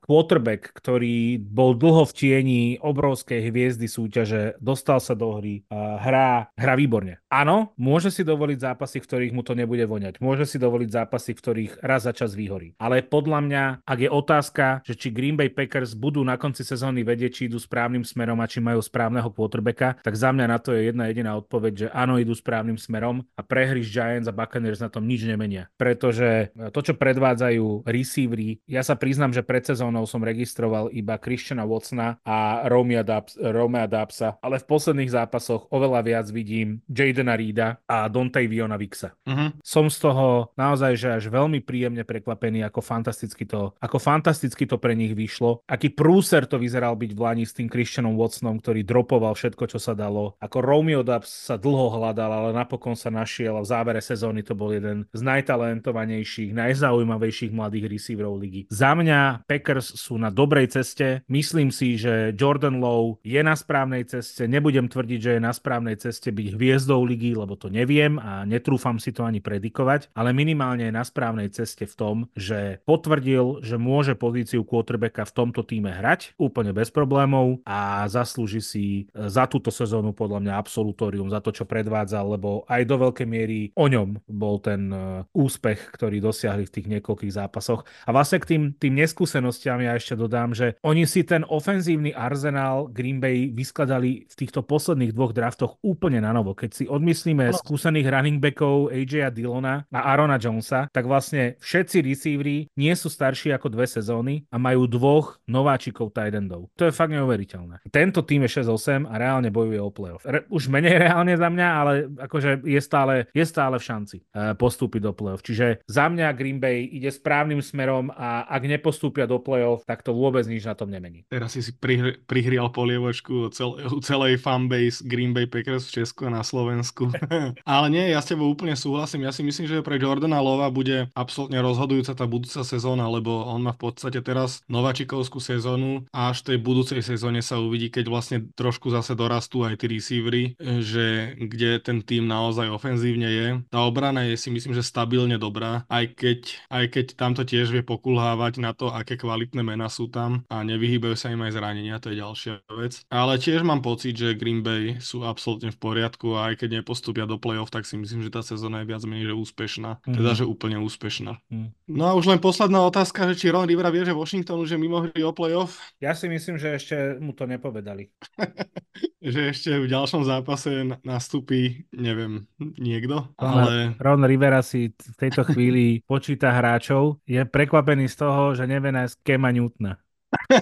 quarterback, 0.06 0.70
ktorý 0.78 1.42
bol 1.42 1.74
dlho 1.74 2.06
v 2.06 2.14
tieni 2.14 2.62
obrovskej 2.78 3.50
hviezdy 3.50 3.90
súťaže, 3.90 4.54
dostal 4.62 5.02
sa 5.02 5.18
do 5.18 5.34
hry, 5.42 5.66
a 5.74 5.98
hrá, 5.98 6.54
hrá 6.54 6.74
výborne. 6.78 7.18
Áno, 7.34 7.74
môže 7.74 8.14
si 8.14 8.22
dovoliť 8.22 8.62
zápasy, 8.62 9.02
v 9.02 9.08
ktorých 9.10 9.34
mu 9.34 9.42
to 9.42 9.58
nebude 9.58 9.90
voňať. 9.90 10.22
Môže 10.22 10.46
si 10.46 10.62
dovoliť 10.62 10.90
zápasy, 10.94 11.34
v 11.34 11.42
ktorých 11.42 11.74
raz 11.82 12.06
za 12.06 12.14
čas 12.14 12.38
vyhorí. 12.38 12.78
Ale 12.78 13.02
podľa 13.02 13.40
mňa, 13.50 13.64
ak 13.82 13.98
je 13.98 14.10
otázka, 14.14 14.66
že 14.86 14.94
či 14.94 15.10
Green 15.10 15.34
Bay 15.34 15.50
Packers 15.50 15.98
budú 15.98 16.22
na 16.22 16.38
konci 16.38 16.62
sezóny 16.62 17.02
vedieť, 17.02 17.32
či 17.34 17.42
idú 17.50 17.58
správnym 17.58 18.06
smerom 18.06 18.38
a 18.38 18.46
či 18.46 18.62
majú 18.62 18.78
správneho 18.78 19.34
quarterbacka, 19.34 19.98
tak 20.06 20.14
za 20.14 20.30
mňa 20.30 20.46
na 20.46 20.58
to 20.62 20.78
je 20.78 20.94
jedna 20.94 21.10
jediná 21.10 21.34
odpoveď, 21.34 21.74
že 21.74 21.88
áno, 21.90 22.22
idú 22.22 22.38
správnym 22.38 22.49
správnym 22.50 22.82
smerom 22.82 23.22
a 23.38 23.46
prehry 23.46 23.86
Giants 23.86 24.26
a 24.26 24.34
Buccaneers 24.34 24.82
na 24.82 24.90
tom 24.90 25.06
nič 25.06 25.22
nemenia. 25.22 25.70
Pretože 25.78 26.50
to, 26.74 26.82
čo 26.82 26.98
predvádzajú 26.98 27.86
receivery, 27.86 28.58
ja 28.66 28.82
sa 28.82 28.98
priznám, 28.98 29.30
že 29.30 29.46
pred 29.46 29.62
sezónou 29.62 30.10
som 30.10 30.26
registroval 30.26 30.90
iba 30.90 31.22
Christiana 31.22 31.70
Watsona 31.70 32.18
a 32.26 32.66
Romea, 32.66 33.06
Dubs, 33.06 33.38
Romea 33.38 33.86
Dubsa, 33.86 34.42
ale 34.42 34.58
v 34.58 34.66
posledných 34.66 35.14
zápasoch 35.14 35.70
oveľa 35.70 36.02
viac 36.02 36.26
vidím 36.34 36.82
Jadena 36.90 37.38
Reeda 37.38 37.78
a 37.86 38.10
Dontaviona 38.10 38.82
Vixa. 38.82 39.14
Uh-huh. 39.30 39.54
Som 39.62 39.94
z 39.94 40.10
toho 40.10 40.50
naozaj, 40.58 40.98
že 40.98 41.10
až 41.14 41.30
veľmi 41.30 41.62
príjemne 41.62 42.02
prekvapený, 42.02 42.66
ako 42.66 42.82
fantasticky 42.82 43.46
to, 43.46 43.78
ako 43.78 44.02
fantasticky 44.02 44.66
to 44.66 44.82
pre 44.82 44.98
nich 44.98 45.14
vyšlo, 45.14 45.62
aký 45.70 45.94
prúser 45.94 46.50
to 46.50 46.58
vyzeral 46.58 46.98
byť 46.98 47.12
v 47.14 47.20
Lani 47.22 47.46
s 47.46 47.54
tým 47.54 47.70
Christianom 47.70 48.18
Watsonom, 48.18 48.58
ktorý 48.58 48.82
dropoval 48.82 49.38
všetko, 49.38 49.70
čo 49.70 49.78
sa 49.78 49.94
dalo, 49.94 50.34
ako 50.42 50.58
Romeo 50.64 51.06
Dubs 51.06 51.30
sa 51.30 51.60
dlho 51.60 51.94
hľadal, 51.94 52.32
ale 52.40 52.56
napokon 52.56 52.96
sa 52.96 53.12
našiel 53.12 53.60
a 53.60 53.64
v 53.64 53.68
závere 53.68 54.02
sezóny 54.02 54.42
to 54.42 54.56
bol 54.56 54.72
jeden 54.72 55.06
z 55.12 55.22
najtalentovanejších, 55.22 56.56
najzaujímavejších 56.56 57.52
mladých 57.52 57.86
receiverov 57.92 58.40
ligy. 58.40 58.72
Za 58.72 58.96
mňa 58.96 59.44
Packers 59.46 60.00
sú 60.00 60.16
na 60.16 60.32
dobrej 60.32 60.72
ceste. 60.72 61.22
Myslím 61.28 61.70
si, 61.74 62.00
že 62.00 62.32
Jordan 62.34 62.80
Lowe 62.80 63.20
je 63.26 63.42
na 63.44 63.54
správnej 63.58 64.08
ceste. 64.08 64.48
Nebudem 64.48 64.88
tvrdiť, 64.88 65.20
že 65.20 65.32
je 65.38 65.42
na 65.44 65.52
správnej 65.52 66.00
ceste 66.00 66.32
byť 66.32 66.48
hviezdou 66.56 67.04
ligy, 67.04 67.36
lebo 67.36 67.60
to 67.60 67.68
neviem 67.68 68.16
a 68.22 68.48
netrúfam 68.48 68.96
si 69.02 69.12
to 69.12 69.26
ani 69.26 69.44
predikovať, 69.44 70.14
ale 70.16 70.32
minimálne 70.32 70.88
je 70.88 70.94
na 70.96 71.04
správnej 71.04 71.50
ceste 71.52 71.90
v 71.90 71.96
tom, 71.98 72.16
že 72.38 72.80
potvrdil, 72.86 73.66
že 73.66 73.76
môže 73.82 74.14
pozíciu 74.14 74.62
quarterbacka 74.64 75.26
v 75.26 75.36
tomto 75.36 75.66
týme 75.66 75.90
hrať 75.90 76.38
úplne 76.38 76.72
bez 76.72 76.94
problémov 76.94 77.60
a 77.66 78.06
zaslúži 78.06 78.62
si 78.62 78.86
za 79.14 79.50
túto 79.50 79.74
sezónu 79.74 80.14
podľa 80.14 80.40
mňa 80.46 80.54
absolutórium 80.60 81.28
za 81.34 81.42
to, 81.42 81.50
čo 81.50 81.66
predvádzal 81.66 82.29
lebo 82.36 82.64
aj 82.70 82.82
do 82.86 82.96
veľkej 83.10 83.28
miery 83.28 83.60
o 83.74 83.90
ňom 83.90 84.22
bol 84.30 84.62
ten 84.62 84.92
e, 84.94 84.98
úspech, 85.34 85.90
ktorý 85.96 86.22
dosiahli 86.22 86.70
v 86.70 86.74
tých 86.74 86.88
niekoľkých 86.98 87.34
zápasoch. 87.34 87.86
A 88.06 88.14
vlastne 88.14 88.38
k 88.38 88.56
tým, 88.56 88.64
tým 88.78 88.94
neskúsenostiam 88.98 89.82
ja 89.82 89.98
ešte 89.98 90.14
dodám, 90.14 90.54
že 90.54 90.78
oni 90.86 91.10
si 91.10 91.26
ten 91.26 91.42
ofenzívny 91.48 92.14
arzenál 92.14 92.92
Green 92.92 93.18
Bay 93.18 93.50
vyskladali 93.50 94.30
v 94.30 94.34
týchto 94.36 94.62
posledných 94.62 95.16
dvoch 95.16 95.34
draftoch 95.34 95.82
úplne 95.82 96.22
na 96.22 96.32
novo. 96.36 96.54
Keď 96.54 96.70
si 96.72 96.86
odmyslíme 96.86 97.50
no. 97.50 97.56
skúsených 97.56 98.08
running 98.12 98.38
backov 98.38 98.94
AJ 98.94 99.34
Dillona 99.34 99.88
a 99.90 100.00
Arona 100.14 100.38
Jonesa, 100.38 100.92
tak 100.92 101.10
vlastne 101.10 101.58
všetci 101.60 101.98
receivery 102.06 102.70
nie 102.76 102.94
sú 102.94 103.08
starší 103.10 103.56
ako 103.56 103.68
dve 103.74 103.86
sezóny 103.90 104.46
a 104.52 104.58
majú 104.60 104.86
dvoch 104.86 105.42
nováčikov 105.50 106.12
tight 106.14 106.36
endov. 106.36 106.70
To 106.76 106.88
je 106.88 106.94
fakt 106.94 107.14
neuveriteľné. 107.14 107.86
Tento 107.90 108.22
tým 108.24 108.46
je 108.46 108.62
6-8 108.62 109.08
a 109.08 109.14
reálne 109.18 109.50
bojuje 109.50 109.80
o 109.80 109.90
playoff. 109.90 110.24
Re- 110.28 110.46
už 110.52 110.68
menej 110.70 111.00
reálne 111.10 111.34
za 111.34 111.48
mňa, 111.48 111.68
ale 111.68 111.94
akože 112.20 112.68
je 112.68 112.82
stále, 112.84 113.26
je 113.32 113.46
stále 113.48 113.80
v 113.80 113.88
šanci 113.88 114.18
uh, 114.36 114.54
postúpiť 114.56 115.02
do 115.08 115.12
play-off. 115.16 115.46
Čiže 115.46 115.88
za 115.88 116.06
mňa 116.12 116.36
Green 116.36 116.60
Bay 116.60 116.86
ide 116.86 117.10
správnym 117.10 117.64
smerom 117.64 118.12
a 118.14 118.46
ak 118.46 118.64
nepostúpia 118.68 119.26
do 119.26 119.40
play-off, 119.40 119.88
tak 119.88 120.04
to 120.04 120.12
vôbec 120.12 120.44
nič 120.46 120.68
na 120.68 120.76
tom 120.76 120.92
nemení. 120.92 121.24
Teraz 121.32 121.56
si 121.56 121.64
si 121.64 121.72
prihr- 121.72 122.20
prihrial 122.28 122.70
polievočku 122.70 123.50
cel- 123.56 123.80
celej 124.04 124.42
fanbase 124.44 125.02
Green 125.06 125.32
Bay 125.32 125.48
Packers 125.48 125.88
v 125.90 126.04
Česku 126.04 126.28
a 126.28 126.36
na 126.36 126.44
Slovensku. 126.44 127.10
Ale 127.66 127.88
nie, 127.88 128.12
ja 128.12 128.20
s 128.20 128.30
tebou 128.30 128.52
úplne 128.52 128.76
súhlasím. 128.76 129.26
Ja 129.26 129.34
si 129.34 129.42
myslím, 129.46 129.66
že 129.70 129.86
pre 129.86 129.96
Jordana 129.96 130.44
Lova 130.44 130.68
bude 130.70 131.08
absolútne 131.16 131.62
rozhodujúca 131.64 132.14
tá 132.14 132.26
budúca 132.28 132.62
sezóna, 132.68 133.08
lebo 133.08 133.48
on 133.48 133.64
má 133.64 133.72
v 133.72 133.90
podstate 133.90 134.20
teraz 134.20 134.62
nováčikovskú 134.68 135.40
sezónu 135.40 136.06
a 136.12 136.34
až 136.34 136.44
v 136.44 136.48
tej 136.54 136.58
budúcej 136.60 137.02
sezóne 137.02 137.40
sa 137.40 137.62
uvidí, 137.62 137.94
keď 137.94 138.06
vlastne 138.10 138.38
trošku 138.54 138.92
zase 138.92 139.16
dorastú 139.16 139.64
aj 139.64 139.80
tí 139.80 139.86
receivery, 139.88 140.44
že 140.82 141.36
kde 141.38 141.80
ten 141.80 142.02
tým 142.10 142.26
naozaj 142.26 142.74
ofenzívne 142.74 143.30
je. 143.30 143.48
Tá 143.70 143.86
obrana 143.86 144.26
je 144.26 144.34
si 144.34 144.50
myslím, 144.50 144.74
že 144.74 144.82
stabilne 144.82 145.38
dobrá, 145.38 145.86
aj 145.86 146.18
keď, 146.18 146.40
aj 146.74 146.86
keď 146.90 147.06
tamto 147.14 147.46
tiež 147.46 147.70
vie 147.70 147.86
pokulhávať 147.86 148.58
na 148.58 148.74
to, 148.74 148.90
aké 148.90 149.14
kvalitné 149.14 149.62
mená 149.62 149.86
sú 149.86 150.10
tam 150.10 150.42
a 150.50 150.66
nevyhýbajú 150.66 151.14
sa 151.14 151.30
im 151.30 151.46
aj 151.46 151.54
zranenia, 151.54 152.02
to 152.02 152.10
je 152.10 152.18
ďalšia 152.18 152.54
vec. 152.74 153.06
Ale 153.14 153.38
tiež 153.38 153.62
mám 153.62 153.86
pocit, 153.86 154.18
že 154.18 154.34
Green 154.34 154.66
Bay 154.66 154.98
sú 154.98 155.22
absolútne 155.22 155.70
v 155.70 155.78
poriadku 155.78 156.34
a 156.34 156.50
aj 156.50 156.66
keď 156.66 156.82
nepostupia 156.82 157.30
do 157.30 157.38
play-off, 157.38 157.70
tak 157.70 157.86
si 157.86 157.94
myslím, 158.02 158.26
že 158.26 158.34
tá 158.34 158.42
sezóna 158.42 158.82
je 158.82 158.90
viac 158.90 159.06
menej 159.06 159.30
že 159.30 159.36
úspešná. 159.38 160.02
Mm. 160.10 160.16
Teda, 160.18 160.32
že 160.34 160.50
úplne 160.50 160.82
úspešná. 160.82 161.38
Mm. 161.54 161.70
No 161.86 162.04
a 162.10 162.18
už 162.18 162.26
len 162.34 162.42
posledná 162.42 162.82
otázka, 162.82 163.30
že 163.30 163.38
či 163.38 163.54
Ron 163.54 163.70
Rivera 163.70 163.94
vie, 163.94 164.02
že 164.02 164.18
Washington 164.18 164.66
už 164.66 164.74
je 164.74 164.80
mimo 164.82 165.06
hry 165.06 165.22
o 165.22 165.36
play-off? 165.36 165.78
Ja 166.02 166.18
si 166.18 166.26
myslím, 166.26 166.58
že 166.58 166.74
ešte 166.74 167.22
mu 167.22 167.38
to 167.38 167.46
nepovedali. 167.46 168.10
že 169.34 169.52
ešte 169.52 169.70
v 169.76 169.92
ďalšom 169.92 170.24
zápase 170.24 170.88
nastúpi 171.04 171.84
neviem, 172.00 172.48
niekto, 172.80 173.30
ale... 173.38 173.94
Ron 174.00 174.24
Rivera 174.26 174.64
si 174.64 174.90
v 174.96 175.16
tejto 175.20 175.44
chvíli 175.46 176.00
počíta 176.10 176.56
hráčov, 176.56 177.20
je 177.28 177.44
prekvapený 177.44 178.08
z 178.08 178.16
toho, 178.16 178.56
že 178.56 178.66
nevie 178.66 178.90
nájsť 178.96 179.16
Kema 179.22 179.52
Newtona. 179.52 180.00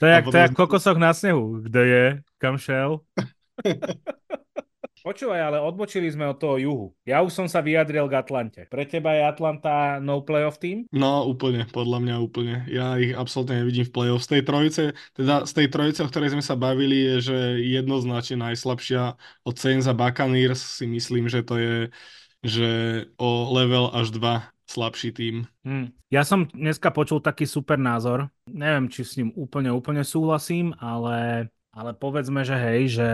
to 0.00 0.04
je 0.04 0.12
jak, 0.12 0.24
to 0.26 0.36
je 0.36 0.42
jak 0.42 0.54
kokosok 0.56 0.96
na 0.98 1.14
snehu. 1.14 1.62
Kde 1.62 1.82
je? 1.86 2.04
Kam 2.40 2.58
šel? 2.58 3.00
Počúvaj, 5.00 5.40
ale 5.40 5.58
odbočili 5.64 6.12
sme 6.12 6.28
od 6.28 6.36
toho 6.36 6.56
juhu. 6.60 6.86
Ja 7.08 7.24
už 7.24 7.32
som 7.32 7.46
sa 7.48 7.64
vyjadril 7.64 8.04
k 8.06 8.20
Atlante. 8.20 8.60
Pre 8.68 8.84
teba 8.84 9.16
je 9.16 9.22
Atlanta 9.24 9.96
no 9.96 10.20
playoff 10.20 10.60
team? 10.60 10.84
No 10.92 11.24
úplne, 11.24 11.64
podľa 11.64 11.98
mňa 12.04 12.16
úplne. 12.20 12.68
Ja 12.68 13.00
ich 13.00 13.16
absolútne 13.16 13.64
nevidím 13.64 13.88
v 13.88 13.94
playoff. 13.96 14.28
Z 14.28 14.36
tej 14.36 14.42
trojice, 14.44 14.82
teda 15.16 15.48
z 15.48 15.52
tej 15.56 15.66
trojice, 15.72 16.00
o 16.04 16.10
ktorej 16.12 16.36
sme 16.36 16.44
sa 16.44 16.54
bavili, 16.54 17.16
je, 17.16 17.32
že 17.32 17.38
jednoznačne 17.64 18.44
najslabšia 18.52 19.16
od 19.48 19.54
Saints 19.56 19.88
a 19.88 19.96
Buccaneers 19.96 20.60
si 20.60 20.84
myslím, 20.84 21.32
že 21.32 21.40
to 21.40 21.56
je 21.56 21.76
že 22.40 22.70
o 23.20 23.52
level 23.52 23.92
až 23.92 24.16
dva 24.16 24.48
slabší 24.64 25.12
tým. 25.12 25.36
Hmm. 25.66 25.92
Ja 26.08 26.24
som 26.24 26.46
dneska 26.48 26.94
počul 26.94 27.20
taký 27.20 27.44
super 27.44 27.76
názor. 27.76 28.30
Neviem, 28.48 28.88
či 28.88 29.04
s 29.04 29.18
ním 29.18 29.34
úplne, 29.36 29.74
úplne 29.74 30.06
súhlasím, 30.06 30.72
ale, 30.78 31.50
ale 31.74 31.90
povedzme, 31.92 32.46
že 32.46 32.56
hej, 32.56 32.80
že 32.96 33.08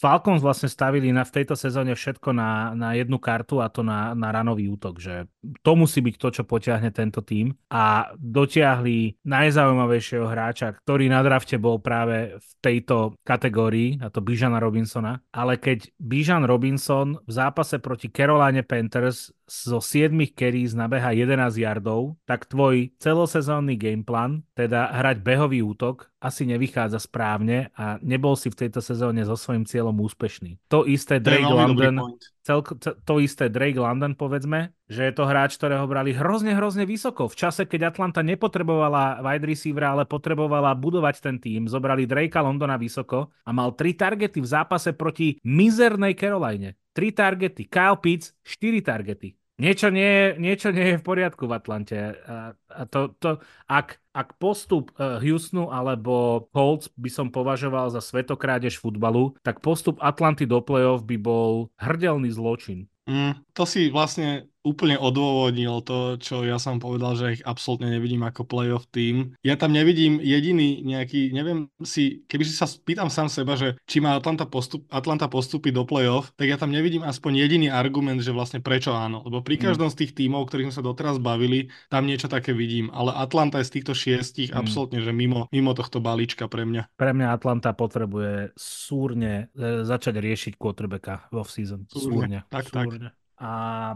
Falcons 0.00 0.40
vlastne 0.40 0.72
stavili 0.72 1.12
na, 1.12 1.28
v 1.28 1.34
tejto 1.36 1.52
sezóne 1.52 1.92
všetko 1.92 2.32
na, 2.32 2.72
na 2.72 2.96
jednu 2.96 3.20
kartu 3.20 3.60
a 3.60 3.68
to 3.68 3.84
na, 3.84 4.16
na 4.16 4.32
ranový 4.32 4.72
útok, 4.72 4.96
že 4.96 5.28
to 5.40 5.72
musí 5.72 6.04
byť 6.04 6.14
to, 6.20 6.28
čo 6.40 6.42
potiahne 6.44 6.92
tento 6.92 7.24
tým 7.24 7.52
a 7.72 8.12
dotiahli 8.16 9.24
najzaujímavejšieho 9.24 10.26
hráča, 10.28 10.76
ktorý 10.84 11.08
na 11.08 11.24
drafte 11.24 11.56
bol 11.56 11.80
práve 11.80 12.36
v 12.36 12.50
tejto 12.60 13.16
kategórii, 13.24 13.96
a 14.04 14.12
to 14.12 14.20
Bižana 14.20 14.60
Robinsona, 14.60 15.24
ale 15.32 15.56
keď 15.56 15.88
Bižan 15.96 16.44
Robinson 16.44 17.16
v 17.24 17.32
zápase 17.32 17.80
proti 17.80 18.12
Caroline 18.12 18.62
Panthers 18.62 19.32
zo 19.50 19.82
7 19.82 20.14
carries 20.36 20.78
nabeha 20.78 21.10
11 21.10 21.58
yardov, 21.58 22.14
tak 22.22 22.46
tvoj 22.46 22.94
celosezónny 23.02 23.74
gameplan, 23.74 24.46
teda 24.54 24.94
hrať 24.94 25.26
behový 25.26 25.64
útok, 25.66 26.06
asi 26.20 26.44
nevychádza 26.46 27.00
správne 27.00 27.72
a 27.74 27.96
nebol 28.04 28.36
si 28.36 28.52
v 28.52 28.66
tejto 28.66 28.84
sezóne 28.84 29.24
so 29.24 29.34
svojím 29.34 29.64
cieľom 29.64 29.96
úspešný. 30.04 30.60
To 30.68 30.84
isté 30.84 31.18
Drake 31.18 31.48
London, 31.48 32.20
cel, 32.44 32.60
to 33.04 33.14
isté 33.18 33.48
Drake 33.48 33.80
London 33.80 34.12
povedzme, 34.14 34.76
že 34.88 35.08
je 35.08 35.12
to 35.14 35.24
hráč, 35.24 35.56
ktorého 35.56 35.84
brali 35.88 36.12
hrozne, 36.12 36.52
hrozne 36.56 36.84
vysoko. 36.84 37.28
V 37.28 37.36
čase, 37.36 37.64
keď 37.64 37.94
Atlanta 37.96 38.20
nepotrebovala 38.20 39.24
wide 39.24 39.46
receivera, 39.48 39.96
ale 39.96 40.04
potrebovala 40.04 40.76
budovať 40.76 41.16
ten 41.24 41.36
tým, 41.40 41.68
zobrali 41.68 42.04
Drakea 42.04 42.44
Londona 42.44 42.76
vysoko 42.76 43.32
a 43.44 43.50
mal 43.50 43.72
tri 43.72 43.96
targety 43.96 44.44
v 44.44 44.48
zápase 44.48 44.92
proti 44.92 45.40
mizernej 45.42 46.12
Caroline. 46.14 46.76
Tri 46.90 47.14
targety. 47.14 47.70
Kyle 47.70 48.02
Pitts, 48.02 48.34
štyri 48.42 48.82
targety 48.82 49.39
niečo 49.60 49.92
nie, 49.92 50.34
niečo 50.40 50.74
nie 50.74 50.96
je 50.96 50.98
v 50.98 51.06
poriadku 51.06 51.46
v 51.46 51.54
Atlante. 51.54 51.96
A, 52.26 52.56
a 52.56 52.82
to, 52.88 53.14
to, 53.22 53.38
ak, 53.70 54.02
ak 54.10 54.34
postup 54.42 54.90
uh, 54.98 55.22
Houstonu 55.22 55.70
alebo 55.70 56.48
Colts 56.50 56.90
by 56.98 57.10
som 57.12 57.28
považoval 57.30 57.94
za 57.94 58.02
svetokrádež 58.02 58.80
futbalu, 58.82 59.38
tak 59.46 59.62
postup 59.62 60.02
Atlanty 60.02 60.48
do 60.48 60.58
playoff 60.58 61.06
by 61.06 61.20
bol 61.20 61.70
hrdelný 61.78 62.34
zločin. 62.34 62.90
Mm, 63.06 63.38
to 63.54 63.62
si 63.62 63.88
vlastne 63.94 64.49
úplne 64.60 65.00
odôvodnil 65.00 65.80
to, 65.84 66.20
čo 66.20 66.44
ja 66.44 66.60
som 66.60 66.76
povedal, 66.76 67.16
že 67.16 67.40
ich 67.40 67.42
absolútne 67.48 67.88
nevidím 67.88 68.20
ako 68.24 68.44
playoff 68.44 68.84
tým. 68.92 69.32
Ja 69.40 69.56
tam 69.56 69.72
nevidím 69.72 70.20
jediný 70.20 70.84
nejaký, 70.84 71.32
neviem 71.32 71.72
si, 71.80 72.24
keby 72.28 72.44
si 72.44 72.52
sa 72.52 72.68
pýtam 72.68 73.08
sám 73.08 73.32
seba, 73.32 73.56
že 73.56 73.80
či 73.88 74.04
má 74.04 74.16
Atlanta, 74.16 74.44
postup, 74.44 74.84
Atlanta 74.92 75.32
postupy 75.32 75.72
do 75.72 75.88
playoff, 75.88 76.32
tak 76.36 76.52
ja 76.52 76.60
tam 76.60 76.72
nevidím 76.72 77.00
aspoň 77.00 77.40
jediný 77.40 77.72
argument, 77.72 78.20
že 78.20 78.36
vlastne 78.36 78.60
prečo 78.60 78.92
áno. 78.92 79.24
Lebo 79.24 79.40
pri 79.40 79.56
mm. 79.56 79.62
každom 79.64 79.88
z 79.88 80.04
tých 80.04 80.12
tímov, 80.12 80.44
ktorých 80.48 80.68
sme 80.68 80.76
sa 80.76 80.84
doteraz 80.84 81.16
bavili, 81.16 81.72
tam 81.88 82.04
niečo 82.04 82.28
také 82.28 82.52
vidím. 82.52 82.92
Ale 82.92 83.16
Atlanta 83.16 83.64
je 83.64 83.68
z 83.68 83.74
týchto 83.80 83.96
šiestich 83.96 84.52
mm. 84.52 84.60
absolútne, 84.60 85.00
že 85.00 85.12
mimo, 85.16 85.48
mimo 85.48 85.72
tohto 85.72 86.04
balíčka 86.04 86.52
pre 86.52 86.68
mňa. 86.68 86.92
Pre 87.00 87.12
mňa 87.16 87.28
Atlanta 87.32 87.72
potrebuje 87.72 88.52
súrne 88.60 89.48
e, 89.56 89.88
začať 89.88 90.20
riešiť 90.20 90.52
quarterbacka 90.60 91.32
v 91.32 91.40
off-season. 91.40 91.88
Súrne. 91.88 92.04
súrne. 92.04 92.38
Tak, 92.52 92.68
súrne. 92.68 93.08
tak. 93.08 93.19
A 93.40 93.52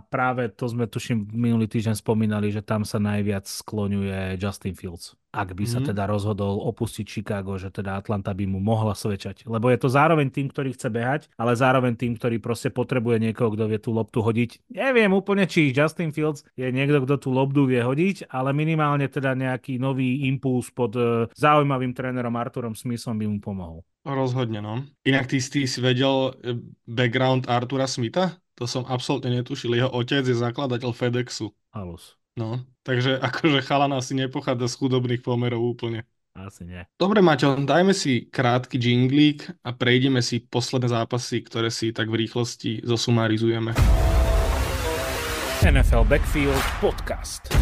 práve 0.08 0.48
to 0.48 0.64
sme 0.64 0.88
tuším 0.88 1.28
minulý 1.36 1.68
týždeň 1.68 2.00
spomínali, 2.00 2.48
že 2.48 2.64
tam 2.64 2.80
sa 2.88 2.96
najviac 2.96 3.44
skloňuje 3.44 4.40
Justin 4.40 4.72
Fields. 4.72 5.12
Ak 5.36 5.52
by 5.52 5.68
sa 5.68 5.82
mm-hmm. 5.82 5.90
teda 5.92 6.08
rozhodol 6.08 6.64
opustiť 6.72 7.04
Chicago, 7.04 7.60
že 7.60 7.68
teda 7.68 8.00
Atlanta 8.00 8.32
by 8.32 8.48
mu 8.48 8.56
mohla 8.62 8.96
svedčať. 8.96 9.44
Lebo 9.44 9.68
je 9.68 9.76
to 9.76 9.92
zároveň 9.92 10.32
tým, 10.32 10.48
ktorý 10.48 10.72
chce 10.72 10.88
behať, 10.88 11.22
ale 11.36 11.52
zároveň 11.58 11.92
tým, 11.92 12.16
ktorý 12.16 12.40
proste 12.40 12.72
potrebuje 12.72 13.20
niekoho, 13.20 13.52
kto 13.52 13.68
vie 13.68 13.76
tú 13.76 13.92
loptu 13.92 14.24
hodiť. 14.24 14.64
Neviem 14.72 15.12
úplne, 15.12 15.44
či 15.44 15.74
Justin 15.76 16.14
Fields 16.14 16.46
je 16.56 16.70
niekto, 16.72 17.04
kto 17.04 17.20
tú 17.20 17.28
loptu 17.34 17.68
vie 17.68 17.84
hodiť, 17.84 18.32
ale 18.32 18.56
minimálne 18.56 19.10
teda 19.12 19.36
nejaký 19.36 19.76
nový 19.76 20.24
impuls 20.24 20.72
pod 20.72 20.96
uh, 20.96 21.28
zaujímavým 21.36 21.92
trénerom 21.92 22.32
Arturom 22.32 22.72
Smithom 22.72 23.20
by 23.20 23.26
mu 23.28 23.38
pomohol. 23.44 23.84
Rozhodne, 24.04 24.60
no. 24.60 24.84
Inak 25.08 25.32
ty, 25.32 25.40
ty 25.40 25.64
si 25.64 25.80
vedel 25.80 26.36
eh, 26.44 26.60
background 26.84 27.48
Artura 27.48 27.88
Smitha? 27.88 28.36
To 28.58 28.70
som 28.70 28.86
absolútne 28.86 29.34
netušil. 29.34 29.74
Jeho 29.74 29.90
otec 29.90 30.22
je 30.22 30.36
zakladateľ 30.36 30.90
FedExu. 30.94 31.50
Halus. 31.74 32.14
No, 32.34 32.62
takže 32.82 33.18
akože 33.28 33.62
chalan 33.62 33.94
asi 33.94 34.14
nepochádza 34.14 34.70
z 34.70 34.78
chudobných 34.78 35.22
pomerov 35.22 35.62
úplne. 35.62 36.06
Asi 36.34 36.66
nie. 36.66 36.82
Dobre, 36.98 37.22
Maťo, 37.22 37.62
dajme 37.62 37.94
si 37.94 38.26
krátky 38.26 38.74
jinglík 38.74 39.54
a 39.62 39.70
prejdeme 39.70 40.18
si 40.18 40.42
posledné 40.42 40.90
zápasy, 40.90 41.46
ktoré 41.46 41.70
si 41.70 41.94
tak 41.94 42.10
v 42.10 42.26
rýchlosti 42.26 42.82
zosumarizujeme. 42.82 43.70
NFL 45.62 46.04
Backfield 46.10 46.58
Podcast 46.82 47.54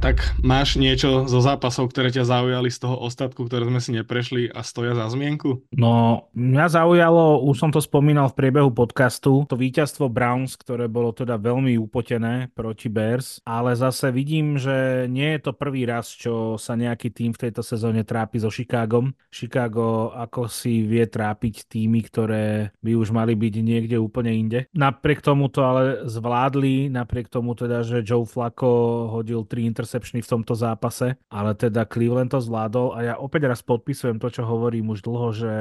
tak 0.00 0.32
máš 0.40 0.80
niečo 0.80 1.28
zo 1.28 1.44
zápasov, 1.44 1.92
ktoré 1.92 2.08
ťa 2.08 2.24
zaujali 2.24 2.72
z 2.72 2.88
toho 2.88 2.96
ostatku, 3.04 3.44
ktoré 3.44 3.68
sme 3.68 3.84
si 3.84 3.92
neprešli 3.92 4.48
a 4.48 4.64
stoja 4.64 4.96
za 4.96 5.12
zmienku? 5.12 5.68
No, 5.76 6.24
mňa 6.32 6.66
zaujalo, 6.72 7.44
už 7.44 7.56
som 7.60 7.68
to 7.68 7.84
spomínal 7.84 8.32
v 8.32 8.38
priebehu 8.40 8.72
podcastu, 8.72 9.44
to 9.44 9.60
víťazstvo 9.60 10.08
Browns, 10.08 10.56
ktoré 10.56 10.88
bolo 10.88 11.12
teda 11.12 11.36
veľmi 11.36 11.76
upotené 11.76 12.48
proti 12.56 12.88
Bears, 12.88 13.44
ale 13.44 13.76
zase 13.76 14.08
vidím, 14.08 14.56
že 14.56 15.04
nie 15.12 15.36
je 15.36 15.40
to 15.44 15.52
prvý 15.52 15.84
raz, 15.84 16.08
čo 16.08 16.56
sa 16.56 16.80
nejaký 16.80 17.12
tým 17.12 17.36
v 17.36 17.46
tejto 17.46 17.60
sezóne 17.60 18.00
trápi 18.00 18.40
so 18.40 18.48
Chicagom. 18.48 19.12
Chicago 19.28 20.16
ako 20.16 20.48
si 20.48 20.80
vie 20.80 21.04
trápiť 21.04 21.68
týmy, 21.68 22.00
ktoré 22.08 22.72
by 22.80 22.96
už 22.96 23.12
mali 23.12 23.36
byť 23.36 23.54
niekde 23.60 24.00
úplne 24.00 24.32
inde. 24.32 24.64
Napriek 24.72 25.20
tomu 25.20 25.52
to 25.52 25.60
ale 25.60 26.08
zvládli, 26.08 26.88
napriek 26.88 27.28
tomu 27.28 27.52
teda, 27.52 27.84
že 27.84 28.00
Joe 28.00 28.24
Flacco 28.24 29.04
hodil 29.12 29.44
3 29.44 29.68
intercepty 29.68 29.89
interceptiony 29.90 30.22
v 30.22 30.32
tomto 30.38 30.54
zápase, 30.54 31.18
ale 31.26 31.58
teda 31.58 31.82
Cleveland 31.82 32.30
to 32.30 32.38
zvládol 32.38 32.94
a 32.94 32.98
ja 33.02 33.14
opäť 33.18 33.50
raz 33.50 33.58
podpisujem 33.66 34.22
to, 34.22 34.30
čo 34.30 34.46
hovorím 34.46 34.94
už 34.94 35.02
dlho, 35.02 35.28
že 35.34 35.54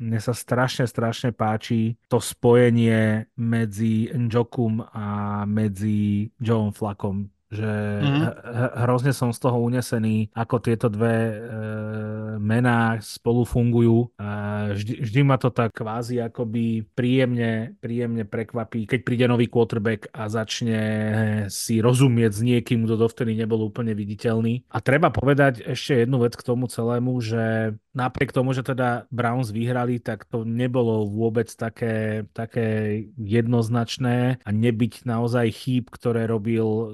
mne 0.00 0.20
sa 0.24 0.32
strašne, 0.32 0.88
strašne 0.88 1.36
páči 1.36 2.00
to 2.08 2.16
spojenie 2.16 3.28
medzi 3.36 4.08
Njokum 4.16 4.80
a 4.80 5.44
medzi 5.44 6.32
Joeom 6.40 6.72
Flakom 6.72 7.33
že 7.54 7.72
mm-hmm. 8.02 8.22
hrozne 8.84 9.14
som 9.14 9.30
z 9.30 9.38
toho 9.38 9.62
unesený, 9.62 10.34
ako 10.34 10.56
tieto 10.58 10.90
dve 10.90 11.14
e, 11.14 11.34
mená 12.42 12.98
spolu 12.98 13.46
fungujú. 13.46 14.10
E, 14.18 14.26
vždy, 14.74 14.94
vždy 15.06 15.20
ma 15.22 15.38
to 15.38 15.54
tak 15.54 15.70
kvázi 15.70 16.18
akoby 16.20 16.82
príjemne, 16.92 17.78
príjemne 17.78 18.26
prekvapí, 18.26 18.90
keď 18.90 19.00
príde 19.06 19.26
nový 19.30 19.46
quarterback 19.46 20.10
a 20.10 20.26
začne 20.26 20.80
si 21.48 21.78
rozumieť 21.78 22.32
s 22.34 22.40
niekým, 22.42 22.84
kto 22.84 22.98
dovtedy 22.98 23.38
nebol 23.38 23.62
úplne 23.62 23.94
viditeľný. 23.94 24.66
A 24.74 24.82
treba 24.82 25.14
povedať 25.14 25.62
ešte 25.62 26.02
jednu 26.02 26.26
vec 26.26 26.34
k 26.34 26.46
tomu 26.46 26.66
celému, 26.66 27.22
že 27.22 27.76
napriek 27.94 28.34
tomu, 28.34 28.52
že 28.52 28.66
teda 28.66 29.06
Browns 29.08 29.54
vyhrali, 29.54 30.02
tak 30.02 30.26
to 30.26 30.42
nebolo 30.42 31.06
vôbec 31.06 31.46
také, 31.54 32.26
také 32.34 33.00
jednoznačné 33.16 34.42
a 34.42 34.50
nebyť 34.50 35.06
naozaj 35.06 35.46
chýb, 35.54 35.88
ktoré 35.88 36.26
robil 36.26 36.66
uh, 36.66 36.86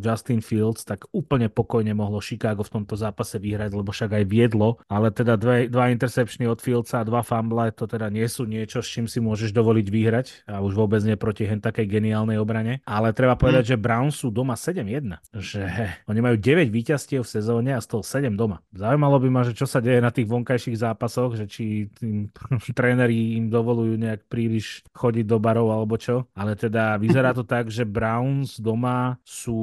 Justin 0.00 0.40
Fields, 0.40 0.82
tak 0.82 1.06
úplne 1.12 1.52
pokojne 1.52 1.92
mohlo 1.92 2.18
Chicago 2.24 2.64
v 2.64 2.82
tomto 2.82 2.96
zápase 2.96 3.36
vyhrať, 3.36 3.76
lebo 3.76 3.92
však 3.92 4.16
aj 4.16 4.24
viedlo, 4.24 4.80
ale 4.88 5.12
teda 5.12 5.36
dve, 5.36 5.68
dva 5.68 5.92
intercepčny 5.92 6.48
od 6.48 6.58
Fieldsa 6.58 7.04
a 7.04 7.08
dva 7.08 7.20
fumble, 7.20 7.70
to 7.76 7.84
teda 7.84 8.08
nie 8.08 8.26
sú 8.26 8.48
niečo, 8.48 8.80
s 8.80 8.88
čím 8.88 9.06
si 9.06 9.20
môžeš 9.20 9.52
dovoliť 9.52 9.86
vyhrať 9.86 10.26
a 10.48 10.64
už 10.64 10.72
vôbec 10.72 11.04
nie 11.04 11.20
proti 11.20 11.44
hen 11.44 11.60
takej 11.60 11.86
geniálnej 11.86 12.40
obrane. 12.40 12.80
Ale 12.88 13.12
treba 13.12 13.36
povedať, 13.36 13.68
hmm. 13.68 13.72
že 13.76 13.82
Browns 13.82 14.16
sú 14.16 14.32
doma 14.32 14.56
7-1, 14.56 15.20
že 15.36 15.62
oni 16.10 16.20
majú 16.24 16.36
9 16.40 16.72
víťazstiev 16.72 17.22
v 17.22 17.30
sezóne 17.30 17.70
a 17.76 17.80
z 17.84 17.86
toho 17.92 18.02
7 18.02 18.32
doma. 18.34 18.64
Zaujímalo 18.72 19.20
by 19.20 19.28
ma, 19.28 19.42
že 19.44 19.52
čo 19.52 19.68
sa 19.68 19.84
deje 19.84 20.00
na 20.00 20.08
tých 20.08 20.26
vonkajších 20.46 20.78
zápasoch, 20.78 21.34
že 21.34 21.50
či 21.50 21.90
tým, 21.90 22.30
tréneri 22.78 23.34
im 23.34 23.50
dovolujú 23.50 23.98
nejak 23.98 24.30
príliš 24.30 24.86
chodiť 24.94 25.26
do 25.26 25.42
barov 25.42 25.74
alebo 25.74 25.98
čo, 25.98 26.30
ale 26.38 26.54
teda 26.54 26.94
vyzerá 27.02 27.34
to 27.34 27.42
tak, 27.58 27.66
že 27.66 27.82
Browns 27.82 28.62
doma 28.62 29.18
sú 29.26 29.58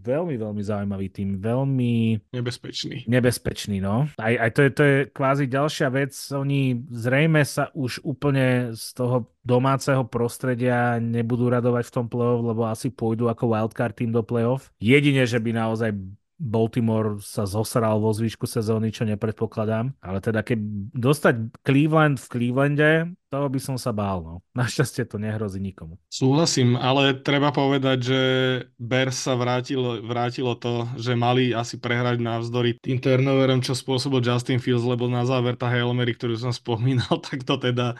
veľmi, 0.00 0.40
veľmi 0.40 0.62
zaujímavý 0.64 1.12
tým, 1.12 1.36
veľmi... 1.36 2.24
Nebezpečný. 2.32 3.04
Nebezpečný, 3.04 3.84
no. 3.84 4.08
Aj, 4.16 4.32
aj 4.32 4.50
to, 4.56 4.60
je, 4.64 4.70
to 4.72 4.82
je 4.82 4.96
kvázi 5.12 5.44
ďalšia 5.52 5.92
vec, 5.92 6.16
oni 6.32 6.80
zrejme 6.88 7.44
sa 7.44 7.68
už 7.76 8.00
úplne 8.00 8.72
z 8.72 8.96
toho 8.96 9.28
domáceho 9.42 10.06
prostredia 10.06 11.02
nebudú 11.02 11.50
radovať 11.50 11.90
v 11.90 11.94
tom 11.94 12.06
playoff, 12.06 12.40
lebo 12.40 12.62
asi 12.64 12.88
pôjdu 12.88 13.26
ako 13.26 13.50
wildcard 13.52 13.92
tým 13.92 14.14
do 14.14 14.22
playoff. 14.22 14.70
Jedine, 14.78 15.26
že 15.26 15.42
by 15.42 15.50
naozaj 15.50 15.90
Baltimore 16.42 17.22
sa 17.22 17.46
zosral 17.46 18.02
vo 18.02 18.10
zvyšku 18.10 18.50
sezóny, 18.50 18.90
čo 18.90 19.06
nepredpokladám. 19.06 19.94
Ale 20.02 20.18
teda 20.18 20.42
keď 20.42 20.58
dostať 20.90 21.34
Cleveland 21.62 22.18
v 22.18 22.26
Clevelande, 22.26 22.90
toho 23.30 23.46
by 23.48 23.60
som 23.62 23.78
sa 23.78 23.94
bál. 23.94 24.20
No. 24.20 24.34
Našťastie 24.58 25.06
to 25.06 25.22
nehrozí 25.22 25.62
nikomu. 25.62 26.02
Súhlasím, 26.10 26.74
ale 26.74 27.16
treba 27.22 27.54
povedať, 27.54 27.98
že 28.02 28.20
Bears 28.76 29.22
sa 29.22 29.38
vrátilo, 29.38 30.02
vrátilo 30.02 30.58
to, 30.58 30.90
že 30.98 31.14
mali 31.14 31.54
asi 31.54 31.78
prehrať 31.78 32.18
navzdory 32.18 32.76
tým 32.82 32.98
turnoverom, 32.98 33.62
čo 33.62 33.78
spôsobil 33.78 34.18
Justin 34.20 34.58
Fields, 34.58 34.82
lebo 34.84 35.06
na 35.06 35.22
záver 35.22 35.54
tá 35.54 35.70
Hail 35.70 35.94
Mary, 35.94 36.12
ktorú 36.12 36.34
som 36.34 36.50
spomínal, 36.60 37.22
tak 37.22 37.46
to 37.46 37.56
teda 37.56 37.94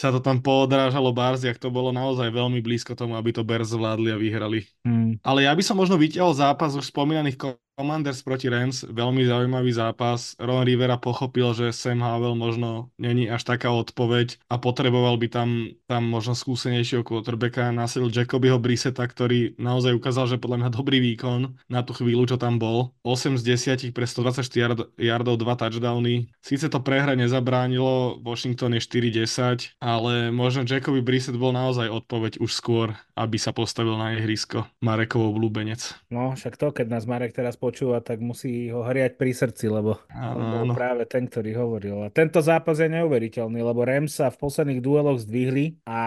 sa 0.00 0.08
to 0.08 0.22
tam 0.22 0.40
podrážalo 0.40 1.12
Barziak, 1.12 1.60
to 1.60 1.68
bolo 1.68 1.92
naozaj 1.92 2.32
veľmi 2.32 2.64
blízko 2.64 2.96
tomu, 2.96 3.20
aby 3.20 3.36
to 3.36 3.44
Bears 3.44 3.74
zvládli 3.74 4.08
a 4.14 4.16
vyhrali. 4.16 4.64
Mm. 4.86 5.20
Ale 5.20 5.44
ja 5.44 5.52
by 5.52 5.60
som 5.60 5.76
možno 5.76 6.00
vytiahol 6.00 6.32
zápas 6.32 6.72
už 6.72 6.88
spomínaných 6.88 7.36
Commanders 7.80 8.20
proti 8.20 8.52
Rams, 8.52 8.84
veľmi 8.92 9.24
zaujímavý 9.24 9.72
zápas. 9.72 10.36
Ron 10.36 10.68
Rivera 10.68 11.00
pochopil, 11.00 11.56
že 11.56 11.72
Sam 11.72 12.04
Howell 12.04 12.36
možno 12.36 12.92
není 13.00 13.24
až 13.24 13.48
taká 13.48 13.72
odpoveď 13.72 14.36
a 14.52 14.60
potreboval 14.60 15.16
by 15.16 15.32
tam, 15.32 15.72
tam 15.88 16.04
možno 16.04 16.36
skúsenejšieho 16.36 17.00
quarterbacka. 17.00 17.72
Nasil 17.72 18.12
Jacobyho 18.12 18.60
Briseta, 18.60 19.00
ktorý 19.08 19.56
naozaj 19.56 19.96
ukázal, 19.96 20.28
že 20.28 20.36
podľa 20.36 20.60
mňa 20.60 20.76
dobrý 20.76 21.00
výkon 21.00 21.56
na 21.72 21.80
tú 21.80 21.96
chvíľu, 21.96 22.28
čo 22.28 22.36
tam 22.36 22.60
bol. 22.60 22.92
8 23.00 23.40
z 23.40 23.48
10 23.88 23.96
pre 23.96 24.04
124 24.04 25.00
yardov, 25.00 25.40
2 25.40 25.48
touchdowny. 25.48 26.28
Sice 26.44 26.68
to 26.68 26.84
prehra 26.84 27.16
nezabránilo, 27.16 28.20
Washington 28.20 28.76
je 28.76 28.84
4-10, 29.24 29.80
ale 29.80 30.28
možno 30.28 30.68
Jacoby 30.68 31.00
Brissett 31.00 31.40
bol 31.40 31.56
naozaj 31.56 31.88
odpoveď 31.88 32.44
už 32.44 32.52
skôr, 32.52 32.92
aby 33.16 33.40
sa 33.40 33.56
postavil 33.56 33.96
na 33.96 34.20
ihrisko. 34.20 34.68
Marekov 34.84 35.32
obľúbenec. 35.32 35.96
No, 36.12 36.36
však 36.36 36.60
to, 36.60 36.76
keď 36.76 36.92
nás 36.92 37.08
Marek 37.08 37.32
teraz 37.32 37.56
počúva, 37.70 38.02
tak 38.02 38.18
musí 38.18 38.66
ho 38.74 38.82
hriať 38.82 39.14
pri 39.14 39.30
srdci, 39.30 39.70
lebo 39.70 40.02
áno, 40.10 40.66
bol 40.66 40.74
práve 40.74 41.06
ten, 41.06 41.30
ktorý 41.30 41.54
hovoril. 41.54 42.02
A 42.02 42.10
tento 42.10 42.42
zápas 42.42 42.82
je 42.82 42.90
neuveriteľný, 42.90 43.62
lebo 43.62 43.86
Rams 43.86 44.18
sa 44.18 44.34
v 44.34 44.42
posledných 44.42 44.82
dueloch 44.82 45.22
zdvihli 45.22 45.86
a 45.86 46.00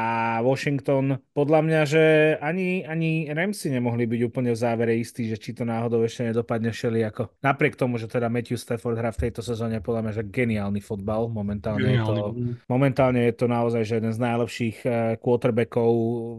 Washington, 0.44 1.24
podľa 1.32 1.60
mňa, 1.64 1.82
že 1.88 2.04
ani, 2.44 2.84
ani 2.84 3.32
Ramsy 3.32 3.72
nemohli 3.72 4.04
byť 4.04 4.22
úplne 4.28 4.52
v 4.52 4.60
závere 4.60 5.00
istí, 5.00 5.32
že 5.32 5.40
či 5.40 5.56
to 5.56 5.64
náhodou 5.64 6.04
ešte 6.04 6.28
nedopadne 6.28 6.76
šeli 6.76 7.00
ako. 7.08 7.32
Napriek 7.40 7.80
tomu, 7.80 7.96
že 7.96 8.12
teda 8.12 8.28
Matthew 8.28 8.60
Stafford 8.60 9.00
hrá 9.00 9.16
v 9.16 9.30
tejto 9.30 9.40
sezóne 9.40 9.80
podľa 9.80 10.02
mňa, 10.04 10.14
že 10.20 10.24
geniálny 10.28 10.84
fotbal. 10.84 11.32
Momentálne, 11.32 11.80
geniálny. 11.80 12.20
Je 12.20 12.22
to, 12.22 12.30
momentálne 12.68 13.22
je 13.24 13.34
to 13.40 13.46
naozaj 13.48 13.82
že 13.88 14.04
jeden 14.04 14.12
z 14.12 14.20
najlepších 14.20 14.78
eh, 14.84 14.94
quarterbackov 15.22 15.90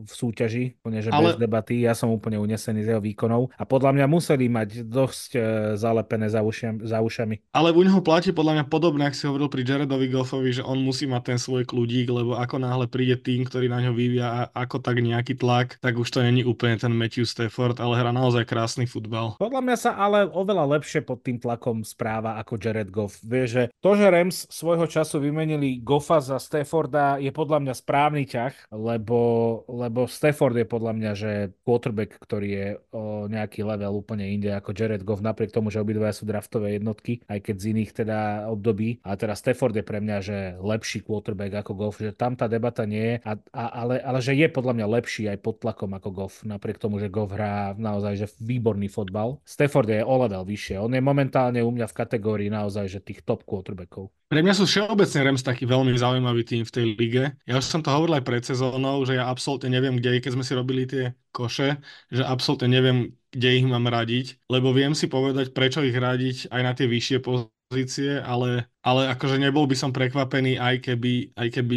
v 0.04 0.12
súťaži, 0.12 0.64
úplne 0.84 1.00
že 1.00 1.08
Ale... 1.08 1.32
bez 1.32 1.40
debaty. 1.40 1.80
Ja 1.80 1.96
som 1.96 2.12
úplne 2.12 2.36
unesený 2.36 2.84
z 2.84 2.94
jeho 2.94 3.02
výkonov 3.02 3.54
a 3.56 3.62
podľa 3.64 3.96
mňa 3.96 4.06
museli 4.10 4.46
mať 4.52 4.84
dosť 5.14 5.30
e, 5.38 5.40
zalepené 5.78 6.26
za, 6.26 6.42
ušiam, 6.42 6.82
za 6.82 6.98
ušami. 6.98 7.54
Ale 7.54 7.70
u 7.70 7.86
neho 7.86 8.02
platí 8.02 8.34
podľa 8.34 8.58
mňa 8.58 8.64
podobne, 8.66 9.06
ak 9.06 9.14
si 9.14 9.30
hovoril 9.30 9.46
pri 9.46 9.62
Jaredovi 9.62 10.10
Goffovi, 10.10 10.50
že 10.50 10.66
on 10.66 10.82
musí 10.82 11.06
mať 11.06 11.22
ten 11.30 11.38
svoj 11.38 11.62
kľudík, 11.62 12.10
lebo 12.10 12.34
ako 12.34 12.58
náhle 12.58 12.90
príde 12.90 13.14
tým, 13.14 13.46
ktorý 13.46 13.70
na 13.70 13.78
ňo 13.78 13.94
vyvia 13.94 14.50
ako 14.50 14.82
tak 14.82 14.98
nejaký 14.98 15.38
tlak, 15.38 15.78
tak 15.78 15.94
už 15.94 16.10
to 16.10 16.26
není 16.26 16.42
úplne 16.42 16.74
ten 16.74 16.90
Matthew 16.90 17.30
Stafford, 17.30 17.78
ale 17.78 17.94
hrá 17.94 18.10
naozaj 18.10 18.42
krásny 18.42 18.90
futbal. 18.90 19.38
Podľa 19.38 19.62
mňa 19.62 19.76
sa 19.78 19.94
ale 19.94 20.26
oveľa 20.26 20.66
lepšie 20.80 21.06
pod 21.06 21.22
tým 21.22 21.38
tlakom 21.38 21.86
správa 21.86 22.42
ako 22.42 22.58
Jared 22.58 22.90
Goff. 22.90 23.22
Vie, 23.22 23.46
že 23.46 23.62
to, 23.78 23.94
že 23.94 24.10
Rams 24.10 24.50
svojho 24.50 24.90
času 24.90 25.22
vymenili 25.22 25.78
Goffa 25.78 26.18
za 26.18 26.42
Stafforda 26.42 27.22
je 27.22 27.30
podľa 27.30 27.62
mňa 27.62 27.74
správny 27.78 28.26
ťah, 28.26 28.74
lebo, 28.74 29.62
lebo 29.70 30.10
Stafford 30.10 30.58
je 30.58 30.66
podľa 30.66 30.92
mňa, 30.96 31.10
že 31.14 31.30
quarterback, 31.62 32.18
ktorý 32.18 32.48
je 32.50 32.68
o 32.90 33.28
nejaký 33.28 33.62
level 33.62 34.00
úplne 34.00 34.24
inde 34.24 34.50
ako 34.50 34.72
Jared 34.72 34.93
Goff, 35.02 35.24
napriek 35.24 35.50
tomu, 35.50 35.74
že 35.74 35.82
obidva 35.82 36.14
sú 36.14 36.22
draftové 36.28 36.78
jednotky, 36.78 37.26
aj 37.26 37.50
keď 37.50 37.56
z 37.58 37.64
iných 37.74 37.90
teda 38.04 38.18
období. 38.46 39.02
A 39.02 39.18
teraz 39.18 39.42
Stafford 39.42 39.74
je 39.74 39.82
pre 39.82 39.98
mňa, 39.98 40.18
že 40.22 40.36
lepší 40.62 41.02
quarterback 41.02 41.66
ako 41.66 41.72
Goff, 41.74 41.98
že 41.98 42.14
tam 42.14 42.38
tá 42.38 42.46
debata 42.46 42.86
nie 42.86 43.02
je, 43.02 43.14
a, 43.26 43.32
a, 43.50 43.64
ale, 43.82 43.98
ale 43.98 44.18
že 44.22 44.36
je 44.36 44.46
podľa 44.46 44.78
mňa 44.78 44.86
lepší 45.00 45.26
aj 45.32 45.38
pod 45.42 45.58
tlakom 45.64 45.90
ako 45.96 46.08
Goff, 46.14 46.34
napriek 46.46 46.78
tomu, 46.78 47.02
že 47.02 47.10
Goff 47.10 47.34
hrá 47.34 47.74
naozaj 47.74 48.14
že 48.20 48.26
výborný 48.38 48.86
fotbal. 48.92 49.40
Stafford 49.42 49.88
je 49.88 50.04
o 50.04 50.14
level 50.20 50.44
vyššie. 50.44 50.76
On 50.78 50.92
je 50.92 51.00
momentálne 51.00 51.64
u 51.64 51.70
mňa 51.72 51.88
v 51.88 51.96
kategórii 51.96 52.52
naozaj, 52.52 52.86
že 52.86 53.00
tých 53.00 53.24
top 53.24 53.48
quarterbackov. 53.48 54.12
Pre 54.34 54.40
mňa 54.42 54.54
sú 54.56 54.64
všeobecne 54.66 55.20
Rams 55.30 55.46
taký 55.46 55.62
veľmi 55.62 55.94
zaujímavý 55.94 56.42
tým 56.42 56.66
v 56.66 56.74
tej 56.74 56.84
lige. 56.98 57.24
Ja 57.46 57.60
už 57.60 57.70
som 57.70 57.86
to 57.86 57.94
hovoril 57.94 58.18
aj 58.18 58.26
pred 58.26 58.42
sezónou, 58.42 59.04
že 59.06 59.14
ja 59.14 59.30
absolútne 59.30 59.70
neviem, 59.70 59.94
kde, 59.94 60.18
keď 60.18 60.32
sme 60.34 60.42
si 60.42 60.52
robili 60.58 60.90
tie 60.90 61.14
koše, 61.30 61.78
že 62.10 62.26
absolútne 62.26 62.66
neviem, 62.66 63.14
kde 63.34 63.48
ich 63.60 63.66
mám 63.66 63.86
radiť, 63.90 64.46
lebo 64.48 64.70
viem 64.70 64.94
si 64.94 65.10
povedať, 65.10 65.50
prečo 65.50 65.82
ich 65.82 65.94
radiť 65.94 66.48
aj 66.54 66.62
na 66.62 66.72
tie 66.72 66.86
vyššie 66.86 67.18
pozície, 67.20 68.22
ale 68.22 68.70
ale 68.84 69.08
akože 69.16 69.40
nebol 69.40 69.64
by 69.64 69.72
som 69.72 69.96
prekvapený, 69.96 70.60
aj 70.60 70.84
keby, 70.84 71.32
aj 71.32 71.48
keby 71.56 71.76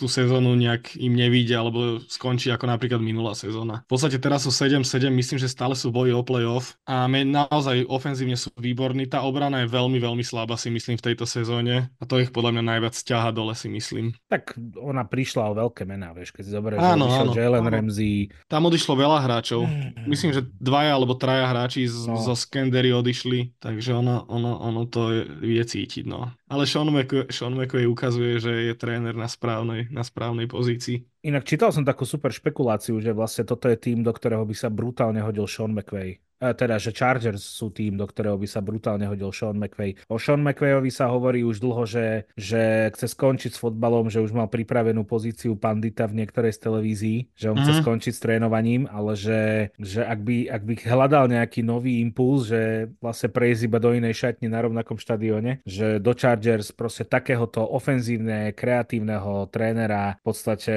tú 0.00 0.08
sezónu 0.08 0.56
nejak 0.56 0.96
im 0.96 1.12
nevíde, 1.12 1.52
alebo 1.52 2.00
skončí 2.08 2.48
ako 2.48 2.64
napríklad 2.64 3.04
minulá 3.04 3.36
sezóna. 3.36 3.84
V 3.84 3.92
podstate 3.92 4.16
teraz 4.16 4.48
sú 4.48 4.50
7-7, 4.50 5.12
myslím, 5.12 5.36
že 5.36 5.52
stále 5.52 5.76
sú 5.76 5.92
boji 5.92 6.16
o 6.16 6.24
playoff 6.24 6.80
a 6.88 7.04
my 7.04 7.28
naozaj 7.28 7.84
ofenzívne 7.92 8.40
sú 8.40 8.48
výborní. 8.56 9.04
Tá 9.04 9.20
obrana 9.28 9.62
je 9.62 9.68
veľmi, 9.68 10.00
veľmi 10.00 10.24
slabá 10.24 10.56
si 10.56 10.72
myslím 10.72 10.96
v 10.96 11.12
tejto 11.12 11.28
sezóne 11.28 11.92
a 12.00 12.04
to 12.08 12.16
ich 12.16 12.32
podľa 12.32 12.56
mňa 12.56 12.62
najviac 12.72 12.96
ťaha 12.96 13.36
dole 13.36 13.52
si 13.52 13.68
myslím. 13.68 14.16
Tak 14.32 14.56
ona 14.80 15.04
prišla 15.04 15.52
o 15.52 15.54
veľké 15.60 15.84
mená, 15.84 16.16
vieš, 16.16 16.32
keď 16.32 16.42
si 16.48 16.50
zoberieš, 16.56 16.80
áno, 16.80 17.04
áno, 17.12 17.36
Jalen 17.36 17.68
áno. 17.68 17.72
Ramsey. 17.72 18.32
Tam 18.48 18.64
odišlo 18.64 18.96
veľa 18.96 19.20
hráčov. 19.28 19.68
Myslím, 20.08 20.32
že 20.32 20.48
dvaja 20.56 20.96
alebo 20.96 21.12
traja 21.20 21.52
hráči 21.52 21.84
z, 21.84 22.08
no. 22.08 22.16
zo 22.16 22.32
Skendery 22.32 22.96
odišli, 22.96 23.60
takže 23.60 23.92
ono, 23.92 24.24
ono, 24.32 24.56
ono 24.56 24.88
to 24.88 25.12
je, 25.12 25.22
je 25.60 25.64
cítiť, 25.68 26.08
no. 26.08 26.32
Ale 26.46 26.62
Sean, 26.62 26.86
McVay, 26.86 27.26
Sean 27.34 27.58
McVay 27.58 27.90
ukazuje, 27.90 28.38
že 28.38 28.70
je 28.70 28.74
tréner 28.78 29.18
na 29.18 29.26
správnej, 29.26 29.90
na 29.90 30.06
správnej 30.06 30.46
pozícii. 30.46 31.02
Inak 31.26 31.42
čítal 31.42 31.74
som 31.74 31.82
takú 31.82 32.06
super 32.06 32.30
špekuláciu, 32.30 33.02
že 33.02 33.10
vlastne 33.10 33.42
toto 33.42 33.66
je 33.66 33.74
tým, 33.74 34.06
do 34.06 34.14
ktorého 34.14 34.46
by 34.46 34.54
sa 34.54 34.70
brutálne 34.70 35.18
hodil 35.26 35.50
Sean 35.50 35.74
McVay. 35.74 36.22
E, 36.36 36.52
teda, 36.52 36.76
že 36.76 36.92
Chargers 36.92 37.40
sú 37.40 37.72
tým, 37.72 37.96
do 37.96 38.04
ktorého 38.04 38.36
by 38.36 38.44
sa 38.44 38.60
brutálne 38.60 39.08
hodil 39.08 39.32
Sean 39.32 39.56
McVay. 39.56 39.96
O 40.12 40.20
Sean 40.20 40.44
McVayovi 40.44 40.92
sa 40.92 41.08
hovorí 41.08 41.40
už 41.40 41.64
dlho, 41.64 41.88
že, 41.88 42.28
že 42.36 42.92
chce 42.92 43.16
skončiť 43.16 43.56
s 43.56 43.60
fotbalom, 43.60 44.12
že 44.12 44.20
už 44.20 44.36
mal 44.36 44.48
pripravenú 44.52 45.08
pozíciu 45.08 45.56
pandita 45.56 46.04
v 46.04 46.24
niektorej 46.24 46.52
z 46.52 46.60
televízií, 46.60 47.18
že 47.32 47.48
on 47.48 47.56
mm. 47.56 47.62
chce 47.64 47.72
mhm. 47.72 47.80
skončiť 47.82 48.12
s 48.12 48.20
trénovaním, 48.20 48.82
ale 48.92 49.16
že, 49.16 49.72
že 49.80 50.04
ak, 50.04 50.20
by, 50.20 50.36
ak 50.52 50.62
by 50.62 50.74
hľadal 50.84 51.24
nejaký 51.32 51.64
nový 51.64 52.04
impuls, 52.04 52.52
že 52.52 52.92
vlastne 53.00 53.32
prejsť 53.32 53.62
iba 53.64 53.78
do 53.80 53.96
inej 53.96 54.14
šatne 54.20 54.48
na 54.52 54.60
rovnakom 54.60 55.00
štadióne, 55.00 55.64
že 55.64 55.96
do 55.96 56.12
Chargers 56.12 56.68
proste 56.76 57.08
takéhoto 57.08 57.64
ofenzívne, 57.64 58.52
kreatívneho 58.52 59.48
trénera 59.48 60.20
v 60.20 60.24
podstate 60.24 60.74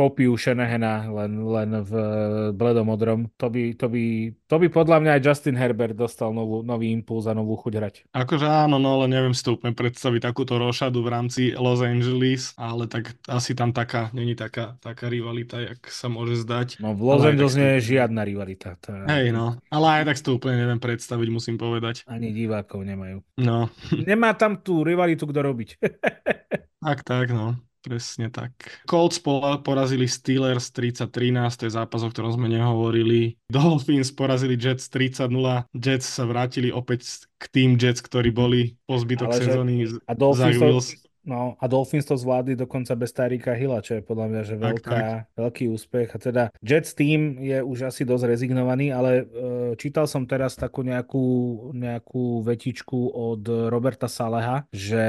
kópiu 0.00 0.32
Shanahana 0.40 1.12
len, 1.12 1.44
len 1.44 1.70
v 1.84 1.92
bledomodrom, 2.56 3.28
to 3.36 3.52
by, 3.52 3.76
to 3.76 3.84
by, 3.92 4.32
to 4.48 4.56
by 4.56 4.66
podľa 4.72 4.96
mňa 5.04 5.10
aj 5.20 5.24
Justin 5.28 5.60
Herbert 5.60 5.92
dostal 5.92 6.32
novú, 6.32 6.64
nový 6.64 6.88
impuls 6.88 7.28
a 7.28 7.36
novú 7.36 7.60
chuť 7.60 7.72
hrať. 7.76 7.94
Akože 8.16 8.48
áno, 8.48 8.80
no 8.80 8.96
ale 8.96 9.12
neviem 9.12 9.36
si 9.36 9.44
to 9.44 9.60
úplne 9.60 9.76
predstaviť 9.76 10.24
takúto 10.24 10.56
rošadu 10.56 11.04
v 11.04 11.12
rámci 11.12 11.42
Los 11.52 11.84
Angeles, 11.84 12.56
ale 12.56 12.88
tak 12.88 13.12
asi 13.28 13.52
tam 13.52 13.76
taká, 13.76 14.08
není 14.16 14.32
taká, 14.32 14.80
taká 14.80 15.12
rivalita, 15.12 15.60
jak 15.60 15.84
sa 15.92 16.08
môže 16.08 16.40
zdať. 16.40 16.80
No 16.80 16.96
v 16.96 17.00
Los 17.04 17.20
Angeles 17.20 17.60
nie 17.60 17.76
je 17.76 18.00
žiadna 18.00 18.24
rivalita. 18.24 18.80
Tá... 18.80 19.04
Hej 19.04 19.36
no, 19.36 19.60
ale 19.68 20.00
aj 20.00 20.02
tak 20.08 20.16
si 20.16 20.24
to 20.24 20.40
úplne 20.40 20.56
neviem 20.64 20.80
predstaviť, 20.80 21.28
musím 21.28 21.60
povedať. 21.60 22.08
Ani 22.08 22.32
divákov 22.32 22.88
nemajú. 22.88 23.20
No. 23.36 23.68
Nemá 24.08 24.32
tam 24.32 24.56
tú 24.64 24.80
rivalitu 24.80 25.28
kto 25.28 25.40
robiť. 25.44 25.76
tak, 26.88 27.04
tak, 27.04 27.28
no. 27.36 27.60
Presne 27.80 28.28
tak. 28.28 28.52
Colts 28.84 29.16
porazili 29.64 30.04
Steelers 30.04 30.68
30-13, 30.68 31.56
to 31.56 31.64
je 31.64 31.72
zápas, 31.72 32.04
o 32.04 32.12
ktorom 32.12 32.36
sme 32.36 32.52
nehovorili. 32.52 33.40
Dolphins 33.48 34.12
porazili 34.12 34.60
Jets 34.60 34.92
30-0. 34.92 35.32
Jets 35.72 36.04
sa 36.04 36.28
vrátili 36.28 36.68
opäť 36.68 37.24
k 37.40 37.44
tým 37.48 37.80
Jets, 37.80 38.04
ktorí 38.04 38.36
boli 38.36 38.76
po 38.84 39.00
zbytok 39.00 39.32
sezóny. 39.32 39.88
A 40.04 40.12
Dolphins, 40.12 41.08
No 41.24 41.56
a 41.60 41.64
Dolphins 41.68 42.08
to 42.08 42.16
zvládli 42.16 42.56
dokonca 42.56 42.96
bez 42.96 43.12
Tarika 43.12 43.52
Hilla, 43.52 43.84
čo 43.84 44.00
je 44.00 44.02
podľa 44.02 44.26
mňa 44.32 44.42
že 44.42 44.56
veľká, 44.56 44.90
tak, 44.90 45.04
tak. 45.04 45.36
veľký 45.36 45.64
úspech. 45.68 46.08
A 46.16 46.18
teda 46.18 46.42
Jets 46.64 46.96
team 46.96 47.36
je 47.40 47.60
už 47.60 47.92
asi 47.92 48.08
dosť 48.08 48.24
rezignovaný, 48.24 48.92
ale 48.92 49.10
e, 49.12 49.24
čítal 49.76 50.08
som 50.08 50.24
teraz 50.24 50.56
takú 50.56 50.80
nejakú, 50.80 51.26
nejakú 51.76 52.40
vetičku 52.40 53.12
od 53.12 53.42
Roberta 53.68 54.08
Saleha, 54.08 54.64
že 54.72 55.04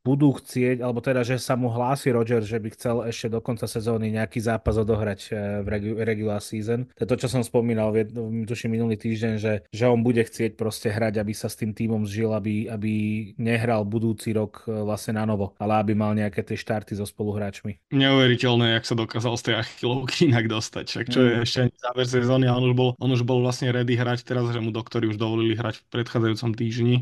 budú 0.00 0.40
chcieť, 0.40 0.80
alebo 0.80 1.04
teda, 1.04 1.20
že 1.20 1.36
sa 1.36 1.52
mu 1.52 1.68
hlási 1.68 2.08
Roger, 2.12 2.40
že 2.40 2.56
by 2.56 2.68
chcel 2.72 2.96
ešte 3.12 3.28
do 3.28 3.44
konca 3.44 3.68
sezóny 3.68 4.08
nejaký 4.08 4.40
zápas 4.40 4.80
odohrať 4.80 5.20
e, 5.28 5.32
v 5.60 5.66
regu- 5.68 5.98
regular 6.00 6.40
season. 6.40 6.88
To 6.96 7.04
je 7.04 7.10
to, 7.12 7.20
čo 7.26 7.28
som 7.28 7.44
spomínal 7.44 7.92
v 7.92 8.08
tuším 8.48 8.72
minulý 8.72 8.96
týždeň, 8.96 9.34
že, 9.36 9.54
že 9.68 9.84
on 9.84 10.00
bude 10.00 10.24
chcieť 10.24 10.56
proste 10.56 10.88
hrať, 10.88 11.20
aby 11.20 11.32
sa 11.36 11.52
s 11.52 11.60
tým 11.60 11.76
týmom 11.76 12.08
zžil, 12.08 12.32
aby, 12.32 12.72
aby 12.72 12.92
nehral 13.36 13.84
budúci 13.84 14.32
rok 14.32 14.64
e, 14.64 14.72
vlastne 14.72 15.20
na 15.20 15.28
novo 15.28 15.41
slovo, 15.42 15.58
ale 15.58 15.82
aby 15.82 15.92
mal 15.98 16.14
nejaké 16.14 16.46
tie 16.46 16.54
štarty 16.54 16.94
so 16.94 17.06
spoluhráčmi. 17.06 17.82
Neuveriteľné, 17.90 18.78
jak 18.78 18.84
sa 18.86 18.94
dokázal 18.94 19.34
z 19.38 19.42
tej 19.42 19.54
achilovky 19.58 20.30
inak 20.30 20.46
dostať. 20.46 20.84
Však 20.86 21.06
čo 21.10 21.20
mm. 21.20 21.26
je 21.26 21.34
ešte 21.42 21.60
záver 21.74 22.06
sezóny 22.06 22.46
a 22.46 22.54
on 22.54 22.64
už, 22.70 22.74
bol, 22.78 22.90
on 23.02 23.10
už 23.10 23.22
bol 23.26 23.42
vlastne 23.42 23.74
ready 23.74 23.98
hrať 23.98 24.22
teraz, 24.22 24.46
že 24.54 24.62
mu 24.62 24.70
doktori 24.70 25.10
už 25.10 25.18
dovolili 25.18 25.58
hrať 25.58 25.82
v 25.82 25.84
predchádzajúcom 25.90 26.50
týždni. 26.54 26.96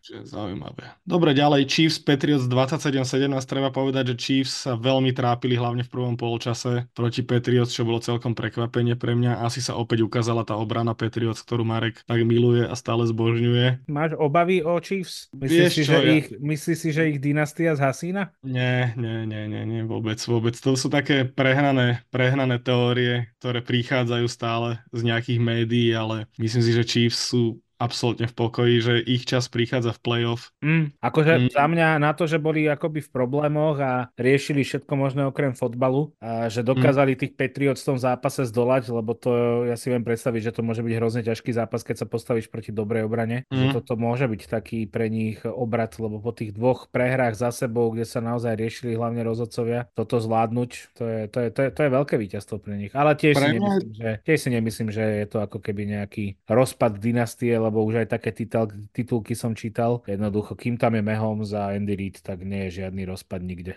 Čo 0.00 0.12
je 0.16 0.24
zaujímavé. 0.24 0.96
Dobre, 1.04 1.36
ďalej 1.36 1.68
Chiefs 1.68 1.98
Patriots 2.00 2.48
27-17. 2.48 3.28
Treba 3.44 3.68
povedať, 3.68 4.14
že 4.14 4.16
Chiefs 4.16 4.64
sa 4.66 4.78
veľmi 4.78 5.12
trápili 5.12 5.58
hlavne 5.58 5.84
v 5.84 5.90
prvom 5.92 6.16
polčase 6.16 6.88
proti 6.96 7.20
Patriots, 7.26 7.74
čo 7.74 7.84
bolo 7.84 8.00
celkom 8.00 8.32
prekvapenie 8.32 8.96
pre 8.96 9.12
mňa. 9.18 9.44
Asi 9.44 9.60
sa 9.60 9.76
opäť 9.76 10.06
ukázala 10.06 10.46
tá 10.46 10.56
obrana 10.56 10.96
Patriots, 10.96 11.42
ktorú 11.42 11.66
Marek 11.66 12.00
tak 12.06 12.22
miluje 12.22 12.64
a 12.64 12.74
stále 12.78 13.04
zbožňuje. 13.08 13.90
Máš 13.90 14.16
obavy 14.16 14.62
o 14.62 14.78
Chiefs? 14.78 15.28
Myslíš, 15.34 15.72
si, 15.72 15.82
že 15.82 15.98
ja... 15.98 16.12
ich, 16.14 16.26
myslíš 16.38 16.78
si, 16.78 16.90
že 16.94 17.02
ich 17.10 17.18
dynastia 17.18 17.65
z 17.74 17.80
Hasína? 17.82 18.22
Nie, 18.46 18.94
nie, 18.94 19.26
nie, 19.26 19.50
nie, 19.50 19.62
nie, 19.66 19.82
vôbec, 19.82 20.20
vôbec. 20.22 20.54
To 20.62 20.78
sú 20.78 20.86
také 20.86 21.26
prehnané, 21.26 22.06
prehnané 22.14 22.62
teórie, 22.62 23.32
ktoré 23.42 23.58
prichádzajú 23.64 24.26
stále 24.30 24.78
z 24.94 25.02
nejakých 25.02 25.40
médií, 25.42 25.90
ale 25.90 26.30
myslím 26.38 26.62
si, 26.62 26.70
že 26.70 26.86
Chiefs 26.86 27.34
sú 27.34 27.58
absolútne 27.76 28.26
v 28.26 28.34
pokoji, 28.34 28.74
že 28.80 28.94
ich 29.04 29.28
čas 29.28 29.48
prichádza 29.52 29.92
v 29.96 30.00
playoff. 30.02 30.52
Mm, 30.64 30.96
akože 31.00 31.32
mm. 31.36 31.46
za 31.52 31.64
mňa 31.68 31.88
na 32.00 32.12
to, 32.16 32.24
že 32.24 32.40
boli 32.40 32.64
akoby 32.66 33.04
v 33.04 33.10
problémoch 33.12 33.76
a 33.80 34.08
riešili 34.16 34.64
všetko 34.64 34.92
možné 34.96 35.28
okrem 35.28 35.52
fotbalu, 35.52 36.12
a 36.20 36.48
že 36.48 36.64
dokázali 36.64 37.14
mm. 37.14 37.18
tých 37.20 37.32
Patriots 37.36 37.84
v 37.84 37.88
tom 37.94 37.98
zápase 38.00 38.48
zdolať, 38.48 38.88
lebo 38.92 39.12
to 39.12 39.64
ja 39.68 39.76
si 39.76 39.92
viem 39.92 40.02
predstaviť, 40.02 40.50
že 40.50 40.54
to 40.56 40.64
môže 40.64 40.80
byť 40.80 40.94
hrozne 40.96 41.22
ťažký 41.24 41.52
zápas, 41.52 41.84
keď 41.84 42.04
sa 42.04 42.06
postavíš 42.08 42.48
proti 42.48 42.72
dobrej 42.72 43.04
obrane. 43.04 43.44
Mm. 43.52 43.56
Že 43.56 43.66
toto 43.82 43.94
môže 44.00 44.24
byť 44.24 44.42
taký 44.48 44.88
pre 44.88 45.12
nich 45.12 45.44
obrat, 45.44 45.92
lebo 46.00 46.18
po 46.18 46.32
tých 46.32 46.56
dvoch 46.56 46.88
prehrách 46.88 47.36
za 47.36 47.52
sebou, 47.52 47.92
kde 47.92 48.08
sa 48.08 48.24
naozaj 48.24 48.56
riešili 48.56 48.96
hlavne 48.96 49.20
rozhodcovia, 49.20 49.92
toto 49.92 50.16
zvládnuť, 50.16 50.70
to 50.96 51.02
je, 51.04 51.20
to 51.28 51.38
je, 51.44 51.48
to 51.52 51.60
je, 51.66 51.68
to 51.72 51.80
je 51.84 51.90
veľké 51.92 52.14
víťazstvo 52.16 52.56
pre 52.58 52.74
nich. 52.80 52.92
Ale 52.96 53.12
tiež 53.12 53.36
si, 53.36 53.48
nemyslím, 53.52 53.92
že, 53.92 54.10
tiež 54.24 54.38
si 54.40 54.48
nemyslím, 54.48 54.88
že 54.88 55.04
je 55.04 55.26
to 55.28 55.38
ako 55.44 55.58
keby 55.60 55.82
nejaký 55.84 56.24
rozpad 56.48 56.96
dynastie, 56.96 57.52
lebo 57.66 57.82
už 57.82 58.06
aj 58.06 58.08
také 58.14 58.30
titul, 58.30 58.70
titulky 58.94 59.34
som 59.34 59.52
čítal. 59.58 60.06
Jednoducho, 60.06 60.54
kým 60.54 60.78
tam 60.78 60.94
je 60.94 61.02
Mahomes 61.02 61.50
a 61.52 61.74
Andy 61.74 61.98
Reid, 61.98 62.22
tak 62.22 62.46
nie 62.46 62.70
je 62.70 62.82
žiadny 62.82 63.02
rozpad 63.04 63.40
nikde. 63.42 63.74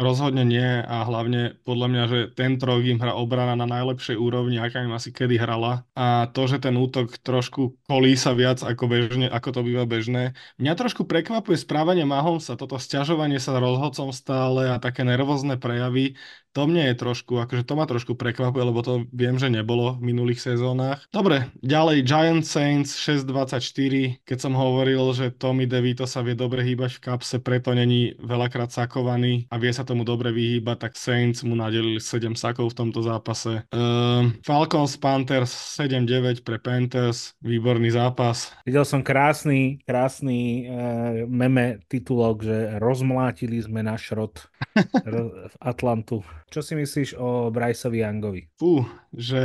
Rozhodne 0.00 0.46
nie 0.46 0.64
a 0.82 1.04
hlavne 1.04 1.58
podľa 1.66 1.88
mňa, 1.92 2.02
že 2.08 2.18
ten 2.32 2.56
trok 2.56 2.80
im 2.84 3.00
hra 3.00 3.16
obrana 3.16 3.58
na 3.58 3.66
najlepšej 3.68 4.16
úrovni, 4.16 4.56
aká 4.56 4.84
im 4.84 4.94
asi 4.94 5.10
kedy 5.12 5.36
hrala 5.36 5.84
a 5.92 6.30
to, 6.30 6.48
že 6.48 6.62
ten 6.62 6.76
útok 6.76 7.18
trošku 7.20 7.76
kolísa 7.84 8.32
viac 8.32 8.62
ako, 8.62 8.84
bežne, 8.86 9.26
ako 9.28 9.48
to 9.52 9.60
býva 9.66 9.84
bežné. 9.84 10.32
Mňa 10.56 10.72
trošku 10.78 11.04
prekvapuje 11.04 11.58
správanie 11.58 12.06
Mahomesa, 12.06 12.56
toto 12.56 12.78
sťažovanie 12.78 13.42
sa 13.42 13.58
rozhodcom 13.58 14.14
stále 14.14 14.70
a 14.70 14.80
také 14.80 15.02
nervózne 15.02 15.58
prejavy 15.58 16.14
to 16.56 16.64
mne 16.64 16.88
je 16.88 16.96
trošku, 16.96 17.36
akože 17.36 17.68
to 17.68 17.76
ma 17.76 17.84
trošku 17.84 18.16
prekvapuje, 18.16 18.64
lebo 18.64 18.80
to 18.80 19.04
viem, 19.12 19.36
že 19.36 19.52
nebolo 19.52 20.00
v 20.00 20.08
minulých 20.08 20.40
sezónach. 20.40 21.04
Dobre, 21.12 21.52
ďalej 21.60 22.08
Giant 22.08 22.48
Saints 22.48 22.96
6-24, 22.96 24.24
keď 24.24 24.38
som 24.40 24.56
hovoril, 24.56 25.04
že 25.12 25.36
Tommy 25.36 25.68
DeVito 25.68 26.08
sa 26.08 26.24
vie 26.24 26.32
dobre 26.32 26.64
hýbať 26.64 26.96
v 26.96 27.02
kapse, 27.12 27.36
preto 27.44 27.76
není 27.76 28.16
veľakrát 28.16 28.72
sakovaný 28.72 29.44
a 29.52 29.60
vie 29.60 29.68
sa 29.68 29.84
tomu 29.84 30.08
dobre 30.08 30.32
vyhýbať, 30.32 30.88
tak 30.88 30.92
Saints 30.96 31.44
mu 31.44 31.52
nadelili 31.52 32.00
7 32.00 32.32
sakov 32.32 32.72
v 32.72 32.78
tomto 32.80 33.04
zápase. 33.04 33.60
Uh, 33.76 34.32
Falcons 34.40 34.96
Panthers 34.96 35.52
7-9 35.76 36.40
pre 36.40 36.56
Panthers, 36.56 37.36
výborný 37.44 37.92
zápas. 37.92 38.56
Videl 38.64 38.88
som 38.88 39.04
krásny, 39.04 39.84
krásny 39.84 40.72
uh, 40.72 41.28
meme 41.28 41.84
titulok, 41.92 42.48
že 42.48 42.80
rozmlátili 42.80 43.60
sme 43.60 43.84
náš 43.84 44.08
rod 44.16 44.40
v 44.40 44.55
Atlantu. 45.60 46.20
Čo 46.46 46.60
si 46.62 46.76
myslíš 46.76 47.16
o 47.18 47.48
Bryceovi 47.50 48.00
Youngovi? 48.00 48.42
Fú, 48.56 48.84
že 49.12 49.40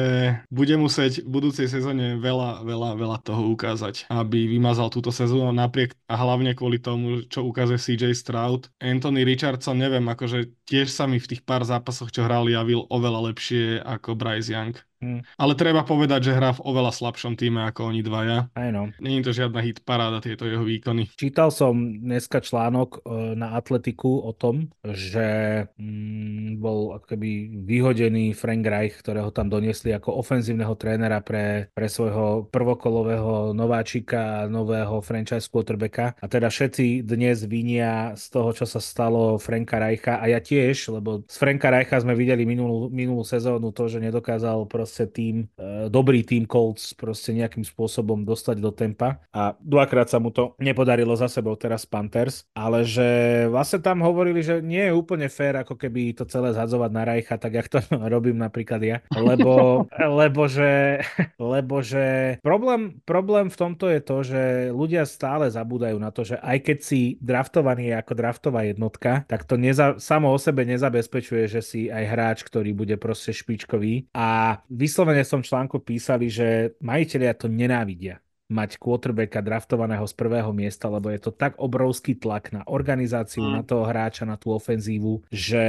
bude 0.51 0.75
musieť 0.77 1.25
v 1.25 1.29
budúcej 1.31 1.67
sezóne 1.67 2.19
veľa, 2.19 2.61
veľa, 2.63 2.89
veľa 2.99 3.17
toho 3.23 3.51
ukázať, 3.51 4.11
aby 4.11 4.47
vymazal 4.47 4.91
túto 4.91 5.09
sezónu 5.09 5.49
napriek 5.55 5.95
a 6.07 6.15
hlavne 6.19 6.53
kvôli 6.53 6.77
tomu, 6.77 7.25
čo 7.27 7.47
ukazuje 7.47 7.79
CJ 7.79 8.13
Stroud. 8.13 8.61
Anthony 8.77 9.23
Richardson, 9.25 9.79
neviem, 9.79 10.03
akože 10.07 10.60
tiež 10.71 10.87
sa 10.87 11.03
mi 11.03 11.19
v 11.19 11.35
tých 11.35 11.43
pár 11.43 11.67
zápasoch, 11.67 12.15
čo 12.15 12.23
hral, 12.23 12.47
javil 12.47 12.87
oveľa 12.87 13.35
lepšie 13.35 13.83
ako 13.83 14.15
Bryce 14.15 14.55
Young. 14.55 14.79
Hmm. 15.01 15.25
Ale 15.41 15.57
treba 15.57 15.81
povedať, 15.81 16.29
že 16.29 16.37
hrá 16.37 16.53
v 16.53 16.61
oveľa 16.61 16.93
slabšom 16.93 17.33
týme 17.33 17.65
ako 17.65 17.89
oni 17.89 18.05
dvaja. 18.05 18.53
Aj 18.53 18.69
no. 18.69 18.93
Není 19.01 19.25
to 19.25 19.33
žiadna 19.33 19.57
hit 19.65 19.81
paráda, 19.81 20.21
tieto 20.21 20.45
jeho 20.45 20.61
výkony. 20.61 21.09
Čítal 21.17 21.49
som 21.49 21.73
dneska 21.73 22.37
článok 22.37 23.01
e, 23.01 23.33
na 23.33 23.57
Atletiku 23.57 24.21
o 24.21 24.29
tom, 24.29 24.69
že 24.85 25.65
mm, 25.73 26.61
bol 26.61 27.01
akoby 27.01 27.65
vyhodený 27.65 28.37
Frank 28.37 28.61
Reich, 28.61 29.01
ktorého 29.01 29.33
tam 29.33 29.49
doniesli 29.49 29.89
ako 29.89 30.21
ofenzívneho 30.21 30.77
trénera 30.77 31.25
pre, 31.25 31.73
pre 31.73 31.89
svojho 31.89 32.45
prvokolového 32.53 33.57
nováčika 33.57 34.45
nového 34.53 35.01
franchise 35.01 35.49
quarterbacka. 35.49 36.13
A 36.21 36.25
teda 36.29 36.53
všetci 36.53 37.01
dnes 37.01 37.41
vinia 37.49 38.13
z 38.13 38.29
toho, 38.29 38.53
čo 38.53 38.69
sa 38.69 38.77
stalo 38.77 39.41
Franka 39.41 39.81
Reicha 39.81 40.21
a 40.21 40.29
ja 40.29 40.37
tiež, 40.37 40.60
lebo 40.91 41.25
z 41.25 41.35
Franka 41.39 41.73
Reicha 41.73 41.97
sme 41.97 42.13
videli 42.13 42.45
minulú, 42.45 42.91
minulú 42.91 43.25
sezónu 43.25 43.73
to, 43.73 43.89
že 43.89 44.03
nedokázal 44.03 44.67
proste 44.67 45.07
tým, 45.07 45.49
e, 45.57 45.87
dobrý 45.89 46.21
tým 46.21 46.45
Colts 46.45 46.93
proste 46.93 47.33
nejakým 47.33 47.65
spôsobom 47.65 48.21
dostať 48.21 48.57
do 48.59 48.69
tempa. 48.69 49.23
A 49.31 49.55
dvakrát 49.57 50.11
sa 50.11 50.19
mu 50.19 50.29
to 50.29 50.53
nepodarilo 50.59 51.15
za 51.15 51.31
sebou 51.31 51.55
teraz 51.55 51.87
Panthers, 51.87 52.43
ale 52.51 52.83
že 52.83 53.07
vlastne 53.47 53.79
tam 53.79 54.03
hovorili, 54.03 54.43
že 54.43 54.59
nie 54.59 54.91
je 54.91 54.93
úplne 54.93 55.31
fér 55.31 55.63
ako 55.63 55.79
keby 55.79 56.11
to 56.11 56.27
celé 56.27 56.51
zhadzovať 56.51 56.91
na 56.91 57.03
Rajcha, 57.07 57.35
tak 57.39 57.53
jak 57.55 57.67
to 57.71 57.79
robím 58.13 58.35
napríklad 58.35 58.81
ja, 58.83 58.97
lebo, 59.15 59.85
lebo 60.21 60.51
že, 60.51 61.01
lebo 61.39 61.79
že 61.79 62.37
problém, 62.43 62.99
problém 63.07 63.47
v 63.47 63.57
tomto 63.57 63.87
je 63.87 64.01
to, 64.03 64.17
že 64.21 64.43
ľudia 64.75 65.07
stále 65.07 65.47
zabúdajú 65.47 65.95
na 65.95 66.11
to, 66.11 66.27
že 66.27 66.35
aj 66.43 66.57
keď 66.67 66.77
si 66.83 67.15
draftovaný 67.23 67.95
ako 67.95 68.11
draftová 68.11 68.67
jednotka, 68.67 69.23
tak 69.31 69.47
to 69.47 69.55
neza, 69.55 69.95
samo 69.95 70.27
o 70.33 70.37
sebe 70.41 70.50
nezabezpečuje, 70.53 71.47
že 71.47 71.61
si 71.63 71.87
aj 71.87 72.03
hráč, 72.11 72.37
ktorý 72.43 72.75
bude 72.75 72.95
proste 72.99 73.31
špičkový. 73.31 74.11
A 74.11 74.59
vyslovene 74.67 75.23
som 75.23 75.39
článku 75.39 75.79
písali, 75.79 76.27
že 76.27 76.75
majiteľia 76.83 77.33
to 77.39 77.47
nenávidia 77.47 78.19
mať 78.51 78.75
quarterbacka 78.75 79.39
draftovaného 79.39 80.03
z 80.03 80.13
prvého 80.13 80.51
miesta, 80.51 80.91
lebo 80.91 81.07
je 81.07 81.23
to 81.23 81.31
tak 81.31 81.55
obrovský 81.55 82.19
tlak 82.19 82.51
na 82.51 82.61
organizáciu, 82.67 83.47
mm. 83.47 83.53
na 83.55 83.61
toho 83.63 83.87
hráča, 83.87 84.27
na 84.27 84.35
tú 84.35 84.51
ofenzívu, 84.51 85.23
že, 85.31 85.67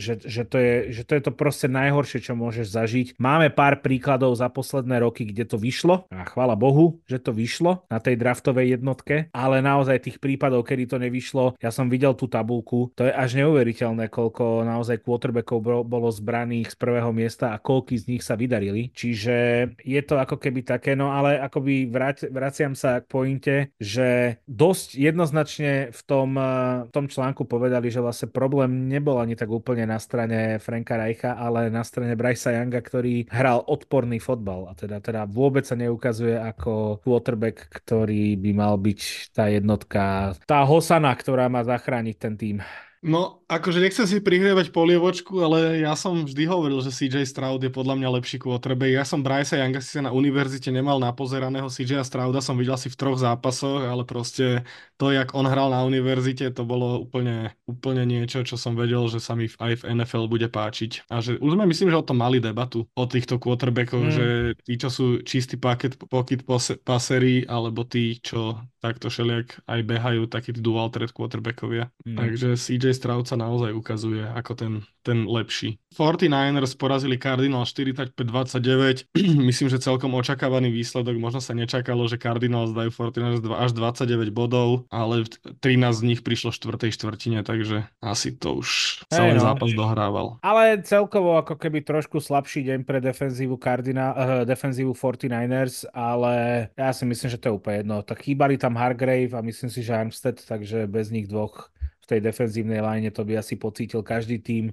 že, 0.00 0.18
že, 0.24 0.42
to 0.48 0.56
je, 0.56 0.74
že 0.96 1.02
to 1.04 1.12
je 1.12 1.22
to 1.28 1.32
proste 1.36 1.68
najhoršie, 1.68 2.24
čo 2.24 2.32
môžeš 2.32 2.72
zažiť. 2.72 3.06
Máme 3.20 3.52
pár 3.52 3.84
príkladov 3.84 4.32
za 4.40 4.48
posledné 4.48 5.04
roky, 5.04 5.28
kde 5.28 5.44
to 5.44 5.60
vyšlo 5.60 6.08
a 6.08 6.24
chvála 6.24 6.56
Bohu, 6.56 6.98
že 7.04 7.20
to 7.20 7.36
vyšlo 7.36 7.84
na 7.92 8.00
tej 8.00 8.16
draftovej 8.16 8.80
jednotke, 8.80 9.28
ale 9.36 9.60
naozaj 9.60 10.08
tých 10.08 10.18
prípadov, 10.18 10.64
kedy 10.64 10.88
to 10.88 10.96
nevyšlo, 10.96 11.60
ja 11.60 11.68
som 11.68 11.92
videl 11.92 12.16
tú 12.16 12.30
tabulku, 12.30 12.88
to 12.96 13.04
je 13.04 13.12
až 13.12 13.36
neuveriteľné, 13.36 14.08
koľko 14.08 14.64
naozaj 14.64 15.04
quarterbackov 15.04 15.84
bolo 15.84 16.08
zbraných 16.08 16.72
z 16.72 16.76
prvého 16.78 17.10
miesta 17.10 17.52
a 17.52 17.60
koľky 17.60 17.98
z 17.98 18.04
nich 18.16 18.22
sa 18.22 18.38
vydarili. 18.38 18.94
Čiže 18.94 19.34
je 19.82 20.00
to 20.06 20.16
ako 20.16 20.38
keby 20.38 20.62
také, 20.62 20.94
no 20.94 21.10
ale 21.10 21.36
akoby 21.42 21.90
vrať, 21.90 22.21
vraciam 22.30 22.76
sa 22.76 23.02
k 23.02 23.08
pointe, 23.08 23.56
že 23.80 24.38
dosť 24.46 25.00
jednoznačne 25.00 25.72
v 25.90 26.00
tom, 26.06 26.36
eh, 26.38 26.86
v 26.86 26.90
tom 26.92 27.06
článku 27.08 27.48
povedali, 27.48 27.88
že 27.88 28.04
vlastne 28.04 28.30
problém 28.30 28.86
nebol 28.86 29.18
ani 29.18 29.34
tak 29.34 29.50
úplne 29.50 29.88
na 29.88 29.98
strane 29.98 30.62
Franka 30.62 30.94
Reicha, 31.00 31.34
ale 31.34 31.72
na 31.72 31.82
strane 31.82 32.14
Brysa 32.14 32.54
Younga, 32.54 32.84
ktorý 32.84 33.26
hral 33.32 33.64
odporný 33.66 34.22
fotbal 34.22 34.70
a 34.70 34.72
teda, 34.78 35.02
teda 35.02 35.26
vôbec 35.26 35.66
sa 35.66 35.74
neukazuje 35.74 36.38
ako 36.38 37.02
quarterback, 37.02 37.66
ktorý 37.72 38.36
by 38.38 38.50
mal 38.52 38.74
byť 38.78 39.00
tá 39.32 39.48
jednotka, 39.48 40.36
tá 40.46 40.62
hosana, 40.62 41.10
ktorá 41.16 41.48
má 41.48 41.64
zachrániť 41.64 42.16
ten 42.20 42.34
tým. 42.38 42.56
No, 43.02 43.41
akože 43.52 43.78
nechcem 43.84 44.06
si 44.08 44.16
prihrievať 44.24 44.72
polievočku, 44.72 45.36
ale 45.44 45.84
ja 45.84 45.92
som 45.92 46.24
vždy 46.24 46.48
hovoril, 46.48 46.80
že 46.80 46.94
CJ 46.94 47.28
Stroud 47.28 47.60
je 47.60 47.68
podľa 47.68 48.00
mňa 48.00 48.08
lepší 48.20 48.40
quarterback. 48.40 48.96
Ja 48.96 49.04
som 49.04 49.20
Bryce 49.20 49.60
Younga 49.60 49.84
si 49.84 50.00
na 50.00 50.08
univerzite 50.08 50.72
nemal 50.72 50.96
napozeraného 50.96 51.68
CJ 51.68 52.06
Strouda, 52.08 52.40
som 52.40 52.56
videl 52.56 52.80
si 52.80 52.88
v 52.88 52.96
troch 52.96 53.20
zápasoch, 53.20 53.84
ale 53.84 54.08
proste 54.08 54.64
to, 54.96 55.12
jak 55.12 55.36
on 55.36 55.44
hral 55.44 55.68
na 55.68 55.84
univerzite, 55.84 56.54
to 56.54 56.64
bolo 56.64 57.02
úplne, 57.02 57.52
úplne 57.68 58.08
niečo, 58.08 58.46
čo 58.46 58.56
som 58.56 58.72
vedel, 58.78 59.04
že 59.10 59.20
sa 59.20 59.36
mi 59.36 59.50
aj 59.50 59.82
v 59.82 59.86
NFL 59.98 60.30
bude 60.30 60.48
páčiť. 60.48 61.10
A 61.12 61.20
že 61.20 61.36
už 61.36 61.58
sme 61.58 61.68
myslím, 61.68 61.92
že 61.92 62.00
o 62.00 62.06
tom 62.06 62.22
mali 62.22 62.40
debatu, 62.40 62.88
o 62.94 63.04
týchto 63.04 63.36
quarterbackoch, 63.36 64.06
mm. 64.08 64.14
že 64.14 64.26
tí, 64.62 64.78
čo 64.78 64.88
sú 64.88 65.06
čistý 65.26 65.58
paket, 65.58 65.98
pocket 66.08 66.46
passery, 66.86 67.44
alebo 67.44 67.82
tí, 67.82 68.22
čo 68.22 68.62
takto 68.78 69.10
šeliak 69.10 69.62
aj 69.66 69.80
behajú, 69.86 70.26
takí 70.26 70.54
dual 70.54 70.90
threat 70.90 71.10
quarterbackovia. 71.10 71.90
Mm. 72.06 72.18
Takže 72.18 72.48
CJ 72.54 72.94
Stroud 72.94 73.26
sa 73.26 73.38
naozaj 73.42 73.74
ukazuje 73.74 74.22
ako 74.22 74.52
ten, 74.54 74.72
ten 75.02 75.26
lepší. 75.26 75.82
49ers 75.92 76.78
porazili 76.78 77.18
Cardinals 77.18 77.74
45-29. 77.74 79.10
Myslím, 79.48 79.68
že 79.68 79.82
celkom 79.82 80.14
očakávaný 80.14 80.70
výsledok. 80.70 81.18
Možno 81.18 81.42
sa 81.42 81.52
nečakalo, 81.52 82.06
že 82.06 82.16
Cardinals 82.16 82.72
dajú 82.72 82.94
49ers 82.94 83.42
až 83.52 83.70
29 83.74 84.30
bodov, 84.30 84.86
ale 84.88 85.26
13 85.60 85.92
z 85.92 86.02
nich 86.06 86.20
prišlo 86.22 86.54
v 86.54 86.58
štvrtej 86.62 86.90
štvrtine, 86.94 87.40
takže 87.42 87.90
asi 87.98 88.32
to 88.32 88.62
už 88.62 89.02
celý 89.10 89.36
hey 89.36 89.40
no. 89.40 89.44
zápas 89.44 89.70
dohrával. 89.74 90.26
Ale 90.40 90.80
celkovo 90.86 91.36
ako 91.36 91.58
keby 91.58 91.82
trošku 91.82 92.22
slabší 92.22 92.64
deň 92.72 92.78
pre 92.86 93.02
defenzívu, 93.02 93.58
Cardinal, 93.58 94.12
uh, 94.14 94.20
defenzívu 94.46 94.94
49ers, 94.94 95.90
ale 95.90 96.66
ja 96.78 96.90
si 96.94 97.04
myslím, 97.04 97.28
že 97.28 97.40
to 97.40 97.46
je 97.50 97.56
úplne 97.58 97.76
jedno. 97.82 97.96
Tak 98.06 98.22
chýbali 98.22 98.54
tam 98.56 98.78
Hargrave 98.78 99.34
a 99.34 99.44
myslím 99.44 99.68
si, 99.68 99.82
že 99.82 99.96
Armstead, 99.96 100.38
takže 100.44 100.86
bez 100.86 101.10
nich 101.10 101.26
dvoch 101.26 101.71
tej 102.12 102.20
defenzívnej 102.20 102.84
line 102.84 103.08
to 103.14 103.24
by 103.24 103.40
asi 103.40 103.56
pocítil 103.56 104.04
každý 104.04 104.42
tým. 104.42 104.64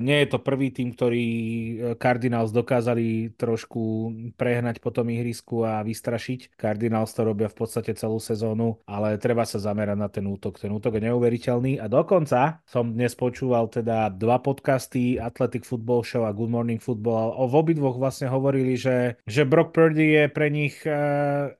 Nie 0.00 0.26
je 0.26 0.28
to 0.34 0.38
prvý 0.42 0.74
tým, 0.74 0.92
ktorý 0.92 1.26
e, 1.28 1.72
Cardinals 1.96 2.50
dokázali 2.50 3.32
trošku 3.38 4.12
prehnať 4.36 4.80
po 4.82 4.90
tom 4.90 5.08
ihrisku 5.08 5.64
a 5.64 5.80
vystrašiť. 5.80 6.58
Cardinals 6.58 7.14
to 7.14 7.24
robia 7.24 7.48
v 7.48 7.56
podstate 7.56 7.94
celú 7.96 8.18
sezónu, 8.18 8.80
ale 8.88 9.16
treba 9.16 9.46
sa 9.46 9.60
zamerať 9.60 9.98
na 9.98 10.08
ten 10.10 10.24
útok. 10.26 10.58
Ten 10.58 10.74
útok 10.74 10.98
je 10.98 11.08
neuveriteľný 11.08 11.78
a 11.78 11.86
dokonca 11.86 12.64
som 12.66 12.92
dnes 12.92 13.14
počúval 13.14 13.70
teda 13.70 14.10
dva 14.12 14.42
podcasty 14.42 15.16
Athletic 15.16 15.64
Football 15.64 16.02
Show 16.04 16.26
a 16.26 16.34
Good 16.34 16.50
Morning 16.50 16.82
Football 16.82 17.52
v 17.52 17.54
obidvoch 17.54 18.00
vlastne 18.00 18.32
hovorili, 18.32 18.80
že, 18.80 19.20
že 19.28 19.44
Brock 19.44 19.76
Purdy 19.76 20.16
je 20.16 20.24
pre 20.32 20.48
nich 20.48 20.80
uh, 20.88 21.52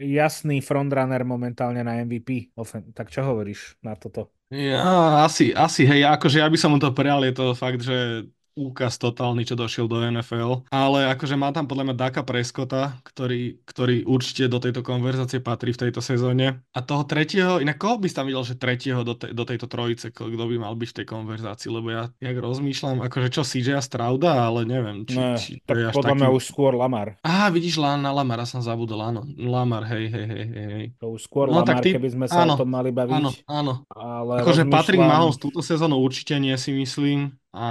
jasný 0.00 0.64
frontrunner 0.64 1.20
momentálne 1.28 1.84
na 1.84 2.00
MVP. 2.00 2.56
Tak 2.96 3.12
čo 3.12 3.28
hovoríš 3.28 3.76
na 3.84 3.92
toto? 3.94 4.32
Ja, 4.54 5.24
asi, 5.26 5.50
asi, 5.56 5.82
hej, 5.88 6.04
akože 6.06 6.38
ja 6.38 6.46
by 6.52 6.58
som 6.60 6.70
mu 6.70 6.78
to 6.78 6.94
prijal, 6.94 7.24
je 7.26 7.32
to 7.34 7.44
fakt, 7.58 7.82
že 7.82 8.22
úkaz 8.54 9.02
totálny, 9.02 9.42
čo 9.42 9.58
došiel 9.58 9.90
do 9.90 9.98
NFL. 9.98 10.70
Ale 10.70 11.10
akože 11.10 11.34
má 11.34 11.50
tam 11.50 11.66
podľa 11.66 11.90
mňa 11.90 11.96
Daka 11.98 12.22
Preskota, 12.22 12.98
ktorý, 13.02 13.58
ktorý 13.66 14.06
určite 14.06 14.46
do 14.46 14.62
tejto 14.62 14.86
konverzácie 14.86 15.42
patrí 15.42 15.74
v 15.74 15.86
tejto 15.86 15.98
sezóne. 15.98 16.62
A 16.70 16.80
toho 16.80 17.02
tretieho, 17.02 17.58
inak 17.58 17.82
koho 17.82 17.98
by 17.98 18.06
si 18.06 18.14
tam 18.14 18.30
videl, 18.30 18.46
že 18.46 18.54
tretieho 18.54 19.02
do, 19.02 19.18
te, 19.18 19.34
do 19.34 19.42
tejto 19.42 19.66
trojice, 19.66 20.14
kto 20.14 20.46
by 20.46 20.56
mal 20.56 20.74
byť 20.78 20.88
v 20.94 20.96
tej 21.02 21.06
konverzácii, 21.06 21.68
lebo 21.70 21.90
ja 21.90 22.02
jak 22.22 22.36
rozmýšľam, 22.38 23.02
akože 23.02 23.28
čo 23.34 23.42
CJ 23.42 23.82
Strauda, 23.82 24.46
ale 24.46 24.62
neviem. 24.62 25.02
Či, 25.02 25.18
ne, 25.18 25.34
či 25.34 25.50
tak 25.66 25.76
je 25.76 25.86
podľa 25.90 26.14
taký... 26.14 26.18
mňa 26.22 26.28
už 26.30 26.44
skôr 26.46 26.72
Lamar. 26.78 27.18
Á, 27.26 27.50
vidíš, 27.50 27.82
na 27.82 28.10
Lamara 28.14 28.46
som 28.46 28.62
zabudol, 28.62 29.02
áno. 29.02 29.26
Lamar, 29.34 29.82
hej, 29.90 30.06
hej, 30.06 30.26
hej, 30.30 30.48
hej. 30.54 30.86
To 31.02 31.18
už 31.18 31.26
skôr 31.26 31.50
no, 31.50 31.66
Lamar, 31.66 31.82
ty... 31.82 31.98
keby 31.98 32.08
sme 32.14 32.26
sa 32.30 32.46
áno, 32.46 32.54
o 32.54 32.60
tom 32.62 32.70
mali 32.70 32.94
baviť. 32.94 33.18
Áno, 33.18 33.30
áno. 33.50 33.72
Ale 33.90 34.46
akože 34.46 34.62
rozmýšľam... 34.62 34.78
Patrick 34.78 35.02
Mahomes 35.02 35.38
túto 35.42 35.58
sezónu 35.58 35.98
určite 35.98 36.38
nie 36.38 36.54
si 36.54 36.70
myslím. 36.70 37.34
A 37.54 37.66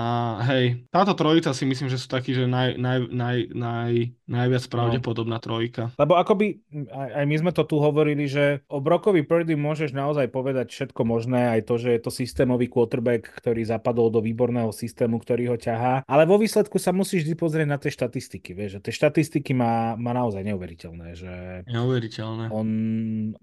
hej, 0.47 0.88
táto 0.88 1.11
trojica 1.11 1.51
si 1.51 1.68
myslím, 1.68 1.91
že 1.91 1.99
sú 1.99 2.07
takí, 2.07 2.31
že 2.31 2.47
naj, 2.47 2.80
naj, 2.80 3.11
naj, 3.11 3.38
naj, 3.51 3.93
najviac 4.31 4.64
no. 4.64 4.72
pravdepodobná 4.72 5.38
trojka. 5.43 5.91
Lebo 5.99 6.15
akoby, 6.15 6.64
aj, 6.88 7.10
aj 7.19 7.26
my 7.27 7.35
sme 7.43 7.51
to 7.51 7.68
tu 7.68 7.84
hovorili, 7.84 8.31
že 8.31 8.64
o 8.72 8.80
Brokovi 8.80 9.27
Purdy 9.27 9.60
môžeš 9.60 9.91
naozaj 9.91 10.31
povedať 10.31 10.72
všetko 10.72 11.03
možné, 11.03 11.60
aj 11.60 11.68
to, 11.68 11.76
že 11.76 11.99
je 11.99 11.99
to 11.99 12.15
systémový 12.15 12.72
quarterback, 12.72 13.27
ktorý 13.43 13.68
zapadol 13.68 14.07
do 14.07 14.23
výborného 14.23 14.72
systému, 14.72 15.19
ktorý 15.19 15.51
ho 15.51 15.57
ťahá, 15.60 16.07
ale 16.07 16.23
vo 16.23 16.39
výsledku 16.39 16.80
sa 16.80 16.95
musíš 16.95 17.27
vždy 17.27 17.35
pozrieť 17.35 17.68
na 17.68 17.76
tie 17.76 17.91
štatistiky, 17.91 18.55
vieš, 18.55 18.80
že 18.80 18.88
tie 18.88 18.93
štatistiky 18.95 19.51
má, 19.51 19.99
má 19.99 20.15
naozaj 20.15 20.47
neuveriteľné, 20.47 21.07
že 21.11 21.34
neuveriteľné. 21.68 22.55
on 22.55 22.68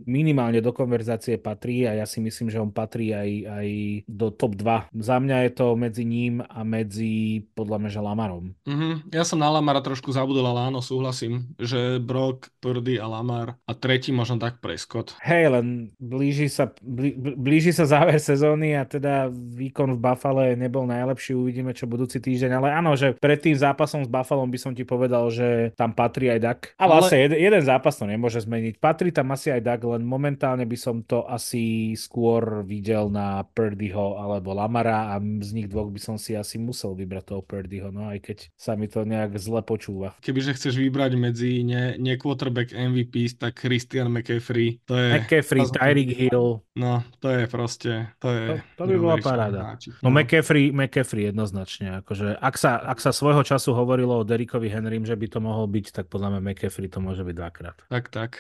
minimálne 0.09 0.65
do 0.65 0.73
konverzácie 0.73 1.37
patrí 1.37 1.85
a 1.85 2.01
ja 2.01 2.09
si 2.09 2.25
myslím, 2.25 2.49
že 2.49 2.57
on 2.65 2.73
patrí 2.73 3.13
aj, 3.13 3.31
aj 3.45 3.69
do 4.09 4.33
top 4.33 4.57
2. 4.57 4.89
Za 5.05 5.21
mňa 5.21 5.37
je 5.45 5.53
to 5.53 5.67
medzi 5.77 6.09
ním 6.09 6.30
ním 6.31 6.47
a 6.47 6.63
medzi 6.63 7.43
podľa 7.59 7.77
mňa, 7.83 7.91
že 7.91 8.01
Lamarom. 8.01 8.45
Mm-hmm. 8.63 8.93
Ja 9.11 9.27
som 9.27 9.43
na 9.43 9.51
Lamara 9.51 9.83
trošku 9.83 10.15
zabudol, 10.15 10.47
ale 10.47 10.71
áno, 10.71 10.79
súhlasím, 10.79 11.51
že 11.59 11.99
Brock, 11.99 12.55
Purdy 12.63 13.03
a 13.03 13.11
Lamar 13.11 13.59
a 13.67 13.73
tretí 13.75 14.15
možno 14.15 14.39
tak 14.39 14.63
Prescott. 14.63 15.19
Hej, 15.19 15.59
len 15.59 15.67
blíži 15.99 16.47
sa, 16.47 16.71
blí, 16.79 17.19
blíži 17.19 17.75
sa 17.75 17.91
záver 17.91 18.23
sezóny 18.31 18.79
a 18.79 18.87
teda 18.87 19.27
výkon 19.35 19.99
v 19.99 20.03
Buffale 20.03 20.45
nebol 20.55 20.87
najlepší, 20.87 21.35
uvidíme 21.35 21.75
čo 21.75 21.91
budúci 21.91 22.23
týždeň, 22.23 22.51
ale 22.63 22.69
áno, 22.71 22.95
že 22.95 23.19
pred 23.19 23.43
tým 23.43 23.59
zápasom 23.59 24.07
s 24.07 24.11
Buffalom 24.11 24.47
by 24.47 24.59
som 24.61 24.73
ti 24.73 24.87
povedal, 24.87 25.27
že 25.35 25.75
tam 25.75 25.91
patrí 25.91 26.31
aj 26.31 26.41
Dak. 26.41 26.61
Ale, 26.79 26.95
ale... 26.95 27.01
vlastne 27.03 27.19
jeden, 27.27 27.39
jeden 27.41 27.63
zápas 27.67 27.99
to 27.99 28.07
nemôže 28.07 28.39
zmeniť. 28.47 28.79
Patrí 28.79 29.11
tam 29.11 29.35
asi 29.35 29.51
aj 29.51 29.63
Dak, 29.67 29.81
len 29.83 30.07
momentálne 30.07 30.63
by 30.63 30.79
som 30.79 31.03
to 31.03 31.27
asi 31.27 31.97
skôr 31.97 32.63
videl 32.63 33.11
na 33.11 33.43
Purdyho 33.43 34.21
alebo 34.21 34.55
Lamara 34.55 35.17
a 35.17 35.21
z 35.21 35.51
nich 35.57 35.69
dvoch 35.71 35.89
by 35.89 36.01
som 36.01 36.20
si 36.21 36.37
asi 36.37 36.61
musel 36.61 36.93
vybrať 36.93 37.33
toho 37.33 37.41
Purdyho, 37.41 37.89
no 37.89 38.13
aj 38.13 38.21
keď 38.21 38.39
sa 38.55 38.77
mi 38.77 38.87
to 38.87 39.09
nejak 39.09 39.41
zle 39.41 39.65
počúva. 39.65 40.13
Kebyže 40.21 40.53
chceš 40.61 40.77
vybrať 40.77 41.17
medzi 41.17 41.65
ne, 41.65 41.97
ne 41.97 42.21
quarterback 42.21 42.77
MVP, 42.77 43.41
tak 43.41 43.57
Christian 43.57 44.13
McCaffrey, 44.13 44.85
to 44.85 44.93
je... 44.93 45.09
McCaffrey, 45.17 45.65
Tyreek 45.65 46.13
Hill. 46.13 46.61
No, 46.77 47.01
to 47.25 47.33
je 47.33 47.49
proste, 47.49 47.93
to 48.21 48.29
je... 48.29 48.45
To, 48.77 48.85
to 48.85 48.93
by 48.93 48.97
bola 49.01 49.17
paráda. 49.19 49.61
No, 50.05 50.09
no 50.09 50.09
McCaffrey, 50.13 50.69
McCaffrey 50.69 51.33
jednoznačne, 51.33 52.05
akože 52.05 52.37
ak 52.37 52.55
sa, 52.61 52.77
ak 52.77 53.01
sa 53.01 53.17
svojho 53.17 53.41
času 53.41 53.73
hovorilo 53.73 54.21
o 54.21 54.27
Derrickovi 54.29 54.69
Henrym, 54.69 55.09
že 55.09 55.17
by 55.17 55.27
to 55.33 55.39
mohol 55.41 55.65
byť, 55.65 55.87
tak 55.97 56.13
podľa 56.13 56.37
mňa 56.37 56.41
McCaffrey 56.45 56.93
to 56.93 57.01
môže 57.01 57.25
byť 57.25 57.35
dvakrát. 57.35 57.77
Tak, 57.89 58.05
tak. 58.13 58.31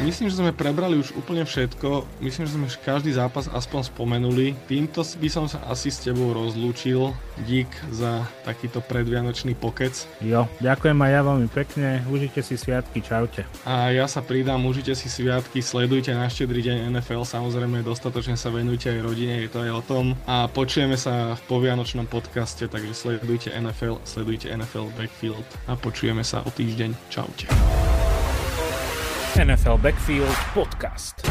Myslím, 0.00 0.32
že 0.32 0.40
sme 0.40 0.56
prebrali 0.56 0.96
už 0.96 1.12
úplne 1.12 1.44
všetko. 1.44 2.08
Myslím, 2.24 2.48
že 2.48 2.56
sme 2.56 2.72
každý 2.72 3.12
zápas 3.12 3.52
aspoň 3.52 3.92
spomenuli. 3.92 4.56
Týmto 4.64 5.04
by 5.04 5.28
som 5.28 5.44
sa 5.44 5.60
asi 5.68 5.92
s 5.92 6.00
tebou 6.00 6.32
rozlúčil. 6.32 7.12
Dík 7.44 7.68
za 7.92 8.24
takýto 8.48 8.80
predvianočný 8.80 9.52
pokec. 9.60 9.92
Jo, 10.24 10.48
ďakujem 10.64 10.96
aj 10.96 11.10
ja 11.12 11.20
veľmi 11.20 11.48
pekne. 11.52 11.88
Užite 12.08 12.40
si 12.40 12.56
sviatky, 12.56 13.04
čaute. 13.04 13.44
A 13.68 13.92
ja 13.92 14.08
sa 14.08 14.24
pridám, 14.24 14.64
užite 14.64 14.96
si 14.96 15.12
sviatky, 15.12 15.60
sledujte 15.60 16.16
na 16.16 16.32
štedrý 16.32 16.64
deň 16.64 16.96
NFL, 16.96 17.28
samozrejme 17.28 17.84
dostatočne 17.84 18.40
sa 18.40 18.48
venujte 18.48 18.88
aj 18.88 19.04
rodine, 19.04 19.44
je 19.44 19.52
to 19.52 19.60
aj 19.68 19.72
o 19.72 19.82
tom. 19.84 20.04
A 20.24 20.48
počujeme 20.48 20.96
sa 20.96 21.36
v 21.36 21.42
povianočnom 21.44 22.08
podcaste, 22.08 22.64
takže 22.72 22.96
sledujte 22.96 23.52
NFL, 23.52 24.00
sledujte 24.08 24.48
NFL 24.48 24.96
Backfield 24.96 25.44
a 25.68 25.76
počujeme 25.76 26.24
sa 26.24 26.40
o 26.40 26.48
týždeň. 26.48 27.12
Čaute. 27.12 28.09
NFL 29.36 29.78
Backfield 29.80 30.36
Podcast. 30.54 31.22